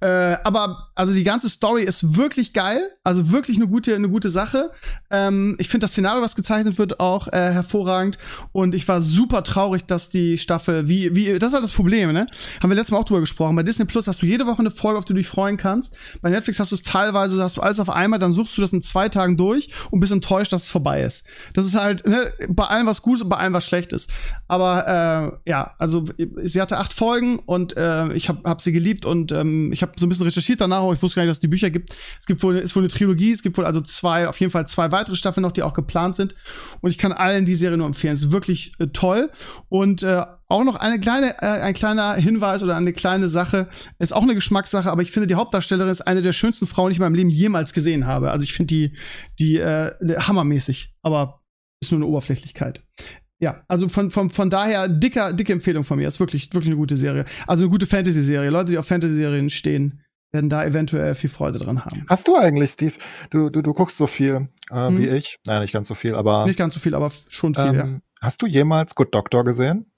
Äh, 0.00 0.36
aber 0.42 0.88
also 0.96 1.12
die 1.12 1.22
ganze 1.22 1.48
Story 1.48 1.84
ist 1.84 2.16
wirklich 2.16 2.52
geil, 2.52 2.82
also 3.04 3.30
wirklich 3.30 3.58
eine 3.58 3.68
gute, 3.68 3.94
eine 3.94 4.08
gute 4.08 4.28
Sache. 4.28 4.72
Ähm, 5.10 5.54
ich 5.60 5.68
finde 5.68 5.84
das 5.84 5.92
Szenario, 5.92 6.20
was 6.20 6.34
gezeichnet 6.34 6.78
wird, 6.78 6.98
auch 6.98 7.28
äh, 7.28 7.52
hervorragend 7.52 8.18
und 8.50 8.74
ich 8.74 8.88
war 8.88 9.00
super 9.00 9.44
traurig, 9.44 9.84
dass 9.84 10.10
die 10.10 10.36
Staffel, 10.36 10.88
wie, 10.88 11.14
wie, 11.14 11.38
das 11.38 11.50
ist 11.50 11.54
halt 11.54 11.64
das 11.64 11.72
Problem, 11.72 12.12
ne? 12.12 12.26
Haben 12.60 12.70
wir 12.70 12.74
letztes 12.74 12.90
Mal 12.90 12.98
auch 12.98 13.04
drüber 13.04 13.20
gesprochen. 13.20 13.54
Bei 13.54 13.62
Disney 13.62 13.84
Plus 13.84 14.08
hast 14.08 14.20
du 14.20 14.26
jede 14.26 14.46
Woche 14.46 14.58
eine 14.58 14.72
Folge, 14.72 14.98
auf 14.98 15.04
die 15.04 15.12
du 15.12 15.18
dich 15.18 15.28
freuen 15.28 15.56
kannst. 15.56 15.94
Bei 16.22 16.30
Netflix 16.30 16.58
hast 16.58 16.72
du 16.72 16.74
es 16.74 16.82
teilweise, 16.82 17.40
hast 17.40 17.56
du 17.56 17.60
alles 17.60 17.78
auf 17.78 17.88
einmal, 17.88 18.18
dann 18.18 18.32
suchst 18.32 18.56
du 18.56 18.62
das 18.62 18.72
in 18.72 18.82
zwei 18.82 19.08
Tagen 19.08 19.36
durch 19.36 19.68
und 19.92 20.00
bist 20.00 20.12
enttäuscht 20.12 20.39
enttäuscht, 20.40 20.52
dass 20.52 20.64
es 20.64 20.68
vorbei 20.68 21.02
ist. 21.02 21.24
Das 21.52 21.64
ist 21.64 21.74
halt 21.74 22.06
ne, 22.06 22.32
bei 22.48 22.64
allem 22.64 22.86
was 22.86 23.02
gut 23.02 23.20
und 23.22 23.28
bei 23.28 23.36
allem 23.36 23.52
was 23.52 23.66
schlecht 23.66 23.92
ist. 23.92 24.10
Aber 24.48 25.40
äh, 25.44 25.50
ja, 25.50 25.74
also 25.78 26.04
sie 26.42 26.60
hatte 26.60 26.78
acht 26.78 26.92
Folgen 26.92 27.38
und 27.38 27.76
äh, 27.76 28.12
ich 28.14 28.28
habe 28.28 28.40
hab 28.44 28.60
sie 28.60 28.72
geliebt 28.72 29.04
und 29.04 29.32
ähm, 29.32 29.72
ich 29.72 29.82
habe 29.82 29.92
so 29.96 30.06
ein 30.06 30.08
bisschen 30.08 30.24
recherchiert 30.24 30.60
danach, 30.60 30.82
aber 30.82 30.92
ich 30.92 31.02
wusste 31.02 31.16
gar 31.16 31.22
nicht, 31.22 31.30
dass 31.30 31.36
es 31.36 31.40
die 31.40 31.48
Bücher 31.48 31.70
gibt. 31.70 31.94
Es 32.18 32.26
gibt 32.26 32.42
wohl, 32.42 32.56
ist 32.56 32.74
wohl 32.74 32.82
eine 32.82 32.88
Trilogie, 32.88 33.32
es 33.32 33.42
gibt 33.42 33.56
wohl 33.58 33.66
also 33.66 33.80
zwei, 33.80 34.28
auf 34.28 34.40
jeden 34.40 34.52
Fall 34.52 34.66
zwei 34.66 34.90
weitere 34.92 35.16
Staffeln 35.16 35.42
noch, 35.42 35.52
die 35.52 35.62
auch 35.62 35.74
geplant 35.74 36.16
sind. 36.16 36.34
Und 36.80 36.90
ich 36.90 36.98
kann 36.98 37.12
allen 37.12 37.44
die 37.44 37.54
Serie 37.54 37.76
nur 37.76 37.86
empfehlen. 37.86 38.14
Es 38.14 38.24
ist 38.24 38.32
wirklich 38.32 38.72
äh, 38.78 38.88
toll 38.88 39.30
und 39.68 40.02
äh, 40.02 40.24
auch 40.50 40.64
noch 40.64 40.76
eine 40.76 40.98
kleine, 40.98 41.36
äh, 41.40 41.60
ein 41.60 41.74
kleiner 41.74 42.14
Hinweis 42.14 42.62
oder 42.62 42.76
eine 42.76 42.92
kleine 42.92 43.28
Sache. 43.28 43.68
Ist 43.98 44.12
auch 44.12 44.22
eine 44.22 44.34
Geschmackssache, 44.34 44.90
aber 44.90 45.02
ich 45.02 45.12
finde, 45.12 45.26
die 45.26 45.34
Hauptdarstellerin 45.34 45.90
ist 45.90 46.02
eine 46.02 46.22
der 46.22 46.32
schönsten 46.32 46.66
Frauen, 46.66 46.90
die 46.90 46.94
ich 46.94 46.98
in 46.98 47.04
meinem 47.04 47.14
Leben 47.14 47.30
jemals 47.30 47.72
gesehen 47.72 48.06
habe. 48.06 48.30
Also 48.30 48.44
ich 48.44 48.52
finde 48.52 48.74
die, 48.74 48.96
die 49.38 49.56
äh, 49.56 49.92
hammermäßig, 50.18 50.94
aber 51.02 51.42
ist 51.80 51.92
nur 51.92 51.98
eine 51.98 52.06
Oberflächlichkeit. 52.06 52.82
Ja, 53.38 53.64
also 53.68 53.88
von, 53.88 54.10
von, 54.10 54.28
von 54.28 54.50
daher 54.50 54.88
dicker, 54.88 55.32
dicke 55.32 55.52
Empfehlung 55.52 55.82
von 55.82 55.98
mir. 55.98 56.06
Ist 56.06 56.20
wirklich, 56.20 56.52
wirklich 56.52 56.66
eine 56.66 56.76
gute 56.76 56.96
Serie. 56.96 57.24
Also 57.46 57.64
eine 57.64 57.70
gute 57.70 57.86
Fantasy-Serie. 57.86 58.50
Leute, 58.50 58.72
die 58.72 58.78
auf 58.78 58.86
Fantasy-Serien 58.86 59.48
stehen, 59.48 60.02
werden 60.32 60.50
da 60.50 60.64
eventuell 60.64 61.14
viel 61.14 61.30
Freude 61.30 61.58
dran 61.58 61.84
haben. 61.84 62.04
Hast 62.08 62.28
du 62.28 62.36
eigentlich, 62.36 62.70
Steve, 62.70 62.94
du, 63.30 63.48
du, 63.48 63.62
du 63.62 63.72
guckst 63.72 63.96
so 63.96 64.06
viel 64.06 64.48
äh, 64.70 64.88
hm. 64.88 64.98
wie 64.98 65.08
ich. 65.08 65.38
Naja, 65.46 65.60
nicht 65.60 65.72
ganz 65.72 65.88
so 65.88 65.94
viel, 65.94 66.14
aber. 66.14 66.46
Nicht 66.46 66.58
ganz 66.58 66.74
so 66.74 66.80
viel, 66.80 66.94
aber 66.94 67.10
schon 67.28 67.54
viel, 67.54 67.64
ähm, 67.64 67.74
ja. 67.74 68.00
Hast 68.20 68.42
du 68.42 68.46
jemals 68.46 68.94
Good 68.94 69.14
Doctor 69.14 69.44
gesehen? 69.44 69.89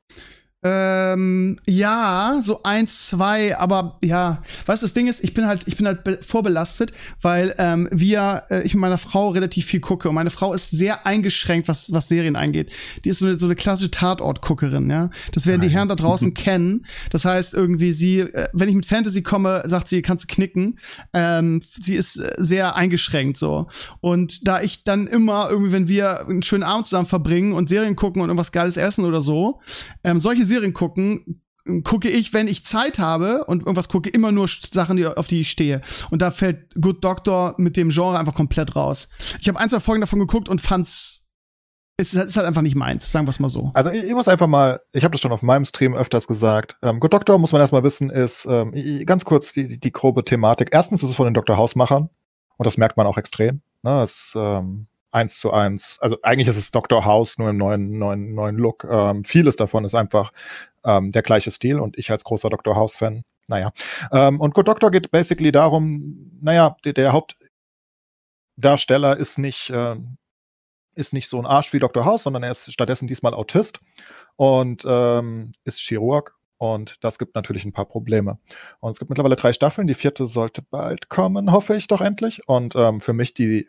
Ähm, 0.65 1.57
ja, 1.67 2.39
so 2.41 2.63
eins, 2.63 3.09
zwei, 3.09 3.57
aber 3.59 3.99
ja, 4.01 4.43
was 4.65 4.83
das 4.83 4.93
Ding 4.93 5.09
ist, 5.09 5.25
ich 5.25 5.35
bin 5.35 5.45
halt, 5.47 5.63
ich 5.67 5.77
bin 5.77 5.89
halt 5.89 6.25
vorbelastet, 6.25 6.93
weil 7.21 7.53
ähm, 7.59 7.89
wir, 7.91 8.45
äh, 8.49 8.63
ich 8.63 8.75
mit 8.75 8.81
meiner 8.81 8.99
Frau 8.99 9.31
relativ 9.31 9.67
viel 9.67 9.81
gucke 9.81 10.09
und 10.09 10.15
meine 10.15 10.31
Frau 10.31 10.55
ist 10.55 10.71
sehr 10.71 11.05
eingeschränkt, 11.05 11.67
was 11.67 11.93
was 11.93 12.09
Serien 12.09 12.37
angeht. 12.37 12.71
Die 13.05 13.09
ist 13.09 13.19
so 13.19 13.27
eine, 13.27 13.35
so 13.35 13.47
eine 13.47 13.57
klassische 13.57 13.91
Tatort-Guckerin, 13.91 14.89
ja. 14.89 15.11
Das 15.33 15.49
werden 15.49 15.63
die 15.63 15.69
Herren 15.69 15.89
da 15.89 15.97
draußen 15.97 16.33
kennen. 16.35 16.87
Das 17.11 17.25
heißt 17.25 17.55
irgendwie 17.55 17.93
sie, 17.93 18.21
äh, 18.21 18.49
wenn 18.53 18.69
ich 18.69 18.77
mit 18.77 18.87
Fantasy 18.87 19.23
komme, 19.23 19.65
sagt 19.67 19.89
sie, 19.89 20.01
kannst 20.01 20.31
du 20.31 20.35
knicken. 20.35 20.79
Ähm, 21.13 21.61
sie 21.81 21.97
ist 21.97 22.21
äh, 22.21 22.35
sehr 22.39 22.77
eingeschränkt 22.77 23.37
so 23.37 23.67
und 24.01 24.47
da 24.47 24.63
ich 24.63 24.85
dann 24.85 25.09
immer 25.09 25.51
irgendwie, 25.51 25.73
wenn 25.73 25.89
wir 25.89 26.21
einen 26.21 26.43
schönen 26.43 26.63
Abend 26.63 26.87
zusammen 26.87 27.07
verbringen 27.07 27.53
und 27.53 27.69
Serien 27.69 27.97
gucken 27.97 28.23
und 28.23 28.29
irgendwas 28.29 28.53
Geiles 28.53 28.77
essen 28.77 29.05
oder 29.05 29.21
so, 29.21 29.61
ähm, 30.05 30.21
solche 30.21 30.52
Serien 30.53 30.73
gucken, 30.73 31.43
gucke 31.85 32.09
ich, 32.09 32.35
wenn 32.35 32.49
ich 32.49 32.65
Zeit 32.65 32.99
habe 32.99 33.45
und 33.45 33.63
irgendwas 33.63 33.89
gucke, 33.89 34.11
immer 34.11 34.33
nur 34.33 34.49
Sachen, 34.49 34.97
die, 34.97 35.07
auf 35.07 35.29
die 35.29 35.41
ich 35.41 35.51
stehe. 35.51 35.81
Und 36.11 36.21
da 36.21 36.31
fällt 36.31 36.75
Good 36.81 37.05
Doctor 37.05 37.55
mit 37.59 37.77
dem 37.77 37.91
Genre 37.91 38.19
einfach 38.19 38.35
komplett 38.35 38.75
raus. 38.75 39.09
Ich 39.41 39.49
habe 39.49 39.59
ein, 39.59 39.69
zwei 39.69 39.81
Folgen 39.81 40.01
davon 40.01 40.19
geguckt 40.19 40.49
und 40.49 40.61
fand's 40.61 41.21
es 41.99 42.15
ist 42.15 42.37
halt 42.37 42.47
einfach 42.47 42.63
nicht 42.63 42.75
meins, 42.75 43.13
sagen 43.13 43.27
wir 43.27 43.31
es 43.31 43.39
mal 43.39 43.51
so. 43.51 43.71
Also 43.75 43.91
ich, 43.91 44.03
ich 44.03 44.13
muss 44.13 44.27
einfach 44.27 44.47
mal, 44.47 44.81
ich 44.93 45.05
habe 45.05 45.13
das 45.13 45.21
schon 45.21 45.31
auf 45.31 45.43
meinem 45.43 45.65
Stream 45.65 45.95
öfters 45.95 46.27
gesagt. 46.27 46.77
Ähm, 46.83 47.01
Good 47.01 47.13
Doctor 47.13 47.39
muss 47.39 47.53
man 47.53 47.61
erstmal 47.61 47.85
wissen, 47.85 48.11
ist 48.11 48.47
ähm, 48.49 48.73
ganz 49.07 49.25
kurz 49.25 49.53
die, 49.53 49.69
die, 49.69 49.79
die 49.79 49.93
grobe 49.93 50.25
Thematik. 50.25 50.71
Erstens 50.73 51.03
ist 51.03 51.11
es 51.11 51.17
von 51.17 51.27
den 51.27 51.35
Dr. 51.35 51.57
House-Machern 51.57 52.09
und 52.57 52.67
das 52.67 52.79
merkt 52.79 52.97
man 52.97 53.07
auch 53.07 53.19
extrem. 53.19 53.61
Ne? 53.83 54.03
Es, 54.03 54.33
ähm, 54.35 54.87
eins 55.13 55.39
zu 55.39 55.53
eins. 55.53 55.99
Also 56.01 56.17
eigentlich 56.23 56.49
ist 56.49 56.57
es 56.57 56.71
Dr. 56.71 57.05
House 57.05 57.39
nur 57.39 57.51
im 57.51 57.59
neuen, 57.59 57.99
neuen, 57.99 58.35
neuen 58.35 58.57
Look. 58.57 58.85
Ähm, 58.91 59.25
vieles 59.25 59.57
davon 59.57 59.85
ist 59.85 59.95
einfach 59.95 60.33
ähm, 60.85 61.13
der 61.13 61.23
gleiche 61.23 61.51
Stil 61.51 61.79
und 61.79 61.99
ich 61.99 62.11
als 62.11 62.25
großer 62.25 62.51
Dr. 62.51 62.75
House-Fan, 62.75 63.23
naja. 63.47 63.73
Ähm, 64.11 64.41
und 64.41 64.55
Good 64.55 64.69
Doctor 64.69 64.91
geht 64.91 65.11
basically 65.11 65.53
darum, 65.53 66.31
naja, 66.41 66.77
der, 66.85 66.95
der 66.95 67.13
Hauptdarsteller 67.13 69.17
ist 69.17 69.39
nicht, 69.39 69.71
äh, 69.71 69.97
ist 70.95 71.13
nicht 71.13 71.29
so 71.29 71.39
ein 71.39 71.47
Arsch 71.47 71.73
wie 71.73 71.79
Dr. 71.79 72.05
House, 72.05 72.25
sondern 72.25 72.43
er 72.43 72.51
ist 72.51 72.73
stattdessen 72.73 73.07
diesmal 73.07 73.35
Autist 73.35 73.81
und 74.37 74.85
ähm, 74.87 75.53
ist 75.65 75.79
Chirurg 75.79 76.35
und 76.63 77.03
das 77.03 77.19
gibt 77.19 77.35
natürlich 77.35 77.65
ein 77.65 77.73
paar 77.73 77.87
Probleme. 77.87 78.39
Und 78.79 78.93
es 78.93 79.01
gibt 79.01 79.11
mittlerweile 79.11 79.35
drei 79.35 79.53
Staffeln. 79.53 79.89
Die 79.89 79.95
vierte 79.95 80.27
sollte 80.27 80.63
bald 80.63 81.09
kommen, 81.09 81.51
hoffe 81.51 81.75
ich 81.75 81.89
doch 81.89 82.01
endlich. 82.01 82.41
Und 82.47 82.77
ähm, 82.77 83.01
für 83.01 83.13
mich 83.13 83.35
die 83.35 83.67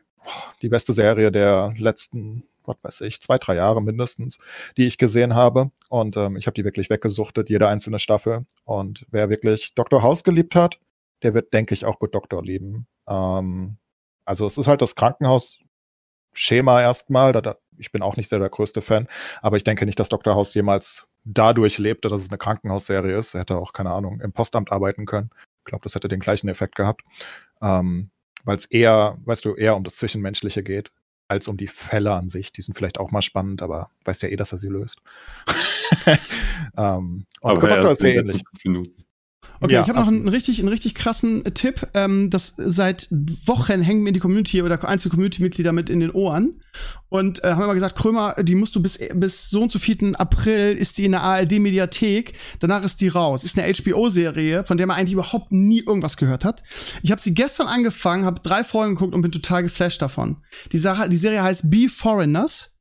die 0.62 0.70
beste 0.70 0.94
Serie 0.94 1.32
der 1.32 1.74
letzten, 1.78 2.44
was 2.66 2.78
weiß 2.82 3.02
ich, 3.02 3.22
zwei, 3.22 3.38
drei 3.38 3.56
Jahre 3.56 3.82
mindestens, 3.82 4.38
die 4.78 4.88
ich 4.88 4.98
gesehen 4.98 5.36
habe. 5.36 5.72
Und 5.90 6.18
ähm, 6.18 6.36
ich 6.38 6.48
habe 6.48 6.56
die 6.56 6.64
wirklich 6.64 6.90
weggesuchtet, 6.90 7.50
jede 7.50 7.68
einzelne 7.68 8.00
Staffel. 8.00 8.46
Und 8.64 9.06
wer 9.12 9.30
wirklich 9.30 9.74
Dr. 9.76 10.02
House 10.02 10.24
geliebt 10.24 10.56
hat, 10.56 10.80
der 11.24 11.34
wird, 11.34 11.54
denke 11.54 11.74
ich, 11.74 11.86
auch 11.86 12.00
Good 12.00 12.16
Doctor 12.16 12.44
lieben. 12.44 12.88
Ähm, 13.08 13.78
also 14.26 14.46
es 14.46 14.58
ist 14.58 14.68
halt 14.68 14.82
das 14.82 14.96
Krankenhaus-Schema 14.96 16.82
erstmal. 16.82 17.34
Da, 17.34 17.42
da, 17.42 17.58
ich 17.78 17.92
bin 17.92 18.02
auch 18.02 18.18
nicht 18.18 18.30
sehr 18.30 18.40
der 18.40 18.50
größte 18.50 18.82
Fan, 18.82 19.08
aber 19.42 19.58
ich 19.58 19.64
denke 19.64 19.86
nicht, 19.86 20.00
dass 20.00 20.10
Dr. 20.10 20.36
House 20.36 20.54
jemals 20.54 21.08
dadurch 21.26 21.78
lebte, 21.78 22.10
dass 22.10 22.22
es 22.22 22.30
eine 22.30 22.38
Krankenhausserie 22.38 23.18
ist. 23.18 23.34
Er 23.34 23.42
hätte 23.42 23.58
auch, 23.58 23.74
keine 23.74 23.92
Ahnung, 23.92 24.20
im 24.22 24.34
Postamt 24.34 24.72
arbeiten 24.72 25.06
können. 25.06 25.30
Ich 25.60 25.66
glaube, 25.66 25.84
das 25.84 25.96
hätte 25.96 26.10
den 26.10 26.20
gleichen 26.20 26.50
Effekt 26.50 26.76
gehabt. 26.76 27.02
Ähm, 27.62 28.12
weil 28.44 28.58
es 28.58 28.66
eher, 28.66 29.18
weißt 29.26 29.46
du, 29.46 29.56
eher 29.56 29.76
um 29.76 29.84
das 29.84 29.96
Zwischenmenschliche 29.96 30.64
geht, 30.64 30.91
als 31.28 31.48
um 31.48 31.58
die 31.58 31.68
Fälle 31.68 32.14
an 32.14 32.28
sich. 32.28 32.52
Die 32.52 32.62
sind 32.62 32.76
vielleicht 32.76 33.00
auch 33.00 33.12
mal 33.12 33.22
spannend, 33.22 33.62
aber 33.62 33.89
weißt 34.06 34.24
ja 34.24 34.30
eh, 34.30 34.36
dass 34.36 34.52
er 34.52 34.58
sie 34.58 34.70
löst. 34.70 35.00
ähm, 36.78 37.26
und 37.41 37.52
aber 37.52 37.60
Gott, 37.60 37.91
ist 37.94 38.02
sehr 38.02 38.16
ähnlich. 38.16 38.44
Minuten. 38.64 39.06
Okay, 39.64 39.76
ja, 39.76 39.82
ich 39.82 39.88
habe 39.88 39.99
noch 39.99 40.07
einen 40.07 40.28
richtig, 40.28 40.59
einen 40.59 40.68
richtig 40.68 40.93
krassen 40.93 41.41
Tipp. 41.53 41.88
Ähm, 41.93 42.30
das 42.30 42.53
seit 42.57 43.07
Wochen 43.45 43.82
hängen 43.82 44.03
mir 44.03 44.11
die 44.11 44.20
Community 44.20 44.61
oder 44.61 44.84
einzelne 44.86 45.11
Community-Mitglieder 45.11 45.72
mit 45.72 45.89
in 45.89 46.01
den 46.01 46.11
Ohren 46.11 46.61
und 47.07 47.41
äh, 47.45 47.51
haben 47.51 47.64
immer 47.64 47.74
gesagt, 47.74 47.95
Krömer, 47.95 48.36
die 48.41 48.55
musst 48.55 48.76
du 48.76 48.82
bis 48.82 48.99
bis 49.14 49.49
so 49.49 49.61
und 49.61 49.72
so 49.72 49.80
4. 49.80 50.20
April 50.20 50.76
ist 50.76 50.97
die 50.97 51.05
in 51.05 51.14
der 51.14 51.22
ARD-Mediathek. 51.22 52.34
Danach 52.59 52.84
ist 52.84 52.99
die 52.99 53.07
raus. 53.07 53.45
Ist 53.45 53.57
eine 53.57 53.74
HBO-Serie, 53.74 54.66
von 54.66 54.76
der 54.76 54.86
man 54.86 54.97
eigentlich 54.97 55.14
überhaupt 55.14 55.53
nie 55.53 55.80
irgendwas 55.80 56.18
gehört 56.18 56.43
hat. 56.43 56.61
Ich 57.01 57.11
habe 57.11 57.22
sie 57.22 57.34
gestern 57.34 57.68
angefangen, 57.68 58.26
habe 58.26 58.41
drei 58.43 58.66
Folgen 58.66 58.95
geguckt 58.95 59.14
und 59.14 59.22
bin 59.22 59.32
total 59.32 59.64
geflasht 59.64 60.01
davon. 60.01 60.41
Die 60.74 60.78
Sache, 60.78 61.07
die 61.07 61.16
Serie 61.16 61.41
heißt 61.41 61.72
Be 61.72 61.88
Foreigners 61.88 62.73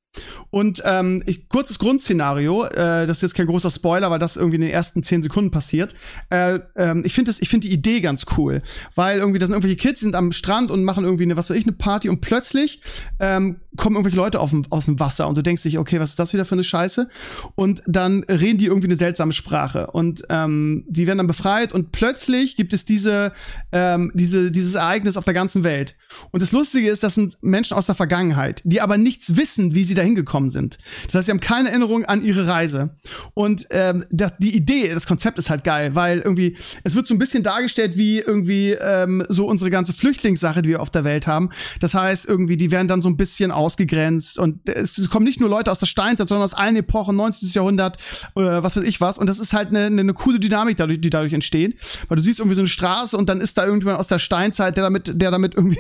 und 0.50 0.82
ähm, 0.84 1.22
ich, 1.26 1.48
kurzes 1.48 1.78
Grundszenario, 1.78 2.64
äh, 2.64 3.06
das 3.06 3.18
ist 3.18 3.22
jetzt 3.22 3.34
kein 3.34 3.46
großer 3.46 3.70
Spoiler, 3.70 4.10
weil 4.10 4.18
das 4.18 4.36
irgendwie 4.36 4.56
in 4.56 4.62
den 4.62 4.70
ersten 4.70 5.02
zehn 5.02 5.22
Sekunden 5.22 5.50
passiert. 5.50 5.94
Äh, 6.30 6.60
ähm, 6.76 7.02
ich 7.04 7.14
finde 7.14 7.32
finde 7.32 7.68
die 7.68 7.72
Idee 7.72 8.00
ganz 8.00 8.26
cool, 8.36 8.62
weil 8.94 9.18
irgendwie 9.18 9.38
das 9.38 9.48
sind 9.48 9.54
irgendwelche 9.54 9.76
Kids, 9.76 10.00
die 10.00 10.06
sind 10.06 10.14
am 10.14 10.32
Strand 10.32 10.70
und 10.70 10.84
machen 10.84 11.04
irgendwie 11.04 11.24
eine, 11.24 11.36
was 11.36 11.48
weiß 11.48 11.56
ich, 11.56 11.64
eine 11.64 11.72
Party 11.72 12.08
und 12.08 12.20
plötzlich 12.20 12.80
ähm, 13.20 13.60
kommen 13.76 13.96
irgendwelche 13.96 14.16
Leute 14.16 14.40
auf 14.40 14.50
dem, 14.50 14.64
aus 14.70 14.84
dem 14.84 15.00
Wasser 15.00 15.28
und 15.28 15.38
du 15.38 15.42
denkst 15.42 15.62
dich, 15.62 15.78
okay, 15.78 15.98
was 15.98 16.10
ist 16.10 16.18
das 16.18 16.32
wieder 16.32 16.44
für 16.44 16.54
eine 16.54 16.64
Scheiße? 16.64 17.08
Und 17.54 17.82
dann 17.86 18.22
reden 18.24 18.58
die 18.58 18.66
irgendwie 18.66 18.88
eine 18.88 18.96
seltsame 18.96 19.32
Sprache 19.32 19.88
und 19.88 20.22
ähm, 20.28 20.84
die 20.88 21.06
werden 21.06 21.18
dann 21.18 21.26
befreit 21.26 21.72
und 21.72 21.92
plötzlich 21.92 22.56
gibt 22.56 22.74
es 22.74 22.84
diese, 22.84 23.32
ähm, 23.72 24.12
diese, 24.14 24.50
dieses 24.50 24.74
Ereignis 24.74 25.16
auf 25.16 25.24
der 25.24 25.34
ganzen 25.34 25.64
Welt. 25.64 25.96
Und 26.30 26.42
das 26.42 26.52
Lustige 26.52 26.90
ist, 26.90 27.02
das 27.02 27.14
sind 27.14 27.38
Menschen 27.40 27.74
aus 27.76 27.86
der 27.86 27.94
Vergangenheit, 27.94 28.60
die 28.64 28.80
aber 28.82 28.98
nichts 28.98 29.36
wissen, 29.36 29.74
wie 29.74 29.84
sie 29.84 29.94
da 29.94 30.01
da 30.02 30.06
hingekommen 30.06 30.48
sind. 30.48 30.78
Das 31.06 31.14
heißt, 31.14 31.26
sie 31.26 31.30
haben 31.30 31.40
keine 31.40 31.70
Erinnerung 31.70 32.04
an 32.04 32.24
ihre 32.24 32.46
Reise. 32.46 32.90
Und 33.34 33.66
ähm, 33.70 34.04
das, 34.10 34.32
die 34.38 34.54
Idee, 34.54 34.92
das 34.92 35.06
Konzept 35.06 35.38
ist 35.38 35.50
halt 35.50 35.64
geil, 35.64 35.94
weil 35.94 36.18
irgendwie, 36.20 36.56
es 36.84 36.94
wird 36.94 37.06
so 37.06 37.14
ein 37.14 37.18
bisschen 37.18 37.42
dargestellt 37.42 37.96
wie 37.96 38.18
irgendwie 38.18 38.72
ähm, 38.72 39.24
so 39.28 39.46
unsere 39.46 39.70
ganze 39.70 39.92
Flüchtlingssache, 39.92 40.62
die 40.62 40.70
wir 40.70 40.82
auf 40.82 40.90
der 40.90 41.04
Welt 41.04 41.26
haben. 41.26 41.50
Das 41.80 41.94
heißt, 41.94 42.26
irgendwie, 42.26 42.56
die 42.56 42.70
werden 42.70 42.88
dann 42.88 43.00
so 43.00 43.08
ein 43.08 43.16
bisschen 43.16 43.50
ausgegrenzt 43.50 44.38
und 44.38 44.68
es 44.68 45.08
kommen 45.08 45.24
nicht 45.24 45.40
nur 45.40 45.48
Leute 45.48 45.70
aus 45.70 45.78
der 45.78 45.86
Steinzeit, 45.86 46.28
sondern 46.28 46.44
aus 46.44 46.54
allen 46.54 46.76
Epochen, 46.76 47.16
19. 47.16 47.50
Jahrhundert, 47.52 47.96
äh, 48.36 48.40
was 48.40 48.76
weiß 48.76 48.84
ich 48.84 49.00
was. 49.00 49.18
Und 49.18 49.28
das 49.28 49.38
ist 49.38 49.52
halt 49.52 49.68
eine, 49.68 49.86
eine, 49.86 50.14
coole 50.14 50.40
Dynamik, 50.40 50.76
dadurch, 50.76 51.00
die 51.00 51.10
dadurch 51.10 51.32
entsteht. 51.32 51.78
Weil 52.08 52.16
du 52.16 52.22
siehst 52.22 52.40
irgendwie 52.40 52.54
so 52.54 52.62
eine 52.62 52.68
Straße 52.68 53.16
und 53.16 53.28
dann 53.28 53.40
ist 53.40 53.58
da 53.58 53.64
irgendjemand 53.64 53.98
aus 53.98 54.08
der 54.08 54.18
Steinzeit, 54.18 54.76
der 54.76 54.84
damit, 54.84 55.12
der 55.14 55.30
damit 55.30 55.54
irgendwie 55.54 55.78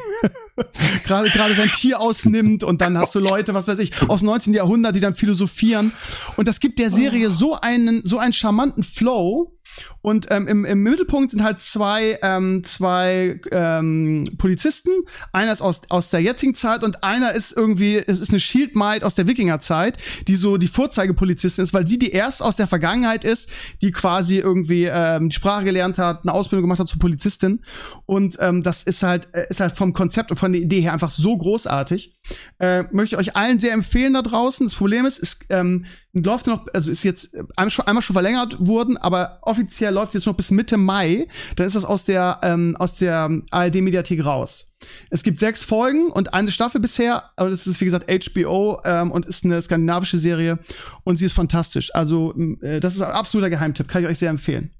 gerade 1.04 1.30
gerade 1.30 1.54
sein 1.54 1.70
Tier 1.70 2.00
ausnimmt 2.00 2.64
und 2.64 2.80
dann 2.80 2.96
hast 2.98 3.14
du 3.14 3.20
Leute, 3.20 3.54
was 3.54 3.68
weiß 3.68 3.78
ich, 3.78 3.92
aus 4.12 4.20
dem 4.20 4.26
19. 4.26 4.54
Jahrhundert, 4.54 4.94
die 4.94 5.00
dann 5.00 5.14
philosophieren. 5.14 5.92
Und 6.36 6.46
das 6.46 6.60
gibt 6.60 6.78
der 6.78 6.90
Serie 6.90 7.30
so 7.30 7.54
einen, 7.54 8.02
so 8.04 8.18
einen 8.18 8.32
charmanten 8.32 8.82
Flow, 8.82 9.56
Und 10.00 10.26
ähm, 10.30 10.48
im, 10.48 10.64
im 10.64 10.82
Mittelpunkt 10.82 11.30
sind 11.30 11.42
halt 11.42 11.60
zwei, 11.60 12.18
ähm, 12.22 12.64
zwei 12.64 13.40
ähm, 13.50 14.28
Polizisten. 14.36 14.90
Einer 15.32 15.52
ist 15.52 15.62
aus, 15.62 15.82
aus 15.88 16.10
der 16.10 16.20
jetzigen 16.20 16.54
Zeit 16.54 16.82
und 16.82 17.04
einer 17.04 17.32
ist 17.32 17.52
irgendwie, 17.52 17.98
es 17.98 18.20
ist 18.20 18.30
eine 18.30 18.40
Shield 18.40 18.74
Might 18.74 19.04
aus 19.04 19.14
der 19.14 19.26
Wikingerzeit, 19.26 19.98
die 20.28 20.36
so 20.36 20.56
die 20.56 20.68
Vorzeigepolizistin 20.68 21.62
ist, 21.62 21.72
weil 21.72 21.86
sie 21.86 21.98
die 21.98 22.10
erst 22.10 22.42
aus 22.42 22.56
der 22.56 22.66
Vergangenheit 22.66 23.24
ist, 23.24 23.48
die 23.80 23.92
quasi 23.92 24.38
irgendwie 24.38 24.88
ähm, 24.90 25.28
die 25.28 25.36
Sprache 25.36 25.64
gelernt 25.64 25.98
hat, 25.98 26.22
eine 26.22 26.32
Ausbildung 26.32 26.64
gemacht 26.64 26.80
hat 26.80 26.88
zur 26.88 26.98
Polizistin. 26.98 27.60
Und 28.06 28.36
ähm, 28.40 28.62
das 28.62 28.82
ist 28.82 29.02
halt, 29.02 29.28
äh, 29.32 29.46
ist 29.48 29.60
halt 29.60 29.76
vom 29.76 29.92
Konzept 29.92 30.30
und 30.30 30.36
von 30.36 30.52
der 30.52 30.60
Idee 30.60 30.80
her 30.80 30.92
einfach 30.92 31.10
so 31.10 31.36
großartig. 31.36 32.14
Äh, 32.58 32.84
möchte 32.92 33.16
ich 33.16 33.20
euch 33.20 33.36
allen 33.36 33.58
sehr 33.58 33.72
empfehlen 33.72 34.14
da 34.14 34.22
draußen. 34.22 34.66
Das 34.66 34.74
Problem 34.74 35.06
ist, 35.06 35.18
es 35.18 35.38
ähm, 35.48 35.86
läuft 36.14 36.46
noch, 36.46 36.66
also 36.72 36.90
ist 36.90 37.04
jetzt 37.04 37.34
einmal 37.56 37.70
schon, 37.70 37.86
einmal 37.86 38.02
schon 38.02 38.14
verlängert 38.14 38.56
worden, 38.60 38.96
aber 38.98 39.38
offiziell 39.42 39.94
läuft 39.94 40.14
jetzt 40.14 40.26
noch 40.26 40.36
bis 40.36 40.50
Mitte 40.50 40.76
Mai. 40.76 41.26
Dann 41.56 41.66
ist 41.66 41.74
das 41.74 41.84
aus 41.84 42.04
der, 42.04 42.40
ähm, 42.42 42.76
aus 42.78 42.98
der 42.98 43.30
ARD-Mediathek 43.50 44.24
raus. 44.24 44.70
Es 45.10 45.22
gibt 45.22 45.38
sechs 45.38 45.64
Folgen 45.64 46.10
und 46.10 46.34
eine 46.34 46.50
Staffel 46.50 46.80
bisher, 46.80 47.30
aber 47.36 47.48
das 47.50 47.66
ist 47.66 47.80
wie 47.80 47.86
gesagt 47.86 48.10
HBO 48.10 48.80
ähm, 48.84 49.10
und 49.10 49.26
ist 49.26 49.44
eine 49.44 49.62
skandinavische 49.62 50.18
Serie 50.18 50.58
und 51.04 51.16
sie 51.16 51.26
ist 51.26 51.32
fantastisch. 51.32 51.94
Also 51.94 52.34
äh, 52.60 52.80
das 52.80 52.94
ist 52.94 53.00
ein 53.00 53.12
absoluter 53.12 53.48
Geheimtipp, 53.48 53.88
kann 53.88 54.02
ich 54.02 54.08
euch 54.08 54.18
sehr 54.18 54.30
empfehlen. 54.30 54.70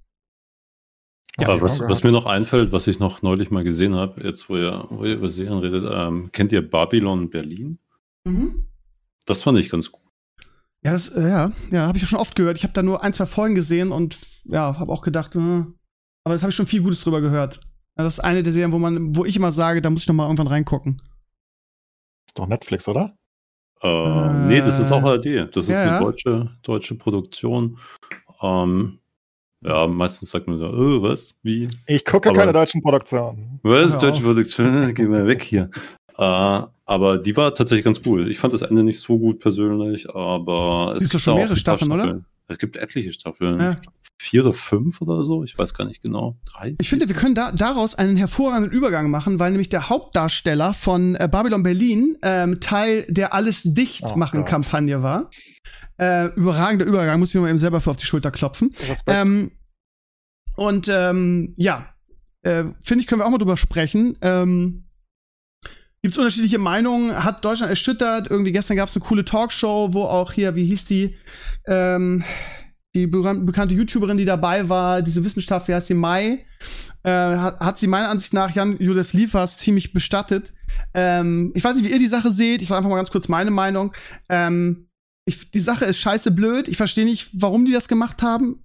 Ja, 1.38 1.48
Aber 1.48 1.62
was, 1.62 1.80
was, 1.80 2.02
mir 2.02 2.12
noch 2.12 2.26
einfällt, 2.26 2.72
was 2.72 2.86
ich 2.86 3.00
noch 3.00 3.22
neulich 3.22 3.50
mal 3.50 3.64
gesehen 3.64 3.94
habe, 3.94 4.22
jetzt 4.22 4.50
wo 4.50 4.56
ihr, 4.58 4.84
wo 4.90 5.04
ihr 5.04 5.14
über 5.14 5.30
Serien 5.30 5.60
redet, 5.60 5.90
ähm, 5.90 6.28
kennt 6.30 6.52
ihr 6.52 6.68
Babylon 6.68 7.30
Berlin? 7.30 7.78
Mhm. 8.24 8.66
Das 9.24 9.40
fand 9.40 9.58
ich 9.58 9.70
ganz 9.70 9.90
gut. 9.90 10.01
Ja, 10.84 10.92
das, 10.92 11.08
äh, 11.10 11.28
ja, 11.28 11.52
ja, 11.70 11.86
habe 11.86 11.98
ich 11.98 12.06
schon 12.06 12.18
oft 12.18 12.34
gehört. 12.34 12.58
Ich 12.58 12.64
habe 12.64 12.72
da 12.72 12.82
nur 12.82 13.02
ein, 13.02 13.12
zwei 13.12 13.26
Folgen 13.26 13.54
gesehen 13.54 13.92
und 13.92 14.18
ja, 14.44 14.78
habe 14.78 14.90
auch 14.90 15.02
gedacht, 15.02 15.34
äh, 15.36 15.38
aber 15.38 16.34
das 16.34 16.42
habe 16.42 16.50
ich 16.50 16.56
schon 16.56 16.66
viel 16.66 16.82
Gutes 16.82 17.02
drüber 17.02 17.20
gehört. 17.20 17.60
Ja, 17.96 18.04
das 18.04 18.14
ist 18.14 18.20
eine 18.20 18.42
der 18.42 18.52
Serien, 18.52 18.72
wo 18.72 18.78
man, 18.78 19.14
wo 19.14 19.24
ich 19.24 19.36
immer 19.36 19.52
sage, 19.52 19.80
da 19.80 19.90
muss 19.90 20.02
ich 20.02 20.08
noch 20.08 20.14
mal 20.14 20.24
irgendwann 20.24 20.48
reingucken. 20.48 20.96
Ist 22.26 22.38
doch 22.38 22.48
Netflix, 22.48 22.88
oder? 22.88 23.14
Äh, 23.82 23.88
äh, 23.88 24.32
nee, 24.48 24.60
das 24.60 24.80
ist 24.80 24.90
auch 24.90 25.02
ARD. 25.02 25.54
Das 25.54 25.68
ja, 25.68 25.74
ist 25.74 25.88
eine 25.88 25.98
deutsche, 26.00 26.50
deutsche 26.62 26.94
Produktion. 26.96 27.78
Ähm, 28.40 28.98
ja, 29.60 29.86
meistens 29.86 30.30
sagt 30.30 30.48
man 30.48 30.58
so, 30.58 30.66
oh, 30.66 31.02
was? 31.02 31.36
Wie? 31.42 31.68
Ich 31.86 32.04
gucke 32.04 32.30
aber, 32.30 32.38
keine 32.38 32.52
deutschen 32.52 32.82
Produktionen. 32.82 33.60
Was? 33.62 33.96
Deutsche 33.98 34.22
Produktion? 34.22 34.92
Geh 34.94 35.04
mal 35.04 35.26
weg 35.26 35.42
hier. 35.42 35.70
Äh, 36.18 36.62
aber 36.92 37.16
die 37.16 37.34
war 37.38 37.54
tatsächlich 37.54 37.86
ganz 37.86 38.02
cool. 38.04 38.30
Ich 38.30 38.38
fand 38.38 38.52
das 38.52 38.60
Ende 38.60 38.82
nicht 38.82 39.00
so 39.00 39.18
gut 39.18 39.40
persönlich, 39.40 40.10
aber 40.14 40.94
es 40.94 41.08
gibt 41.08 41.22
schon 41.22 41.36
mehrere 41.36 41.56
Staffeln, 41.56 41.90
Staffeln, 41.90 42.10
oder? 42.16 42.24
Es 42.48 42.58
gibt 42.58 42.76
etliche 42.76 43.14
Staffeln. 43.14 43.58
Ja. 43.58 43.80
Vier 44.20 44.42
oder 44.44 44.52
fünf 44.52 45.00
oder 45.00 45.22
so. 45.22 45.42
Ich 45.42 45.56
weiß 45.58 45.72
gar 45.72 45.86
nicht 45.86 46.02
genau. 46.02 46.36
Drei. 46.44 46.76
Ich 46.78 46.90
finde, 46.90 47.08
wir 47.08 47.16
können 47.16 47.34
da, 47.34 47.50
daraus 47.50 47.94
einen 47.94 48.18
hervorragenden 48.18 48.70
Übergang 48.72 49.10
machen, 49.10 49.38
weil 49.38 49.52
nämlich 49.52 49.70
der 49.70 49.88
Hauptdarsteller 49.88 50.74
von 50.74 51.14
äh, 51.14 51.30
Babylon 51.32 51.62
Berlin 51.62 52.18
ähm, 52.22 52.60
Teil 52.60 53.06
der 53.08 53.32
Alles 53.32 53.62
dicht 53.64 54.04
oh 54.12 54.16
machen 54.16 54.44
Kampagne 54.44 55.02
war. 55.02 55.30
Äh, 55.96 56.26
überragender 56.34 56.84
Übergang, 56.84 57.18
muss 57.20 57.30
ich 57.30 57.36
mir 57.36 57.40
mal 57.40 57.48
eben 57.48 57.58
selber 57.58 57.80
für 57.80 57.88
auf 57.88 57.96
die 57.96 58.04
Schulter 58.04 58.30
klopfen. 58.30 58.74
Ähm, 59.06 59.52
und 60.56 60.90
ähm, 60.92 61.54
ja, 61.56 61.86
äh, 62.42 62.64
finde 62.82 63.00
ich, 63.00 63.06
können 63.06 63.22
wir 63.22 63.26
auch 63.26 63.30
mal 63.30 63.38
drüber 63.38 63.56
sprechen. 63.56 64.18
Ähm, 64.20 64.81
Gibt 66.02 66.14
es 66.14 66.18
unterschiedliche 66.18 66.58
Meinungen? 66.58 67.24
Hat 67.24 67.44
Deutschland 67.44 67.70
erschüttert? 67.70 68.28
Irgendwie 68.28 68.50
gestern 68.50 68.76
gab 68.76 68.88
es 68.88 68.96
eine 68.96 69.04
coole 69.04 69.24
Talkshow, 69.24 69.92
wo 69.92 70.02
auch 70.02 70.32
hier, 70.32 70.56
wie 70.56 70.64
hieß 70.64 70.84
die, 70.86 71.14
ähm, 71.66 72.24
die 72.92 73.06
bekannte 73.06 73.76
YouTuberin, 73.76 74.16
die 74.16 74.24
dabei 74.24 74.68
war, 74.68 75.00
diese 75.00 75.24
Wissenschaft, 75.24 75.68
wie 75.68 75.74
heißt 75.74 75.88
die, 75.88 75.94
Mai, 75.94 76.44
äh, 77.04 77.10
hat, 77.10 77.60
hat 77.60 77.78
sie 77.78 77.86
meiner 77.86 78.08
Ansicht 78.08 78.32
nach 78.32 78.52
Jan-Josef 78.52 79.12
Liefers 79.12 79.58
ziemlich 79.58 79.92
bestattet. 79.92 80.52
Ähm, 80.92 81.52
ich 81.54 81.62
weiß 81.62 81.76
nicht, 81.76 81.84
wie 81.84 81.92
ihr 81.92 82.00
die 82.00 82.08
Sache 82.08 82.32
seht. 82.32 82.62
Ich 82.62 82.68
sage 82.68 82.78
einfach 82.78 82.90
mal 82.90 82.96
ganz 82.96 83.12
kurz 83.12 83.28
meine 83.28 83.52
Meinung. 83.52 83.94
Ähm, 84.28 84.88
ich, 85.24 85.52
die 85.52 85.60
Sache 85.60 85.84
ist 85.84 85.98
scheiße 85.98 86.32
blöd. 86.32 86.66
Ich 86.66 86.78
verstehe 86.78 87.04
nicht, 87.04 87.30
warum 87.34 87.64
die 87.64 87.72
das 87.72 87.86
gemacht 87.86 88.22
haben 88.22 88.64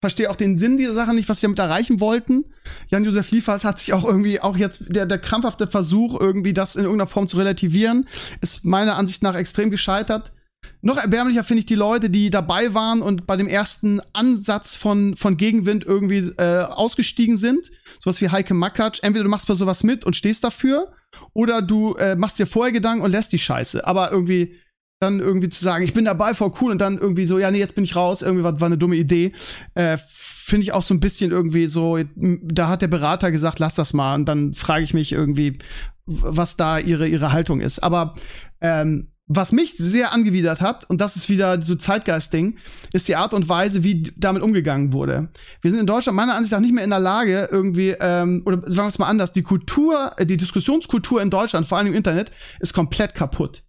verstehe 0.00 0.30
auch 0.30 0.36
den 0.36 0.58
Sinn 0.58 0.76
dieser 0.76 0.94
Sache 0.94 1.14
nicht, 1.14 1.28
was 1.28 1.40
sie 1.40 1.46
damit 1.46 1.58
erreichen 1.58 2.00
wollten. 2.00 2.44
Jan-Josef 2.88 3.30
Liefers 3.30 3.64
hat 3.64 3.80
sich 3.80 3.92
auch 3.92 4.04
irgendwie, 4.04 4.40
auch 4.40 4.56
jetzt 4.56 4.94
der, 4.94 5.06
der 5.06 5.18
krampfhafte 5.18 5.66
Versuch, 5.66 6.18
irgendwie 6.18 6.52
das 6.52 6.76
in 6.76 6.84
irgendeiner 6.84 7.08
Form 7.08 7.26
zu 7.26 7.36
relativieren, 7.36 8.06
ist 8.40 8.64
meiner 8.64 8.96
Ansicht 8.96 9.22
nach 9.22 9.34
extrem 9.34 9.70
gescheitert. 9.70 10.32
Noch 10.80 10.96
erbärmlicher 10.96 11.44
finde 11.44 11.60
ich 11.60 11.66
die 11.66 11.74
Leute, 11.74 12.10
die 12.10 12.30
dabei 12.30 12.74
waren 12.74 13.02
und 13.02 13.26
bei 13.26 13.36
dem 13.36 13.48
ersten 13.48 14.00
Ansatz 14.12 14.76
von, 14.76 15.16
von 15.16 15.36
Gegenwind 15.36 15.84
irgendwie 15.84 16.32
äh, 16.36 16.62
ausgestiegen 16.62 17.36
sind. 17.36 17.70
Sowas 18.00 18.20
wie 18.20 18.28
Heike 18.28 18.54
Makatsch. 18.54 19.00
Entweder 19.02 19.24
du 19.24 19.30
machst 19.30 19.48
bei 19.48 19.54
sowas 19.54 19.82
mit 19.82 20.04
und 20.04 20.14
stehst 20.14 20.44
dafür, 20.44 20.92
oder 21.32 21.62
du 21.62 21.94
äh, 21.94 22.16
machst 22.16 22.38
dir 22.38 22.46
vorher 22.46 22.72
Gedanken 22.72 23.04
und 23.04 23.10
lässt 23.10 23.32
die 23.32 23.38
Scheiße. 23.38 23.86
Aber 23.86 24.12
irgendwie 24.12 24.56
dann 25.00 25.20
irgendwie 25.20 25.48
zu 25.48 25.62
sagen, 25.62 25.84
ich 25.84 25.94
bin 25.94 26.04
dabei, 26.04 26.34
voll 26.34 26.52
cool, 26.60 26.72
und 26.72 26.80
dann 26.80 26.98
irgendwie 26.98 27.26
so, 27.26 27.38
ja, 27.38 27.50
nee, 27.50 27.58
jetzt 27.58 27.74
bin 27.74 27.84
ich 27.84 27.96
raus, 27.96 28.22
irgendwie 28.22 28.44
war, 28.44 28.60
war 28.60 28.66
eine 28.66 28.78
dumme 28.78 28.96
Idee. 28.96 29.32
Äh, 29.74 29.98
Finde 29.98 30.62
ich 30.64 30.72
auch 30.72 30.82
so 30.82 30.94
ein 30.94 31.00
bisschen 31.00 31.30
irgendwie 31.30 31.66
so, 31.66 31.98
da 32.16 32.68
hat 32.68 32.82
der 32.82 32.88
Berater 32.88 33.30
gesagt, 33.30 33.58
lass 33.58 33.74
das 33.74 33.92
mal. 33.92 34.14
Und 34.14 34.24
dann 34.26 34.54
frage 34.54 34.82
ich 34.82 34.94
mich 34.94 35.12
irgendwie, 35.12 35.58
was 36.06 36.56
da 36.56 36.78
ihre, 36.78 37.06
ihre 37.06 37.32
Haltung 37.32 37.60
ist. 37.60 37.80
Aber 37.80 38.14
ähm, 38.62 39.08
was 39.26 39.52
mich 39.52 39.74
sehr 39.76 40.12
angewidert 40.14 40.62
hat, 40.62 40.88
und 40.88 41.02
das 41.02 41.16
ist 41.16 41.28
wieder 41.28 41.60
so 41.60 41.74
Zeitgeist-Ding, 41.74 42.56
ist 42.94 43.08
die 43.08 43.16
Art 43.16 43.34
und 43.34 43.46
Weise, 43.50 43.84
wie 43.84 44.04
damit 44.16 44.42
umgegangen 44.42 44.94
wurde. 44.94 45.28
Wir 45.60 45.70
sind 45.70 45.80
in 45.80 45.86
Deutschland 45.86 46.16
meiner 46.16 46.34
Ansicht 46.34 46.52
nach 46.52 46.60
nicht 46.60 46.72
mehr 46.72 46.82
in 46.82 46.90
der 46.90 46.98
Lage, 46.98 47.46
irgendwie, 47.52 47.94
ähm, 48.00 48.42
oder 48.46 48.62
sagen 48.62 48.86
wir 48.86 48.86
es 48.86 48.98
mal 48.98 49.06
anders, 49.06 49.32
die 49.32 49.42
Kultur, 49.42 50.12
äh, 50.16 50.24
die 50.24 50.38
Diskussionskultur 50.38 51.20
in 51.20 51.28
Deutschland, 51.28 51.66
vor 51.66 51.76
allem 51.76 51.88
im 51.88 51.94
Internet, 51.94 52.32
ist 52.58 52.72
komplett 52.72 53.14
kaputt. 53.14 53.64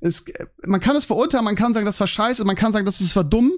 Es, 0.00 0.24
man 0.64 0.80
kann 0.80 0.96
es 0.96 1.04
verurteilen, 1.04 1.44
man 1.44 1.56
kann 1.56 1.74
sagen, 1.74 1.86
das 1.86 2.00
war 2.00 2.06
scheiße, 2.06 2.44
man 2.44 2.56
kann 2.56 2.72
sagen, 2.72 2.86
das 2.86 3.00
ist 3.00 3.16
war 3.16 3.24
dumm. 3.24 3.52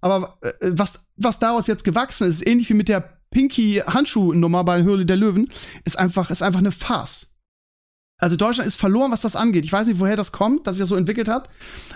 Aber 0.00 0.38
äh, 0.42 0.52
was, 0.60 1.04
was 1.16 1.38
daraus 1.38 1.66
jetzt 1.66 1.84
gewachsen 1.84 2.28
ist, 2.28 2.46
ähnlich 2.46 2.68
wie 2.68 2.74
mit 2.74 2.88
der 2.88 3.20
Pinky-Handschuh-Nummer 3.30 4.64
bei 4.64 4.82
Höhle 4.82 5.06
der 5.06 5.16
Löwen, 5.16 5.50
ist 5.84 5.98
einfach, 5.98 6.30
ist 6.30 6.42
einfach 6.42 6.60
eine 6.60 6.72
Farce. 6.72 7.33
Also 8.16 8.36
Deutschland 8.36 8.68
ist 8.68 8.78
verloren, 8.78 9.10
was 9.10 9.22
das 9.22 9.34
angeht. 9.34 9.64
Ich 9.64 9.72
weiß 9.72 9.88
nicht, 9.88 9.98
woher 9.98 10.16
das 10.16 10.30
kommt, 10.30 10.66
dass 10.66 10.76
sich 10.76 10.82
das 10.82 10.88
so 10.88 10.94
entwickelt 10.94 11.26
hat. 11.26 11.50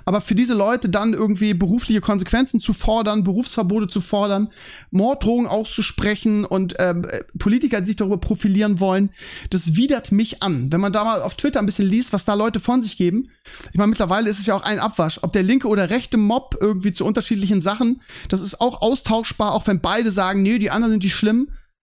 Aber 0.04 0.20
für 0.20 0.34
diese 0.34 0.52
Leute 0.52 0.88
dann 0.88 1.14
irgendwie 1.14 1.54
berufliche 1.54 2.00
Konsequenzen 2.00 2.58
zu 2.58 2.72
fordern, 2.72 3.22
Berufsverbote 3.22 3.86
zu 3.86 4.00
fordern, 4.00 4.48
Morddrohungen 4.90 5.46
auszusprechen 5.46 6.44
und 6.44 6.74
ähm, 6.80 7.04
äh, 7.04 7.22
Politiker, 7.38 7.80
die 7.80 7.86
sich 7.86 7.96
darüber 7.96 8.18
profilieren 8.18 8.80
wollen, 8.80 9.10
das 9.50 9.76
widert 9.76 10.10
mich 10.10 10.42
an. 10.42 10.72
Wenn 10.72 10.80
man 10.80 10.92
da 10.92 11.04
mal 11.04 11.22
auf 11.22 11.36
Twitter 11.36 11.60
ein 11.60 11.66
bisschen 11.66 11.88
liest, 11.88 12.12
was 12.12 12.24
da 12.24 12.34
Leute 12.34 12.58
von 12.58 12.82
sich 12.82 12.96
geben. 12.96 13.30
Ich 13.70 13.78
meine, 13.78 13.88
mittlerweile 13.88 14.28
ist 14.28 14.40
es 14.40 14.46
ja 14.46 14.56
auch 14.56 14.64
ein 14.64 14.80
Abwasch. 14.80 15.20
Ob 15.22 15.32
der 15.32 15.44
linke 15.44 15.68
oder 15.68 15.88
rechte 15.88 16.16
Mob 16.16 16.56
irgendwie 16.60 16.90
zu 16.90 17.04
unterschiedlichen 17.04 17.60
Sachen, 17.60 18.02
das 18.28 18.42
ist 18.42 18.60
auch 18.60 18.82
austauschbar, 18.82 19.52
auch 19.52 19.68
wenn 19.68 19.80
beide 19.80 20.10
sagen, 20.10 20.42
nee, 20.42 20.58
die 20.58 20.72
anderen 20.72 20.90
sind 20.90 21.04
die 21.04 21.10
schlimm. 21.10 21.48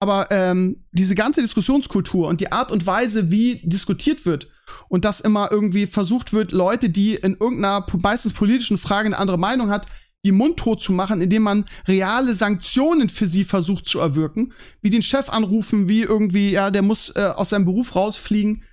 Aber 0.00 0.30
ähm, 0.30 0.84
diese 0.92 1.14
ganze 1.14 1.42
Diskussionskultur 1.42 2.26
und 2.26 2.40
die 2.40 2.52
Art 2.52 2.72
und 2.72 2.86
Weise, 2.86 3.30
wie 3.30 3.60
diskutiert 3.64 4.24
wird 4.24 4.48
und 4.88 5.04
dass 5.04 5.20
immer 5.20 5.52
irgendwie 5.52 5.86
versucht 5.86 6.32
wird, 6.32 6.52
Leute, 6.52 6.88
die 6.88 7.14
in 7.14 7.36
irgendeiner 7.38 7.86
meistens 7.98 8.32
politischen 8.32 8.78
Frage 8.78 9.06
eine 9.06 9.18
andere 9.18 9.38
Meinung 9.38 9.70
hat, 9.70 9.86
die 10.24 10.32
mundtot 10.32 10.80
zu 10.80 10.92
machen, 10.92 11.20
indem 11.20 11.42
man 11.42 11.64
reale 11.86 12.34
Sanktionen 12.34 13.08
für 13.08 13.26
sie 13.26 13.44
versucht 13.44 13.86
zu 13.86 14.00
erwirken, 14.00 14.52
wie 14.82 14.90
den 14.90 15.02
Chef 15.02 15.30
anrufen, 15.30 15.88
wie 15.88 16.02
irgendwie, 16.02 16.50
ja, 16.50 16.70
der 16.70 16.82
muss 16.82 17.14
äh, 17.16 17.32
aus 17.36 17.50
seinem 17.50 17.64
Beruf 17.64 17.94
rausfliegen. 17.94 18.64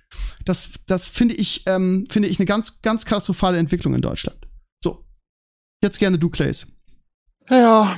Das, 0.44 0.72
das 0.86 1.08
finde 1.08 1.34
ich, 1.34 1.62
ähm, 1.66 2.06
finde 2.10 2.28
ich 2.28 2.38
eine 2.38 2.46
ganz, 2.46 2.82
ganz 2.82 3.04
katastrophale 3.04 3.58
Entwicklung 3.58 3.94
in 3.94 4.02
Deutschland. 4.02 4.38
So. 4.82 5.04
Jetzt 5.82 5.98
gerne 5.98 6.18
du, 6.18 6.28
Clays. 6.28 6.66
Ja, 7.48 7.96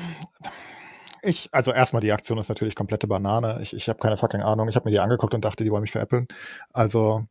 ich, 1.22 1.48
also 1.52 1.72
erstmal 1.72 2.00
die 2.00 2.12
Aktion 2.12 2.38
ist 2.38 2.48
natürlich 2.48 2.74
komplette 2.74 3.06
Banane. 3.06 3.58
Ich, 3.62 3.74
ich 3.74 3.88
habe 3.88 3.98
keine 3.98 4.16
fucking 4.16 4.40
Ahnung. 4.40 4.68
Ich 4.68 4.76
habe 4.76 4.88
mir 4.88 4.92
die 4.92 5.00
angeguckt 5.00 5.34
und 5.34 5.44
dachte, 5.44 5.64
die 5.64 5.70
wollen 5.70 5.82
mich 5.82 5.92
veräppeln. 5.92 6.26
Also, 6.72 7.24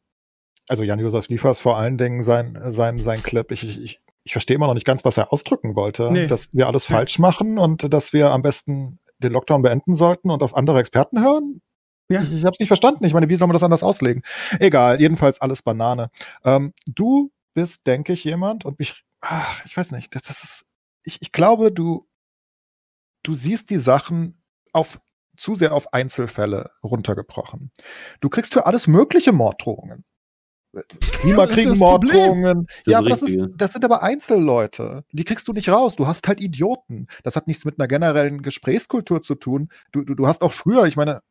also 0.68 0.84
Jan-Josef 0.84 1.28
Liefers 1.30 1.62
vor 1.62 1.78
allen 1.78 1.98
Dingen 1.98 2.24
sein, 2.24 2.60
sein, 2.68 3.00
sein 3.00 3.24
Clip. 3.24 3.52
Ich, 3.52 3.64
ich, 3.64 3.82
ich, 3.82 4.00
ich 4.24 4.32
verstehe 4.32 4.56
immer 4.56 4.68
noch 4.68 4.74
nicht 4.74 4.86
ganz, 4.86 5.06
was 5.06 5.18
er 5.18 5.34
ausdrücken 5.34 5.76
wollte. 5.76 6.12
Nee. 6.12 6.28
Dass 6.28 6.54
wir 6.54 6.68
alles 6.68 6.86
falsch 6.86 7.20
machen 7.20 7.58
und 7.58 7.92
dass 7.94 8.14
wir 8.14 8.32
am 8.32 8.42
besten 8.42 9.00
den 9.20 9.34
Lockdown 9.34 9.62
beenden 9.62 9.96
sollten 9.96 10.32
und 10.32 10.44
auf 10.44 10.56
andere 10.56 10.80
Experten 10.80 11.22
hören. 11.22 11.62
Ja. 12.10 12.22
Ich, 12.22 12.34
ich 12.34 12.46
habe 12.46 12.54
es 12.54 12.60
nicht 12.60 12.70
verstanden. 12.70 13.06
Ich 13.06 13.14
meine, 13.14 13.30
wie 13.30 13.36
soll 13.36 13.48
man 13.48 13.54
das 13.54 13.64
anders 13.64 13.84
auslegen? 13.84 14.24
Egal, 14.60 15.00
jedenfalls 15.00 15.42
alles 15.42 15.62
Banane. 15.62 16.10
Ähm, 16.44 16.74
du 16.88 17.32
bist, 17.54 17.86
denke 17.86 18.14
ich, 18.14 18.24
jemand 18.24 18.66
und 18.66 18.80
mich, 18.80 19.04
ach, 19.22 19.64
ich 19.66 19.76
weiß 19.76 19.92
nicht, 19.92 20.16
das, 20.16 20.24
das 20.24 20.44
ist, 20.44 20.66
ich, 21.04 21.22
ich 21.22 21.32
glaube, 21.32 21.72
du 21.72 22.09
du 23.30 23.36
siehst 23.36 23.70
die 23.70 23.78
Sachen 23.78 24.42
auf 24.74 25.00
zu 25.38 25.56
sehr 25.56 25.74
auf 25.74 25.94
Einzelfälle 25.94 26.72
runtergebrochen. 26.84 27.72
Du 28.20 28.28
kriegst 28.28 28.54
für 28.54 28.66
alles 28.66 28.88
mögliche 28.88 29.32
Morddrohungen. 29.32 30.04
Klimakriegen, 31.22 31.78
Morddrohungen. 31.78 32.68
Ja, 32.86 33.00
aber 33.00 33.10
das, 33.10 33.22
ist, 33.22 33.38
das 33.56 33.72
sind 33.72 33.86
aber 33.86 34.04
Einzelleute. 34.04 35.04
Die 35.12 35.24
kriegst 35.24 35.48
du 35.48 35.54
nicht 35.54 35.70
raus. 35.70 35.96
Du 35.96 36.08
hast 36.08 36.28
halt 36.28 36.42
Idioten. 36.42 37.08
Das 37.24 37.36
hat 37.36 37.48
nichts 37.48 37.66
mit 37.66 37.80
einer 37.80 37.88
generellen 37.88 38.42
Gesprächskultur 38.42 39.22
zu 39.22 39.36
tun. 39.36 39.70
Du, 39.92 40.04
du, 40.04 40.16
du 40.16 40.28
hast 40.28 40.42
auch 40.42 40.52
früher, 40.52 40.86
ich 40.86 40.96
meine, 40.96 41.22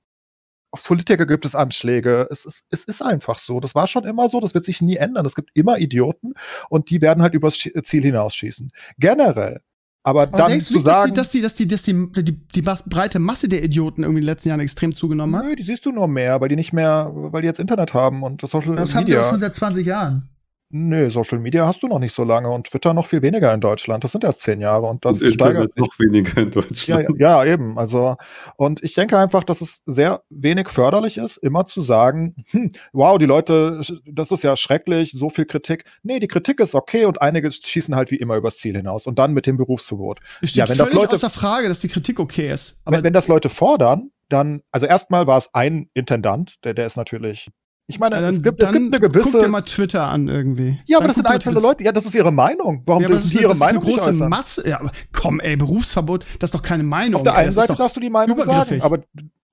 auf 0.70 0.84
Politiker 0.84 1.26
gibt 1.26 1.44
es 1.44 1.54
Anschläge. 1.54 2.28
Es 2.30 2.44
ist, 2.44 2.62
es 2.70 2.84
ist 2.84 3.02
einfach 3.02 3.38
so. 3.38 3.60
Das 3.60 3.74
war 3.74 3.86
schon 3.86 4.04
immer 4.04 4.28
so. 4.28 4.40
Das 4.40 4.54
wird 4.54 4.64
sich 4.64 4.80
nie 4.80 4.96
ändern. 4.96 5.26
Es 5.26 5.34
gibt 5.34 5.50
immer 5.54 5.78
Idioten 5.78 6.34
und 6.70 6.90
die 6.90 7.02
werden 7.02 7.22
halt 7.22 7.34
übers 7.34 7.58
Ziel 7.58 8.02
hinausschießen. 8.02 8.70
Generell. 8.98 9.62
Aber, 10.08 10.22
Aber 10.22 10.38
dann 10.38 10.48
denkst 10.52 10.68
du 10.68 10.74
nicht, 10.74 10.86
sagen, 10.86 11.12
dass 11.12 11.28
die, 11.28 11.42
dass 11.42 11.54
die, 11.54 11.66
dass 11.68 11.82
die, 11.82 11.92
dass 11.92 12.12
die, 12.14 12.22
die, 12.24 12.38
die 12.54 12.62
breite 12.62 13.18
Masse 13.18 13.46
der 13.46 13.62
Idioten 13.62 14.02
irgendwie 14.04 14.20
in 14.20 14.24
den 14.24 14.30
letzten 14.32 14.48
Jahren 14.48 14.60
extrem 14.60 14.94
zugenommen 14.94 15.36
hat? 15.36 15.44
nö, 15.44 15.54
die 15.54 15.62
siehst 15.62 15.84
du 15.84 15.92
nur 15.92 16.08
mehr, 16.08 16.40
weil 16.40 16.48
die 16.48 16.56
nicht 16.56 16.72
mehr, 16.72 17.10
weil 17.14 17.42
die 17.42 17.46
jetzt 17.46 17.60
Internet 17.60 17.92
haben 17.92 18.22
und 18.22 18.40
Social 18.40 18.74
Das 18.76 18.94
haben 18.94 19.06
sie 19.06 19.12
Media. 19.12 19.20
auch 19.20 19.28
schon 19.30 19.38
seit 19.38 19.54
20 19.54 19.86
Jahren. 19.86 20.28
Nö, 20.70 21.08
Social 21.08 21.38
Media 21.38 21.66
hast 21.66 21.82
du 21.82 21.88
noch 21.88 21.98
nicht 21.98 22.12
so 22.14 22.24
lange 22.24 22.50
und 22.50 22.66
Twitter 22.66 22.92
noch 22.92 23.06
viel 23.06 23.22
weniger 23.22 23.54
in 23.54 23.60
Deutschland. 23.62 24.04
Das 24.04 24.12
sind 24.12 24.22
erst 24.22 24.42
zehn 24.42 24.60
Jahre 24.60 24.86
und 24.86 25.02
das 25.02 25.22
Und 25.22 25.32
steigert 25.32 25.70
Internet 25.70 25.78
noch 25.78 25.98
weniger 25.98 26.36
in 26.42 26.48
Ja, 26.48 26.50
Deutschland. 26.50 27.18
ja, 27.18 27.44
ja, 27.44 27.52
eben. 27.52 27.78
Also, 27.78 28.16
und 28.56 28.84
ich 28.84 28.94
denke 28.94 29.16
einfach, 29.18 29.44
dass 29.44 29.62
es 29.62 29.80
sehr 29.86 30.22
wenig 30.28 30.68
förderlich 30.68 31.16
ist, 31.16 31.38
immer 31.38 31.66
zu 31.66 31.80
sagen, 31.80 32.34
hm, 32.50 32.72
wow, 32.92 33.16
die 33.16 33.24
Leute, 33.24 33.80
das 34.04 34.30
ist 34.30 34.42
ja 34.44 34.56
schrecklich, 34.58 35.12
so 35.12 35.30
viel 35.30 35.46
Kritik. 35.46 35.84
Nee, 36.02 36.20
die 36.20 36.28
Kritik 36.28 36.60
ist 36.60 36.74
okay 36.74 37.06
und 37.06 37.22
einige 37.22 37.50
schießen 37.50 37.96
halt 37.96 38.10
wie 38.10 38.16
immer 38.16 38.36
übers 38.36 38.58
Ziel 38.58 38.76
hinaus 38.76 39.06
und 39.06 39.18
dann 39.18 39.32
mit 39.32 39.46
dem 39.46 39.56
Berufsverbot. 39.56 40.20
Es 40.42 40.50
steht 40.50 40.58
Ja, 40.58 40.68
wenn 40.68 40.76
das 40.76 40.88
völlig 40.88 41.02
Leute- 41.02 41.14
außer 41.14 41.30
Frage, 41.30 41.68
dass 41.68 41.80
die 41.80 41.88
Kritik 41.88 42.20
okay 42.20 42.52
ist. 42.52 42.82
Aber 42.84 42.98
wenn, 42.98 43.04
wenn 43.04 43.12
das 43.14 43.26
Leute 43.28 43.48
fordern, 43.48 44.10
dann, 44.28 44.60
also 44.70 44.84
erstmal 44.84 45.26
war 45.26 45.38
es 45.38 45.48
ein 45.54 45.88
Intendant, 45.94 46.56
der, 46.62 46.74
der 46.74 46.84
ist 46.84 46.98
natürlich, 46.98 47.48
ich 47.88 47.98
meine, 47.98 48.16
Ja, 48.16 48.20
dann, 48.20 48.34
es, 48.34 48.42
gibt, 48.42 48.62
es 48.62 48.70
gibt 48.70 48.94
eine 48.94 49.00
Guck 49.00 49.12
dir 49.12 49.30
gewisse. 49.30 49.48
mal 49.48 49.62
Twitter 49.62 50.04
an 50.06 50.28
irgendwie. 50.28 50.78
Ja, 50.86 50.98
aber 50.98 51.06
Dann 51.06 51.08
das 51.08 51.16
sind 51.16 51.26
einzelne 51.26 51.60
Leute, 51.60 51.82
ja, 51.84 51.90
das 51.92 52.04
ist 52.06 52.14
ihre 52.14 52.30
Meinung. 52.30 52.82
Warum 52.86 53.02
Ja, 53.02 53.08
dürfen 53.08 53.30
eine, 53.30 53.40
ihre 53.40 53.48
das 53.48 53.56
ist 53.58 53.62
eine 53.62 53.78
Meinung 53.78 53.90
große 53.92 54.10
äußern? 54.10 54.28
Masse. 54.28 54.68
Ja, 54.68 54.80
aber 54.80 54.92
komm, 55.12 55.40
ey, 55.40 55.56
Berufsverbot, 55.56 56.26
das 56.38 56.48
ist 56.48 56.54
doch 56.54 56.62
keine 56.62 56.82
Meinung. 56.84 57.16
Auf 57.16 57.22
der 57.24 57.34
einen 57.34 57.50
Seite 57.52 57.74
darfst 57.74 57.96
du 57.96 58.00
die 58.00 58.10
Meinung 58.10 58.38
sagen, 58.44 58.82
aber 58.82 59.00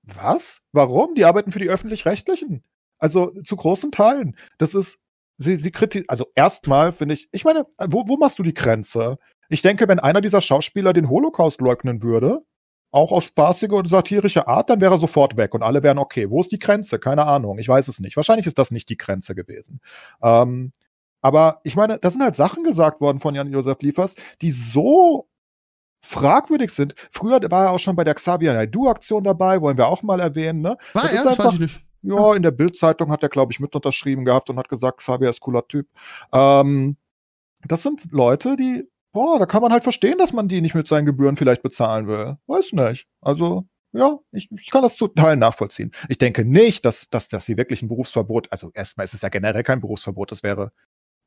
was? 0.02 0.60
Warum? 0.72 1.14
Die 1.14 1.24
arbeiten 1.24 1.50
für 1.50 1.58
die 1.58 1.68
öffentlich-rechtlichen. 1.68 2.62
Also 2.98 3.32
zu 3.44 3.56
großen 3.56 3.90
Teilen. 3.90 4.36
Das 4.58 4.74
ist, 4.74 4.98
sie, 5.38 5.56
sie 5.56 5.70
kritisieren, 5.70 6.08
also 6.08 6.26
erstmal 6.34 6.92
finde 6.92 7.14
ich, 7.14 7.28
ich 7.32 7.44
meine, 7.44 7.66
wo, 7.88 8.04
wo 8.06 8.16
machst 8.16 8.38
du 8.38 8.42
die 8.42 8.54
Grenze? 8.54 9.18
Ich 9.48 9.62
denke, 9.62 9.88
wenn 9.88 9.98
einer 9.98 10.20
dieser 10.20 10.40
Schauspieler 10.40 10.92
den 10.92 11.08
Holocaust 11.08 11.60
leugnen 11.60 12.02
würde, 12.02 12.40
auch 12.92 13.12
auf 13.12 13.24
spaßige 13.24 13.70
und 13.72 13.88
satirische 13.88 14.46
Art, 14.48 14.70
dann 14.70 14.80
wäre 14.80 14.94
er 14.94 14.98
sofort 14.98 15.36
weg 15.36 15.54
und 15.54 15.62
alle 15.62 15.82
wären 15.82 15.98
okay. 15.98 16.30
Wo 16.30 16.40
ist 16.40 16.52
die 16.52 16.58
Grenze? 16.58 16.98
Keine 16.98 17.24
Ahnung. 17.26 17.58
Ich 17.58 17.68
weiß 17.68 17.88
es 17.88 18.00
nicht. 18.00 18.16
Wahrscheinlich 18.16 18.46
ist 18.46 18.58
das 18.58 18.70
nicht 18.70 18.88
die 18.88 18.96
Grenze 18.96 19.34
gewesen. 19.34 19.80
Ähm, 20.22 20.72
aber 21.20 21.60
ich 21.64 21.76
meine, 21.76 21.98
da 21.98 22.10
sind 22.10 22.22
halt 22.22 22.34
Sachen 22.36 22.62
gesagt 22.64 23.00
worden 23.00 23.20
von 23.20 23.34
Jan-Josef 23.34 23.78
Liefers, 23.82 24.14
die 24.40 24.50
so 24.52 25.26
fragwürdig 26.02 26.70
sind. 26.70 26.94
Früher 27.10 27.40
war 27.50 27.64
er 27.64 27.70
auch 27.72 27.78
schon 27.80 27.96
bei 27.96 28.04
der 28.04 28.14
Xavier 28.14 28.52
Naidoo-Aktion 28.52 29.24
dabei, 29.24 29.60
wollen 29.60 29.76
wir 29.76 29.88
auch 29.88 30.02
mal 30.02 30.20
erwähnen. 30.20 30.60
Ne? 30.60 30.76
War 30.92 31.02
Das 31.02 31.12
er? 31.12 31.18
ist 31.18 31.24
Das 31.24 31.24
weiß 31.26 31.40
einfach- 31.40 31.52
ich 31.54 31.60
nicht. 31.60 31.80
Ja, 32.02 32.34
in 32.34 32.42
der 32.42 32.52
Bild-Zeitung 32.52 33.10
hat 33.10 33.24
er, 33.24 33.28
glaube 33.28 33.50
ich, 33.52 33.58
mit 33.58 33.74
unterschrieben 33.74 34.24
gehabt 34.24 34.48
und 34.48 34.58
hat 34.58 34.68
gesagt, 34.68 34.98
Xavier 34.98 35.28
ist 35.30 35.40
cooler 35.40 35.66
Typ. 35.66 35.88
Ähm, 36.32 36.96
das 37.66 37.82
sind 37.82 38.12
Leute, 38.12 38.54
die, 38.56 38.88
boah, 39.16 39.38
da 39.38 39.46
kann 39.46 39.62
man 39.62 39.72
halt 39.72 39.82
verstehen, 39.82 40.18
dass 40.18 40.34
man 40.34 40.46
die 40.46 40.60
nicht 40.60 40.74
mit 40.74 40.88
seinen 40.88 41.06
Gebühren 41.06 41.38
vielleicht 41.38 41.62
bezahlen 41.62 42.06
will. 42.06 42.36
Weiß 42.46 42.74
nicht. 42.74 43.06
Also, 43.22 43.64
ja, 43.92 44.18
ich, 44.30 44.50
ich 44.52 44.70
kann 44.70 44.82
das 44.82 44.94
zu 44.94 45.08
Teilen 45.08 45.38
nachvollziehen. 45.38 45.92
Ich 46.10 46.18
denke 46.18 46.44
nicht, 46.44 46.84
dass, 46.84 47.08
dass, 47.08 47.26
dass 47.28 47.46
sie 47.46 47.56
wirklich 47.56 47.80
ein 47.80 47.88
Berufsverbot, 47.88 48.52
also 48.52 48.70
erstmal 48.74 49.04
ist 49.04 49.14
es 49.14 49.22
ja 49.22 49.30
generell 49.30 49.62
kein 49.62 49.80
Berufsverbot, 49.80 50.32
das 50.32 50.42
wäre 50.42 50.70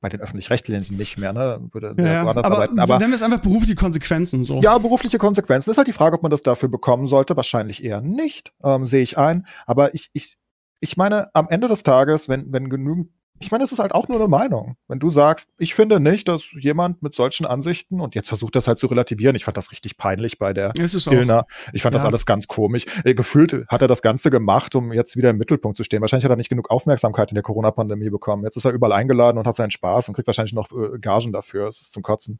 bei 0.01 0.09
den 0.09 0.21
öffentlich-rechtlichen 0.21 0.97
nicht 0.97 1.17
mehr, 1.17 1.33
ne? 1.33 1.67
Würde 1.71 1.95
Ja, 1.97 2.13
ja. 2.13 2.25
woanders 2.25 2.45
Aber, 2.45 2.55
arbeiten. 2.57 2.79
Aber 2.79 2.99
nennen 2.99 3.11
wir 3.11 3.15
es 3.15 3.23
einfach 3.23 3.41
berufliche 3.41 3.73
Konsequenzen 3.73 4.45
so. 4.45 4.61
ja, 4.61 4.77
berufliche 4.77 5.17
Konsequenzen. 5.17 5.71
Ist 5.71 5.77
halt 5.77 5.87
die 5.87 5.93
Frage, 5.93 6.15
ob 6.15 6.21
man 6.21 6.29
das 6.29 6.43
dafür 6.43 6.69
bekommen 6.69 7.07
sollte. 7.07 7.35
Wahrscheinlich 7.35 7.83
eher 7.83 8.01
nicht, 8.01 8.53
ähm, 8.63 8.85
sehe 8.85 9.01
ich 9.01 9.17
ein. 9.17 9.47
Aber 9.65 9.95
ich, 9.95 10.11
ich, 10.13 10.37
ich 10.79 10.95
meine, 10.95 11.33
am 11.33 11.47
Ende 11.49 11.67
des 11.67 11.81
Tages, 11.81 12.29
wenn, 12.29 12.53
wenn 12.53 12.69
genügend, 12.69 13.09
ich 13.39 13.51
meine, 13.51 13.63
es 13.63 13.71
ist 13.71 13.79
halt 13.79 13.93
auch 13.93 14.07
nur 14.07 14.17
eine 14.19 14.27
Meinung. 14.27 14.75
Wenn 14.87 14.99
du 14.99 15.09
sagst, 15.09 15.49
ich 15.57 15.73
finde 15.73 15.99
nicht, 15.99 16.27
dass 16.27 16.51
jemand 16.53 17.01
mit 17.01 17.15
solchen 17.15 17.45
Ansichten, 17.45 18.01
und 18.01 18.15
jetzt 18.15 18.27
versucht 18.29 18.55
das 18.55 18.67
halt 18.67 18.79
zu 18.79 18.87
relativieren, 18.87 19.35
ich 19.35 19.45
fand 19.45 19.57
das 19.57 19.71
richtig 19.71 19.97
peinlich 19.97 20.37
bei 20.39 20.53
der. 20.53 20.73
Gilner. 20.73 21.45
Ich 21.73 21.81
fand 21.81 21.95
das 21.95 22.03
Ja. 22.03 22.09
alles 22.09 22.25
ganz 22.25 22.47
komisch. 22.47 22.85
Äh, 23.03 23.13
gefühlt 23.13 23.65
hat 23.67 23.81
er 23.81 23.87
das 23.87 24.01
Ganze 24.01 24.29
gemacht, 24.29 24.75
um 24.75 24.91
jetzt 24.93 25.15
wieder 25.15 25.29
im 25.29 25.37
Mittelpunkt 25.37 25.77
zu 25.77 25.83
stehen. 25.83 26.01
Wahrscheinlich 26.01 26.25
hat 26.25 26.31
er 26.31 26.37
nicht 26.37 26.49
genug 26.49 26.69
Aufmerksamkeit 26.69 27.29
in 27.31 27.35
der 27.35 27.43
Corona-Pandemie 27.43 28.09
bekommen. 28.09 28.43
Jetzt 28.43 28.57
ist 28.57 28.65
er 28.65 28.71
überall 28.71 28.93
eingeladen 28.93 29.37
und 29.37 29.47
hat 29.47 29.55
seinen 29.55 29.71
Spaß 29.71 30.07
und 30.09 30.15
kriegt 30.15 30.27
wahrscheinlich 30.27 30.53
noch 30.53 30.71
äh, 30.71 30.99
Gagen 30.99 31.31
dafür. 31.31 31.67
Es 31.67 31.81
ist 31.81 31.93
zum 31.93 32.03
Kotzen. 32.03 32.39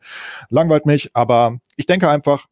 Langweilt 0.49 0.85
mich, 0.85 1.11
aber 1.15 1.57
ich 1.76 1.85
denke 1.85 2.09
einfach, 2.09 2.45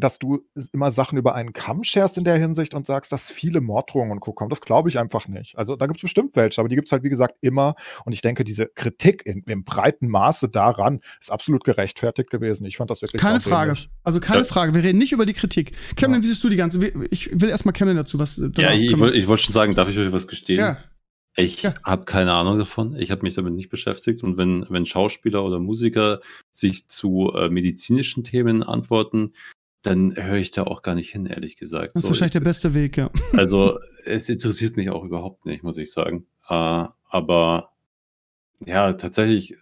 dass 0.00 0.18
du 0.18 0.40
immer 0.72 0.90
Sachen 0.90 1.18
über 1.18 1.34
einen 1.34 1.52
Kamm 1.52 1.84
scherst 1.84 2.16
in 2.18 2.24
der 2.24 2.36
Hinsicht 2.36 2.74
und 2.74 2.86
sagst, 2.86 3.12
dass 3.12 3.30
viele 3.30 3.60
Morddrohungen 3.60 4.12
und 4.12 4.20
Co. 4.20 4.32
kommen. 4.32 4.50
Das 4.50 4.60
glaube 4.60 4.88
ich 4.88 4.98
einfach 4.98 5.28
nicht. 5.28 5.56
Also 5.58 5.76
da 5.76 5.86
gibt 5.86 5.98
es 5.98 6.02
bestimmt 6.02 6.36
welche, 6.36 6.60
aber 6.60 6.68
die 6.68 6.74
gibt 6.76 6.88
es 6.88 6.92
halt, 6.92 7.02
wie 7.02 7.08
gesagt, 7.10 7.36
immer. 7.40 7.74
Und 8.04 8.12
ich 8.12 8.22
denke, 8.22 8.44
diese 8.44 8.66
Kritik 8.66 9.24
in, 9.26 9.42
im 9.46 9.64
breiten 9.64 10.08
Maße 10.08 10.48
daran 10.48 11.00
ist 11.20 11.30
absolut 11.30 11.64
gerechtfertigt 11.64 12.30
gewesen. 12.30 12.64
Ich 12.66 12.76
fand 12.76 12.90
das 12.90 13.02
wirklich 13.02 13.20
Keine. 13.20 13.40
Frage. 13.40 13.74
Also 14.02 14.20
keine 14.20 14.40
Ja. 14.40 14.44
Frage. 14.44 14.74
Wir 14.74 14.82
reden 14.82 14.98
nicht 14.98 15.12
über 15.12 15.26
die 15.26 15.32
Kritik. 15.34 15.72
Kevin, 15.96 16.14
Ja. 16.16 16.22
wie 16.22 16.26
siehst 16.26 16.42
du 16.44 16.48
die 16.48 16.56
ganze? 16.56 16.84
Ich 17.10 17.30
will 17.40 17.48
erstmal 17.48 17.72
Kevin 17.72 17.96
dazu 17.96 18.18
was. 18.18 18.36
Ja, 18.36 18.48
danach 18.48 18.72
ich, 18.74 18.98
wollte 18.98 19.16
ich 19.16 19.26
wollte 19.28 19.42
schon 19.44 19.52
sagen, 19.52 19.74
darf 19.74 19.88
ich 19.88 19.98
euch 19.98 20.12
was 20.12 20.26
gestehen? 20.26 20.60
ja. 20.60 20.76
Ich 21.36 21.62
Ja. 21.62 21.74
habe 21.84 22.04
keine 22.06 22.32
Ahnung 22.32 22.58
davon. 22.58 22.96
Ich 22.96 23.10
habe 23.12 23.22
mich 23.22 23.34
damit 23.34 23.54
nicht 23.54 23.70
beschäftigt. 23.70 24.22
Und 24.24 24.36
wenn, 24.36 24.66
wenn 24.68 24.84
Schauspieler 24.84 25.44
oder 25.44 25.60
Musiker 25.60 26.20
sich 26.50 26.88
zu 26.88 27.32
äh, 27.34 27.48
medizinischen 27.48 28.24
Themen 28.24 28.62
antworten, 28.64 29.32
dann 29.82 30.14
höre 30.16 30.36
ich 30.36 30.50
da 30.50 30.64
auch 30.64 30.82
gar 30.82 30.94
nicht 30.94 31.10
hin, 31.10 31.26
ehrlich 31.26 31.56
gesagt. 31.56 31.94
Das 31.94 31.96
ist 31.96 32.02
So, 32.02 32.08
wahrscheinlich 32.08 32.32
der 32.32 32.40
beste 32.40 32.74
Weg, 32.74 32.96
ja. 32.96 33.10
also 33.32 33.78
es 34.04 34.28
interessiert 34.28 34.76
mich 34.76 34.90
auch 34.90 35.04
überhaupt 35.04 35.46
nicht, 35.46 35.62
muss 35.62 35.78
ich 35.78 35.90
sagen. 35.90 36.26
Äh, 36.48 36.84
aber 37.08 37.70
ja, 38.66 38.92
tatsächlich, 38.92 39.56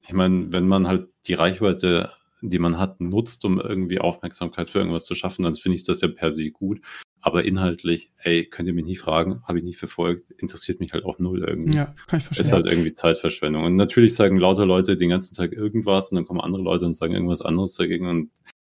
ich 0.00 0.12
meine, 0.12 0.52
wenn 0.52 0.66
man 0.66 0.86
halt 0.86 1.08
die 1.26 1.34
Reichweite, 1.34 2.10
die 2.42 2.58
man 2.58 2.78
hat, 2.78 3.00
nutzt, 3.00 3.44
um 3.44 3.60
irgendwie 3.60 4.00
Aufmerksamkeit 4.00 4.70
für 4.70 4.78
irgendwas 4.78 5.04
zu 5.04 5.14
schaffen, 5.14 5.42
dann 5.42 5.54
finde 5.54 5.76
ich 5.76 5.84
das 5.84 6.00
ja 6.00 6.08
per 6.08 6.32
se 6.32 6.50
gut. 6.50 6.80
Aber 7.22 7.44
inhaltlich, 7.44 8.10
ey, 8.16 8.46
könnt 8.46 8.66
ihr 8.66 8.72
mich 8.72 8.86
nie 8.86 8.96
fragen, 8.96 9.42
habe 9.46 9.58
ich 9.58 9.64
nicht 9.64 9.78
verfolgt, 9.78 10.30
interessiert 10.38 10.80
mich 10.80 10.94
halt 10.94 11.04
auch 11.04 11.18
null 11.18 11.44
irgendwie. 11.46 11.76
Ja, 11.76 11.94
kann 12.06 12.18
ich 12.18 12.24
verstehen. 12.24 12.46
Ist 12.46 12.52
halt 12.52 12.66
irgendwie 12.66 12.94
Zeitverschwendung. 12.94 13.64
Und 13.64 13.76
natürlich 13.76 14.14
sagen 14.14 14.38
lauter 14.38 14.64
Leute 14.64 14.96
den 14.96 15.10
ganzen 15.10 15.34
Tag 15.34 15.52
irgendwas 15.52 16.10
und 16.10 16.16
dann 16.16 16.24
kommen 16.24 16.40
andere 16.40 16.62
Leute 16.62 16.86
und 16.86 16.94
sagen 16.94 17.12
irgendwas 17.12 17.42
anderes 17.42 17.74
dagegen. 17.74 18.08
Und 18.08 18.30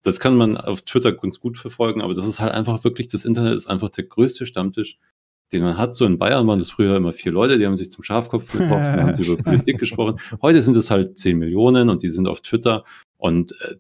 das 0.06 0.20
kann 0.20 0.36
man 0.36 0.58
auf 0.58 0.82
Twitter 0.84 1.12
ganz 1.14 1.40
gut 1.40 1.58
verfolgen, 1.58 2.02
aber 2.02 2.14
das 2.14 2.26
ist 2.28 2.40
halt 2.40 2.54
einfach 2.54 2.84
wirklich, 2.84 3.08
das 3.08 3.26
Internet 3.26 3.56
ist 3.56 3.68
einfach 3.68 3.90
der 3.90 4.06
größte 4.06 4.46
Stammtisch, 4.46 4.98
den 5.52 5.62
man 5.64 5.78
hat. 5.78 5.96
So 5.96 6.06
in 6.06 6.18
Bayern 6.18 6.48
waren 6.48 6.60
das 6.60 6.72
früher 6.72 6.96
immer 6.96 7.12
vier 7.12 7.32
Leute, 7.32 7.58
die 7.58 7.66
haben 7.66 7.78
sich 7.78 7.92
zum 7.92 8.04
Schafkopf 8.04 8.52
gekocht 8.52 8.72
und 8.72 8.72
haben 8.84 9.18
über 9.24 9.38
Politik 9.38 9.78
gesprochen. 9.80 10.20
Heute 10.42 10.62
sind 10.64 10.76
es 10.78 10.90
halt 10.90 11.18
zehn 11.18 11.38
Millionen 11.38 11.90
und 11.90 12.02
die 12.04 12.10
sind 12.10 12.28
auf 12.28 12.42
Twitter. 12.42 12.84
Und 13.18 13.54
äh, 13.62 13.76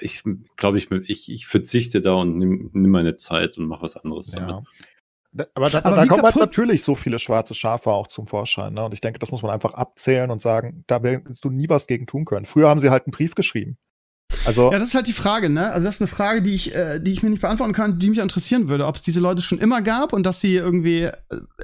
ich 0.00 0.22
glaube, 0.56 0.78
ich, 0.78 0.90
ich, 0.90 1.30
ich 1.32 1.46
verzichte 1.46 2.00
da 2.00 2.12
und 2.14 2.36
nimm, 2.36 2.70
nimm 2.72 2.90
meine 2.90 3.16
Zeit 3.16 3.56
und 3.58 3.66
mache 3.66 3.82
was 3.82 3.96
anderes 3.96 4.30
damit. 4.32 4.50
Ja. 4.50 4.62
Da- 5.32 5.46
Aber 5.54 5.70
da, 5.70 5.78
Aber 5.84 5.96
da 5.96 6.06
kommen 6.06 6.22
halt 6.22 6.36
natürlich 6.36 6.82
so 6.82 6.94
viele 6.94 7.18
schwarze 7.18 7.54
Schafe 7.54 7.90
auch 7.90 8.06
zum 8.08 8.26
Vorschein. 8.26 8.74
Ne? 8.74 8.84
Und 8.84 8.92
ich 8.94 9.00
denke, 9.00 9.18
das 9.18 9.30
muss 9.30 9.42
man 9.42 9.50
einfach 9.52 9.74
abzählen 9.74 10.30
und 10.30 10.40
sagen, 10.42 10.84
da 10.86 11.02
wirst 11.02 11.44
du 11.44 11.50
nie 11.50 11.68
was 11.68 11.86
gegen 11.86 12.06
tun 12.06 12.24
können. 12.24 12.46
Früher 12.46 12.68
haben 12.68 12.80
sie 12.80 12.90
halt 12.90 13.06
einen 13.06 13.12
Brief 13.12 13.34
geschrieben. 13.34 13.76
Also, 14.46 14.70
Ja, 14.72 14.78
das 14.78 14.88
ist 14.88 14.94
halt 14.94 15.06
die 15.06 15.12
Frage, 15.12 15.50
ne? 15.50 15.70
Also 15.72 15.86
das 15.86 15.96
ist 15.96 16.00
eine 16.02 16.08
Frage, 16.08 16.40
die 16.42 16.54
ich, 16.54 16.74
äh, 16.74 17.00
die 17.00 17.12
ich 17.12 17.22
mir 17.22 17.30
nicht 17.30 17.42
beantworten 17.42 17.72
kann, 17.72 17.98
die 17.98 18.08
mich 18.08 18.18
interessieren 18.18 18.68
würde, 18.68 18.86
ob 18.86 18.96
es 18.96 19.02
diese 19.02 19.20
Leute 19.20 19.42
schon 19.42 19.58
immer 19.58 19.82
gab 19.82 20.12
und 20.12 20.24
dass 20.24 20.40
sie 20.40 20.54
irgendwie, 20.54 21.02
äh, 21.02 21.12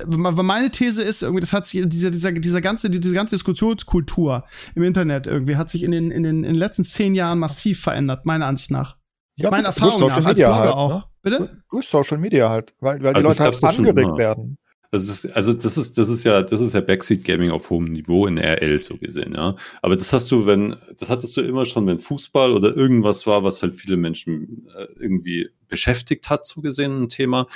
weil 0.05 0.45
meine 0.45 0.71
These 0.71 1.03
ist 1.03 1.23
irgendwie, 1.23 1.41
das 1.41 1.53
hat 1.53 1.67
sich 1.67 1.89
dieser 1.89 2.11
dieser 2.11 2.33
dieser 2.33 2.61
ganze 2.61 2.91
diese 2.91 3.15
ganze 3.15 3.37
Diskussionskultur 3.37 4.45
im 4.75 4.83
Internet 4.83 5.27
irgendwie 5.27 5.57
hat 5.57 5.71
sich 5.71 5.83
in 5.83 5.93
den 5.93 6.11
in 6.11 6.23
den, 6.23 6.39
in 6.45 6.51
den 6.53 6.55
letzten 6.55 6.85
zehn 6.85 7.15
Jahren 7.15 7.39
massiv 7.39 7.81
verändert, 7.81 8.27
meiner 8.27 8.47
Ansicht 8.47 8.71
nach. 8.71 8.97
ja, 9.37 9.51
Meine 9.51 9.65
durch 9.65 9.77
Erfahrung 9.77 10.01
Social 10.01 10.09
nach 10.21 10.27
als 10.27 10.39
Media 10.39 10.49
Bürger 10.49 10.61
halt, 10.61 10.73
auch. 10.75 10.95
Ne? 10.95 11.05
Bitte? 11.23 11.63
Durch 11.71 11.87
Social 11.89 12.19
Media 12.19 12.51
halt, 12.51 12.75
weil, 12.81 13.01
weil 13.03 13.15
die 13.15 13.25
Also 13.25 13.29
das 13.29 13.39
Leute 13.39 13.67
halt 13.67 13.79
angeregt 13.79 14.09
immer. 14.09 14.19
werden. 14.19 14.59
Das 14.93 15.09
ist, 15.09 15.35
also 15.35 15.55
das 15.55 15.79
ist, 15.79 15.97
das 15.97 16.11
ist 16.11 16.23
ja, 16.23 16.43
das 16.43 16.61
ist 16.61 16.75
ja 16.75 16.83
Backseat 16.83 17.25
Gaming 17.25 17.51
auf 17.51 17.71
hohem 17.71 17.87
Niveau 17.87 18.27
in 18.27 18.37
RL 18.37 18.79
so 18.79 18.99
gesehen, 18.99 19.33
ja. 19.35 19.57
Aber 19.81 19.97
das 19.97 20.13
hast 20.13 20.31
du, 20.31 20.45
wenn, 20.45 20.77
das 20.99 21.09
hattest 21.09 21.35
du 21.35 21.41
immer 21.41 21.65
schon, 21.65 21.87
wenn 21.87 21.99
Fußball 21.99 22.53
oder 22.53 22.77
irgendwas 22.77 23.27
war, 23.27 23.43
was 23.43 23.63
halt 23.63 23.75
viele 23.75 23.97
Menschen 23.97 24.69
äh, 24.77 24.87
irgendwie 25.01 25.49
beschäftigt 25.67 26.29
hat, 26.29 26.47
so 26.47 26.61
gesehen, 26.61 27.05
ein 27.05 27.09
Thema, 27.09 27.47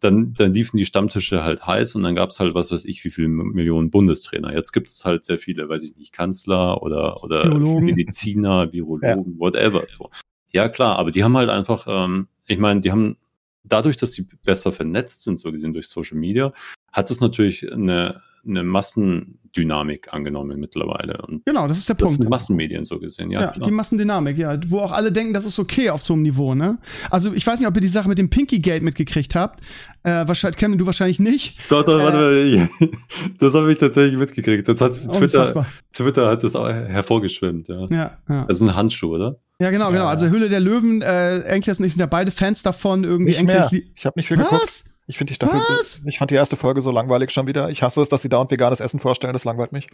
dann, 0.00 0.32
dann 0.32 0.54
liefen 0.54 0.78
die 0.78 0.86
Stammtische 0.86 1.44
halt 1.44 1.66
heiß 1.66 1.96
und 1.96 2.02
dann 2.02 2.14
gab's 2.14 2.40
halt, 2.40 2.54
was 2.54 2.72
weiß 2.72 2.86
ich, 2.86 3.04
wie 3.04 3.10
viele 3.10 3.28
Millionen 3.28 3.90
Bundestrainer. 3.90 4.54
Jetzt 4.54 4.72
gibt 4.72 4.88
es 4.88 5.04
halt 5.04 5.26
sehr 5.26 5.36
viele, 5.36 5.68
weiß 5.68 5.82
ich 5.82 5.96
nicht, 5.98 6.14
Kanzler 6.14 6.82
oder, 6.82 7.22
oder 7.22 7.44
Virologen. 7.44 7.84
Mediziner, 7.84 8.72
Virologen, 8.72 9.38
whatever, 9.38 9.84
so. 9.86 10.08
Ja, 10.50 10.70
klar, 10.70 10.98
aber 10.98 11.10
die 11.10 11.24
haben 11.24 11.36
halt 11.36 11.50
einfach, 11.50 11.86
ähm, 11.90 12.28
ich 12.46 12.56
meine, 12.56 12.80
die 12.80 12.90
haben 12.90 13.18
dadurch, 13.68 13.96
dass 13.96 14.12
sie 14.12 14.26
besser 14.44 14.72
vernetzt 14.72 15.22
sind, 15.22 15.38
so 15.38 15.50
gesehen 15.52 15.72
durch 15.72 15.88
Social 15.88 16.16
Media, 16.18 16.52
hat 16.92 17.10
es 17.10 17.20
natürlich 17.20 17.70
eine, 17.72 18.20
eine 18.46 18.62
Massendynamik 18.62 20.12
angenommen 20.12 20.58
mittlerweile. 20.60 21.18
Und 21.26 21.44
Genau, 21.44 21.66
das 21.68 21.78
ist 21.78 21.88
der 21.88 21.96
das 21.96 22.04
Punkt. 22.12 22.22
sind 22.22 22.30
Massenmedien 22.30 22.84
so 22.84 22.98
gesehen, 22.98 23.30
ja. 23.30 23.40
Ja, 23.40 23.50
die 23.52 23.70
Massendynamik, 23.70 24.38
ja, 24.38 24.58
wo 24.68 24.80
auch 24.80 24.92
alle 24.92 25.12
denken, 25.12 25.34
das 25.34 25.44
ist 25.44 25.58
okay 25.58 25.90
auf 25.90 26.02
so 26.02 26.12
einem 26.14 26.22
Niveau, 26.22 26.54
ne? 26.54 26.78
Also 27.10 27.32
ich 27.32 27.46
weiß 27.46 27.58
nicht, 27.58 27.68
ob 27.68 27.74
ihr 27.74 27.80
die 27.80 27.88
Sache 27.88 28.08
mit 28.08 28.18
dem 28.18 28.30
Pinky 28.30 28.58
Gate 28.60 28.82
mitgekriegt 28.82 29.34
habt. 29.34 29.60
Äh, 30.04 30.26
wahrscheinlich 30.28 30.56
kennen 30.58 30.78
du 30.78 30.86
wahrscheinlich 30.86 31.18
nicht. 31.20 31.58
Doch, 31.68 31.84
doch, 31.84 31.98
Äh, 31.98 32.04
warte 32.04 32.68
mal. 32.80 32.90
Das 33.38 33.54
habe 33.54 33.72
ich 33.72 33.78
tatsächlich 33.78 34.16
mitgekriegt. 34.18 34.68
Das 34.68 34.80
hat 34.80 34.92
Twitter. 35.12 35.66
Twitter 35.92 36.28
hat 36.28 36.44
das 36.44 36.54
auch 36.56 36.68
hervorgeschwemmt, 36.68 37.68
ja. 37.68 37.86
Ja, 37.90 38.18
ja. 38.28 38.44
Das 38.46 38.58
ist 38.60 38.68
ein 38.68 38.74
Handschuh, 38.74 39.14
oder? 39.16 39.36
Ja, 39.60 39.70
genau, 39.70 39.90
genau. 39.90 40.06
Also 40.06 40.28
Hülle 40.28 40.48
der 40.48 40.60
Löwen, 40.60 41.02
äh, 41.02 41.40
Enkles 41.40 41.78
und 41.78 41.84
ich 41.86 41.92
sind 41.92 42.00
ja 42.00 42.06
beide 42.06 42.30
Fans 42.30 42.62
davon. 42.62 43.04
Irgendwie 43.04 43.30
Nicht 43.32 43.44
mehr. 43.44 43.54
Enkles 43.62 43.72
li- 43.72 43.90
Ich 43.94 44.04
habe 44.06 44.18
nicht 44.18 44.26
viel 44.28 44.36
geguckt. 44.36 44.62
Was? 44.62 44.84
Ich 45.08 45.16
finde 45.18 45.30
die 45.30 45.34
Staffel, 45.36 45.60
Was? 45.78 46.02
ich 46.04 46.18
fand 46.18 46.30
die 46.32 46.34
erste 46.34 46.56
Folge 46.56 46.80
so 46.80 46.90
langweilig 46.90 47.30
schon 47.30 47.46
wieder. 47.46 47.70
Ich 47.70 47.82
hasse 47.82 48.00
es, 48.02 48.08
dass 48.08 48.22
sie 48.22 48.28
dauernd 48.28 48.50
veganes 48.50 48.80
Essen 48.80 48.98
vorstellen. 48.98 49.32
Das 49.34 49.44
langweilt 49.44 49.70
mich. 49.72 49.86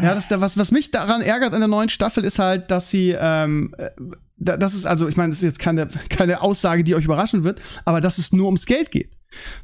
Ja, 0.00 0.14
das, 0.14 0.26
was, 0.30 0.56
was 0.56 0.70
mich 0.70 0.90
daran 0.92 1.20
ärgert 1.20 1.52
an 1.52 1.60
der 1.60 1.68
neuen 1.68 1.88
Staffel 1.90 2.24
ist 2.24 2.38
halt, 2.38 2.70
dass 2.70 2.90
sie, 2.90 3.14
ähm, 3.18 3.74
äh, 3.76 3.90
da- 4.38 4.56
das 4.56 4.74
ist 4.74 4.86
also, 4.86 5.08
ich 5.08 5.16
meine, 5.16 5.30
das 5.30 5.40
ist 5.40 5.44
jetzt 5.44 5.58
keine, 5.58 5.88
keine 6.08 6.40
Aussage, 6.40 6.84
die 6.84 6.94
euch 6.94 7.04
überraschen 7.04 7.44
wird, 7.44 7.60
aber 7.84 8.00
dass 8.00 8.16
es 8.18 8.32
nur 8.32 8.46
ums 8.46 8.64
Geld 8.64 8.90
geht. 8.90 9.10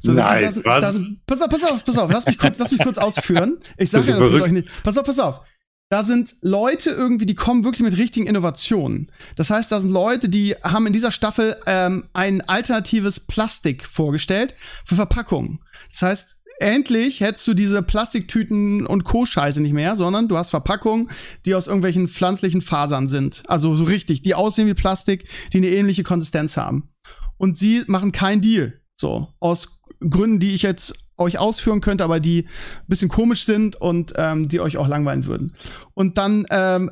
das 0.03 0.13
Nein, 0.13 0.51
sind, 0.51 0.65
was? 0.65 0.93
sind, 0.93 1.25
pass 1.25 1.41
auf, 1.41 1.49
pass 1.49 1.63
auf, 1.71 1.83
pass 1.83 1.97
auf, 1.97 2.11
lass 2.11 2.25
mich 2.27 2.37
kurz, 2.37 2.57
lass 2.59 2.71
mich 2.71 2.81
kurz 2.81 2.97
ausführen. 2.99 3.57
Ich 3.77 3.89
sag 3.89 4.01
Das 4.01 4.09
ja, 4.09 4.19
das 4.19 4.31
wird 4.31 4.43
euch 4.43 4.51
nicht. 4.51 4.67
Pass 4.83 4.97
auf, 4.97 5.05
pass 5.05 5.19
auf. 5.19 5.41
Da 5.89 6.03
sind 6.03 6.35
Leute 6.41 6.89
irgendwie, 6.89 7.25
die 7.25 7.35
kommen 7.35 7.63
wirklich 7.63 7.83
mit 7.83 7.97
richtigen 7.97 8.27
Innovationen. 8.27 9.09
Das 9.37 9.49
heißt, 9.49 9.71
da 9.71 9.79
sind 9.79 9.89
Leute, 9.89 10.27
die 10.27 10.53
haben 10.61 10.85
in 10.85 10.91
dieser 10.91 11.11
Staffel 11.11 11.55
ähm, 11.65 12.09
ein 12.11 12.41
alternatives 12.41 13.21
Plastik 13.21 13.85
vorgestellt 13.85 14.53
für 14.85 14.95
Verpackungen. 14.95 15.59
Das 15.89 16.01
heißt, 16.01 16.41
endlich 16.59 17.21
hättest 17.21 17.47
du 17.47 17.53
diese 17.53 17.81
Plastiktüten 17.83 18.85
und 18.85 19.05
Co-Scheiße 19.05 19.61
nicht 19.61 19.73
mehr, 19.73 19.95
sondern 19.95 20.27
du 20.27 20.37
hast 20.37 20.49
Verpackungen, 20.49 21.09
die 21.45 21.55
aus 21.55 21.67
irgendwelchen 21.67 22.09
pflanzlichen 22.09 22.61
Fasern 22.61 23.07
sind. 23.07 23.43
Also 23.47 23.77
so 23.77 23.85
richtig, 23.85 24.21
die 24.21 24.35
aussehen 24.35 24.67
wie 24.67 24.73
Plastik, 24.73 25.29
die 25.53 25.57
eine 25.57 25.69
ähnliche 25.69 26.03
Konsistenz 26.03 26.57
haben. 26.57 26.89
Und 27.37 27.57
sie 27.57 27.83
machen 27.87 28.11
keinen 28.11 28.41
Deal. 28.41 28.81
So, 28.99 29.27
aus 29.39 29.79
Gründen, 30.01 30.39
die 30.39 30.53
ich 30.53 30.63
jetzt 30.63 30.95
euch 31.17 31.37
ausführen 31.39 31.81
könnte, 31.81 32.03
aber 32.03 32.19
die 32.19 32.43
ein 32.43 32.87
bisschen 32.87 33.09
komisch 33.09 33.45
sind 33.45 33.75
und 33.75 34.13
ähm, 34.15 34.47
die 34.47 34.59
euch 34.59 34.77
auch 34.77 34.87
langweilen 34.87 35.25
würden. 35.25 35.55
Und 35.93 36.17
dann 36.17 36.45
ähm, 36.49 36.91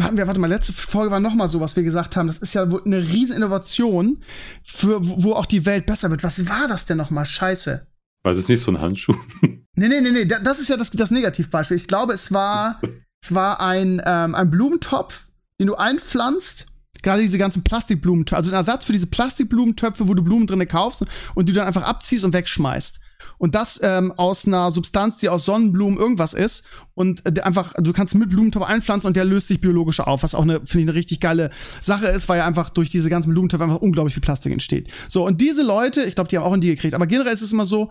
hatten 0.00 0.16
wir, 0.16 0.26
warte 0.26 0.40
mal, 0.40 0.48
letzte 0.48 0.72
Folge 0.72 1.10
war 1.12 1.20
noch 1.20 1.34
mal 1.34 1.48
so, 1.48 1.60
was 1.60 1.76
wir 1.76 1.82
gesagt 1.84 2.16
haben. 2.16 2.26
Das 2.26 2.38
ist 2.38 2.54
ja 2.54 2.70
wohl 2.70 2.82
eine 2.84 2.98
riesen 3.08 3.36
Innovation, 3.36 4.22
für, 4.64 4.98
wo 5.02 5.34
auch 5.34 5.46
die 5.46 5.64
Welt 5.66 5.86
besser 5.86 6.10
wird. 6.10 6.24
Was 6.24 6.48
war 6.48 6.66
das 6.68 6.86
denn 6.86 6.96
noch 6.96 7.10
mal? 7.10 7.24
Scheiße. 7.24 7.86
War 8.24 8.32
das 8.34 8.48
nicht 8.48 8.60
so 8.60 8.70
ein 8.72 8.80
Handschuh? 8.80 9.14
Nee, 9.76 9.88
nee, 9.88 10.00
nee, 10.00 10.12
nee, 10.12 10.24
da- 10.24 10.38
das 10.38 10.60
ist 10.60 10.68
ja 10.68 10.76
das, 10.76 10.90
das 10.92 11.10
Negativbeispiel. 11.10 11.76
Ich 11.76 11.88
glaube, 11.88 12.12
es 12.12 12.30
war, 12.30 12.80
es 13.20 13.34
war 13.34 13.60
ein, 13.60 14.00
ähm, 14.06 14.36
ein 14.36 14.48
Blumentopf, 14.48 15.26
den 15.58 15.66
du 15.66 15.74
einpflanzt. 15.74 16.66
Gerade 17.02 17.22
diese 17.22 17.38
ganzen 17.38 17.64
Plastikblumentöpfe, 17.64 18.36
also 18.36 18.50
ein 18.52 18.54
Ersatz 18.54 18.84
für 18.84 18.92
diese 18.92 19.08
Plastikblumentöpfe, 19.08 20.06
wo 20.08 20.14
du 20.14 20.22
Blumen 20.22 20.46
drinne 20.46 20.68
kaufst 20.68 21.04
und 21.34 21.48
die 21.48 21.52
du 21.52 21.58
dann 21.58 21.66
einfach 21.66 21.82
abziehst 21.82 22.22
und 22.22 22.32
wegschmeißt. 22.34 23.00
Und 23.38 23.54
das 23.54 23.80
ähm, 23.82 24.12
aus 24.12 24.46
einer 24.46 24.70
Substanz, 24.70 25.18
die 25.18 25.28
aus 25.28 25.44
Sonnenblumen 25.44 25.98
irgendwas 25.98 26.34
ist. 26.34 26.64
Und 26.94 27.22
äh, 27.26 27.40
einfach, 27.40 27.74
du 27.78 27.92
kannst 27.92 28.14
mit 28.14 28.30
Blumentopf 28.30 28.64
einpflanzen 28.64 29.08
und 29.08 29.16
der 29.16 29.24
löst 29.24 29.48
sich 29.48 29.60
biologisch 29.60 30.00
auf, 30.00 30.22
was 30.22 30.34
auch 30.34 30.42
eine, 30.42 30.60
finde 30.64 30.80
ich, 30.80 30.88
eine 30.88 30.94
richtig 30.94 31.20
geile 31.20 31.50
Sache 31.80 32.06
ist, 32.06 32.28
weil 32.28 32.38
ja 32.38 32.46
einfach 32.46 32.70
durch 32.70 32.90
diese 32.90 33.10
ganzen 33.10 33.30
Blumentöpfe 33.30 33.64
einfach 33.64 33.80
unglaublich 33.80 34.14
viel 34.14 34.22
Plastik 34.22 34.52
entsteht. 34.52 34.90
So, 35.08 35.26
und 35.26 35.40
diese 35.40 35.62
Leute, 35.62 36.02
ich 36.04 36.14
glaube, 36.14 36.28
die 36.28 36.38
haben 36.38 36.44
auch 36.44 36.52
einen 36.52 36.62
Deal 36.62 36.74
gekriegt, 36.74 36.94
aber 36.94 37.06
generell 37.06 37.32
ist 37.32 37.42
es 37.42 37.52
immer 37.52 37.66
so, 37.66 37.90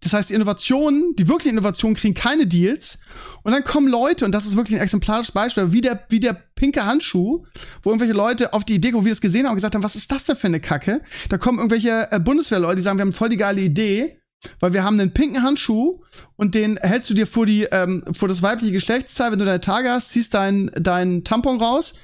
das 0.00 0.12
heißt, 0.12 0.30
die 0.30 0.34
Innovationen, 0.34 1.14
die 1.16 1.26
wirklichen 1.26 1.54
Innovationen 1.54 1.96
kriegen 1.96 2.14
keine 2.14 2.46
Deals. 2.46 2.98
Und 3.42 3.52
dann 3.52 3.64
kommen 3.64 3.88
Leute, 3.88 4.24
und 4.24 4.32
das 4.32 4.46
ist 4.46 4.56
wirklich 4.56 4.76
ein 4.76 4.82
exemplarisches 4.82 5.32
Beispiel, 5.32 5.72
wie 5.72 5.80
der, 5.80 6.04
wie 6.10 6.20
der 6.20 6.34
pinke 6.34 6.84
Handschuh, 6.84 7.44
wo 7.82 7.90
irgendwelche 7.90 8.12
Leute 8.12 8.52
auf 8.52 8.64
die 8.64 8.74
Idee 8.74 8.92
kommen, 8.92 9.04
wie 9.04 9.08
wir 9.08 9.12
es 9.12 9.20
gesehen 9.20 9.46
haben, 9.46 9.52
und 9.52 9.56
gesagt 9.56 9.74
haben, 9.74 9.82
was 9.82 9.96
ist 9.96 10.12
das 10.12 10.24
denn 10.24 10.36
für 10.36 10.48
eine 10.48 10.60
Kacke? 10.60 11.02
Da 11.28 11.38
kommen 11.38 11.58
irgendwelche 11.58 12.08
äh, 12.10 12.20
Bundeswehrleute, 12.20 12.76
die 12.76 12.82
sagen, 12.82 12.98
wir 12.98 13.02
haben 13.02 13.12
voll 13.12 13.30
die 13.30 13.36
geile 13.36 13.60
Idee, 13.60 14.20
weil 14.60 14.72
wir 14.72 14.84
haben 14.84 14.98
einen 14.98 15.12
pinken 15.12 15.42
Handschuh 15.42 16.02
und 16.36 16.54
den 16.54 16.76
hältst 16.76 17.10
du 17.10 17.14
dir 17.14 17.26
vor 17.26 17.46
die, 17.46 17.64
ähm, 17.64 18.04
vor 18.12 18.28
das 18.28 18.42
weibliche 18.42 18.72
Geschlechtsteil, 18.72 19.32
wenn 19.32 19.38
du 19.38 19.44
deine 19.44 19.60
Tage 19.60 19.90
hast, 19.90 20.10
ziehst 20.10 20.34
deinen 20.34 20.70
dein 20.74 21.24
Tampon 21.24 21.60
raus, 21.60 21.94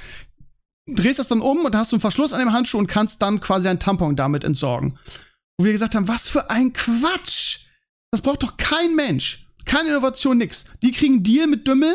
drehst 0.86 1.19
das 1.19 1.28
dann 1.28 1.40
um 1.40 1.64
und 1.64 1.77
hast 1.77 1.90
so 1.90 1.97
einen 1.97 2.01
Verschluss 2.01 2.32
an 2.32 2.40
dem 2.40 2.52
Handschuh 2.52 2.78
und 2.78 2.86
kannst 2.86 3.23
dann 3.23 3.40
quasi 3.40 3.69
ein 3.69 3.78
Tampon 3.78 4.16
damit 4.16 4.44
entsorgen. 4.44 4.98
Wo 5.59 5.64
wir 5.64 5.73
gesagt 5.73 5.94
haben, 5.94 6.09
was 6.09 6.28
für 6.28 6.51
ein 6.51 6.73
Quatsch! 6.73 7.60
Das 8.10 8.20
braucht 8.20 8.43
doch 8.43 8.56
kein 8.56 8.94
Mensch. 8.94 9.47
Keine 9.64 9.90
Innovation, 9.90 10.39
nix. 10.39 10.66
Die 10.82 10.93
kriegen 10.93 11.14
einen 11.14 11.23
Deal 11.23 11.47
mit 11.47 11.66
Dümmel. 11.66 11.94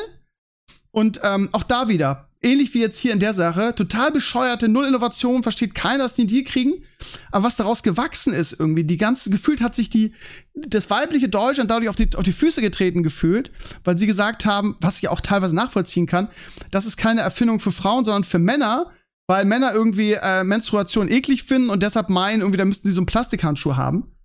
Und 0.92 1.20
ähm, 1.24 1.50
auch 1.52 1.64
da 1.64 1.90
wieder, 1.90 2.27
ähnlich 2.42 2.74
wie 2.74 2.80
jetzt 2.80 3.00
hier 3.00 3.14
in 3.14 3.20
der 3.20 3.34
Sache, 3.34 3.74
total 3.76 4.12
bescheuerte 4.12 4.68
Null 4.68 4.88
Innovation, 4.88 5.44
versteht 5.44 5.76
keiner, 5.76 6.04
dass 6.04 6.14
die 6.14 6.24
einen 6.24 6.30
Deal 6.30 6.44
kriegen. 6.44 6.84
Aber 7.32 7.46
was 7.46 7.56
daraus 7.56 7.84
gewachsen 7.84 8.34
ist, 8.34 8.60
irgendwie, 8.60 8.84
die 8.84 8.98
ganze, 8.98 9.30
gefühlt 9.30 9.62
hat 9.62 9.76
sich 9.76 9.90
die, 9.90 10.14
das 10.54 10.90
weibliche 10.90 11.30
Deutschland 11.30 11.72
dadurch 11.72 11.90
auf 11.90 11.96
die, 11.96 12.10
auf 12.16 12.24
die 12.24 12.32
Füße 12.32 12.62
getreten 12.62 13.04
gefühlt, 13.04 13.52
weil 13.84 13.98
sie 13.98 14.08
gesagt 14.08 14.46
haben, 14.46 14.76
was 14.82 15.00
ich 15.00 15.10
auch 15.10 15.22
teilweise 15.22 15.56
nachvollziehen 15.56 16.08
kann, 16.08 16.30
das 16.72 16.86
ist 16.86 16.98
keine 16.98 17.22
Erfindung 17.22 17.60
für 17.60 17.72
Frauen, 17.72 18.06
sondern 18.06 18.24
für 18.24 18.40
Männer, 18.40 18.92
weil 19.28 19.46
Männer 19.46 19.74
irgendwie 19.74 20.14
äh, 20.14 20.44
Menstruation 20.44 21.10
eklig 21.10 21.44
finden 21.44 21.70
und 21.70 21.84
deshalb 21.84 22.10
meinen, 22.10 22.42
irgendwie, 22.42 22.58
da 22.58 22.66
müssten 22.66 22.88
sie 22.88 22.94
so 22.94 23.02
einen 23.02 23.08
Plastikhandschuh 23.08 23.76
haben. 23.76 24.17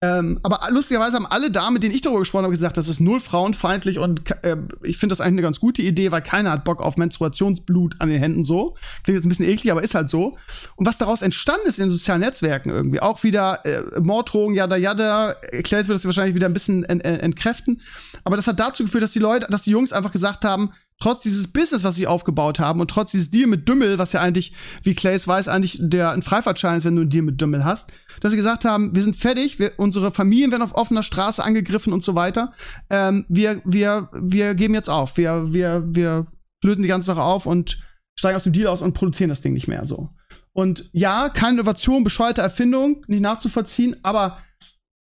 Ähm, 0.00 0.38
aber 0.44 0.60
lustigerweise 0.70 1.16
haben 1.16 1.26
alle 1.26 1.50
Damen, 1.50 1.74
mit 1.74 1.82
denen 1.82 1.92
ich 1.92 2.02
darüber 2.02 2.20
gesprochen 2.20 2.44
habe, 2.44 2.52
gesagt, 2.52 2.76
das 2.76 2.88
ist 2.88 3.00
null 3.00 3.18
frauenfeindlich 3.18 3.98
und 3.98 4.30
äh, 4.44 4.56
ich 4.84 4.96
finde 4.96 5.12
das 5.12 5.20
eigentlich 5.20 5.38
eine 5.38 5.42
ganz 5.42 5.58
gute 5.58 5.82
Idee, 5.82 6.12
weil 6.12 6.22
keiner 6.22 6.52
hat 6.52 6.64
Bock 6.64 6.80
auf 6.80 6.96
Menstruationsblut 6.96 7.96
an 7.98 8.08
den 8.08 8.20
Händen 8.20 8.44
so. 8.44 8.76
Klingt 9.02 9.16
jetzt 9.18 9.26
ein 9.26 9.28
bisschen 9.28 9.46
eklig, 9.46 9.72
aber 9.72 9.82
ist 9.82 9.96
halt 9.96 10.08
so. 10.08 10.36
Und 10.76 10.86
was 10.86 10.98
daraus 10.98 11.20
entstanden 11.20 11.66
ist 11.66 11.80
in 11.80 11.86
den 11.86 11.90
sozialen 11.90 12.20
Netzwerken 12.20 12.70
irgendwie, 12.70 13.00
auch 13.00 13.24
wieder 13.24 13.64
äh, 13.64 14.00
Morddrohungen, 14.00 14.54
jada 14.54 14.76
jada, 14.76 15.32
erklärt 15.32 15.88
wird 15.88 15.96
das 15.96 16.04
wahrscheinlich 16.04 16.36
wieder 16.36 16.46
ein 16.46 16.52
bisschen 16.52 16.84
ent 16.84 17.04
ent 17.04 17.20
entkräften. 17.20 17.80
Aber 18.22 18.36
das 18.36 18.46
hat 18.46 18.60
dazu 18.60 18.84
geführt, 18.84 19.02
dass 19.02 19.10
die 19.10 19.18
Leute, 19.18 19.48
dass 19.50 19.62
die 19.62 19.70
Jungs 19.70 19.92
einfach 19.92 20.12
gesagt 20.12 20.44
haben, 20.44 20.70
trotz 21.00 21.20
dieses 21.20 21.48
Business, 21.48 21.84
was 21.84 21.94
sie 21.94 22.06
aufgebaut 22.06 22.58
haben 22.58 22.80
und 22.80 22.90
trotz 22.90 23.12
dieses 23.12 23.30
Deal 23.30 23.46
mit 23.46 23.68
Dümmel, 23.68 23.98
was 23.98 24.12
ja 24.12 24.20
eigentlich, 24.20 24.52
wie 24.82 24.94
Clays 24.94 25.28
weiß, 25.28 25.48
eigentlich 25.48 25.78
der 25.80 26.10
ein 26.10 26.22
Freifahrtschein 26.22 26.76
ist, 26.76 26.84
wenn 26.84 26.96
du 26.96 27.02
einen 27.02 27.10
Deal 27.10 27.24
mit 27.24 27.40
Dümmel 27.40 27.64
hast, 27.64 27.92
dass 28.20 28.32
sie 28.32 28.36
gesagt 28.36 28.64
haben, 28.64 28.94
wir 28.94 29.02
sind 29.02 29.16
fertig, 29.16 29.58
wir, 29.58 29.72
unsere 29.76 30.10
Familien 30.10 30.50
werden 30.50 30.62
auf 30.62 30.74
offener 30.74 31.02
Straße 31.02 31.42
angegriffen 31.44 31.92
und 31.92 32.02
so 32.02 32.14
weiter. 32.14 32.52
Ähm, 32.90 33.24
wir, 33.28 33.62
wir, 33.64 34.10
wir 34.12 34.54
geben 34.54 34.74
jetzt 34.74 34.90
auf. 34.90 35.16
Wir, 35.16 35.52
wir, 35.52 35.84
wir 35.86 36.26
lösen 36.64 36.82
die 36.82 36.88
ganze 36.88 37.06
Sache 37.06 37.22
auf 37.22 37.46
und 37.46 37.78
steigen 38.18 38.36
aus 38.36 38.44
dem 38.44 38.52
Deal 38.52 38.66
aus 38.66 38.82
und 38.82 38.94
produzieren 38.94 39.28
das 39.28 39.40
Ding 39.40 39.52
nicht 39.52 39.68
mehr 39.68 39.84
so. 39.84 40.10
Und 40.52 40.90
ja, 40.92 41.28
keine 41.28 41.54
Innovation, 41.60 42.02
bescheuerte 42.02 42.40
Erfindung, 42.40 43.04
nicht 43.06 43.22
nachzuvollziehen, 43.22 43.96
aber 44.02 44.38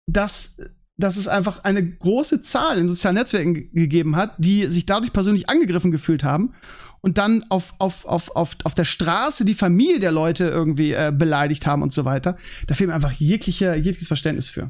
dass, 0.06 0.58
dass 1.00 1.18
es 1.18 1.28
einfach 1.28 1.64
eine 1.64 1.84
große 1.84 2.42
Zahl 2.42 2.78
in 2.78 2.88
sozialen 2.88 3.16
Netzwerken 3.16 3.54
ge- 3.54 3.70
gegeben 3.74 4.16
hat, 4.16 4.36
die 4.38 4.68
sich 4.68 4.86
dadurch 4.86 5.14
persönlich 5.14 5.50
angegriffen 5.50 5.92
gefühlt 5.92 6.24
haben 6.24 6.54
und 7.02 7.18
dann 7.18 7.46
auf, 7.50 7.74
auf, 7.80 8.06
auf, 8.06 8.36
auf, 8.36 8.58
auf 8.64 8.76
der 8.76 8.84
Straße 8.86 9.46
die 9.46 9.54
Familie 9.54 10.00
der 10.00 10.12
Leute 10.12 10.46
irgendwie 10.50 10.92
äh, 10.92 11.12
beleidigt 11.16 11.66
haben 11.66 11.82
und 11.82 11.94
so 11.94 12.06
weiter. 12.06 12.38
Da 12.68 12.76
fehlt 12.76 12.90
mir 12.90 12.96
einfach 12.96 13.14
jegliche, 13.14 13.76
jegliches 13.76 14.08
Verständnis 14.08 14.50
für. 14.50 14.70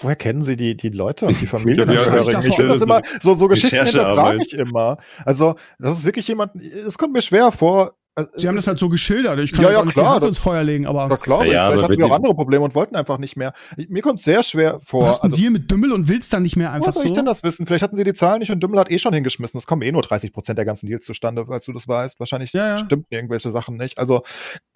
Woher 0.00 0.16
kennen 0.16 0.42
Sie 0.42 0.56
die, 0.56 0.76
die 0.76 0.90
Leute 0.90 1.26
und 1.26 1.40
die 1.40 1.44
Ja, 1.46 1.50
Familienangehörigen? 1.50 2.32
ja, 2.32 2.38
ich 2.48 2.54
finde 2.54 2.72
das 2.72 2.82
immer, 2.82 3.00
so, 3.22 3.36
so 3.38 3.48
Geschichten 3.48 3.84
hinterfrage 3.84 4.40
ich 4.42 4.52
immer. 4.54 4.98
Also, 5.24 5.56
das 5.78 5.98
ist 5.98 6.04
wirklich 6.04 6.28
jemand, 6.28 6.54
es 6.56 6.98
kommt 6.98 7.12
mir 7.14 7.22
schwer 7.22 7.50
vor. 7.52 7.94
Also, 8.18 8.30
Sie 8.34 8.48
haben 8.48 8.56
das 8.56 8.66
halt 8.66 8.78
so 8.78 8.88
geschildert. 8.88 9.38
Ich 9.40 9.52
kann 9.52 9.64
Ja, 9.66 9.72
ja, 9.72 9.78
auch 9.80 9.84
nicht 9.84 9.92
klar, 9.92 10.06
die 10.06 10.10
Hand 10.12 10.22
das- 10.22 10.28
ins 10.30 10.38
Feuer 10.38 10.64
legen, 10.64 10.86
aber 10.86 11.06
Na 11.08 11.18
klar, 11.18 11.44
Ja, 11.44 11.52
ja, 11.52 11.68
vielleicht 11.68 11.84
hatten 11.84 11.98
wir 11.98 12.06
auch 12.06 12.14
andere 12.14 12.34
Probleme 12.34 12.64
und 12.64 12.74
wollten 12.74 12.96
einfach 12.96 13.18
nicht 13.18 13.36
mehr. 13.36 13.52
Ich, 13.76 13.90
mir 13.90 14.00
kommt 14.00 14.20
es 14.20 14.24
sehr 14.24 14.42
schwer 14.42 14.80
vor. 14.80 15.02
du 15.02 15.06
hast 15.08 15.22
einen 15.22 15.32
also, 15.32 15.42
Deal 15.42 15.52
mit 15.52 15.70
Dümmel 15.70 15.92
und 15.92 16.08
willst 16.08 16.32
dann 16.32 16.42
nicht 16.42 16.56
mehr 16.56 16.72
einfach 16.72 16.86
woher 16.86 16.92
soll 16.94 17.02
so. 17.02 17.08
ich 17.08 17.12
denn 17.14 17.26
das 17.26 17.42
wissen? 17.42 17.66
Vielleicht 17.66 17.82
hatten 17.82 17.94
sie 17.96 18.04
die 18.04 18.14
Zahlen 18.14 18.38
nicht 18.38 18.50
und 18.50 18.62
Dümmel 18.62 18.80
hat 18.80 18.90
eh 18.90 18.98
schon 18.98 19.12
hingeschmissen. 19.12 19.58
Es 19.58 19.66
kommen 19.66 19.82
eh 19.82 19.92
nur 19.92 20.00
30 20.00 20.32
Prozent 20.32 20.56
der 20.56 20.64
ganzen 20.64 20.86
Deals 20.86 21.04
zustande, 21.04 21.44
als 21.46 21.66
du 21.66 21.74
das 21.74 21.86
weißt. 21.86 22.18
Wahrscheinlich 22.18 22.54
Ja, 22.54 22.68
ja. 22.68 22.78
stimmt 22.78 23.04
irgendwelche 23.10 23.50
Sachen 23.50 23.76
nicht. 23.76 23.98
Also 23.98 24.22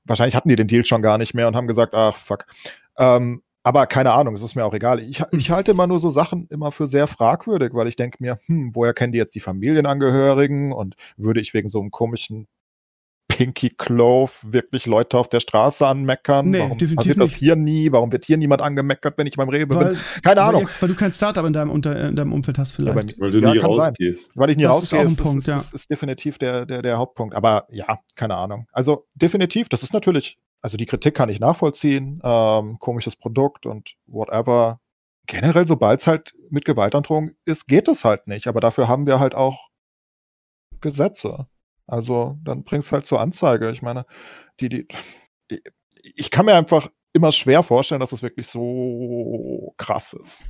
wahrscheinlich 0.04 0.36
hatten 0.36 0.50
die 0.50 0.56
den 0.56 0.68
Deal 0.68 0.84
schon 0.84 1.00
gar 1.00 1.16
nicht 1.16 1.32
mehr 1.32 1.48
und 1.48 1.56
haben 1.56 1.66
gesagt, 1.66 1.94
ach 1.94 2.16
fuck. 2.16 2.44
Ähm, 2.98 3.42
aber 3.62 3.86
keine 3.86 4.12
Ahnung, 4.12 4.34
es 4.34 4.42
ist 4.42 4.54
mir 4.54 4.66
auch 4.66 4.74
egal. 4.74 5.00
Ich, 5.00 5.22
ich 5.32 5.50
halte 5.50 5.70
immer 5.70 5.86
nur 5.86 5.98
so 6.00 6.10
Sachen 6.10 6.46
immer 6.50 6.72
für 6.72 6.88
sehr 6.88 7.06
fragwürdig, 7.06 7.70
weil 7.72 7.88
ich 7.88 7.96
denke 7.96 8.18
mir, 8.20 8.38
hm, 8.46 8.74
woher 8.74 8.92
kennen 8.92 9.12
die 9.12 9.18
jetzt 9.18 9.34
die 9.34 9.40
Familienangehörigen 9.40 10.72
und 10.72 10.94
würde 11.16 11.40
ich 11.40 11.54
wegen 11.54 11.68
so 11.70 11.80
einem 11.80 11.90
komischen 11.90 12.46
Pinky 13.40 13.70
Clove 13.70 14.30
wirklich 14.42 14.84
Leute 14.84 15.16
auf 15.16 15.26
der 15.30 15.40
Straße 15.40 15.86
anmeckern? 15.86 16.50
Nee, 16.50 16.58
Warum 16.58 16.76
definitiv 16.76 16.96
passiert 16.96 17.20
das 17.20 17.34
hier 17.36 17.56
nie? 17.56 17.90
Warum 17.90 18.12
wird 18.12 18.26
hier 18.26 18.36
niemand 18.36 18.60
angemeckert, 18.60 19.16
wenn 19.16 19.26
ich 19.26 19.36
beim 19.38 19.48
Rewe 19.48 19.74
weil, 19.74 19.88
bin? 19.94 19.98
Keine 20.22 20.42
Ahnung. 20.42 20.64
Weil, 20.66 20.70
weil 20.80 20.88
du 20.90 20.94
kein 20.94 21.10
Startup 21.10 21.46
in 21.46 21.54
deinem, 21.54 21.70
unter, 21.70 22.08
in 22.08 22.16
deinem 22.16 22.34
Umfeld 22.34 22.58
hast 22.58 22.72
Ja, 22.78 22.92
vielleicht. 22.92 23.16
mir- 23.18 23.24
Weil 23.24 23.30
du 23.30 23.38
Ja, 23.38 23.54
nie 23.54 23.58
kann 23.60 23.72
sein. 23.72 23.84
rausgehst. 23.86 24.30
Weil 24.34 24.50
ich 24.50 24.58
nie 24.58 24.64
Das 24.64 24.72
ist 24.76 24.92
rausgehe, 24.92 24.98
auch 24.98 25.02
ein 25.04 25.06
ist, 25.06 25.12
ist, 25.18 25.22
Punkt, 25.22 25.38
ist, 25.38 25.46
ja. 25.46 25.56
ist, 25.56 25.72
ist 25.72 25.90
definitiv 25.90 26.36
der, 26.36 26.66
der, 26.66 26.82
der 26.82 26.98
Hauptpunkt. 26.98 27.34
Aber 27.34 27.66
ja, 27.70 27.98
keine 28.14 28.36
Ahnung. 28.36 28.66
Also 28.72 29.06
definitiv, 29.14 29.70
das 29.70 29.82
ist 29.82 29.94
natürlich, 29.94 30.38
also 30.60 30.76
die 30.76 30.84
Kritik 30.84 31.14
kann 31.14 31.30
ich 31.30 31.40
nachvollziehen. 31.40 32.20
Ähm, 32.22 32.76
komisches 32.78 33.16
Produkt 33.16 33.64
und 33.64 33.94
whatever. 34.06 34.80
generell, 35.26 35.66
sobald 35.66 36.00
es 36.00 36.06
halt 36.06 36.34
mit 36.50 36.66
Gewaltandrohung 36.66 37.30
ist, 37.46 37.66
geht 37.66 37.88
es 37.88 38.04
halt 38.04 38.26
nicht. 38.26 38.48
Aber 38.48 38.60
dafür 38.60 38.86
haben 38.86 39.06
wir 39.06 39.18
halt 39.18 39.34
auch 39.34 39.70
Gesetze. 40.82 41.46
Also 41.90 42.38
dann 42.44 42.62
bringst 42.62 42.92
halt 42.92 43.06
zur 43.06 43.20
Anzeige. 43.20 43.70
Ich 43.70 43.82
meine, 43.82 44.06
die, 44.60 44.68
die, 44.68 44.86
ich 46.02 46.30
kann 46.30 46.46
mir 46.46 46.54
einfach 46.54 46.88
immer 47.12 47.32
schwer 47.32 47.64
vorstellen, 47.64 48.00
dass 48.00 48.12
es 48.12 48.22
wirklich 48.22 48.46
so 48.46 49.74
krass 49.76 50.12
ist. 50.12 50.46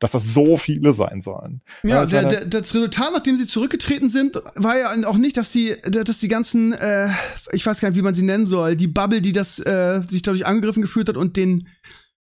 Dass 0.00 0.12
das 0.12 0.34
so 0.34 0.58
viele 0.58 0.92
sein 0.92 1.22
sollen. 1.22 1.62
Ja, 1.82 2.04
ja 2.04 2.06
der, 2.06 2.24
der, 2.24 2.44
das 2.44 2.74
Resultat, 2.74 3.12
nachdem 3.14 3.38
sie 3.38 3.46
zurückgetreten 3.46 4.10
sind, 4.10 4.36
war 4.56 4.78
ja 4.78 5.08
auch 5.08 5.16
nicht, 5.16 5.38
dass 5.38 5.50
die, 5.50 5.74
dass 5.82 6.18
die 6.18 6.28
ganzen, 6.28 6.74
äh, 6.74 7.08
ich 7.52 7.64
weiß 7.64 7.80
gar 7.80 7.88
nicht, 7.88 7.96
wie 7.96 8.02
man 8.02 8.14
sie 8.14 8.24
nennen 8.24 8.44
soll, 8.44 8.76
die 8.76 8.88
Bubble, 8.88 9.22
die 9.22 9.32
das 9.32 9.58
äh, 9.58 10.02
sich 10.06 10.20
dadurch 10.20 10.44
angegriffen 10.44 10.82
gefühlt 10.82 11.08
hat 11.08 11.16
und 11.16 11.38
den 11.38 11.68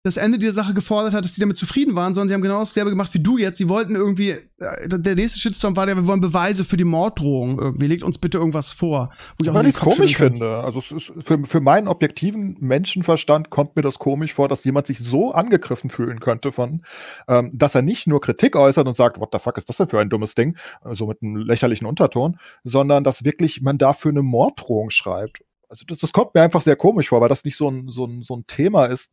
das 0.07 0.17
Ende 0.17 0.37
dieser 0.37 0.53
Sache 0.53 0.73
gefordert 0.73 1.13
hat, 1.13 1.23
dass 1.23 1.35
sie 1.35 1.41
damit 1.41 1.57
zufrieden 1.57 1.95
waren, 1.95 2.13
sondern 2.13 2.29
sie 2.29 2.33
haben 2.33 2.41
genau 2.41 2.59
dasselbe 2.59 2.89
gemacht 2.89 3.13
wie 3.13 3.19
du 3.19 3.37
jetzt. 3.37 3.57
Sie 3.57 3.69
wollten 3.69 3.95
irgendwie, 3.95 4.29
äh, 4.31 4.87
der 4.87 5.15
nächste 5.15 5.39
Shitstorm 5.39 5.75
war 5.75 5.85
der, 5.85 5.95
wir 5.95 6.07
wollen 6.07 6.21
Beweise 6.21 6.63
für 6.63 6.77
die 6.77 6.83
Morddrohung 6.83 7.59
irgendwie. 7.59 7.87
Legt 7.87 8.03
uns 8.03 8.17
bitte 8.17 8.37
irgendwas 8.37 8.71
vor. 8.71 9.11
Wo 9.37 9.43
ich 9.43 9.49
auch 9.49 9.63
es 9.63 9.79
komisch 9.79 10.17
finde. 10.17 10.59
Also 10.59 10.79
es 10.79 10.91
ist 10.91 11.13
für, 11.19 11.45
für 11.45 11.61
meinen 11.61 11.87
objektiven 11.87 12.57
Menschenverstand 12.59 13.49
kommt 13.49 13.75
mir 13.75 13.81
das 13.81 13.99
komisch 13.99 14.33
vor, 14.33 14.47
dass 14.47 14.63
jemand 14.63 14.87
sich 14.87 14.99
so 14.99 15.31
angegriffen 15.31 15.89
fühlen 15.89 16.19
könnte 16.19 16.51
von, 16.51 16.83
ähm, 17.27 17.51
dass 17.53 17.75
er 17.75 17.81
nicht 17.81 18.07
nur 18.07 18.21
Kritik 18.21 18.55
äußert 18.55 18.87
und 18.87 18.97
sagt, 18.97 19.19
what 19.19 19.29
the 19.31 19.39
fuck 19.39 19.57
ist 19.57 19.69
das 19.69 19.77
denn 19.77 19.87
für 19.87 19.99
ein 19.99 20.09
dummes 20.09 20.35
Ding, 20.35 20.57
so 20.81 20.89
also 20.89 21.07
mit 21.07 21.21
einem 21.21 21.37
lächerlichen 21.37 21.85
Unterton, 21.85 22.37
sondern 22.63 23.03
dass 23.03 23.23
wirklich 23.23 23.61
man 23.61 23.77
dafür 23.77 24.11
eine 24.11 24.23
Morddrohung 24.23 24.89
schreibt. 24.89 25.43
Also 25.69 25.85
das, 25.85 25.99
das 25.99 26.13
kommt 26.13 26.33
mir 26.33 26.41
einfach 26.41 26.61
sehr 26.61 26.75
komisch 26.75 27.09
vor, 27.09 27.21
weil 27.21 27.29
das 27.29 27.43
nicht 27.43 27.57
so 27.57 27.69
ein, 27.69 27.89
so 27.89 28.05
ein, 28.05 28.23
so 28.23 28.35
ein 28.35 28.45
Thema 28.47 28.85
ist, 28.85 29.09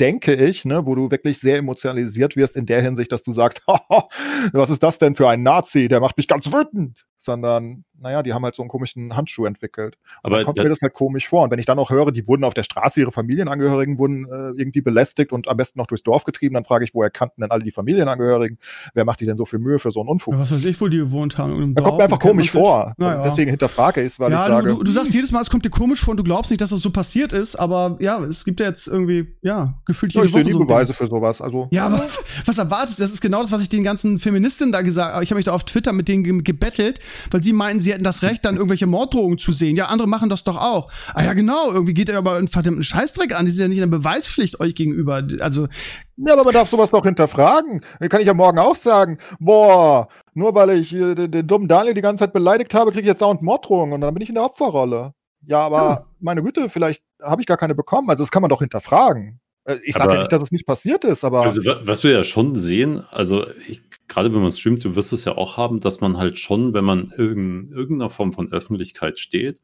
denke 0.00 0.34
ich, 0.34 0.64
ne, 0.64 0.86
wo 0.86 0.94
du 0.94 1.10
wirklich 1.10 1.38
sehr 1.38 1.58
emotionalisiert 1.58 2.36
wirst 2.36 2.56
in 2.56 2.66
der 2.66 2.82
Hinsicht, 2.82 3.12
dass 3.12 3.22
du 3.22 3.32
sagst, 3.32 3.62
was 4.52 4.70
ist 4.70 4.82
das 4.82 4.98
denn 4.98 5.14
für 5.14 5.28
ein 5.28 5.42
Nazi, 5.42 5.88
der 5.88 6.00
macht 6.00 6.16
mich 6.16 6.28
ganz 6.28 6.52
wütend 6.52 7.06
sondern 7.18 7.84
naja, 8.00 8.22
die 8.22 8.34
haben 8.34 8.44
halt 8.44 8.54
so 8.54 8.62
einen 8.62 8.68
komischen 8.68 9.16
Handschuh 9.16 9.46
entwickelt. 9.46 9.96
Aber 10.22 10.44
kommt 10.44 10.58
mir 10.58 10.68
das 10.68 10.80
halt 10.82 10.92
komisch 10.92 11.28
vor. 11.28 11.44
Und 11.44 11.50
wenn 11.50 11.58
ich 11.58 11.66
dann 11.66 11.78
auch 11.78 11.90
höre, 11.90 12.12
die 12.12 12.26
wurden 12.26 12.44
auf 12.44 12.54
der 12.54 12.62
Straße, 12.62 13.00
ihre 13.00 13.12
Familienangehörigen 13.12 13.98
wurden 13.98 14.26
äh, 14.26 14.58
irgendwie 14.58 14.80
belästigt 14.80 15.32
und 15.32 15.48
am 15.48 15.56
besten 15.56 15.78
noch 15.78 15.86
durchs 15.86 16.02
Dorf 16.02 16.24
getrieben, 16.24 16.54
dann 16.54 16.64
frage 16.64 16.84
ich, 16.84 16.94
woher 16.94 17.10
kannten 17.10 17.40
denn 17.40 17.50
alle 17.50 17.62
die 17.62 17.70
Familienangehörigen? 17.70 18.58
Wer 18.94 19.04
macht 19.04 19.20
die 19.20 19.26
denn 19.26 19.36
so 19.36 19.44
viel 19.44 19.58
Mühe 19.58 19.78
für 19.78 19.90
so 19.90 20.00
einen 20.00 20.10
Unfug? 20.10 20.34
Ja, 20.34 20.40
was 20.40 20.52
weiß 20.52 20.64
ich, 20.64 20.80
wo 20.80 20.88
die 20.88 20.98
gewohnt 20.98 21.38
haben. 21.38 21.74
Da 21.74 21.82
kommt 21.82 21.98
mir 21.98 22.04
einfach 22.04 22.18
komisch 22.18 22.50
vor. 22.50 22.94
Naja. 22.98 23.22
Deswegen 23.22 23.50
hinterfrage 23.50 24.02
ich 24.02 24.08
es, 24.08 24.20
weil 24.20 24.30
ja, 24.30 24.42
ich 24.42 24.52
sage. 24.52 24.68
Du, 24.68 24.82
du, 24.82 24.92
sagst 24.92 25.14
jedes 25.14 25.32
Mal, 25.32 25.40
es 25.40 25.50
kommt 25.50 25.64
dir 25.64 25.70
komisch 25.70 26.04
vor 26.04 26.12
und 26.12 26.18
du 26.18 26.24
glaubst 26.24 26.50
nicht, 26.50 26.60
dass 26.60 26.70
das 26.70 26.80
so 26.80 26.90
passiert 26.90 27.32
ist, 27.32 27.56
aber 27.56 27.96
ja, 28.00 28.22
es 28.24 28.44
gibt 28.44 28.60
ja 28.60 28.66
jetzt 28.66 28.86
irgendwie, 28.86 29.26
ja, 29.42 29.74
gefühlt 29.86 30.12
jede 30.12 30.24
ja, 30.24 30.28
ich 30.28 30.34
Woche 30.34 30.44
nie 30.44 30.52
so 30.52 30.58
Beweise 30.58 30.92
für 30.92 31.06
sowas. 31.06 31.40
Also, 31.40 31.68
ja, 31.70 31.86
aber 31.86 32.04
was 32.44 32.58
erwartet? 32.58 33.00
Das 33.00 33.12
ist 33.12 33.20
genau 33.20 33.40
das, 33.40 33.52
was 33.52 33.62
ich 33.62 33.68
den 33.68 33.84
ganzen 33.84 34.18
Feministinnen 34.18 34.72
da 34.72 34.82
gesagt 34.82 35.14
habe. 35.14 35.24
Ich 35.24 35.30
habe 35.30 35.38
mich 35.38 35.46
da 35.46 35.52
auf 35.52 35.64
Twitter 35.64 35.92
mit 35.92 36.08
denen 36.08 36.44
gebettelt, 36.44 37.00
weil 37.30 37.42
sie 37.42 37.52
meinen, 37.52 37.80
sie 37.80 37.92
hätten 37.92 38.04
das 38.04 38.22
Recht, 38.22 38.44
dann 38.44 38.56
irgendwelche 38.56 38.86
Morddrohungen 38.86 39.38
zu 39.38 39.52
sehen. 39.52 39.76
Ja, 39.76 39.86
andere 39.86 40.08
machen 40.08 40.28
das 40.28 40.44
doch 40.44 40.56
auch. 40.56 40.90
Ah 41.14 41.24
ja, 41.24 41.32
genau, 41.34 41.70
irgendwie 41.72 41.94
geht 41.94 42.08
er 42.08 42.18
aber 42.18 42.36
einen 42.36 42.48
verdammten 42.48 42.82
Scheißdreck 42.82 43.38
an. 43.38 43.46
Die 43.46 43.52
sind 43.52 43.62
ja 43.62 43.68
nicht 43.68 43.78
in 43.78 43.90
der 43.90 43.98
Beweispflicht 43.98 44.60
euch 44.60 44.74
gegenüber. 44.74 45.22
Also. 45.40 45.68
Ja, 46.16 46.32
aber 46.32 46.44
man 46.44 46.54
darf 46.54 46.70
sowas 46.70 46.90
doch 46.90 47.04
hinterfragen. 47.04 47.82
Dann 48.00 48.08
kann 48.08 48.20
ich 48.20 48.26
ja 48.26 48.34
morgen 48.34 48.58
auch 48.58 48.76
sagen, 48.76 49.18
boah, 49.38 50.08
nur 50.34 50.54
weil 50.54 50.70
ich 50.70 50.94
äh, 50.94 51.14
den, 51.14 51.30
den, 51.30 51.46
dummen 51.46 51.68
Daniel 51.68 51.94
die 51.94 52.00
ganze 52.00 52.24
Zeit 52.24 52.32
beleidigt 52.32 52.74
habe, 52.74 52.90
kriege 52.90 53.02
ich 53.02 53.08
jetzt 53.08 53.22
dauernd 53.22 53.42
Morddrohungen 53.42 53.94
und 53.94 54.00
dann 54.00 54.14
bin 54.14 54.22
ich 54.22 54.28
in 54.28 54.34
der 54.34 54.44
Opferrolle. 54.44 55.12
Ja, 55.42 55.60
aber 55.60 55.98
hm. 55.98 56.04
meine 56.20 56.42
Güte, 56.42 56.68
vielleicht 56.68 57.02
habe 57.22 57.40
ich 57.40 57.46
gar 57.46 57.56
keine 57.56 57.74
bekommen. 57.74 58.10
Also 58.10 58.22
das 58.22 58.30
kann 58.30 58.42
man 58.42 58.48
doch 58.48 58.60
hinterfragen. 58.60 59.40
Äh, 59.66 59.78
ich 59.84 59.94
sage 59.94 60.14
ja 60.14 60.20
nicht, 60.20 60.32
dass 60.32 60.42
es 60.42 60.52
nicht 60.52 60.66
passiert 60.66 61.04
ist, 61.04 61.24
aber. 61.24 61.42
Also, 61.42 61.62
was 61.64 62.04
wir 62.04 62.12
ja 62.12 62.24
schon 62.24 62.54
sehen, 62.54 63.04
also 63.10 63.46
ich, 63.68 63.82
gerade 64.08 64.32
wenn 64.32 64.40
man 64.40 64.52
streamt, 64.52 64.84
du 64.84 64.96
wirst 64.96 65.12
es 65.12 65.24
ja 65.24 65.36
auch 65.36 65.56
haben, 65.56 65.80
dass 65.80 66.00
man 66.00 66.16
halt 66.16 66.38
schon, 66.38 66.72
wenn 66.72 66.84
man 66.84 67.10
in 67.16 67.72
irgendeiner 67.72 68.10
Form 68.10 68.32
von 68.32 68.52
Öffentlichkeit 68.52 69.18
steht, 69.18 69.60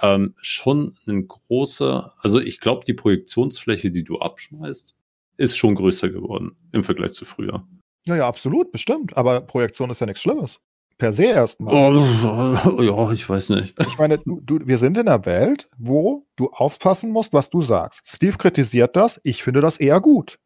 ähm, 0.00 0.34
schon 0.40 0.96
eine 1.06 1.22
große, 1.22 2.12
also 2.18 2.40
ich 2.40 2.60
glaube, 2.60 2.84
die 2.86 2.94
Projektionsfläche, 2.94 3.90
die 3.90 4.04
du 4.04 4.18
abschmeißt, 4.18 4.96
ist 5.36 5.56
schon 5.56 5.74
größer 5.74 6.08
geworden 6.08 6.56
im 6.72 6.84
Vergleich 6.84 7.12
zu 7.12 7.24
früher. 7.24 7.66
Ja, 8.06 8.16
ja, 8.16 8.28
absolut, 8.28 8.72
bestimmt. 8.72 9.16
Aber 9.16 9.40
Projektion 9.40 9.90
ist 9.90 10.00
ja 10.00 10.06
nichts 10.06 10.22
Schlimmes 10.22 10.58
per 11.00 11.12
se 11.12 11.24
erstmal. 11.24 11.74
Oh, 11.74 12.80
ja, 12.82 13.12
ich 13.12 13.28
weiß 13.28 13.50
nicht. 13.50 13.74
Ich 13.80 13.98
meine, 13.98 14.18
du, 14.18 14.40
du, 14.40 14.60
wir 14.64 14.78
sind 14.78 14.96
in 14.96 15.08
einer 15.08 15.26
Welt, 15.26 15.68
wo 15.76 16.22
du 16.36 16.50
aufpassen 16.50 17.10
musst, 17.10 17.32
was 17.32 17.50
du 17.50 17.62
sagst. 17.62 18.02
Steve 18.06 18.36
kritisiert 18.38 18.94
das, 18.94 19.20
ich 19.24 19.42
finde 19.42 19.60
das 19.60 19.78
eher 19.78 20.00
gut. 20.00 20.38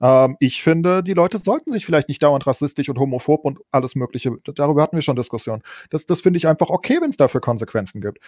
Ähm, 0.00 0.36
ich 0.40 0.62
finde, 0.62 1.02
die 1.02 1.14
Leute 1.14 1.38
sollten 1.38 1.70
sich 1.70 1.86
vielleicht 1.86 2.08
nicht 2.08 2.22
dauernd 2.22 2.46
rassistisch 2.46 2.88
und 2.88 2.98
homophob 2.98 3.44
und 3.44 3.60
alles 3.70 3.94
Mögliche, 3.94 4.32
darüber 4.54 4.82
hatten 4.82 4.96
wir 4.96 5.02
schon 5.02 5.16
Diskussionen. 5.16 5.62
Das, 5.90 6.06
das 6.06 6.22
finde 6.22 6.38
ich 6.38 6.48
einfach 6.48 6.70
okay, 6.70 6.98
wenn 7.00 7.10
es 7.10 7.16
dafür 7.16 7.40
Konsequenzen 7.40 8.00
gibt. 8.00 8.18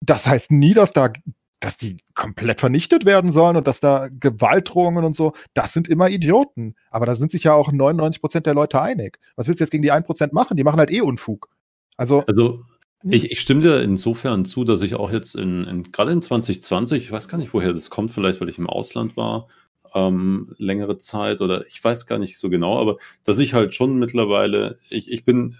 Das 0.00 0.26
heißt 0.26 0.50
nie, 0.50 0.74
dass 0.74 0.92
da 0.92 1.12
dass 1.60 1.76
die 1.76 1.96
komplett 2.14 2.60
vernichtet 2.60 3.04
werden 3.04 3.32
sollen 3.32 3.56
und 3.56 3.66
dass 3.66 3.80
da 3.80 4.08
Gewaltdrohungen 4.08 5.04
und 5.04 5.16
so, 5.16 5.32
das 5.54 5.72
sind 5.72 5.88
immer 5.88 6.08
Idioten. 6.08 6.74
Aber 6.90 7.06
da 7.06 7.16
sind 7.16 7.32
sich 7.32 7.44
ja 7.44 7.54
auch 7.54 7.72
99 7.72 8.20
Prozent 8.20 8.46
der 8.46 8.54
Leute 8.54 8.80
einig. 8.80 9.18
Was 9.36 9.48
willst 9.48 9.60
du 9.60 9.64
jetzt 9.64 9.70
gegen 9.70 9.82
die 9.82 9.90
1 9.90 10.06
Prozent 10.06 10.32
machen? 10.32 10.56
Die 10.56 10.64
machen 10.64 10.78
halt 10.78 10.90
eh 10.90 11.00
Unfug. 11.00 11.48
Also, 11.96 12.24
also 12.26 12.64
hm. 13.00 13.12
ich, 13.12 13.30
ich 13.30 13.40
stimme 13.40 13.62
dir 13.62 13.82
insofern 13.82 14.44
zu, 14.44 14.64
dass 14.64 14.82
ich 14.82 14.94
auch 14.94 15.10
jetzt 15.10 15.34
in, 15.34 15.64
in 15.64 15.82
gerade 15.90 16.12
in 16.12 16.22
2020, 16.22 17.02
ich 17.02 17.10
weiß 17.10 17.28
gar 17.28 17.38
nicht, 17.38 17.52
woher 17.52 17.72
das 17.72 17.90
kommt, 17.90 18.12
vielleicht 18.12 18.40
weil 18.40 18.48
ich 18.48 18.58
im 18.58 18.68
Ausland 18.68 19.16
war, 19.16 19.48
ähm, 19.94 20.54
längere 20.58 20.98
Zeit 20.98 21.40
oder 21.40 21.66
ich 21.66 21.82
weiß 21.82 22.06
gar 22.06 22.18
nicht 22.18 22.38
so 22.38 22.50
genau, 22.50 22.78
aber 22.78 22.98
dass 23.24 23.38
ich 23.38 23.54
halt 23.54 23.74
schon 23.74 23.98
mittlerweile, 23.98 24.78
ich, 24.90 25.10
ich 25.10 25.24
bin 25.24 25.56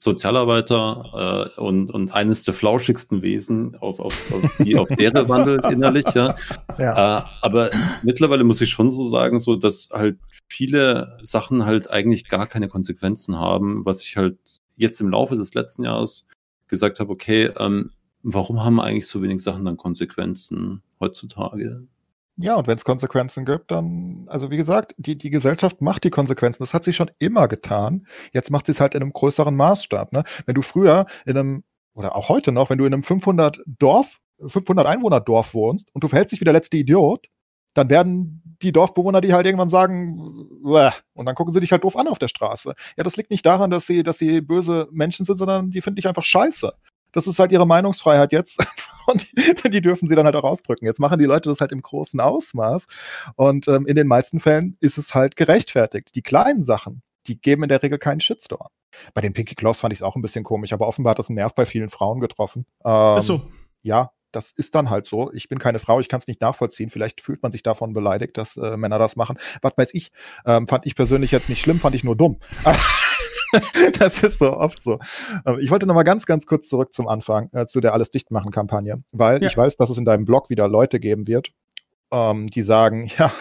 Sozialarbeiter 0.00 1.50
äh, 1.56 1.60
und, 1.60 1.90
und 1.90 2.12
eines 2.12 2.44
der 2.44 2.54
flauschigsten 2.54 3.20
Wesen, 3.20 3.74
auf, 3.76 3.98
auf, 3.98 4.32
auf 4.32 4.56
die 4.58 4.76
auf 4.76 4.88
deren 4.88 5.28
wandelt 5.28 5.64
innerlich, 5.70 6.06
ja. 6.14 6.36
ja. 6.78 7.18
Äh, 7.18 7.24
aber 7.42 7.70
mittlerweile 8.04 8.44
muss 8.44 8.60
ich 8.60 8.70
schon 8.70 8.92
so 8.92 9.04
sagen, 9.04 9.40
so 9.40 9.56
dass 9.56 9.88
halt 9.92 10.18
viele 10.46 11.18
Sachen 11.22 11.66
halt 11.66 11.90
eigentlich 11.90 12.28
gar 12.28 12.46
keine 12.46 12.68
Konsequenzen 12.68 13.40
haben, 13.40 13.84
was 13.84 14.02
ich 14.02 14.16
halt 14.16 14.38
jetzt 14.76 15.00
im 15.00 15.08
Laufe 15.08 15.34
des 15.34 15.54
letzten 15.54 15.84
Jahres 15.84 16.28
gesagt 16.68 17.00
habe, 17.00 17.10
okay, 17.10 17.50
ähm, 17.58 17.90
warum 18.22 18.64
haben 18.64 18.78
eigentlich 18.78 19.08
so 19.08 19.20
wenig 19.20 19.42
Sachen 19.42 19.64
dann 19.64 19.76
Konsequenzen 19.76 20.82
heutzutage? 21.00 21.82
Ja, 22.40 22.54
und 22.54 22.68
wenn 22.68 22.78
es 22.78 22.84
Konsequenzen 22.84 23.44
gibt, 23.44 23.72
dann, 23.72 24.26
also 24.28 24.50
wie 24.50 24.56
gesagt, 24.56 24.94
die, 24.96 25.18
die 25.18 25.30
Gesellschaft 25.30 25.80
macht 25.80 26.04
die 26.04 26.10
Konsequenzen. 26.10 26.62
Das 26.62 26.72
hat 26.72 26.84
sie 26.84 26.92
schon 26.92 27.10
immer 27.18 27.48
getan. 27.48 28.06
Jetzt 28.32 28.52
macht 28.52 28.66
sie 28.66 28.72
es 28.72 28.80
halt 28.80 28.94
in 28.94 29.02
einem 29.02 29.12
größeren 29.12 29.56
Maßstab. 29.56 30.12
Ne? 30.12 30.22
Wenn 30.46 30.54
du 30.54 30.62
früher 30.62 31.06
in 31.26 31.36
einem, 31.36 31.64
oder 31.94 32.14
auch 32.14 32.28
heute 32.28 32.52
noch, 32.52 32.70
wenn 32.70 32.78
du 32.78 32.84
in 32.84 32.92
einem 32.92 33.02
500 33.02 33.60
Dorf, 33.66 34.20
500 34.46 34.86
Einwohner 34.86 35.20
Dorf 35.20 35.52
wohnst 35.52 35.92
und 35.94 36.04
du 36.04 36.08
verhältst 36.08 36.32
dich 36.32 36.40
wie 36.40 36.44
der 36.44 36.52
letzte 36.52 36.76
Idiot, 36.76 37.26
dann 37.74 37.90
werden 37.90 38.42
die 38.62 38.72
Dorfbewohner 38.72 39.20
die 39.20 39.32
halt 39.32 39.46
irgendwann 39.46 39.68
sagen, 39.68 40.16
Bäh, 40.62 40.90
und 41.14 41.26
dann 41.26 41.34
gucken 41.34 41.54
sie 41.54 41.60
dich 41.60 41.72
halt 41.72 41.84
doof 41.84 41.96
an 41.96 42.08
auf 42.08 42.18
der 42.18 42.28
Straße. 42.28 42.74
Ja, 42.96 43.04
das 43.04 43.16
liegt 43.16 43.30
nicht 43.30 43.46
daran, 43.46 43.70
dass 43.70 43.86
sie, 43.86 44.02
dass 44.02 44.18
sie 44.18 44.40
böse 44.40 44.88
Menschen 44.90 45.24
sind, 45.24 45.38
sondern 45.38 45.70
die 45.70 45.80
finden 45.80 45.96
dich 45.96 46.08
einfach 46.08 46.24
scheiße. 46.24 46.72
Das 47.12 47.26
ist 47.26 47.38
halt 47.38 47.52
ihre 47.52 47.66
Meinungsfreiheit 47.66 48.32
jetzt. 48.32 48.64
Und 49.06 49.32
die, 49.64 49.70
die, 49.70 49.80
dürfen 49.80 50.06
sie 50.06 50.14
dann 50.14 50.26
halt 50.26 50.36
auch 50.36 50.44
ausdrücken. 50.44 50.84
Jetzt 50.84 51.00
machen 51.00 51.18
die 51.18 51.24
Leute 51.24 51.48
das 51.48 51.60
halt 51.60 51.72
im 51.72 51.80
großen 51.80 52.20
Ausmaß. 52.20 52.86
Und 53.36 53.66
ähm, 53.66 53.86
in 53.86 53.96
den 53.96 54.06
meisten 54.06 54.38
Fällen 54.38 54.76
ist 54.80 54.98
es 54.98 55.14
halt 55.14 55.34
gerechtfertigt. 55.36 56.10
Die 56.14 56.22
kleinen 56.22 56.62
Sachen, 56.62 57.02
die 57.26 57.40
geben 57.40 57.62
in 57.62 57.70
der 57.70 57.82
Regel 57.82 57.98
keinen 57.98 58.20
Shitstorm. 58.20 58.68
Bei 59.14 59.20
den 59.20 59.32
Pinky 59.32 59.54
Claws 59.54 59.80
fand 59.80 59.92
ich 59.92 60.00
es 60.00 60.02
auch 60.02 60.16
ein 60.16 60.22
bisschen 60.22 60.44
komisch, 60.44 60.72
aber 60.72 60.86
offenbar 60.86 61.12
hat 61.12 61.18
das 61.18 61.28
einen 61.28 61.36
Nerv 61.36 61.54
bei 61.54 61.64
vielen 61.64 61.88
Frauen 61.88 62.20
getroffen. 62.20 62.66
Ähm, 62.84 63.16
ist 63.16 63.26
so. 63.26 63.42
Ja, 63.82 64.10
das 64.32 64.52
ist 64.52 64.74
dann 64.74 64.90
halt 64.90 65.06
so. 65.06 65.32
Ich 65.32 65.48
bin 65.48 65.58
keine 65.58 65.78
Frau, 65.78 66.00
ich 66.00 66.08
kann 66.08 66.20
es 66.20 66.26
nicht 66.26 66.40
nachvollziehen. 66.40 66.90
Vielleicht 66.90 67.20
fühlt 67.20 67.42
man 67.42 67.52
sich 67.52 67.62
davon 67.62 67.94
beleidigt, 67.94 68.36
dass 68.36 68.56
äh, 68.56 68.76
Männer 68.76 68.98
das 68.98 69.16
machen. 69.16 69.38
Was 69.62 69.72
weiß 69.76 69.94
ich. 69.94 70.10
Ähm, 70.44 70.66
fand 70.66 70.84
ich 70.86 70.94
persönlich 70.94 71.30
jetzt 71.30 71.48
nicht 71.48 71.60
schlimm, 71.60 71.80
fand 71.80 71.94
ich 71.94 72.04
nur 72.04 72.16
dumm. 72.16 72.38
das 73.98 74.22
ist 74.22 74.38
so 74.38 74.56
oft 74.56 74.82
so. 74.82 74.98
Ähm, 75.46 75.58
ich 75.60 75.70
wollte 75.70 75.86
noch 75.86 75.94
mal 75.94 76.02
ganz, 76.02 76.26
ganz 76.26 76.46
kurz 76.46 76.68
zurück 76.68 76.92
zum 76.92 77.08
Anfang, 77.08 77.50
äh, 77.52 77.66
zu 77.66 77.80
der 77.80 77.92
Alles 77.92 78.10
dicht 78.10 78.30
machen 78.30 78.50
Kampagne, 78.50 79.02
weil 79.12 79.42
ja. 79.42 79.48
ich 79.48 79.56
weiß, 79.56 79.76
dass 79.76 79.90
es 79.90 79.98
in 79.98 80.04
deinem 80.04 80.24
Blog 80.24 80.50
wieder 80.50 80.68
Leute 80.68 81.00
geben 81.00 81.26
wird, 81.26 81.52
ähm, 82.10 82.46
die 82.46 82.62
sagen, 82.62 83.10
ja, 83.18 83.32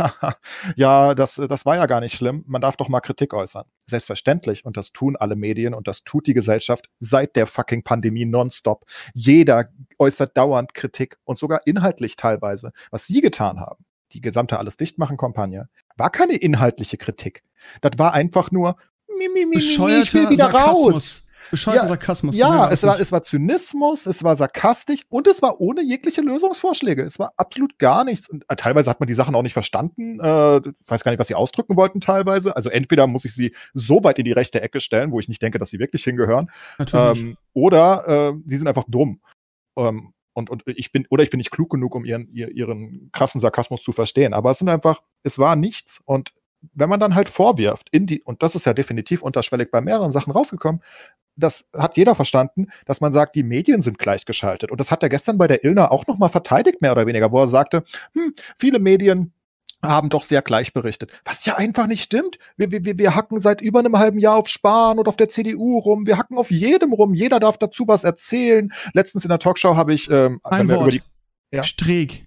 ja, 0.76 1.16
das, 1.16 1.36
das 1.36 1.66
war 1.66 1.76
ja 1.76 1.86
gar 1.86 2.00
nicht 2.00 2.16
schlimm, 2.16 2.44
man 2.48 2.62
darf 2.62 2.78
doch 2.78 2.90
mal 2.90 3.02
Kritik 3.02 3.34
äußern. 3.34 3.66
Selbstverständlich, 3.88 4.66
und 4.66 4.78
das 4.78 4.92
tun 4.92 5.16
alle 5.16 5.36
Medien 5.36 5.74
und 5.74 5.88
das 5.88 6.04
tut 6.04 6.28
die 6.28 6.34
Gesellschaft 6.34 6.90
seit 7.00 7.36
der 7.36 7.48
fucking 7.48 7.84
Pandemie 7.84 8.26
nonstop. 8.26 8.86
Jeder 9.14 9.70
äußert 10.00 10.36
dauernd 10.38 10.74
Kritik 10.74 11.18
und 11.24 11.38
sogar 11.38 11.62
inhaltlich 11.66 12.16
teilweise. 12.16 12.72
Was 12.92 13.08
sie 13.08 13.22
getan 13.22 13.60
haben, 13.60 13.86
die 14.14 14.22
gesamte 14.22 14.60
Alles 14.60 14.78
dicht 14.78 14.98
machen 14.98 15.18
Kampagne, 15.18 15.70
war 15.98 16.10
keine 16.10 16.36
inhaltliche 16.36 16.98
Kritik. 16.98 17.44
Das 17.82 17.92
war 17.98 18.14
einfach 18.14 18.52
nur, 18.52 18.78
mi, 19.18 19.28
mi, 19.30 19.46
mi, 19.46 19.56
mi, 19.56 19.58
ich 19.58 19.80
will 20.14 20.30
wieder 20.30 20.52
Sarkasmus. 20.52 20.94
raus. 20.94 21.28
Bescheuerter 21.50 21.84
Ja, 21.84 21.88
Sarkasmus. 21.88 22.38
Ja, 22.38 22.50
Mehr 22.50 22.72
es 22.72 22.84
war, 22.84 23.00
es 23.00 23.12
war 23.12 23.24
Zynismus, 23.24 24.06
es 24.06 24.24
war 24.24 24.36
sarkastisch 24.36 25.02
und 25.10 25.28
es 25.28 25.42
war 25.42 25.60
ohne 25.62 25.82
jegliche 25.82 26.22
Lösungsvorschläge. 26.22 27.04
Es 27.04 27.20
war 27.20 27.34
absolut 27.38 27.80
gar 27.80 28.04
nichts. 28.04 28.30
Und 28.30 28.44
äh, 28.50 28.56
teilweise 28.56 28.90
hat 28.90 29.00
man 29.00 29.08
die 29.08 29.14
Sachen 29.14 29.36
auch 29.36 29.44
nicht 29.44 29.54
verstanden. 29.54 30.20
Äh, 30.20 30.58
ich 30.58 30.90
weiß 30.90 31.04
gar 31.04 31.12
nicht, 31.12 31.20
was 31.20 31.28
sie 31.28 31.36
ausdrücken 31.36 31.78
wollten 31.78 32.02
teilweise. 32.02 32.56
Also 32.56 32.70
entweder 32.70 33.08
muss 33.08 33.26
ich 33.26 33.34
sie 33.34 33.54
so 33.74 34.04
weit 34.04 34.20
in 34.20 34.26
die 34.26 34.32
rechte 34.34 34.62
Ecke 34.62 34.82
stellen, 34.82 35.12
wo 35.12 35.20
ich 35.20 35.30
nicht 35.30 35.42
denke, 35.42 35.60
dass 35.60 35.70
sie 35.70 35.80
wirklich 35.80 36.04
hingehören, 36.04 36.52
Natürlich. 36.78 37.22
ähm, 37.22 37.38
oder 37.54 38.08
äh, 38.08 38.34
sie 38.46 38.58
sind 38.58 38.68
einfach 38.68 38.86
dumm. 38.88 39.22
Ähm, 39.78 40.14
und, 40.34 40.50
und 40.52 40.64
ich 40.68 40.92
bin, 40.92 41.08
oder 41.10 41.24
ich 41.24 41.32
bin 41.32 41.40
nicht 41.40 41.50
klug 41.50 41.72
genug, 41.72 41.96
um 41.96 42.06
ihren, 42.06 42.30
ihr, 42.32 42.52
ihren 42.52 43.10
krassen 43.12 43.42
Sarkasmus 43.42 43.82
zu 43.82 43.92
verstehen. 43.92 44.34
Aber 44.34 44.52
es 44.52 44.60
sind 44.60 44.70
einfach, 44.70 45.02
es 45.24 45.40
war 45.40 45.56
nichts. 45.56 46.00
Und 46.06 46.32
wenn 46.74 46.90
man 46.90 47.00
dann 47.00 47.16
halt 47.16 47.30
vorwirft, 47.30 47.88
in 47.92 48.08
die, 48.08 48.22
und 48.24 48.44
das 48.44 48.56
ist 48.56 48.66
ja 48.66 48.74
definitiv 48.74 49.22
unterschwellig 49.22 49.72
bei 49.72 49.82
mehreren 49.82 50.12
Sachen 50.12 50.32
rausgekommen, 50.32 50.82
das 51.36 51.66
hat 51.74 51.98
jeder 51.98 52.16
verstanden, 52.16 52.68
dass 52.86 53.00
man 53.00 53.14
sagt, 53.14 53.36
die 53.36 53.44
Medien 53.44 53.84
sind 53.84 54.00
gleichgeschaltet. 54.00 54.72
Und 54.72 54.80
das 54.80 54.90
hat 54.92 55.04
er 55.04 55.10
gestern 55.10 55.38
bei 55.38 55.48
der 55.48 55.64
Ilna 55.64 55.92
auch 55.92 56.08
nochmal 56.08 56.30
verteidigt, 56.30 56.82
mehr 56.82 56.92
oder 56.92 57.06
weniger, 57.06 57.32
wo 57.32 57.40
er 57.40 57.48
sagte, 57.48 57.84
hm, 58.14 58.34
viele 58.58 58.80
Medien 58.80 59.34
haben 59.84 60.10
doch 60.10 60.24
sehr 60.24 60.42
gleich 60.42 60.74
berichtet. 60.74 61.12
Was 61.24 61.46
ja 61.46 61.56
einfach 61.56 61.86
nicht 61.86 62.02
stimmt. 62.02 62.40
Wir, 62.58 62.72
wir, 62.72 62.98
wir 62.98 63.16
hacken 63.16 63.40
seit 63.40 63.62
über 63.62 63.80
einem 63.80 63.98
halben 63.98 64.18
Jahr 64.18 64.36
auf 64.36 64.48
Spahn 64.48 64.98
und 64.98 65.08
auf 65.08 65.18
der 65.18 65.30
CDU 65.30 65.78
rum. 65.78 66.08
Wir 66.08 66.18
hacken 66.18 66.38
auf 66.38 66.50
jedem 66.50 66.94
rum. 66.94 67.14
Jeder 67.14 67.40
darf 67.40 67.60
dazu 67.60 67.88
was 67.88 68.04
erzählen. 68.04 68.74
Letztens 68.94 69.24
in 69.24 69.30
der 69.30 69.40
Talkshow 69.40 69.76
habe 69.76 69.94
ich 69.94 70.10
ähm, 70.10 70.40
Ein 70.44 70.70
Wort. 70.70 70.82
über 70.82 70.92
die, 70.92 71.02
ja. 71.52 71.64
Streeck. 71.64 72.24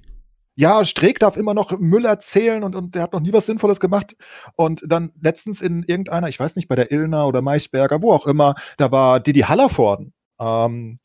Ja, 0.60 0.84
Streeck 0.84 1.18
darf 1.18 1.38
immer 1.38 1.54
noch 1.54 1.78
Müll 1.78 2.04
erzählen 2.04 2.62
und, 2.62 2.76
und 2.76 2.94
der 2.94 3.02
hat 3.02 3.14
noch 3.14 3.20
nie 3.20 3.32
was 3.32 3.46
Sinnvolles 3.46 3.80
gemacht. 3.80 4.14
Und 4.56 4.82
dann 4.86 5.10
letztens 5.18 5.62
in 5.62 5.82
irgendeiner, 5.84 6.28
ich 6.28 6.38
weiß 6.38 6.54
nicht, 6.54 6.68
bei 6.68 6.74
der 6.74 6.92
Illner 6.92 7.26
oder 7.26 7.40
Maischberger, 7.40 8.02
wo 8.02 8.12
auch 8.12 8.26
immer, 8.26 8.54
da 8.76 8.92
war 8.92 9.20
Didi 9.20 9.40
Hallervorden 9.40 10.12
ähm, 10.38 10.98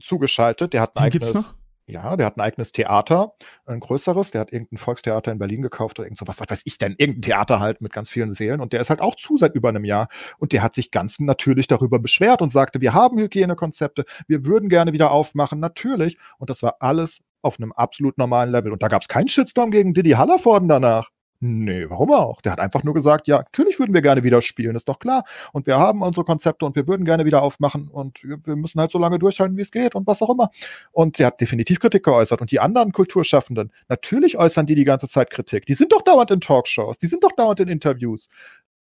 zugeschaltet. 0.00 0.72
Der 0.72 0.80
hat 0.80 0.96
ein 0.96 1.04
Den 1.04 1.10
gibt's 1.10 1.28
eigenes, 1.28 1.48
noch? 1.48 1.54
ja, 1.86 2.16
der 2.16 2.24
hat 2.24 2.38
ein 2.38 2.40
eigenes 2.40 2.72
Theater, 2.72 3.34
ein 3.66 3.80
größeres. 3.80 4.30
Der 4.30 4.40
hat 4.40 4.54
irgendein 4.54 4.78
Volkstheater 4.78 5.32
in 5.32 5.38
Berlin 5.38 5.60
gekauft 5.60 5.98
oder 5.98 6.06
irgend 6.06 6.18
sowas, 6.18 6.40
was 6.40 6.48
weiß 6.48 6.62
ich 6.64 6.78
denn, 6.78 6.94
irgendein 6.96 7.20
Theater 7.20 7.60
halt 7.60 7.82
mit 7.82 7.92
ganz 7.92 8.10
vielen 8.10 8.32
Seelen. 8.32 8.62
Und 8.62 8.72
der 8.72 8.80
ist 8.80 8.88
halt 8.88 9.02
auch 9.02 9.16
zu 9.16 9.36
seit 9.36 9.54
über 9.54 9.68
einem 9.68 9.84
Jahr. 9.84 10.08
Und 10.38 10.54
der 10.54 10.62
hat 10.62 10.74
sich 10.74 10.92
ganz 10.92 11.20
natürlich 11.20 11.66
darüber 11.66 11.98
beschwert 11.98 12.40
und 12.40 12.52
sagte, 12.52 12.80
wir 12.80 12.94
haben 12.94 13.18
Hygienekonzepte, 13.18 14.06
wir 14.26 14.46
würden 14.46 14.70
gerne 14.70 14.94
wieder 14.94 15.10
aufmachen, 15.10 15.60
natürlich. 15.60 16.16
Und 16.38 16.48
das 16.48 16.62
war 16.62 16.76
alles 16.80 17.20
auf 17.42 17.58
einem 17.58 17.72
absolut 17.72 18.18
normalen 18.18 18.50
Level. 18.50 18.72
Und 18.72 18.82
da 18.82 18.88
gab 18.88 19.02
es 19.02 19.08
keinen 19.08 19.28
Shitstorm 19.28 19.70
gegen 19.70 19.94
Diddy 19.94 20.10
Hallervorden 20.10 20.68
danach. 20.68 21.10
Nee, 21.40 21.88
warum 21.88 22.10
auch? 22.10 22.40
Der 22.40 22.50
hat 22.50 22.58
einfach 22.58 22.82
nur 22.82 22.94
gesagt, 22.94 23.28
ja, 23.28 23.38
natürlich 23.38 23.78
würden 23.78 23.94
wir 23.94 24.02
gerne 24.02 24.24
wieder 24.24 24.42
spielen, 24.42 24.74
ist 24.74 24.88
doch 24.88 24.98
klar. 24.98 25.22
Und 25.52 25.66
wir 25.68 25.78
haben 25.78 26.02
unsere 26.02 26.24
Konzepte 26.24 26.66
und 26.66 26.74
wir 26.74 26.88
würden 26.88 27.04
gerne 27.04 27.24
wieder 27.24 27.42
aufmachen 27.42 27.86
und 27.86 28.24
wir, 28.24 28.56
müssen 28.56 28.80
halt 28.80 28.90
so 28.90 28.98
lange 28.98 29.20
durchhalten, 29.20 29.56
wie 29.56 29.62
es 29.62 29.70
geht 29.70 29.94
und 29.94 30.08
was 30.08 30.20
auch 30.20 30.30
immer. 30.30 30.50
Und 30.90 31.20
der 31.20 31.28
hat 31.28 31.40
definitiv 31.40 31.78
Kritik 31.78 32.04
geäußert. 32.04 32.40
Und 32.40 32.50
die 32.50 32.58
anderen 32.58 32.90
Kulturschaffenden, 32.90 33.72
natürlich 33.88 34.36
äußern 34.36 34.66
die 34.66 34.74
die 34.74 34.84
ganze 34.84 35.06
Zeit 35.06 35.30
Kritik. 35.30 35.64
Die 35.66 35.74
sind 35.74 35.92
doch 35.92 36.02
dauernd 36.02 36.32
in 36.32 36.40
Talkshows, 36.40 36.98
die 36.98 37.06
sind 37.06 37.22
doch 37.22 37.32
dauernd 37.32 37.60
in 37.60 37.68
Interviews. 37.68 38.28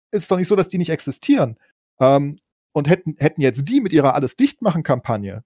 Ist 0.09 0.31
doch 0.31 0.38
nicht 0.38 0.47
so, 0.47 0.55
dass 0.55 0.67
die 0.67 0.79
nicht 0.79 0.89
existieren. 0.89 1.57
Ähm, 1.99 2.39
und 2.71 2.89
hätten, 2.89 3.15
hätten 3.19 3.41
jetzt 3.41 3.69
die 3.69 3.81
mit 3.81 3.93
ihrer 3.93 4.15
Alles 4.15 4.35
dicht 4.35 4.63
machen 4.63 4.81
Kampagne 4.81 5.43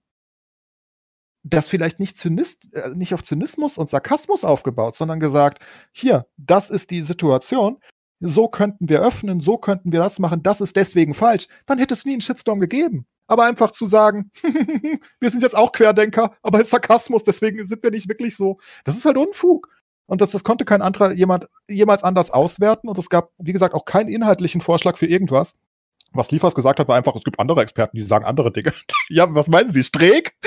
das 1.42 1.68
vielleicht 1.68 2.00
nicht, 2.00 2.18
Zynist, 2.18 2.74
äh, 2.74 2.90
nicht 2.94 3.14
auf 3.14 3.24
Zynismus 3.24 3.78
und 3.78 3.90
Sarkasmus 3.90 4.44
aufgebaut, 4.44 4.96
sondern 4.96 5.20
gesagt, 5.20 5.62
hier, 5.92 6.26
das 6.36 6.70
ist 6.70 6.90
die 6.90 7.02
Situation, 7.02 7.78
so 8.20 8.48
könnten 8.48 8.88
wir 8.88 9.00
öffnen, 9.00 9.40
so 9.40 9.58
könnten 9.58 9.92
wir 9.92 9.98
das 10.00 10.18
machen, 10.18 10.42
das 10.42 10.60
ist 10.60 10.76
deswegen 10.76 11.14
falsch, 11.14 11.48
dann 11.66 11.78
hätte 11.78 11.94
es 11.94 12.04
nie 12.04 12.12
einen 12.12 12.20
Shitstorm 12.20 12.60
gegeben. 12.60 13.06
Aber 13.26 13.44
einfach 13.44 13.70
zu 13.72 13.86
sagen, 13.86 14.30
wir 15.20 15.30
sind 15.30 15.42
jetzt 15.42 15.56
auch 15.56 15.72
Querdenker, 15.72 16.34
aber 16.42 16.58
es 16.58 16.64
ist 16.64 16.70
Sarkasmus, 16.70 17.22
deswegen 17.22 17.64
sind 17.66 17.82
wir 17.82 17.90
nicht 17.90 18.08
wirklich 18.08 18.36
so, 18.36 18.58
das 18.84 18.96
ist 18.96 19.04
halt 19.04 19.16
Unfug. 19.16 19.68
Und 20.06 20.20
das, 20.20 20.32
das 20.32 20.44
konnte 20.44 20.64
kein 20.64 20.82
anderer 20.82 21.12
jemand 21.12 21.48
jemals 21.68 22.02
anders 22.02 22.30
auswerten. 22.30 22.88
Und 22.88 22.98
es 22.98 23.08
gab, 23.08 23.30
wie 23.38 23.52
gesagt, 23.52 23.74
auch 23.74 23.86
keinen 23.86 24.08
inhaltlichen 24.08 24.60
Vorschlag 24.60 24.98
für 24.98 25.06
irgendwas. 25.06 25.56
Was 26.14 26.30
Liefers 26.30 26.54
gesagt 26.54 26.78
hat, 26.78 26.88
war 26.88 26.96
einfach, 26.96 27.14
es 27.16 27.24
gibt 27.24 27.38
andere 27.40 27.62
Experten, 27.62 27.96
die 27.96 28.02
sagen 28.02 28.24
andere 28.24 28.52
Dinge. 28.52 28.72
ja, 29.08 29.32
was 29.34 29.48
meinen 29.48 29.70
Sie? 29.70 29.82
Streeck? 29.82 30.34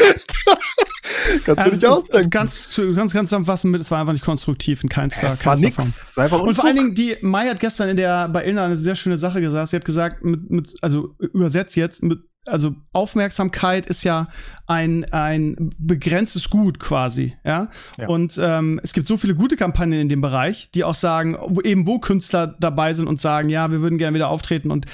Kannst 1.44 1.48
du 1.48 1.52
Also, 1.58 1.70
nicht 1.72 1.84
das- 1.84 1.90
ausdenken. 1.92 2.30
Ganz, 2.30 2.76
ganz, 2.96 3.14
ganz 3.14 3.30
zusammenfassen 3.30 3.72
mit, 3.72 3.82
es 3.82 3.92
war 3.92 4.00
einfach 4.00 4.14
nicht 4.14 4.24
konstruktiv 4.26 4.84
in 4.84 4.90
keinster, 4.90 5.34
es 5.34 5.46
war 5.46 5.58
nix. 5.58 5.78
War 6.18 6.32
Und 6.42 6.56
vor 6.56 6.66
allen. 6.66 6.76
Dingen, 6.76 6.96
die 6.96 7.16
Mai 7.22 7.48
hat 7.48 7.60
gestern 7.60 7.90
in 7.90 7.98
der, 7.98 8.30
bei 8.30 8.46
Ilna 8.46 8.66
eine 8.66 8.78
sehr 8.78 8.96
schöne 8.96 9.18
Sache 9.18 9.42
gesagt. 9.42 9.70
Sie 9.70 9.76
hat 9.76 9.86
gesagt, 9.86 10.24
mit, 10.24 10.50
mit, 10.50 10.74
also 10.82 11.16
übersetzt 11.20 11.76
jetzt, 11.76 12.04
mit, 12.04 12.20
also 12.48 12.76
Aufmerksamkeit 12.94 13.88
ist 13.88 14.04
ja 14.04 14.28
ein, 14.68 15.04
ein 15.12 15.72
begrenztes 15.80 16.50
Gut 16.50 16.80
quasi, 16.80 17.36
ja. 17.44 17.70
Ja. 17.98 18.08
Und 18.08 18.40
ähm, 18.42 18.80
es 18.84 18.94
gibt 18.94 19.08
so 19.08 19.18
viele 19.18 19.34
gute 19.36 19.56
Kampagnen 19.58 20.00
in 20.00 20.10
dem 20.10 20.22
Bereich, 20.22 20.70
die 20.72 20.84
auch 20.84 20.94
sagen, 20.94 21.38
wo, 21.48 21.62
eben 21.62 21.88
wo 21.88 22.00
Künstler 22.00 22.56
dabei 22.60 22.94
sind 22.94 23.08
und 23.08 23.20
sagen, 23.20 23.50
ja, 23.50 23.72
wir 23.72 23.82
würden 23.82 23.98
gerne 23.98 24.14
wieder 24.16 24.30
auftreten 24.30 24.70
und 24.70 24.86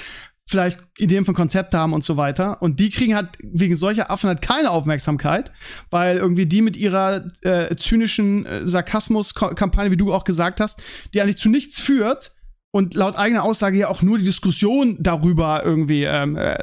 vielleicht 0.44 0.78
Ideen 0.98 1.24
von 1.24 1.34
Konzept 1.34 1.74
haben 1.74 1.92
und 1.92 2.04
so 2.04 2.16
weiter. 2.16 2.60
Und 2.62 2.80
die 2.80 2.90
kriegen 2.90 3.14
halt 3.14 3.28
wegen 3.42 3.76
solcher 3.76 4.10
Affen 4.10 4.28
halt 4.28 4.42
keine 4.42 4.70
Aufmerksamkeit, 4.70 5.52
weil 5.90 6.16
irgendwie 6.16 6.46
die 6.46 6.62
mit 6.62 6.76
ihrer 6.76 7.28
äh, 7.42 7.74
zynischen 7.76 8.44
äh, 8.46 8.66
Sarkasmus-Kampagne, 8.66 9.90
wie 9.90 9.96
du 9.96 10.12
auch 10.12 10.24
gesagt 10.24 10.60
hast, 10.60 10.82
die 11.14 11.20
eigentlich 11.20 11.38
zu 11.38 11.48
nichts 11.48 11.78
führt 11.78 12.32
und 12.72 12.94
laut 12.94 13.16
eigener 13.16 13.44
Aussage 13.44 13.78
ja 13.78 13.88
auch 13.88 14.02
nur 14.02 14.18
die 14.18 14.24
Diskussion 14.24 14.96
darüber 15.00 15.62
irgendwie 15.64 16.04
ähm, 16.04 16.36
äh, 16.36 16.56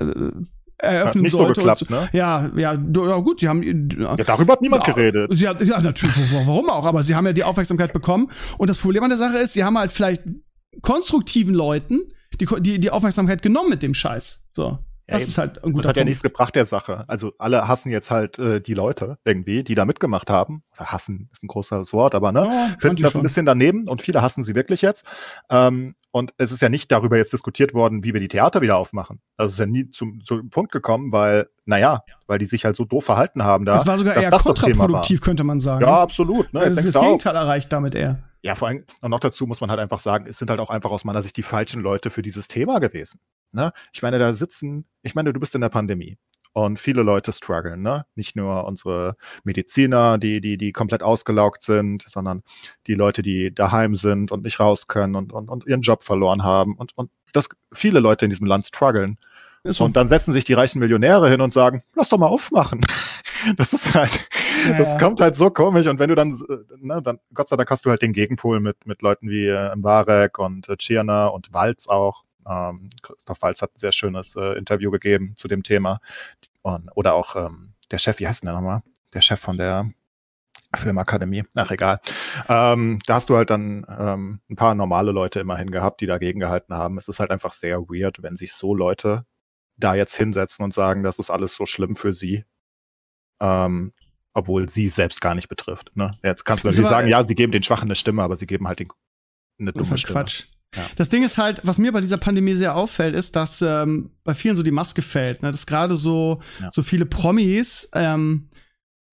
eröffnen 0.80 1.08
Hat 1.08 1.16
nicht 1.24 1.32
so 1.32 1.38
sollte. 1.40 1.54
geklappt, 1.62 1.82
und 1.84 1.90
ne? 1.90 2.10
Ja, 2.14 2.52
ja, 2.56 2.74
ja 2.74 3.18
gut, 3.20 3.42
sie 3.42 3.48
haben 3.48 3.64
Ja, 3.98 4.16
darüber 4.18 4.54
hat 4.54 4.62
niemand 4.62 4.88
ja, 4.88 4.94
geredet. 4.94 5.32
Sie 5.34 5.48
hat, 5.48 5.62
ja, 5.64 5.82
natürlich, 5.82 6.16
warum 6.46 6.70
auch, 6.70 6.86
aber 6.86 7.04
sie 7.04 7.16
haben 7.16 7.26
ja 7.26 7.34
die 7.34 7.44
Aufmerksamkeit 7.44 7.94
bekommen. 7.94 8.30
Und 8.58 8.70
das 8.70 8.78
Problem 8.78 9.04
an 9.04 9.10
der 9.10 9.18
Sache 9.18 9.38
ist, 9.38 9.54
sie 9.54 9.64
haben 9.64 9.78
halt 9.78 9.92
vielleicht 9.92 10.24
konstruktiven 10.82 11.54
Leuten 11.54 12.00
die, 12.40 12.48
die, 12.62 12.80
die 12.80 12.92
Aufmerksamkeit 12.92 13.42
genommen 13.42 13.70
mit 13.70 13.84
dem 13.84 13.94
Scheiß. 13.94 14.44
So. 14.52 14.80
Ja, 15.08 15.16
das 15.16 15.24
eben. 15.24 15.30
ist 15.32 15.38
halt 15.40 15.58
ein 15.58 15.62
Das 15.64 15.74
guter 15.74 15.90
hat 15.90 15.96
ja 15.96 16.02
Punkt. 16.02 16.10
nichts 16.10 16.24
gebracht 16.24 16.56
der 16.56 16.66
Sache. 16.66 17.04
Also 17.08 17.34
alle 17.40 17.68
hassen 17.68 17.90
jetzt 17.90 18.12
halt 18.12 18.38
äh, 18.38 18.62
die 18.62 18.76
Leute 18.76 19.18
irgendwie, 19.26 19.64
die 19.64 19.74
da 19.74 19.86
mitgemacht 19.86 20.30
haben. 20.30 20.62
Oder 20.78 20.92
hassen 20.92 21.30
ist 21.34 21.42
ein 21.44 21.48
großes 21.48 21.94
Wort, 21.94 22.14
aber 22.14 22.32
ne? 22.32 22.46
Ja, 22.46 22.76
Finden 22.80 23.02
das 23.02 23.12
ein 23.12 23.14
schon. 23.14 23.24
bisschen 23.24 23.46
daneben 23.48 23.88
und 23.88 24.04
viele 24.04 24.22
hassen 24.22 24.44
sie 24.44 24.54
wirklich 24.54 24.84
jetzt. 24.84 25.06
Ähm, 25.50 25.96
und 26.12 26.34
es 26.38 26.52
ist 26.52 26.62
ja 26.62 26.70
nicht 26.70 26.92
darüber 26.92 27.18
jetzt 27.18 27.34
diskutiert 27.34 27.74
worden, 27.74 28.04
wie 28.04 28.14
wir 28.14 28.20
die 28.20 28.28
Theater 28.28 28.62
wieder 28.62 28.78
aufmachen. 28.78 29.20
Das 29.38 29.52
ist 29.52 29.60
ja 29.60 29.66
nie 29.66 29.90
zum, 29.90 30.24
zum 30.24 30.50
Punkt 30.52 30.72
gekommen, 30.72 31.12
weil, 31.12 31.50
naja, 31.66 32.04
weil 32.28 32.38
die 32.38 32.46
sich 32.46 32.66
halt 32.66 32.76
so 32.76 32.86
doof 32.86 33.06
verhalten 33.06 33.44
haben 33.44 33.66
da. 33.66 33.74
Das 33.74 33.88
war 33.88 33.98
sogar 33.98 34.16
eher 34.16 34.30
das 34.30 34.44
das 34.44 34.56
kontraproduktiv, 34.56 35.22
könnte 35.22 35.44
man 35.44 35.60
sagen. 35.60 35.84
Ja, 35.86 36.02
absolut. 36.02 36.54
Ne? 36.54 36.60
Also 36.62 36.82
das, 36.82 36.92
das 36.92 37.04
Gegenteil 37.04 37.36
erreicht 37.36 37.74
damit 37.74 37.96
eher. 37.96 38.20
Ja, 38.42 38.56
vor 38.56 38.70
allem, 38.70 38.86
und 39.02 39.12
noch 39.12 39.20
dazu 39.20 39.46
muss 39.48 39.62
man 39.62 39.70
halt 39.70 39.80
einfach 39.80 40.00
sagen, 40.00 40.26
es 40.28 40.38
sind 40.38 40.50
halt 40.50 40.60
auch 40.60 40.70
einfach 40.70 40.92
aus 40.92 41.04
meiner 41.04 41.22
Sicht 41.22 41.36
die 41.38 41.44
falschen 41.44 41.82
Leute 41.82 42.10
für 42.10 42.22
dieses 42.22 42.48
Thema 42.48 42.80
gewesen. 42.80 43.20
Ne? 43.52 43.74
Ich 43.94 44.02
meine, 44.02 44.20
da 44.20 44.34
sitzen, 44.34 44.86
ich 45.02 45.16
meine, 45.16 45.34
du 45.34 45.40
bist 45.40 45.56
in 45.56 45.62
der 45.62 45.70
Pandemie 45.70 46.18
und 46.54 46.80
viele 46.80 47.04
Leute 47.04 47.32
strugglen, 47.32 47.82
ne? 47.82 48.06
Nicht 48.16 48.36
nur 48.36 48.66
unsere 48.66 49.16
Mediziner, 49.44 50.18
die, 50.18 50.42
die, 50.42 50.58
die 50.58 50.72
komplett 50.72 51.04
ausgelaugt 51.04 51.64
sind, 51.64 52.04
sondern 52.04 52.44
die 52.88 52.96
Leute, 52.96 53.22
die 53.22 53.54
daheim 53.54 53.96
sind 53.96 54.32
und 54.32 54.44
nicht 54.44 54.60
raus 54.60 54.88
können 54.88 55.16
und, 55.16 55.32
und, 55.32 55.50
und 55.50 55.66
ihren 55.68 55.82
Job 55.82 56.04
verloren 56.04 56.44
haben 56.44 56.76
und, 56.76 56.98
und 56.98 57.12
das, 57.34 57.50
viele 57.74 58.00
Leute 58.00 58.26
in 58.26 58.32
diesem 58.32 58.48
Land 58.48 58.66
strugglen. 58.68 59.18
So. 59.64 59.84
Und 59.84 59.98
dann 59.98 60.10
setzen 60.10 60.32
sich 60.32 60.46
die 60.46 60.54
reichen 60.54 60.80
Millionäre 60.80 61.30
hin 61.30 61.42
und 61.42 61.54
sagen, 61.54 61.84
lass 61.94 62.10
doch 62.10 62.18
mal 62.18 62.28
aufmachen. 62.28 62.82
Das 63.56 63.72
ist 63.72 63.94
halt, 63.94 64.28
Das 64.78 64.98
kommt 65.00 65.22
halt 65.22 65.36
so 65.36 65.50
komisch. 65.50 65.88
Und 65.88 66.00
wenn 66.00 66.10
du 66.10 66.16
dann, 66.16 66.40
ne, 66.78 67.02
dann, 67.02 67.20
Gott 67.34 67.50
sei 67.50 67.56
Dank 67.56 67.70
hast 67.70 67.86
du 67.86 67.90
halt 67.90 68.02
den 68.02 68.14
Gegenpol 68.14 68.60
mit, 68.60 68.86
mit 68.86 69.02
Leuten 69.02 69.30
wie 69.30 69.48
äh, 69.48 69.76
Mbarek 69.76 70.40
und 70.40 70.70
äh, 70.70 70.78
Tschirner 70.78 71.34
und 71.34 71.54
Walz 71.54 71.88
auch. 71.88 72.24
Ähm, 72.48 72.90
Christoph 73.02 73.42
Walz 73.42 73.62
hat 73.62 73.76
ein 73.76 73.80
sehr 73.80 73.92
schönes 73.92 74.36
äh, 74.36 74.58
Interview 74.58 74.92
gegeben 74.92 75.34
zu 75.36 75.48
dem 75.48 75.64
Thema. 75.64 76.00
Und, 76.62 76.90
oder 76.96 77.14
auch 77.14 77.36
ähm, 77.36 77.74
der 77.92 77.98
Chef, 77.98 78.20
wie 78.20 78.28
heißt 78.28 78.44
denn 78.44 78.48
der 78.48 78.56
nochmal? 78.56 78.82
Der 79.14 79.22
Chef 79.22 79.40
von 79.40 79.58
der 79.58 79.92
Filmakademie. 80.76 81.46
Ach, 81.56 81.72
egal. 81.72 82.00
Ähm, 82.48 83.00
da 83.06 83.16
hast 83.16 83.30
du 83.30 83.36
halt 83.36 83.50
dann 83.50 83.86
ähm, 83.90 84.40
ein 84.50 84.56
paar 84.56 84.76
normale 84.76 85.12
Leute 85.12 85.40
immerhin 85.40 85.72
gehabt, 85.72 86.02
die 86.02 86.06
dagegen 86.06 86.40
gehalten 86.40 86.76
haben. 86.76 86.98
Es 86.98 87.08
ist 87.08 87.20
halt 87.20 87.32
einfach 87.32 87.54
sehr 87.54 87.82
weird, 87.90 88.22
wenn 88.22 88.36
sich 88.36 88.54
so 88.54 88.76
Leute 88.76 89.26
da 89.78 89.96
jetzt 89.96 90.16
hinsetzen 90.16 90.64
und 90.64 90.74
sagen, 90.74 91.04
das 91.04 91.18
ist 91.18 91.32
alles 91.32 91.56
so 91.56 91.66
schlimm 91.66 91.96
für 91.96 92.14
sie. 92.14 92.46
Ähm, 93.40 93.94
obwohl 94.34 94.70
sie 94.70 94.90
selbst 94.90 95.22
gar 95.22 95.36
nicht 95.36 95.50
betrifft. 95.50 95.92
Ne? 95.96 96.12
Jetzt 96.24 96.46
kannst 96.46 96.64
du 96.64 96.68
natürlich 96.68 96.90
sagen, 96.90 97.08
ja, 97.10 97.24
sie 97.24 97.36
geben 97.36 97.52
den 97.52 97.64
Schwachen 97.64 97.88
eine 97.88 97.96
Stimme, 97.96 98.22
aber 98.24 98.36
sie 98.36 98.46
geben 98.46 98.68
halt 98.68 98.80
den, 98.80 98.90
eine 99.60 99.72
Das 99.72 99.74
dumme 99.74 99.84
ist 99.84 99.90
halt 99.92 100.00
Stimme. 100.00 100.14
Quatsch. 100.14 100.44
Ja. 100.76 100.86
Das 100.98 101.10
Ding 101.10 101.24
ist 101.24 101.38
halt, 101.40 101.62
was 101.64 101.80
mir 101.80 101.92
bei 101.92 102.00
dieser 102.02 102.18
Pandemie 102.18 102.54
sehr 102.54 102.76
auffällt, 102.76 103.16
ist, 103.16 103.36
dass 103.36 103.62
ähm, 103.62 104.12
bei 104.24 104.36
vielen 104.36 104.56
so 104.56 104.62
die 104.62 104.70
Maske 104.72 105.02
fällt. 105.02 105.42
Ne? 105.42 105.52
Dass 105.52 105.66
gerade 105.66 105.96
so, 105.96 106.42
Ja. 106.62 106.70
so 106.72 106.84
viele 106.84 107.06
Promis 107.08 107.90
ähm, 107.94 108.50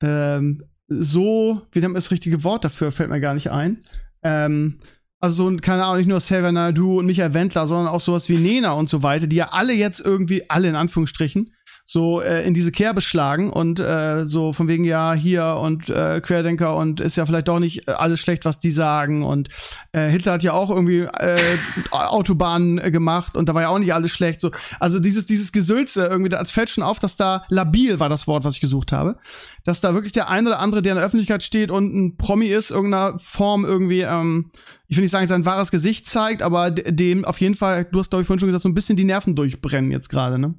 ähm, 0.02 0.64
so, 0.88 1.62
wie 1.72 1.80
nennt 1.80 1.92
man 1.92 2.00
das 2.00 2.10
richtige 2.10 2.44
Wort 2.44 2.64
dafür, 2.64 2.92
fällt 2.92 3.10
mir 3.10 3.20
gar 3.20 3.34
nicht 3.34 3.50
ein. 3.50 3.80
Ähm, 4.22 4.78
also, 5.18 5.50
so, 5.50 5.56
keine 5.56 5.84
Ahnung, 5.84 5.96
nicht 5.96 6.08
nur 6.08 6.18
Xavier 6.18 6.52
Naidoo 6.52 6.98
und 6.98 7.06
Michael 7.06 7.32
Wendler, 7.34 7.66
sondern 7.66 7.88
auch 7.88 8.00
sowas 8.02 8.28
wie 8.28 8.36
Nena 8.36 8.72
und 8.72 8.88
so 8.88 9.02
weiter, 9.02 9.26
die 9.26 9.36
ja 9.36 9.48
alle 9.48 9.72
jetzt 9.72 10.00
irgendwie, 10.00 10.48
alle 10.50 10.68
in 10.68 10.76
Anführungsstrichen, 10.76 11.52
so 11.88 12.20
äh, 12.20 12.44
in 12.44 12.52
diese 12.52 12.72
Kerbe 12.72 13.00
schlagen 13.00 13.48
und 13.48 13.78
äh, 13.78 14.26
so 14.26 14.52
von 14.52 14.66
wegen 14.66 14.82
ja 14.82 15.14
hier 15.14 15.56
und 15.62 15.88
äh, 15.88 16.20
Querdenker 16.20 16.74
und 16.74 17.00
ist 17.00 17.16
ja 17.16 17.24
vielleicht 17.24 17.46
doch 17.46 17.60
nicht 17.60 17.88
alles 17.88 18.18
schlecht, 18.18 18.44
was 18.44 18.58
die 18.58 18.72
sagen 18.72 19.22
und 19.22 19.50
äh, 19.92 20.08
Hitler 20.08 20.32
hat 20.32 20.42
ja 20.42 20.52
auch 20.52 20.68
irgendwie 20.70 21.02
äh, 21.02 21.38
Autobahnen 21.92 22.78
äh, 22.78 22.90
gemacht 22.90 23.36
und 23.36 23.48
da 23.48 23.54
war 23.54 23.62
ja 23.62 23.68
auch 23.68 23.78
nicht 23.78 23.94
alles 23.94 24.10
schlecht. 24.10 24.40
So, 24.40 24.50
also 24.80 24.98
dieses 24.98 25.26
dieses 25.26 25.52
Gesülze 25.52 26.06
irgendwie, 26.06 26.34
als 26.34 26.50
fällt 26.50 26.70
schon 26.70 26.82
auf, 26.82 26.98
dass 26.98 27.14
da 27.14 27.44
labil 27.50 28.00
war 28.00 28.08
das 28.08 28.26
Wort, 28.26 28.42
was 28.42 28.54
ich 28.54 28.60
gesucht 28.60 28.90
habe, 28.90 29.16
dass 29.62 29.80
da 29.80 29.94
wirklich 29.94 30.12
der 30.12 30.28
eine 30.28 30.48
oder 30.48 30.58
andere, 30.58 30.82
der 30.82 30.94
in 30.94 30.98
der 30.98 31.06
Öffentlichkeit 31.06 31.44
steht 31.44 31.70
und 31.70 31.94
ein 31.94 32.16
Promi 32.16 32.48
ist, 32.48 32.72
irgendeiner 32.72 33.16
Form 33.16 33.64
irgendwie, 33.64 34.00
ähm, 34.00 34.50
ich 34.88 34.96
will 34.96 35.02
nicht 35.02 35.12
sagen, 35.12 35.28
sein 35.28 35.46
wahres 35.46 35.70
Gesicht 35.70 36.08
zeigt, 36.08 36.42
aber 36.42 36.72
dem 36.72 37.24
auf 37.24 37.40
jeden 37.40 37.54
Fall, 37.54 37.84
du 37.84 38.00
hast 38.00 38.10
glaube 38.10 38.22
ich 38.22 38.26
vorhin 38.26 38.40
schon 38.40 38.48
gesagt, 38.48 38.64
so 38.64 38.68
ein 38.68 38.74
bisschen 38.74 38.96
die 38.96 39.04
Nerven 39.04 39.36
durchbrennen 39.36 39.92
jetzt 39.92 40.08
gerade, 40.08 40.40
ne? 40.40 40.56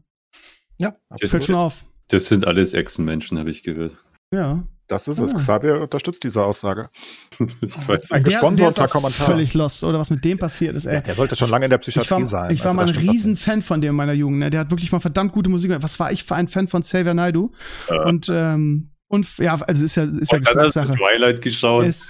Ja, 0.78 0.95
das 1.10 1.30
fällt 1.30 1.45
schon 1.45 1.56
auf. 1.56 1.86
Das 2.10 2.26
sind 2.26 2.48
alles 2.48 2.74
Echsenmenschen, 2.74 3.38
habe 3.38 3.49
ich 3.49 3.64
gehört. 3.64 3.95
Ja. 4.32 4.64
Das 4.88 5.06
ist 5.08 5.20
es. 5.20 5.34
Ja. 5.34 5.38
Xavier 5.38 5.82
unterstützt 5.82 6.24
diese 6.24 6.41
Aussage. 6.44 6.90
ich 7.62 7.88
weiß. 7.88 8.12
Ein 8.12 8.24
gesponserter 8.24 8.88
Kommentar. 8.88 9.28
Völlig 9.28 9.54
lost, 9.54 9.84
oder 9.84 9.99
was 9.99 10.10
mit 10.10 10.24
dem 10.24 10.38
passiert 10.38 10.78
ist, 10.78 10.86
ey. 10.86 10.95
Ja, 10.95 11.02
der 11.02 11.16
sollte 11.16 11.36
schon 11.36 11.49
lange 11.49 11.66
in 11.66 11.72
der 11.72 11.78
Psychiatrie 11.80 12.16
ich 12.16 12.22
war, 12.22 12.30
sein. 12.30 12.52
Ich 12.52 12.64
war 12.64 12.78
also, 12.78 12.94
mal 12.94 13.02
ein 13.04 13.10
Riesenfan 13.10 13.62
von 13.62 13.82
dem 13.82 13.95
meiner 13.95 14.14
Jugend, 14.14 14.40
ne? 14.40 14.49
Der 14.49 14.62
hat 14.62 14.72
wirklich 14.72 14.91
mal 14.94 15.02
verdammt 15.02 15.34
gute 15.34 15.49
Musik 15.49 15.70
gemacht. 15.70 15.84
Was 15.84 15.99
war 15.99 16.12
ich 16.12 16.24
für 16.24 16.36
ein 16.36 16.48
Fan 16.48 16.70
von 16.70 16.84
Xavier 16.84 17.14
Naidu? 17.14 17.52
Ja. 17.90 18.04
Und, 18.04 18.30
ähm, 18.30 18.91
und 19.08 19.38
ja, 19.40 19.56
also 19.56 19.84
ist 19.84 19.95
ja, 19.95 20.04
ist 20.06 20.32
ja 20.32 20.40
Geschmackssache. 20.40 20.94
Twilight 20.94 21.41
geschaut. 21.41 21.86
Ist, 21.86 22.10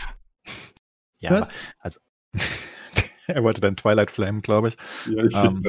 ja, 1.19 1.31
was? 1.31 1.47
also 1.79 1.99
er 3.27 3.43
wollte 3.43 3.61
dann 3.61 3.75
Twilight 3.75 4.11
Flame, 4.11 4.41
glaube 4.41 4.69
ich. 4.69 4.77
Ja, 5.09 5.23
ich 5.23 5.35
um, 5.35 5.63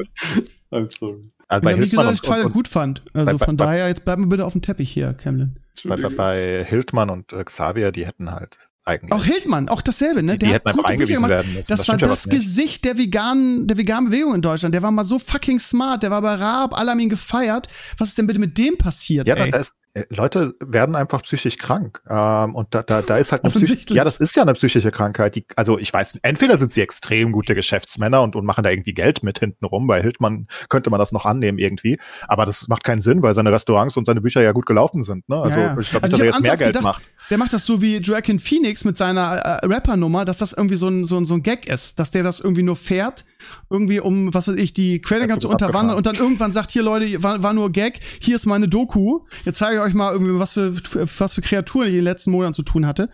I'm 0.71 0.89
sorry. 0.91 1.31
Also 1.47 1.63
bei 1.63 1.71
ich 1.71 1.73
habe 1.73 1.81
nicht 1.81 1.91
gesagt, 1.91 2.07
dass 2.07 2.15
ich 2.15 2.21
Twilight 2.21 2.53
gut 2.53 2.67
fand. 2.67 3.03
Also 3.13 3.37
bei, 3.37 3.45
von 3.45 3.57
bei, 3.57 3.65
daher, 3.65 3.87
jetzt 3.87 4.05
bleiben 4.05 4.23
wir 4.23 4.29
bitte 4.29 4.45
auf 4.45 4.53
dem 4.53 4.61
Teppich 4.61 4.91
hier, 4.91 5.13
Camlin. 5.13 5.59
Bei, 5.83 5.95
bei 5.95 6.65
Hildmann 6.67 7.09
und 7.09 7.33
äh, 7.33 7.43
Xavier, 7.43 7.91
die 7.91 8.05
hätten 8.05 8.31
halt 8.31 8.59
eigentlich. 8.89 9.11
Auch 9.11 9.23
Hildmann, 9.23 9.69
auch 9.69 9.81
dasselbe, 9.81 10.23
ne? 10.23 10.37
Die, 10.37 10.45
die 10.45 10.53
hätten 10.53 10.67
einfach 10.67 10.83
eingewiesen 10.83 11.27
werden 11.29 11.53
müssen. 11.53 11.71
Das, 11.71 11.85
das 11.85 11.87
war 11.87 11.97
das 11.97 12.25
ja 12.25 12.31
Gesicht 12.31 12.85
der 12.85 12.97
veganen, 12.97 13.67
der 13.67 13.77
veganen 13.77 14.09
Bewegung 14.09 14.35
in 14.35 14.41
Deutschland. 14.41 14.75
Der 14.75 14.83
war 14.83 14.91
mal 14.91 15.03
so 15.03 15.19
fucking 15.19 15.59
smart, 15.59 16.03
der 16.03 16.11
war 16.11 16.21
bei 16.21 16.35
Raab, 16.35 16.77
alle 16.77 16.91
haben 16.91 16.99
ihn 16.99 17.09
gefeiert. 17.09 17.67
Was 17.97 18.09
ist 18.09 18.17
denn 18.17 18.27
bitte 18.27 18.39
mit 18.39 18.57
dem 18.57 18.77
passiert? 18.77 19.27
Ja, 19.27 19.35
ey? 19.35 19.51
da 19.51 19.59
ist, 19.59 19.73
Leute 20.09 20.55
werden 20.59 20.95
einfach 20.95 21.23
psychisch 21.23 21.57
krank. 21.57 22.01
Ähm, 22.07 22.55
und 22.55 22.73
da, 22.75 22.83
da, 22.83 23.01
da 23.01 23.17
ist 23.17 23.31
halt 23.31 23.43
eine 23.43 23.51
psychische, 23.51 23.93
ja, 23.93 24.03
das 24.03 24.19
ist 24.19 24.35
ja 24.35 24.43
eine 24.43 24.53
psychische 24.53 24.91
Krankheit. 24.91 25.35
Die, 25.35 25.45
also 25.55 25.79
ich 25.79 25.91
weiß, 25.91 26.19
entweder 26.21 26.57
sind 26.57 26.73
sie 26.73 26.81
extrem 26.81 27.31
gute 27.31 27.55
Geschäftsmänner 27.55 28.21
und, 28.21 28.35
und 28.35 28.45
machen 28.45 28.63
da 28.63 28.69
irgendwie 28.69 28.93
Geld 28.93 29.23
mit 29.23 29.39
hinten 29.39 29.65
rum. 29.65 29.87
Bei 29.87 30.01
Hildmann 30.01 30.47
könnte 30.69 30.91
man 30.91 30.99
das 30.99 31.11
noch 31.11 31.25
annehmen 31.25 31.57
irgendwie. 31.57 31.99
Aber 32.27 32.45
das 32.45 32.67
macht 32.67 32.83
keinen 32.83 33.01
Sinn, 33.01 33.23
weil 33.23 33.33
seine 33.33 33.51
Restaurants 33.51 33.97
und 33.97 34.05
seine 34.05 34.21
Bücher 34.21 34.41
ja 34.41 34.51
gut 34.51 34.67
gelaufen 34.67 35.01
sind. 35.01 35.27
Ne? 35.27 35.41
Also 35.41 35.59
ja, 35.59 35.65
ja. 35.67 35.79
ich 35.79 35.89
glaube 35.89 36.03
also 36.03 36.17
dass 36.17 36.23
er 36.23 36.31
jetzt 36.31 36.41
mehr 36.41 36.57
Geld 36.57 36.75
gedacht, 36.75 36.83
macht. 36.83 37.03
Der 37.29 37.37
macht 37.37 37.53
das 37.53 37.65
so 37.65 37.81
wie 37.81 37.97
Joaquin 37.97 38.39
Phoenix 38.39 38.85
mit 38.85 38.97
seiner 38.97 39.35
äh, 39.35 39.65
Rapper-Nummer, 39.65 40.25
dass 40.25 40.37
das 40.37 40.53
irgendwie 40.53 40.75
so 40.75 40.87
ein, 40.87 41.05
so, 41.05 41.17
ein, 41.17 41.25
so 41.25 41.35
ein 41.35 41.43
Gag 41.43 41.67
ist, 41.67 41.99
dass 41.99 42.11
der 42.11 42.23
das 42.23 42.39
irgendwie 42.39 42.63
nur 42.63 42.75
fährt, 42.75 43.25
irgendwie 43.69 43.99
um, 43.99 44.33
was 44.33 44.47
weiß 44.47 44.55
ich, 44.55 44.73
die 44.73 45.01
Quelle 45.01 45.37
zu 45.37 45.49
unterwandern 45.49 45.95
und 45.95 46.05
dann 46.05 46.15
irgendwann 46.15 46.51
sagt, 46.53 46.71
hier 46.71 46.83
Leute, 46.83 47.21
war, 47.21 47.43
war 47.43 47.53
nur 47.53 47.71
Gag, 47.71 47.99
hier 48.19 48.35
ist 48.35 48.45
meine 48.45 48.67
Doku, 48.67 49.21
jetzt 49.45 49.59
zeige 49.59 49.75
ich 49.75 49.81
euch 49.81 49.93
mal 49.93 50.11
irgendwie, 50.11 50.39
was 50.39 50.53
für, 50.53 50.75
was 51.19 51.33
für 51.33 51.41
Kreaturen 51.41 51.87
ich 51.87 51.93
in 51.93 51.99
den 51.99 52.05
letzten 52.05 52.31
Monaten 52.31 52.53
zu 52.53 52.63
tun 52.63 52.85
hatte. 52.85 53.09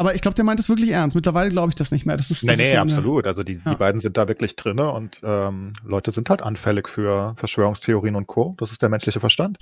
Aber 0.00 0.14
ich 0.14 0.22
glaube, 0.22 0.34
der 0.34 0.46
meint 0.46 0.58
das 0.58 0.70
wirklich 0.70 0.92
ernst. 0.92 1.14
Mittlerweile 1.14 1.50
glaube 1.50 1.68
ich 1.68 1.74
das 1.74 1.92
nicht 1.92 2.06
mehr. 2.06 2.16
Das 2.16 2.30
ist, 2.30 2.42
das 2.42 2.56
nee, 2.56 2.62
nee, 2.62 2.72
so 2.72 2.78
absolut. 2.78 3.26
Also 3.26 3.42
die, 3.42 3.60
ja. 3.62 3.72
die 3.72 3.76
beiden 3.76 4.00
sind 4.00 4.16
da 4.16 4.28
wirklich 4.28 4.56
drinne 4.56 4.90
und 4.92 5.20
ähm, 5.22 5.74
Leute 5.84 6.10
sind 6.10 6.30
halt 6.30 6.40
anfällig 6.40 6.88
für 6.88 7.34
Verschwörungstheorien 7.36 8.14
und 8.14 8.26
Co. 8.26 8.54
Das 8.56 8.72
ist 8.72 8.80
der 8.80 8.88
menschliche 8.88 9.20
Verstand. 9.20 9.58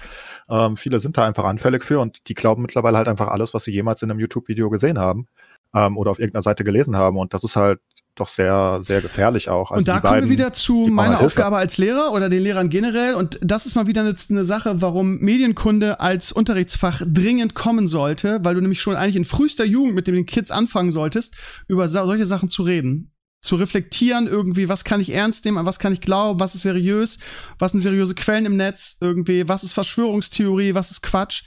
Ähm, 0.49 0.77
viele 0.77 1.01
sind 1.01 1.19
da 1.19 1.27
einfach 1.27 1.43
anfällig 1.43 1.83
für 1.83 1.99
und 1.99 2.29
die 2.29 2.35
glauben 2.35 2.63
mittlerweile 2.63 2.99
halt 2.99 3.09
einfach 3.09 3.27
alles, 3.27 3.53
was 3.53 3.65
sie 3.65 3.73
jemals 3.73 4.01
in 4.03 4.13
einem 4.13 4.21
YouTube-Video 4.21 4.71
gesehen 4.71 5.01
haben 5.01 5.27
ähm, 5.75 5.97
oder 5.97 6.13
auf 6.13 6.21
irgendeiner 6.21 6.45
Seite 6.45 6.63
gelesen 6.63 6.95
haben. 6.95 7.17
Und 7.17 7.35
das 7.35 7.43
ist 7.43 7.57
halt 7.57 7.81
doch 8.21 8.29
sehr, 8.29 8.81
sehr 8.85 9.01
gefährlich 9.01 9.49
auch. 9.49 9.71
Also 9.71 9.81
und 9.81 9.89
da 9.89 10.01
kommen 10.01 10.23
wir 10.23 10.31
wieder 10.31 10.53
zu 10.53 10.89
meiner 10.91 11.21
Aufgabe 11.21 11.57
als 11.57 11.79
Lehrer 11.79 12.13
oder 12.13 12.29
den 12.29 12.43
Lehrern 12.43 12.69
generell. 12.69 13.15
Und 13.15 13.39
das 13.43 13.67
ist 13.67 13.75
mal 13.75 13.87
wieder 13.87 14.03
eine, 14.03 14.15
eine, 14.31 14.45
Sache, 14.45 14.81
warum 14.81 15.19
Medienkunde 15.19 16.01
als 16.01 16.33
Unterrichtsfach 16.33 17.03
dringend 17.07 17.55
kommen 17.55 17.87
sollte, 17.87 18.41
weil 18.43 18.55
du 18.55 18.61
nämlich 18.61 18.81
schon 18.81 18.97
eigentlich 18.97 19.17
in 19.17 19.25
frühester 19.25 19.65
Jugend 19.65 19.95
mit 19.95 20.07
den 20.07 20.27
Kids 20.27 20.51
anfangen 20.51 20.91
solltest, 20.91 21.35
über 21.67 21.89
solche 21.89 22.27
Sachen 22.27 22.49
zu 22.49 22.63
reden 22.63 23.13
zu 23.41 23.57
reflektieren 23.57 24.27
irgendwie, 24.27 24.69
was 24.69 24.85
kann 24.85 25.01
ich 25.01 25.13
ernst 25.13 25.45
nehmen, 25.45 25.59
an 25.59 25.67
was 25.67 25.79
kann 25.79 25.93
ich 25.93 26.01
glauben, 26.01 26.41
was 26.41 26.55
ist 26.55 26.63
seriös, 26.63 27.19
was 27.59 27.71
sind 27.71 27.81
seriöse 27.81 28.15
Quellen 28.15 28.47
im 28.47 28.57
Netz, 28.57 28.97
irgendwie, 29.01 29.49
was 29.49 29.63
ist 29.63 29.73
Verschwörungstheorie, 29.73 30.75
was 30.75 30.91
ist 30.91 31.03
Quatsch. 31.03 31.45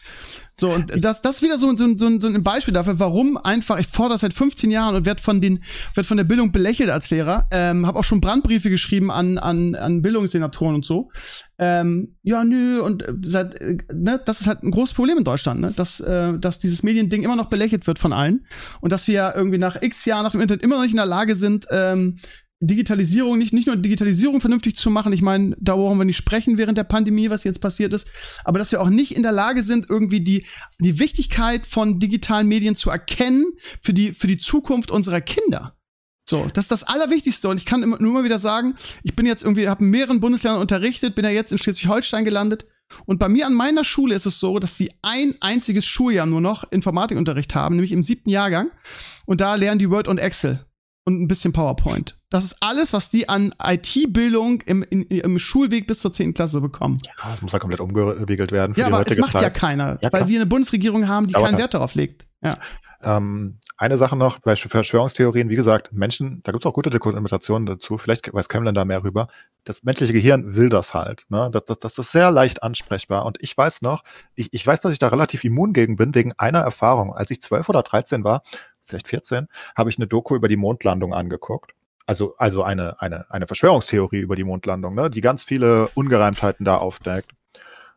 So, 0.54 0.70
und 0.70 1.04
das, 1.04 1.22
das 1.22 1.38
ist 1.38 1.42
wieder 1.42 1.58
so, 1.58 1.76
so, 1.76 1.98
so, 1.98 2.20
so 2.20 2.28
ein 2.28 2.44
Beispiel 2.44 2.74
dafür, 2.74 3.00
warum 3.00 3.38
einfach, 3.38 3.80
ich 3.80 3.88
fordere 3.88 4.18
seit 4.18 4.34
15 4.34 4.72
Jahren 4.72 4.96
und 4.96 5.06
werde 5.06 5.22
von 5.22 5.42
den, 5.42 5.64
werd 5.94 6.08
von 6.08 6.18
der 6.18 6.24
Bildung 6.24 6.52
belächelt 6.52 6.90
als 6.90 7.10
Lehrer, 7.10 7.48
ähm, 7.52 7.86
habe 7.86 8.00
auch 8.00 8.04
schon 8.04 8.22
Brandbriefe 8.22 8.70
geschrieben 8.70 9.12
an, 9.12 9.38
an, 9.38 9.76
an 9.76 10.02
Bildungssenatoren 10.02 10.76
und 10.76 10.86
so. 10.86 11.10
Ähm, 11.64 12.16
ja, 12.24 12.44
nö, 12.44 12.82
und 12.82 13.04
äh, 13.04 13.14
seit, 13.22 13.54
äh, 13.62 13.78
ne, 13.94 14.20
das 14.26 14.42
ist 14.42 14.48
halt 14.48 14.64
ein 14.64 14.72
großes 14.72 14.96
Problem 14.96 15.20
in 15.20 15.24
Deutschland, 15.24 15.62
ne? 15.62 15.72
dass, 15.76 16.00
äh, 16.00 16.40
dass 16.40 16.58
dieses 16.58 16.82
Mediending 16.82 17.22
immer 17.22 17.36
noch 17.36 17.50
belächelt 17.50 17.86
wird 17.86 18.00
von 18.00 18.14
allen 18.14 18.48
und 18.82 18.92
dass 18.92 19.08
wir 19.08 19.34
irgendwie 19.36 19.60
nach 19.60 19.80
x 19.80 20.06
Jahren 20.06 20.24
nach 20.24 20.32
dem 20.32 20.42
Internet 20.42 20.64
immer 20.64 20.78
noch 20.78 20.82
nicht 20.82 20.94
in 20.94 20.98
der 20.98 21.06
Lage 21.06 21.36
sind, 21.36 21.68
ähm, 21.70 22.18
Digitalisierung, 22.62 23.38
nicht, 23.38 23.54
nicht 23.54 23.68
nur 23.68 23.76
Digitalisierung 23.76 24.42
vernünftig 24.42 24.76
zu 24.76 24.90
machen. 24.90 25.14
Ich 25.14 25.22
meine, 25.22 25.56
da 25.60 25.76
brauchen 25.76 26.00
wir 26.00 26.06
nicht 26.06 26.18
sprechen 26.18 26.58
während 26.58 26.80
der 26.80 26.84
Pandemie, 26.84 27.30
was 27.30 27.44
jetzt 27.44 27.62
passiert 27.62 27.94
ist, 27.94 28.08
aber 28.44 28.58
dass 28.58 28.72
wir 28.72 28.82
auch 28.82 28.90
nicht 28.90 29.16
in 29.16 29.22
der 29.22 29.32
Lage 29.32 29.62
sind, 29.62 29.88
irgendwie 29.88 30.22
die, 30.22 30.46
die 30.80 30.98
Wichtigkeit 30.98 31.68
von 31.68 32.00
digitalen 32.00 32.48
Medien 32.48 32.76
zu 32.76 32.90
erkennen 32.90 33.46
für 33.82 33.94
die, 33.94 34.14
für 34.14 34.28
die 34.28 34.40
Zukunft 34.40 34.90
unserer 34.90 35.22
Kinder. 35.22 35.76
So, 36.32 36.48
das 36.54 36.64
ist 36.64 36.72
das 36.72 36.84
Allerwichtigste. 36.84 37.50
Und 37.50 37.58
ich 37.58 37.66
kann 37.66 37.84
immer, 37.84 38.02
nur 38.02 38.14
mal 38.14 38.24
wieder 38.24 38.40
sagen, 38.40 38.76
ich 39.04 39.18
bin 39.18 39.26
jetzt 39.26 39.44
irgendwie, 39.44 39.68
habe 39.68 39.84
in 39.84 39.90
mehreren 39.90 40.22
Bundesländern 40.22 40.62
unterrichtet, 40.62 41.14
bin 41.14 41.26
ja 41.26 41.32
jetzt 41.32 41.52
in 41.52 41.58
Schleswig-Holstein 41.58 42.24
gelandet. 42.24 42.68
Und 43.06 43.20
bei 43.20 43.28
mir 43.28 43.46
an 43.46 43.54
meiner 43.54 43.84
Schule 43.84 44.16
ist 44.16 44.26
es 44.26 44.40
so, 44.40 44.58
dass 44.58 44.78
sie 44.78 44.92
ein 45.02 45.36
einziges 45.42 45.86
Schuljahr 45.86 46.26
nur 46.26 46.40
noch 46.40 46.72
Informatikunterricht 46.72 47.54
haben, 47.54 47.76
nämlich 47.76 47.92
im 47.92 48.02
siebten 48.02 48.30
Jahrgang. 48.30 48.72
Und 49.26 49.42
da 49.42 49.56
lernen 49.56 49.80
die 49.80 49.90
Word 49.90 50.08
und 50.08 50.20
Excel 50.20 50.66
und 51.04 51.22
ein 51.22 51.28
bisschen 51.28 51.52
PowerPoint. 51.52 52.16
Das 52.30 52.46
ist 52.46 52.56
alles, 52.62 52.94
was 52.94 53.10
die 53.10 53.28
an 53.28 53.54
IT-Bildung 53.62 54.62
im, 54.62 54.84
in, 54.84 55.02
im 55.02 55.38
Schulweg 55.38 55.86
bis 55.86 56.00
zur 56.00 56.14
10. 56.14 56.34
Klasse 56.34 56.62
bekommen. 56.62 56.98
Ja, 57.06 57.32
das 57.32 57.42
muss 57.42 57.52
ja 57.52 57.60
komplett 57.60 57.82
umgewickelt 57.82 58.54
werden. 58.54 58.74
ja, 58.78 58.88
aber 58.88 59.06
es 59.06 59.18
macht 59.18 59.34
Zeit. 59.34 59.42
ja 59.42 59.50
keiner, 59.50 60.00
ja, 60.02 60.14
weil 60.14 60.30
wir 60.30 60.40
eine 60.40 60.46
Bundesregierung 60.46 61.10
haben, 61.10 61.28
die 61.28 61.36
aber 61.36 61.48
keinen 61.48 61.58
Wert 61.58 61.74
darauf 61.74 61.94
legt. 61.94 62.26
Ja. 62.42 62.56
Ähm, 63.04 63.58
eine 63.78 63.98
Sache 63.98 64.16
noch 64.16 64.40
bei 64.40 64.56
Verschwörungstheorien, 64.56 65.50
wie 65.50 65.56
gesagt, 65.56 65.92
Menschen, 65.92 66.44
da 66.44 66.52
gibt 66.52 66.64
es 66.64 66.70
auch 66.70 66.74
gute 66.74 66.92
Dokumentationen 66.92 67.66
dazu, 67.66 67.98
vielleicht 67.98 68.32
weiß 68.32 68.48
Kemlin 68.48 68.76
da 68.76 68.86
mehr 68.86 69.04
rüber. 69.04 69.28
Das 69.64 69.84
menschliche 69.84 70.14
Gehirn 70.14 70.56
will 70.56 70.70
das 70.70 70.94
halt. 70.94 71.26
Ne? 71.30 71.50
Das, 71.52 71.66
das, 71.66 71.80
das 71.80 71.98
ist 71.98 72.12
sehr 72.12 72.30
leicht 72.30 72.62
ansprechbar. 72.62 73.26
Und 73.26 73.38
ich 73.42 73.58
weiß 73.58 73.82
noch, 73.82 74.04
ich, 74.36 74.54
ich 74.54 74.66
weiß, 74.66 74.82
dass 74.82 74.92
ich 74.92 75.00
da 75.00 75.08
relativ 75.08 75.44
immun 75.44 75.74
gegen 75.74 75.96
bin, 75.96 76.14
wegen 76.14 76.34
einer 76.38 76.60
Erfahrung. 76.60 77.14
Als 77.14 77.32
ich 77.32 77.42
12 77.42 77.70
oder 77.70 77.82
13 77.82 78.24
war, 78.24 78.44
vielleicht 78.86 79.08
14, 79.08 79.48
habe 79.76 79.90
ich 79.90 79.98
eine 79.98 80.08
Doku 80.08 80.36
über 80.36 80.48
die 80.48 80.58
Mondlandung 80.58 81.14
angeguckt. 81.14 81.72
Also, 82.06 82.36
also 82.38 82.64
eine, 82.64 83.02
eine, 83.02 83.32
eine 83.32 83.48
Verschwörungstheorie 83.48 84.20
über 84.20 84.36
die 84.36 84.44
Mondlandung, 84.44 84.94
ne? 84.94 85.10
die 85.10 85.22
ganz 85.22 85.44
viele 85.44 85.88
Ungereimtheiten 85.96 86.66
da 86.66 86.78
aufdeckt. 86.78 87.32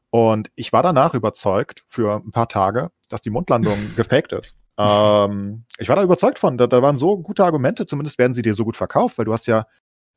Und 0.08 0.50
ich 0.54 0.72
war 0.72 0.82
danach 0.82 1.12
überzeugt 1.12 1.84
für 1.88 2.22
ein 2.24 2.30
paar 2.30 2.48
Tage, 2.48 2.90
dass 3.10 3.20
die 3.20 3.30
Mondlandung 3.30 3.76
gefaked 3.96 4.32
ist. 4.32 4.56
Ähm, 4.78 5.64
ich 5.78 5.88
war 5.88 5.96
da 5.96 6.02
überzeugt 6.02 6.38
von. 6.38 6.58
Da, 6.58 6.66
da 6.66 6.82
waren 6.82 6.98
so 6.98 7.18
gute 7.18 7.44
Argumente, 7.44 7.86
zumindest 7.86 8.18
werden 8.18 8.34
sie 8.34 8.42
dir 8.42 8.54
so 8.54 8.64
gut 8.64 8.76
verkauft, 8.76 9.18
weil 9.18 9.24
du 9.24 9.32
hast 9.32 9.46
ja, 9.46 9.66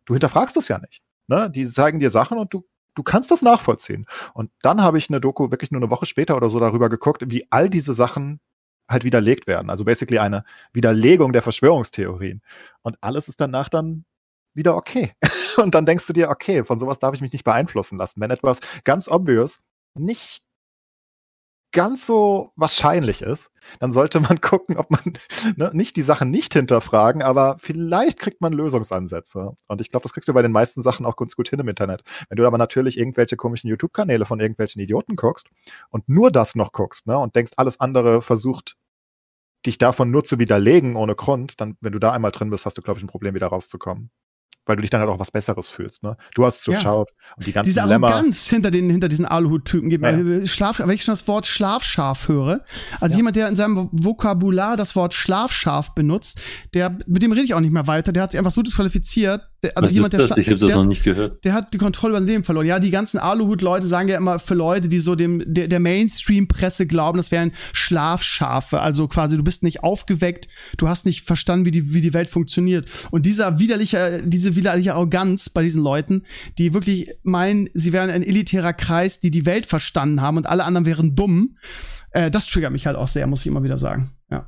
du 0.06 0.14
hinterfragst 0.14 0.58
es 0.58 0.68
ja 0.68 0.80
nicht. 0.80 1.02
Ne? 1.28 1.50
Die 1.50 1.68
zeigen 1.70 2.00
dir 2.00 2.10
Sachen 2.10 2.38
und 2.38 2.54
du, 2.54 2.66
du 2.96 3.04
kannst 3.04 3.32
das 3.32 3.42
nachvollziehen. 3.42 4.06
Und 4.34 4.52
dann 4.62 4.82
habe 4.82 4.98
ich 4.98 5.10
eine 5.10 5.22
Doku 5.22 5.52
wirklich 5.52 5.72
nur 5.72 5.82
eine 5.82 5.92
Woche 5.92 6.06
später 6.06 6.36
oder 6.36 6.50
so 6.50 6.60
darüber 6.60 6.90
geguckt, 6.90 7.24
wie 7.28 7.48
all 7.52 7.70
diese 7.70 7.94
Sachen 7.94 8.40
halt 8.88 9.04
widerlegt 9.04 9.48
werden. 9.48 9.70
Also 9.70 9.86
basically 9.86 10.20
eine 10.20 10.44
Widerlegung 10.74 11.34
der 11.34 11.42
Verschwörungstheorien. 11.42 12.42
Und 12.82 12.98
alles 13.02 13.28
ist 13.28 13.42
danach 13.42 13.70
dann 13.70 14.06
wieder 14.54 14.76
okay. 14.76 15.14
Und 15.58 15.76
dann 15.76 15.86
denkst 15.86 16.08
du 16.08 16.14
dir, 16.14 16.30
okay, 16.30 16.64
von 16.64 16.80
sowas 16.80 17.00
darf 17.00 17.14
ich 17.14 17.22
mich 17.22 17.34
nicht 17.34 17.44
beeinflussen 17.44 17.98
lassen. 17.98 18.22
Wenn 18.22 18.32
etwas 18.32 18.60
ganz 18.84 19.08
obvious 19.08 19.62
nicht 19.94 20.42
ganz 21.72 22.06
so 22.06 22.52
wahrscheinlich 22.56 23.22
ist, 23.22 23.52
dann 23.80 23.92
sollte 23.92 24.20
man 24.20 24.42
gucken, 24.42 24.78
ob 24.78 24.90
man 24.90 25.14
ne, 25.56 25.70
nicht 25.74 25.96
die 25.96 26.02
Sachen 26.02 26.32
nicht 26.32 26.54
hinterfragen, 26.54 27.22
aber 27.22 27.58
vielleicht 27.60 28.20
kriegt 28.20 28.42
man 28.42 28.54
Lösungsansätze. 28.54 29.52
Und 29.68 29.82
ich 29.82 29.90
glaube, 29.90 30.04
das 30.04 30.14
kriegst 30.14 30.28
du 30.28 30.34
bei 30.34 30.42
den 30.42 30.52
meisten 30.52 30.82
Sachen 30.82 31.06
auch 31.06 31.16
ganz 31.16 31.36
gut 31.36 31.50
hin 31.50 31.60
im 31.60 31.68
Internet. 31.68 32.04
Wenn 32.30 32.38
du 32.38 32.48
aber 32.48 32.58
natürlich 32.58 32.98
irgendwelche 32.98 33.38
komischen 33.38 33.70
YouTube-Kanäle 33.70 34.26
von 34.26 34.40
irgendwelchen 34.40 34.82
Idioten 34.82 35.16
guckst 35.16 35.48
und 35.90 36.08
nur 36.10 36.32
das 36.32 36.56
noch 36.56 36.72
guckst 36.72 37.08
ne, 37.08 37.18
und 37.18 37.36
denkst, 37.36 37.54
alles 37.58 37.80
andere 37.80 38.22
versucht, 38.22 38.76
dich 39.66 39.78
davon 39.78 40.12
nur 40.12 40.24
zu 40.24 40.40
widerlegen 40.40 40.96
ohne 40.96 41.16
Grund, 41.16 41.60
dann, 41.60 41.78
wenn 41.82 41.92
du 41.92 42.00
da 42.00 42.12
einmal 42.12 42.32
drin 42.32 42.50
bist, 42.50 42.66
hast 42.66 42.78
du, 42.78 42.82
glaube 42.82 43.00
ich, 43.00 43.04
ein 43.04 43.10
Problem, 43.10 43.36
wieder 43.36 43.48
rauszukommen. 43.48 44.12
Weil 44.68 44.76
du 44.76 44.82
dich 44.82 44.90
dann 44.90 45.02
halt 45.02 45.10
auch 45.10 45.20
was 45.20 45.32
Besseres 45.32 45.70
fühlst. 45.70 46.04
Ne? 46.04 46.18
Du 46.36 46.46
hast 46.46 46.68
durchschaut 46.68 47.10
ja. 47.10 47.36
und 47.38 47.48
die 47.48 47.52
ganzen 47.54 47.70
Diese. 47.70 47.82
Arroganz 47.82 48.48
hinter, 48.48 48.72
den, 48.72 48.90
hinter 48.90 49.08
diesen 49.08 49.26
Aluhut-Typen. 49.26 49.92
Ja. 49.92 50.46
Schlaf, 50.46 50.80
wenn 50.80 50.90
ich 50.90 51.04
schon 51.04 51.14
das 51.14 51.28
Wort 51.28 51.48
Schlafschaf 51.48 52.28
höre, 52.28 52.62
also 53.00 53.14
ja. 53.14 53.18
jemand, 53.18 53.36
der 53.36 53.48
in 53.48 53.56
seinem 53.56 53.90
Vokabular 53.92 54.78
das 54.78 54.96
Wort 54.96 55.14
Schlafschaf 55.14 55.94
benutzt, 55.96 56.42
der, 56.74 56.98
mit 57.08 57.24
dem 57.24 57.32
rede 57.32 57.46
ich 57.46 57.54
auch 57.54 57.60
nicht 57.60 57.74
mehr 57.74 57.88
weiter, 57.88 58.12
der 58.12 58.24
hat 58.24 58.32
sich 58.32 58.40
einfach 58.40 58.52
so 58.52 58.62
disqualifiziert. 58.62 59.42
Also 59.76 59.88
Was 59.88 59.94
jemand, 59.94 60.14
ist 60.14 60.32
das? 60.32 60.38
ich 60.38 60.48
habe 60.48 60.60
das 60.60 60.74
noch 60.74 60.86
nicht 60.86 61.04
gehört. 61.04 61.44
Der 61.44 61.54
hat 61.54 61.74
die 61.74 61.78
Kontrolle 61.78 62.12
über 62.12 62.20
sein 62.20 62.28
Leben 62.28 62.44
verloren. 62.44 62.66
Ja, 62.66 62.80
die 62.80 62.92
ganzen 62.92 63.18
Aluhut-Leute 63.18 63.88
sagen 63.88 64.10
ja 64.10 64.18
immer 64.18 64.40
für 64.40 64.56
Leute, 64.56 64.90
die 64.90 65.00
so 65.00 65.16
dem 65.16 65.44
der, 65.46 65.68
der 65.68 65.80
Mainstream-Presse 65.80 66.88
glauben, 66.88 67.18
das 67.18 67.32
wären 67.32 67.52
Schlafschafe. 67.74 68.80
Also 68.80 69.08
quasi, 69.08 69.38
du 69.38 69.44
bist 69.44 69.64
nicht 69.64 69.84
aufgeweckt, 69.84 70.48
du 70.78 70.88
hast 70.88 71.06
nicht 71.06 71.22
verstanden, 71.22 71.66
wie 71.66 71.72
die, 71.72 71.94
wie 71.94 72.02
die 72.02 72.14
Welt 72.14 72.30
funktioniert. 72.30 72.88
Und 73.12 73.26
dieser 73.26 73.60
widerliche, 73.60 74.24
diese 74.26 74.56
widerliche 74.56 74.94
Arroganz 74.94 75.50
bei 75.50 75.64
diesen 75.64 75.82
Leuten, 75.82 76.24
die 76.58 76.74
wirklich 76.74 77.12
meinen, 77.24 77.70
sie 77.74 77.94
wären 77.94 78.10
ein 78.10 78.24
elitärer 78.24 78.74
Kreis, 78.74 79.20
die 79.20 79.32
die 79.32 79.46
Welt 79.46 79.66
verstanden 79.66 80.22
haben 80.22 80.38
und 80.38 80.48
alle 80.48 80.64
anderen 80.64 80.86
wären 80.86 81.16
dumm, 81.16 81.58
äh, 82.12 82.32
das 82.32 82.48
triggert 82.48 82.72
mich 82.72 82.88
halt 82.88 82.98
auch 82.98 83.08
sehr, 83.08 83.28
muss 83.28 83.42
ich 83.42 83.48
immer 83.48 83.64
wieder 83.64 83.78
sagen. 83.78 84.12
Ja. 84.30 84.48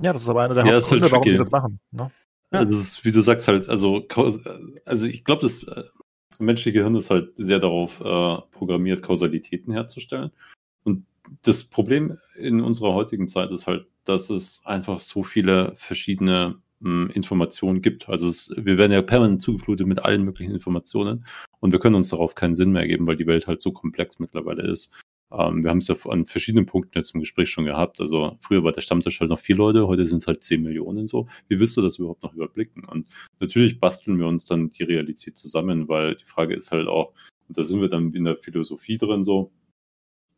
Ja, 0.00 0.12
das 0.12 0.22
ist 0.22 0.28
aber 0.28 0.42
einer 0.42 0.54
der 0.54 0.64
ja, 0.64 0.74
Hauptgründe, 0.74 1.04
halt 1.04 1.12
warum 1.12 1.24
die 1.24 1.36
das 1.36 1.50
machen. 1.50 1.80
Ne? 1.90 2.10
Ja. 2.52 2.64
Das 2.64 2.76
ist, 2.76 3.04
wie 3.04 3.12
du 3.12 3.20
sagst, 3.20 3.46
halt, 3.46 3.68
also, 3.68 4.06
also 4.84 5.06
ich 5.06 5.24
glaube, 5.24 5.42
das 5.42 5.64
äh, 5.64 5.84
menschliche 6.38 6.78
Gehirn 6.78 6.94
ist 6.94 7.10
halt 7.10 7.32
sehr 7.36 7.58
darauf 7.58 8.00
äh, 8.00 8.42
programmiert, 8.52 9.02
Kausalitäten 9.02 9.72
herzustellen. 9.72 10.30
Und 10.84 11.04
das 11.42 11.64
Problem 11.64 12.18
in 12.36 12.60
unserer 12.60 12.94
heutigen 12.94 13.28
Zeit 13.28 13.50
ist 13.50 13.66
halt, 13.66 13.86
dass 14.04 14.30
es 14.30 14.62
einfach 14.64 15.00
so 15.00 15.22
viele 15.22 15.74
verschiedene 15.76 16.56
mh, 16.80 17.12
Informationen 17.12 17.82
gibt. 17.82 18.08
Also 18.08 18.28
es, 18.28 18.50
wir 18.56 18.78
werden 18.78 18.92
ja 18.92 19.02
permanent 19.02 19.42
zugeflutet 19.42 19.86
mit 19.86 20.04
allen 20.04 20.24
möglichen 20.24 20.52
Informationen 20.52 21.26
und 21.60 21.72
wir 21.72 21.80
können 21.80 21.96
uns 21.96 22.08
darauf 22.08 22.34
keinen 22.34 22.54
Sinn 22.54 22.72
mehr 22.72 22.86
geben, 22.86 23.06
weil 23.06 23.16
die 23.16 23.26
Welt 23.26 23.46
halt 23.46 23.60
so 23.60 23.72
komplex 23.72 24.18
mittlerweile 24.18 24.62
ist. 24.62 24.92
Ähm, 25.30 25.62
wir 25.62 25.70
haben 25.70 25.78
es 25.78 25.88
ja 25.88 25.96
an 26.08 26.24
verschiedenen 26.24 26.66
Punkten 26.66 26.98
jetzt 26.98 27.14
im 27.14 27.20
Gespräch 27.20 27.50
schon 27.50 27.64
gehabt. 27.64 28.00
Also 28.00 28.36
früher 28.40 28.64
war 28.64 28.72
der 28.72 28.80
Stammtisch 28.80 29.20
halt 29.20 29.30
noch 29.30 29.38
vier 29.38 29.56
Leute, 29.56 29.86
heute 29.86 30.06
sind 30.06 30.18
es 30.18 30.26
halt 30.26 30.42
zehn 30.42 30.62
Millionen 30.62 31.06
so. 31.06 31.28
Wie 31.48 31.60
wirst 31.60 31.76
du 31.76 31.82
das 31.82 31.98
überhaupt 31.98 32.22
noch 32.22 32.34
überblicken? 32.34 32.84
Und 32.84 33.06
natürlich 33.40 33.80
basteln 33.80 34.18
wir 34.18 34.26
uns 34.26 34.44
dann 34.44 34.70
die 34.70 34.84
Realität 34.84 35.36
zusammen, 35.36 35.88
weil 35.88 36.14
die 36.14 36.24
Frage 36.24 36.54
ist 36.54 36.70
halt 36.70 36.88
auch, 36.88 37.12
und 37.48 37.56
da 37.56 37.62
sind 37.62 37.80
wir 37.80 37.88
dann 37.88 38.12
in 38.12 38.24
der 38.24 38.36
Philosophie 38.36 38.96
drin 38.96 39.24
so, 39.24 39.52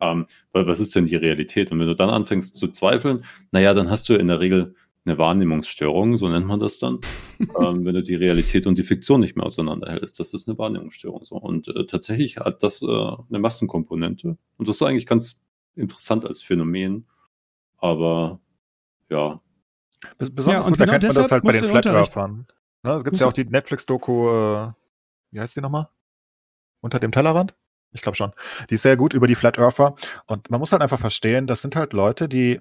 ähm, 0.00 0.26
weil 0.52 0.66
was 0.66 0.80
ist 0.80 0.94
denn 0.94 1.06
die 1.06 1.16
Realität? 1.16 1.70
Und 1.72 1.80
wenn 1.80 1.86
du 1.86 1.96
dann 1.96 2.10
anfängst 2.10 2.56
zu 2.56 2.68
zweifeln, 2.68 3.24
naja, 3.52 3.74
dann 3.74 3.90
hast 3.90 4.08
du 4.08 4.14
in 4.14 4.26
der 4.26 4.40
Regel 4.40 4.74
eine 5.04 5.18
Wahrnehmungsstörung, 5.18 6.16
so 6.16 6.28
nennt 6.28 6.46
man 6.46 6.60
das 6.60 6.78
dann, 6.78 7.00
ähm, 7.40 7.84
wenn 7.84 7.94
du 7.94 8.02
die 8.02 8.14
Realität 8.14 8.66
und 8.66 8.76
die 8.76 8.82
Fiktion 8.82 9.20
nicht 9.20 9.36
mehr 9.36 9.46
auseinanderhältst. 9.46 10.20
Das 10.20 10.34
ist 10.34 10.48
eine 10.48 10.58
Wahrnehmungsstörung. 10.58 11.24
So. 11.24 11.36
Und 11.36 11.68
äh, 11.68 11.86
tatsächlich 11.86 12.36
hat 12.36 12.62
das 12.62 12.82
äh, 12.82 12.86
eine 12.86 13.38
Massenkomponente. 13.38 14.36
Und 14.56 14.68
das 14.68 14.76
ist 14.76 14.82
eigentlich 14.82 15.06
ganz 15.06 15.40
interessant 15.74 16.24
als 16.24 16.42
Phänomen. 16.42 17.06
Aber 17.78 18.40
ja. 19.08 19.40
Besonders 20.18 20.46
ja, 20.46 20.60
gut 20.70 20.78
genau 20.78 20.92
erkennt 20.92 21.14
man 21.14 21.22
das 21.22 21.32
halt 21.32 21.44
bei 21.44 21.52
den 21.52 21.64
Flat 21.64 21.86
Earthern. 21.86 22.46
Ne, 22.82 22.92
es 22.92 23.04
gibt 23.04 23.18
ja 23.18 23.26
auch 23.26 23.32
die 23.32 23.44
Netflix-Doku, 23.44 24.28
äh, 24.28 24.72
wie 25.32 25.40
heißt 25.40 25.56
die 25.56 25.60
nochmal? 25.60 25.88
Unter 26.80 26.98
dem 26.98 27.12
Tellerrand? 27.12 27.54
Ich 27.92 28.02
glaube 28.02 28.16
schon. 28.16 28.32
Die 28.70 28.74
ist 28.74 28.82
sehr 28.82 28.96
gut 28.96 29.14
über 29.14 29.26
die 29.26 29.34
Flat 29.34 29.58
Earther. 29.58 29.96
Und 30.26 30.50
man 30.50 30.60
muss 30.60 30.72
halt 30.72 30.82
einfach 30.82 30.98
verstehen, 30.98 31.46
das 31.46 31.62
sind 31.62 31.76
halt 31.76 31.92
Leute, 31.92 32.28
die 32.28 32.60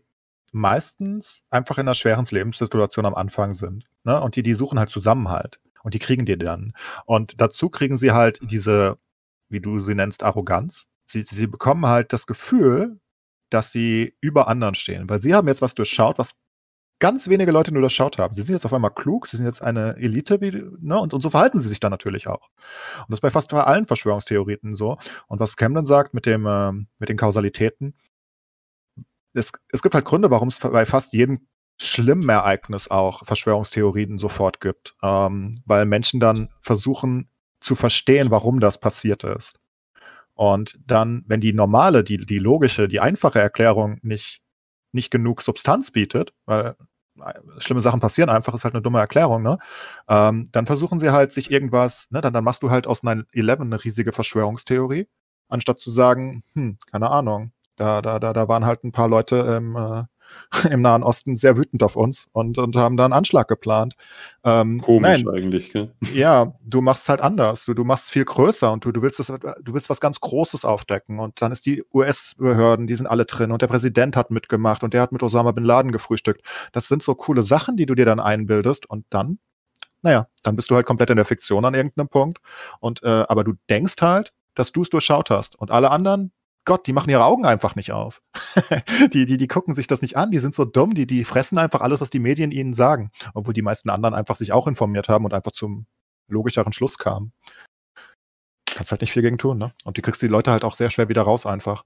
meistens 0.54 1.42
einfach 1.50 1.78
in 1.78 1.82
einer 1.88 1.96
schweren 1.96 2.26
Lebenssituation 2.30 3.06
am 3.06 3.16
Anfang 3.16 3.54
sind. 3.54 3.86
Ne? 4.04 4.20
Und 4.22 4.36
die, 4.36 4.44
die 4.44 4.54
suchen 4.54 4.80
halt 4.80 4.90
Zusammenhalt. 4.90 5.60
Und 5.84 5.94
die 5.94 6.00
kriegen 6.00 6.26
die 6.26 6.38
dann. 6.38 6.74
Und 7.06 7.40
dazu 7.40 7.70
kriegen 7.70 7.98
sie 7.98 8.12
halt 8.12 8.40
diese, 8.42 8.98
wie 9.50 9.62
du 9.62 9.80
sie 9.80 9.96
nennst, 9.96 10.24
Arroganz. 10.24 10.86
Sie, 11.06 11.24
sie 11.24 11.48
bekommen 11.48 11.86
halt 11.86 12.14
das 12.14 12.28
Gefühl, 12.28 13.00
dass 13.50 13.72
sie 13.72 14.16
über 14.22 14.48
anderen 14.48 14.76
stehen. 14.76 15.10
Weil 15.10 15.22
sie 15.22 15.34
haben 15.34 15.48
jetzt 15.48 15.62
was 15.62 15.76
durchschaut, 15.76 16.20
was 16.20 16.36
ganz 17.00 17.30
wenige 17.30 17.52
Leute 17.52 17.72
nur 17.72 17.82
durchschaut 17.82 18.18
haben. 18.20 18.36
Sie 18.36 18.42
sind 18.42 18.54
jetzt 18.54 18.66
auf 18.66 18.74
einmal 18.74 18.92
klug, 18.92 19.28
sie 19.28 19.38
sind 19.38 19.46
jetzt 19.46 19.62
eine 19.62 19.96
Elite, 19.96 20.42
wie, 20.42 20.52
ne? 20.80 21.00
und, 21.00 21.14
und 21.14 21.22
so 21.22 21.30
verhalten 21.30 21.60
sie 21.60 21.70
sich 21.70 21.80
dann 21.80 21.92
natürlich 21.92 22.28
auch. 22.28 22.50
Und 23.00 23.10
das 23.10 23.18
ist 23.18 23.22
bei 23.22 23.30
fast 23.30 23.54
allen 23.54 23.86
Verschwörungstheoreten 23.86 24.76
so. 24.76 24.98
Und 25.28 25.40
was 25.40 25.56
Camden 25.56 25.86
sagt 25.86 26.14
mit 26.14 26.26
dem, 26.26 26.46
äh, 26.46 26.74
mit 27.00 27.10
den 27.10 27.18
Kausalitäten, 27.18 27.96
es, 29.34 29.52
es 29.72 29.82
gibt 29.82 29.96
halt 29.96 30.06
Gründe, 30.06 30.32
warum 30.32 30.48
es 30.48 30.60
bei 30.60 30.86
fast 30.86 31.14
jedem 31.14 31.48
schlimmen 31.78 32.28
Ereignis 32.28 32.90
auch 32.90 33.26
Verschwörungstheorien 33.26 34.18
sofort 34.18 34.60
gibt, 34.60 34.96
ähm, 35.02 35.62
weil 35.66 35.86
Menschen 35.86 36.20
dann 36.20 36.50
versuchen 36.62 37.30
zu 37.62 37.76
verstehen, 37.76 38.32
warum 38.32 38.60
das 38.60 38.80
passiert 38.80 39.24
ist. 39.24 39.60
Und 40.34 40.80
dann, 40.86 41.24
wenn 41.28 41.42
die 41.42 41.54
normale, 41.54 42.04
die, 42.04 42.18
die 42.18 42.38
logische, 42.40 42.88
die 42.88 43.00
einfache 43.00 43.40
Erklärung 43.40 44.00
nicht, 44.02 44.42
nicht 44.92 45.12
genug 45.12 45.42
Substanz 45.42 45.92
bietet, 45.92 46.34
weil 46.46 46.76
äh, 47.22 47.34
schlimme 47.58 47.82
Sachen 47.82 48.00
passieren 48.00 48.30
einfach, 48.30 48.54
ist 48.54 48.64
halt 48.64 48.74
eine 48.74 48.82
dumme 48.82 49.00
Erklärung, 49.00 49.44
ne? 49.44 49.58
Ähm, 50.08 50.48
dann 50.52 50.66
versuchen 50.66 51.00
sie 51.00 51.12
halt 51.12 51.34
sich 51.34 51.52
irgendwas, 51.52 52.08
ne, 52.10 52.22
dann, 52.22 52.34
dann 52.34 52.44
machst 52.44 52.64
du 52.64 52.70
halt 52.70 52.88
aus 52.88 53.04
9-11 53.04 53.62
eine 53.62 53.84
riesige 53.84 54.12
Verschwörungstheorie, 54.14 55.08
anstatt 55.50 55.80
zu 55.80 55.92
sagen, 55.92 56.44
hm, 56.54 56.78
keine 56.90 57.10
Ahnung, 57.10 57.52
da, 57.80 58.02
da, 58.02 58.20
da, 58.20 58.34
da 58.34 58.48
waren 58.48 58.66
halt 58.66 58.84
ein 58.84 58.92
paar 58.92 59.08
Leute 59.08 59.38
im, 59.38 59.76
äh, 59.76 60.04
im 60.72 60.82
Nahen 60.82 61.04
Osten 61.04 61.36
sehr 61.36 61.58
wütend 61.58 61.82
auf 61.84 61.96
uns 61.96 62.30
und, 62.34 62.58
und 62.58 62.76
haben 62.76 62.98
da 62.98 63.06
einen 63.06 63.14
Anschlag 63.14 63.48
geplant. 63.48 63.96
Ähm, 64.44 64.82
Komisch 64.82 65.24
nein, 65.24 65.28
eigentlich, 65.30 65.72
gell? 65.72 65.94
Ja, 66.14 66.54
du 66.64 66.82
machst 66.82 67.04
es 67.04 67.10
halt 67.10 67.22
anders. 67.22 67.66
Du, 67.66 67.74
du 67.74 67.84
machst 67.84 68.06
es 68.06 68.12
viel 68.12 68.26
größer 68.26 68.72
und 68.72 68.86
du, 68.86 68.92
du 68.92 69.02
willst 69.02 69.20
das, 69.20 69.28
du 69.28 69.74
willst 69.74 69.90
was 69.90 70.02
ganz 70.02 70.20
Großes 70.20 70.66
aufdecken. 70.66 71.20
Und 71.20 71.42
dann 71.42 71.52
ist 71.52 71.66
die 71.66 71.84
US-Behörden, 71.94 72.88
die 72.88 72.96
sind 72.96 73.08
alle 73.08 73.26
drin 73.26 73.52
und 73.52 73.62
der 73.62 73.68
Präsident 73.68 74.16
hat 74.16 74.32
mitgemacht 74.32 74.84
und 74.84 74.94
der 74.94 75.02
hat 75.02 75.12
mit 75.12 75.24
Osama 75.24 75.52
Bin 75.52 75.64
Laden 75.64 75.92
gefrühstückt. 75.92 76.42
Das 76.74 76.88
sind 76.88 77.02
so 77.02 77.16
coole 77.16 77.44
Sachen, 77.44 77.78
die 77.78 77.86
du 77.86 77.96
dir 77.96 78.06
dann 78.06 78.20
einbildest 78.20 78.90
und 78.90 79.06
dann, 79.10 79.40
naja, 80.02 80.28
dann 80.44 80.56
bist 80.56 80.70
du 80.70 80.76
halt 80.76 80.86
komplett 80.86 81.10
in 81.10 81.16
der 81.16 81.26
Fiktion 81.26 81.66
an 81.66 81.74
irgendeinem 81.74 82.10
Punkt. 82.10 82.40
Und 82.80 83.04
äh, 83.04 83.26
aber 83.28 83.44
du 83.44 83.54
denkst 83.70 83.96
halt, 84.02 84.34
dass 84.56 84.72
du 84.72 84.82
es 84.82 84.90
durchschaut 84.90 85.30
hast. 85.30 85.56
Und 85.58 85.72
alle 85.72 85.92
anderen, 85.92 86.32
Gott, 86.70 86.86
die 86.86 86.94
machen 86.94 87.10
ihre 87.10 87.26
Augen 87.26 87.48
einfach 87.48 87.76
nicht 87.76 87.94
auf. 87.94 88.22
die, 89.12 89.26
die, 89.26 89.38
die 89.38 89.48
gucken 89.48 89.74
sich 89.74 89.88
das 89.88 90.04
nicht 90.04 90.18
an, 90.18 90.30
die 90.30 90.38
sind 90.38 90.54
so 90.54 90.66
dumm, 90.66 90.94
die, 90.94 91.08
die 91.08 91.24
fressen 91.24 91.58
einfach 91.58 91.82
alles, 91.82 92.00
was 92.00 92.12
die 92.12 92.20
Medien 92.20 92.52
ihnen 92.52 92.76
sagen. 92.76 93.10
Obwohl 93.34 93.56
die 93.56 93.64
meisten 93.64 93.90
anderen 93.90 94.14
einfach 94.14 94.36
sich 94.36 94.52
auch 94.52 94.68
informiert 94.68 95.10
haben 95.10 95.26
und 95.26 95.34
einfach 95.34 95.52
zum 95.52 95.88
logischeren 96.28 96.72
Schluss 96.72 97.00
kamen. 97.00 97.34
Kannst 98.70 98.92
halt 98.92 99.02
nicht 99.02 99.12
viel 99.12 99.24
gegen 99.24 99.40
tun, 99.40 99.58
ne? 99.58 99.74
Und 99.84 99.98
die 99.98 100.04
kriegst 100.04 100.22
die 100.22 100.28
Leute 100.28 100.52
halt 100.52 100.64
auch 100.64 100.76
sehr 100.76 100.92
schwer 100.92 101.10
wieder 101.10 101.24
raus 101.24 101.48
einfach. 101.48 101.86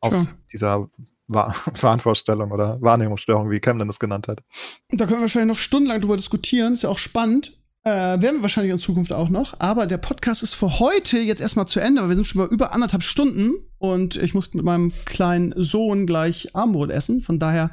Aus 0.00 0.14
ja. 0.14 0.26
dieser 0.50 0.88
Wahnvorstellung 1.28 2.52
oder 2.52 2.80
Wahrnehmungsstörung, 2.80 3.50
wie 3.50 3.60
Camden 3.60 3.88
das 3.88 3.98
genannt 3.98 4.26
hat. 4.26 4.42
Da 4.88 5.04
können 5.04 5.18
wir 5.18 5.24
wahrscheinlich 5.24 5.54
noch 5.54 5.62
stundenlang 5.62 6.00
drüber 6.00 6.16
diskutieren, 6.16 6.72
ist 6.72 6.84
ja 6.84 6.88
auch 6.88 6.96
spannend. 6.96 7.59
Äh, 7.82 7.90
werden 7.90 8.36
wir 8.36 8.42
wahrscheinlich 8.42 8.72
in 8.72 8.78
Zukunft 8.78 9.12
auch 9.12 9.30
noch. 9.30 9.54
Aber 9.58 9.86
der 9.86 9.96
Podcast 9.96 10.42
ist 10.42 10.54
für 10.54 10.80
heute 10.80 11.18
jetzt 11.18 11.40
erstmal 11.40 11.66
zu 11.66 11.80
Ende, 11.80 12.02
weil 12.02 12.10
wir 12.10 12.16
sind 12.16 12.26
schon 12.26 12.42
bei 12.42 12.52
über 12.52 12.72
anderthalb 12.72 13.02
Stunden 13.02 13.52
und 13.78 14.16
ich 14.16 14.34
muss 14.34 14.52
mit 14.52 14.64
meinem 14.64 14.92
kleinen 15.06 15.54
Sohn 15.56 16.04
gleich 16.04 16.54
Abendbrot 16.54 16.90
essen. 16.90 17.22
Von 17.22 17.38
daher 17.38 17.70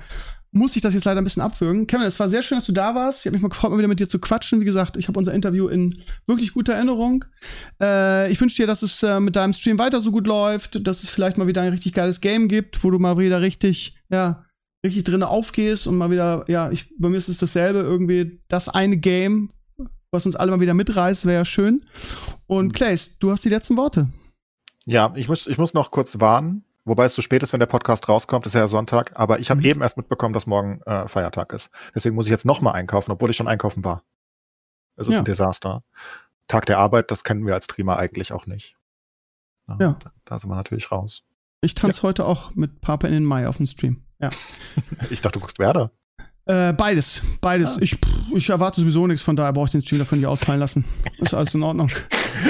muss 0.51 0.77
ich 0.77 0.81
das 0.81 0.93
jetzt 0.93 1.03
leider 1.03 1.21
ein 1.21 1.25
bisschen 1.25 1.41
abwürgen. 1.41 1.87
Kevin, 1.87 2.05
es 2.05 2.19
war 2.19 2.29
sehr 2.29 2.41
schön, 2.41 2.57
dass 2.57 2.65
du 2.65 2.71
da 2.71 2.95
warst. 2.95 3.19
Ich 3.19 3.25
habe 3.25 3.35
mich 3.35 3.41
mal 3.41 3.49
gefreut, 3.49 3.69
mal 3.71 3.77
wieder 3.77 3.89
mit 3.89 3.99
dir 3.99 4.07
zu 4.07 4.19
quatschen. 4.19 4.61
Wie 4.61 4.65
gesagt, 4.65 4.95
ich 4.95 5.09
habe 5.09 5.19
unser 5.19 5.33
Interview 5.33 5.67
in 5.67 6.01
wirklich 6.25 6.53
guter 6.53 6.73
Erinnerung. 6.73 7.25
Äh, 7.81 8.31
ich 8.31 8.39
wünsche 8.39 8.55
dir, 8.55 8.67
dass 8.67 8.81
es 8.81 9.03
äh, 9.03 9.19
mit 9.19 9.35
deinem 9.35 9.51
Stream 9.51 9.77
weiter 9.77 9.99
so 9.99 10.11
gut 10.11 10.25
läuft, 10.25 10.87
dass 10.87 11.03
es 11.03 11.09
vielleicht 11.09 11.37
mal 11.37 11.47
wieder 11.47 11.61
ein 11.61 11.71
richtig 11.71 11.93
geiles 11.93 12.21
Game 12.21 12.47
gibt, 12.47 12.81
wo 12.83 12.91
du 12.91 12.97
mal 12.97 13.17
wieder 13.17 13.41
richtig, 13.41 13.97
ja, 14.09 14.45
richtig 14.85 15.03
drin 15.03 15.23
aufgehst 15.23 15.85
und 15.85 15.97
mal 15.97 16.11
wieder, 16.11 16.45
ja, 16.47 16.71
ich, 16.71 16.93
bei 16.97 17.09
mir 17.09 17.17
ist 17.17 17.27
es 17.27 17.37
dasselbe, 17.37 17.79
irgendwie 17.79 18.41
das 18.47 18.69
eine 18.69 18.97
Game, 18.97 19.49
was 20.11 20.25
uns 20.25 20.35
alle 20.35 20.51
mal 20.51 20.59
wieder 20.59 20.73
mitreißt, 20.73 21.25
wäre 21.25 21.39
ja 21.39 21.45
schön. 21.45 21.85
Und 22.47 22.73
Clays, 22.73 23.17
du 23.19 23.31
hast 23.31 23.43
die 23.45 23.49
letzten 23.49 23.77
Worte. 23.77 24.09
Ja, 24.85 25.11
ich 25.15 25.27
muss, 25.27 25.47
ich 25.47 25.57
muss 25.57 25.73
noch 25.73 25.91
kurz 25.91 26.19
warnen, 26.21 26.63
wobei 26.85 27.05
es 27.05 27.13
zu 27.13 27.21
spät 27.21 27.43
ist, 27.43 27.51
wenn 27.51 27.59
der 27.59 27.67
Podcast 27.67 28.07
rauskommt, 28.07 28.45
ist 28.45 28.55
ja 28.55 28.67
Sonntag, 28.67 29.11
aber 29.15 29.39
ich 29.39 29.49
habe 29.49 29.59
mhm. 29.59 29.65
eben 29.65 29.81
erst 29.81 29.97
mitbekommen, 29.97 30.33
dass 30.33 30.47
morgen 30.47 30.81
äh, 30.83 31.07
Feiertag 31.07 31.51
ist. 31.53 31.69
Deswegen 31.93 32.15
muss 32.15 32.25
ich 32.27 32.31
jetzt 32.31 32.45
nochmal 32.45 32.73
einkaufen, 32.73 33.11
obwohl 33.11 33.29
ich 33.29 33.35
schon 33.35 33.47
einkaufen 33.47 33.83
war. 33.83 34.03
Es 34.95 35.07
ist 35.07 35.13
ja. 35.13 35.19
ein 35.19 35.25
Desaster. 35.25 35.83
Tag 36.47 36.65
der 36.65 36.79
Arbeit, 36.79 37.11
das 37.11 37.23
kennen 37.23 37.45
wir 37.45 37.53
als 37.53 37.65
Streamer 37.65 37.97
eigentlich 37.97 38.31
auch 38.31 38.45
nicht. 38.45 38.77
Ja. 39.67 39.77
ja. 39.79 39.97
Da, 39.99 40.11
da, 40.25 40.39
sind 40.39 40.49
wir 40.49 40.55
natürlich 40.55 40.91
raus. 40.91 41.23
Ich 41.61 41.75
tanze 41.75 41.97
ja. 41.97 42.03
heute 42.03 42.25
auch 42.25 42.55
mit 42.55 42.81
Papa 42.81 43.07
in 43.07 43.13
den 43.13 43.25
Mai 43.25 43.47
auf 43.47 43.57
dem 43.57 43.65
Stream. 43.65 44.03
Ja. 44.19 44.29
ich 45.09 45.21
dachte, 45.21 45.39
du 45.39 45.41
guckst 45.41 45.59
Werder. 45.59 45.91
Äh, 46.47 46.73
beides, 46.73 47.21
beides. 47.41 47.77
Ah. 47.77 47.81
Ich, 47.81 47.97
ich 48.33 48.49
erwarte 48.49 48.79
sowieso 48.79 49.05
nichts, 49.05 49.21
von 49.21 49.35
daher 49.35 49.51
brauche 49.51 49.65
ich 49.65 49.71
den 49.71 49.81
Stream 49.81 49.99
davon 49.99 50.19
nicht 50.19 50.27
ausfallen 50.27 50.59
lassen. 50.59 50.85
Ist 51.19 51.33
alles 51.33 51.53
in 51.53 51.63
Ordnung. 51.63 51.89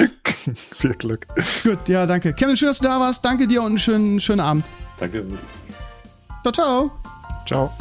Viel 0.76 0.94
Glück. 0.94 1.26
Gut, 1.64 1.88
ja, 1.88 2.06
danke. 2.06 2.32
Kevin, 2.32 2.56
schön, 2.56 2.68
dass 2.68 2.78
du 2.78 2.84
da 2.84 3.00
warst. 3.00 3.24
Danke 3.24 3.46
dir 3.46 3.60
und 3.60 3.68
einen 3.68 3.78
schönen, 3.78 4.20
schönen 4.20 4.40
Abend. 4.40 4.64
Danke. 4.98 5.24
Ciao, 6.42 6.52
ciao. 6.52 6.90
Ciao. 7.46 7.72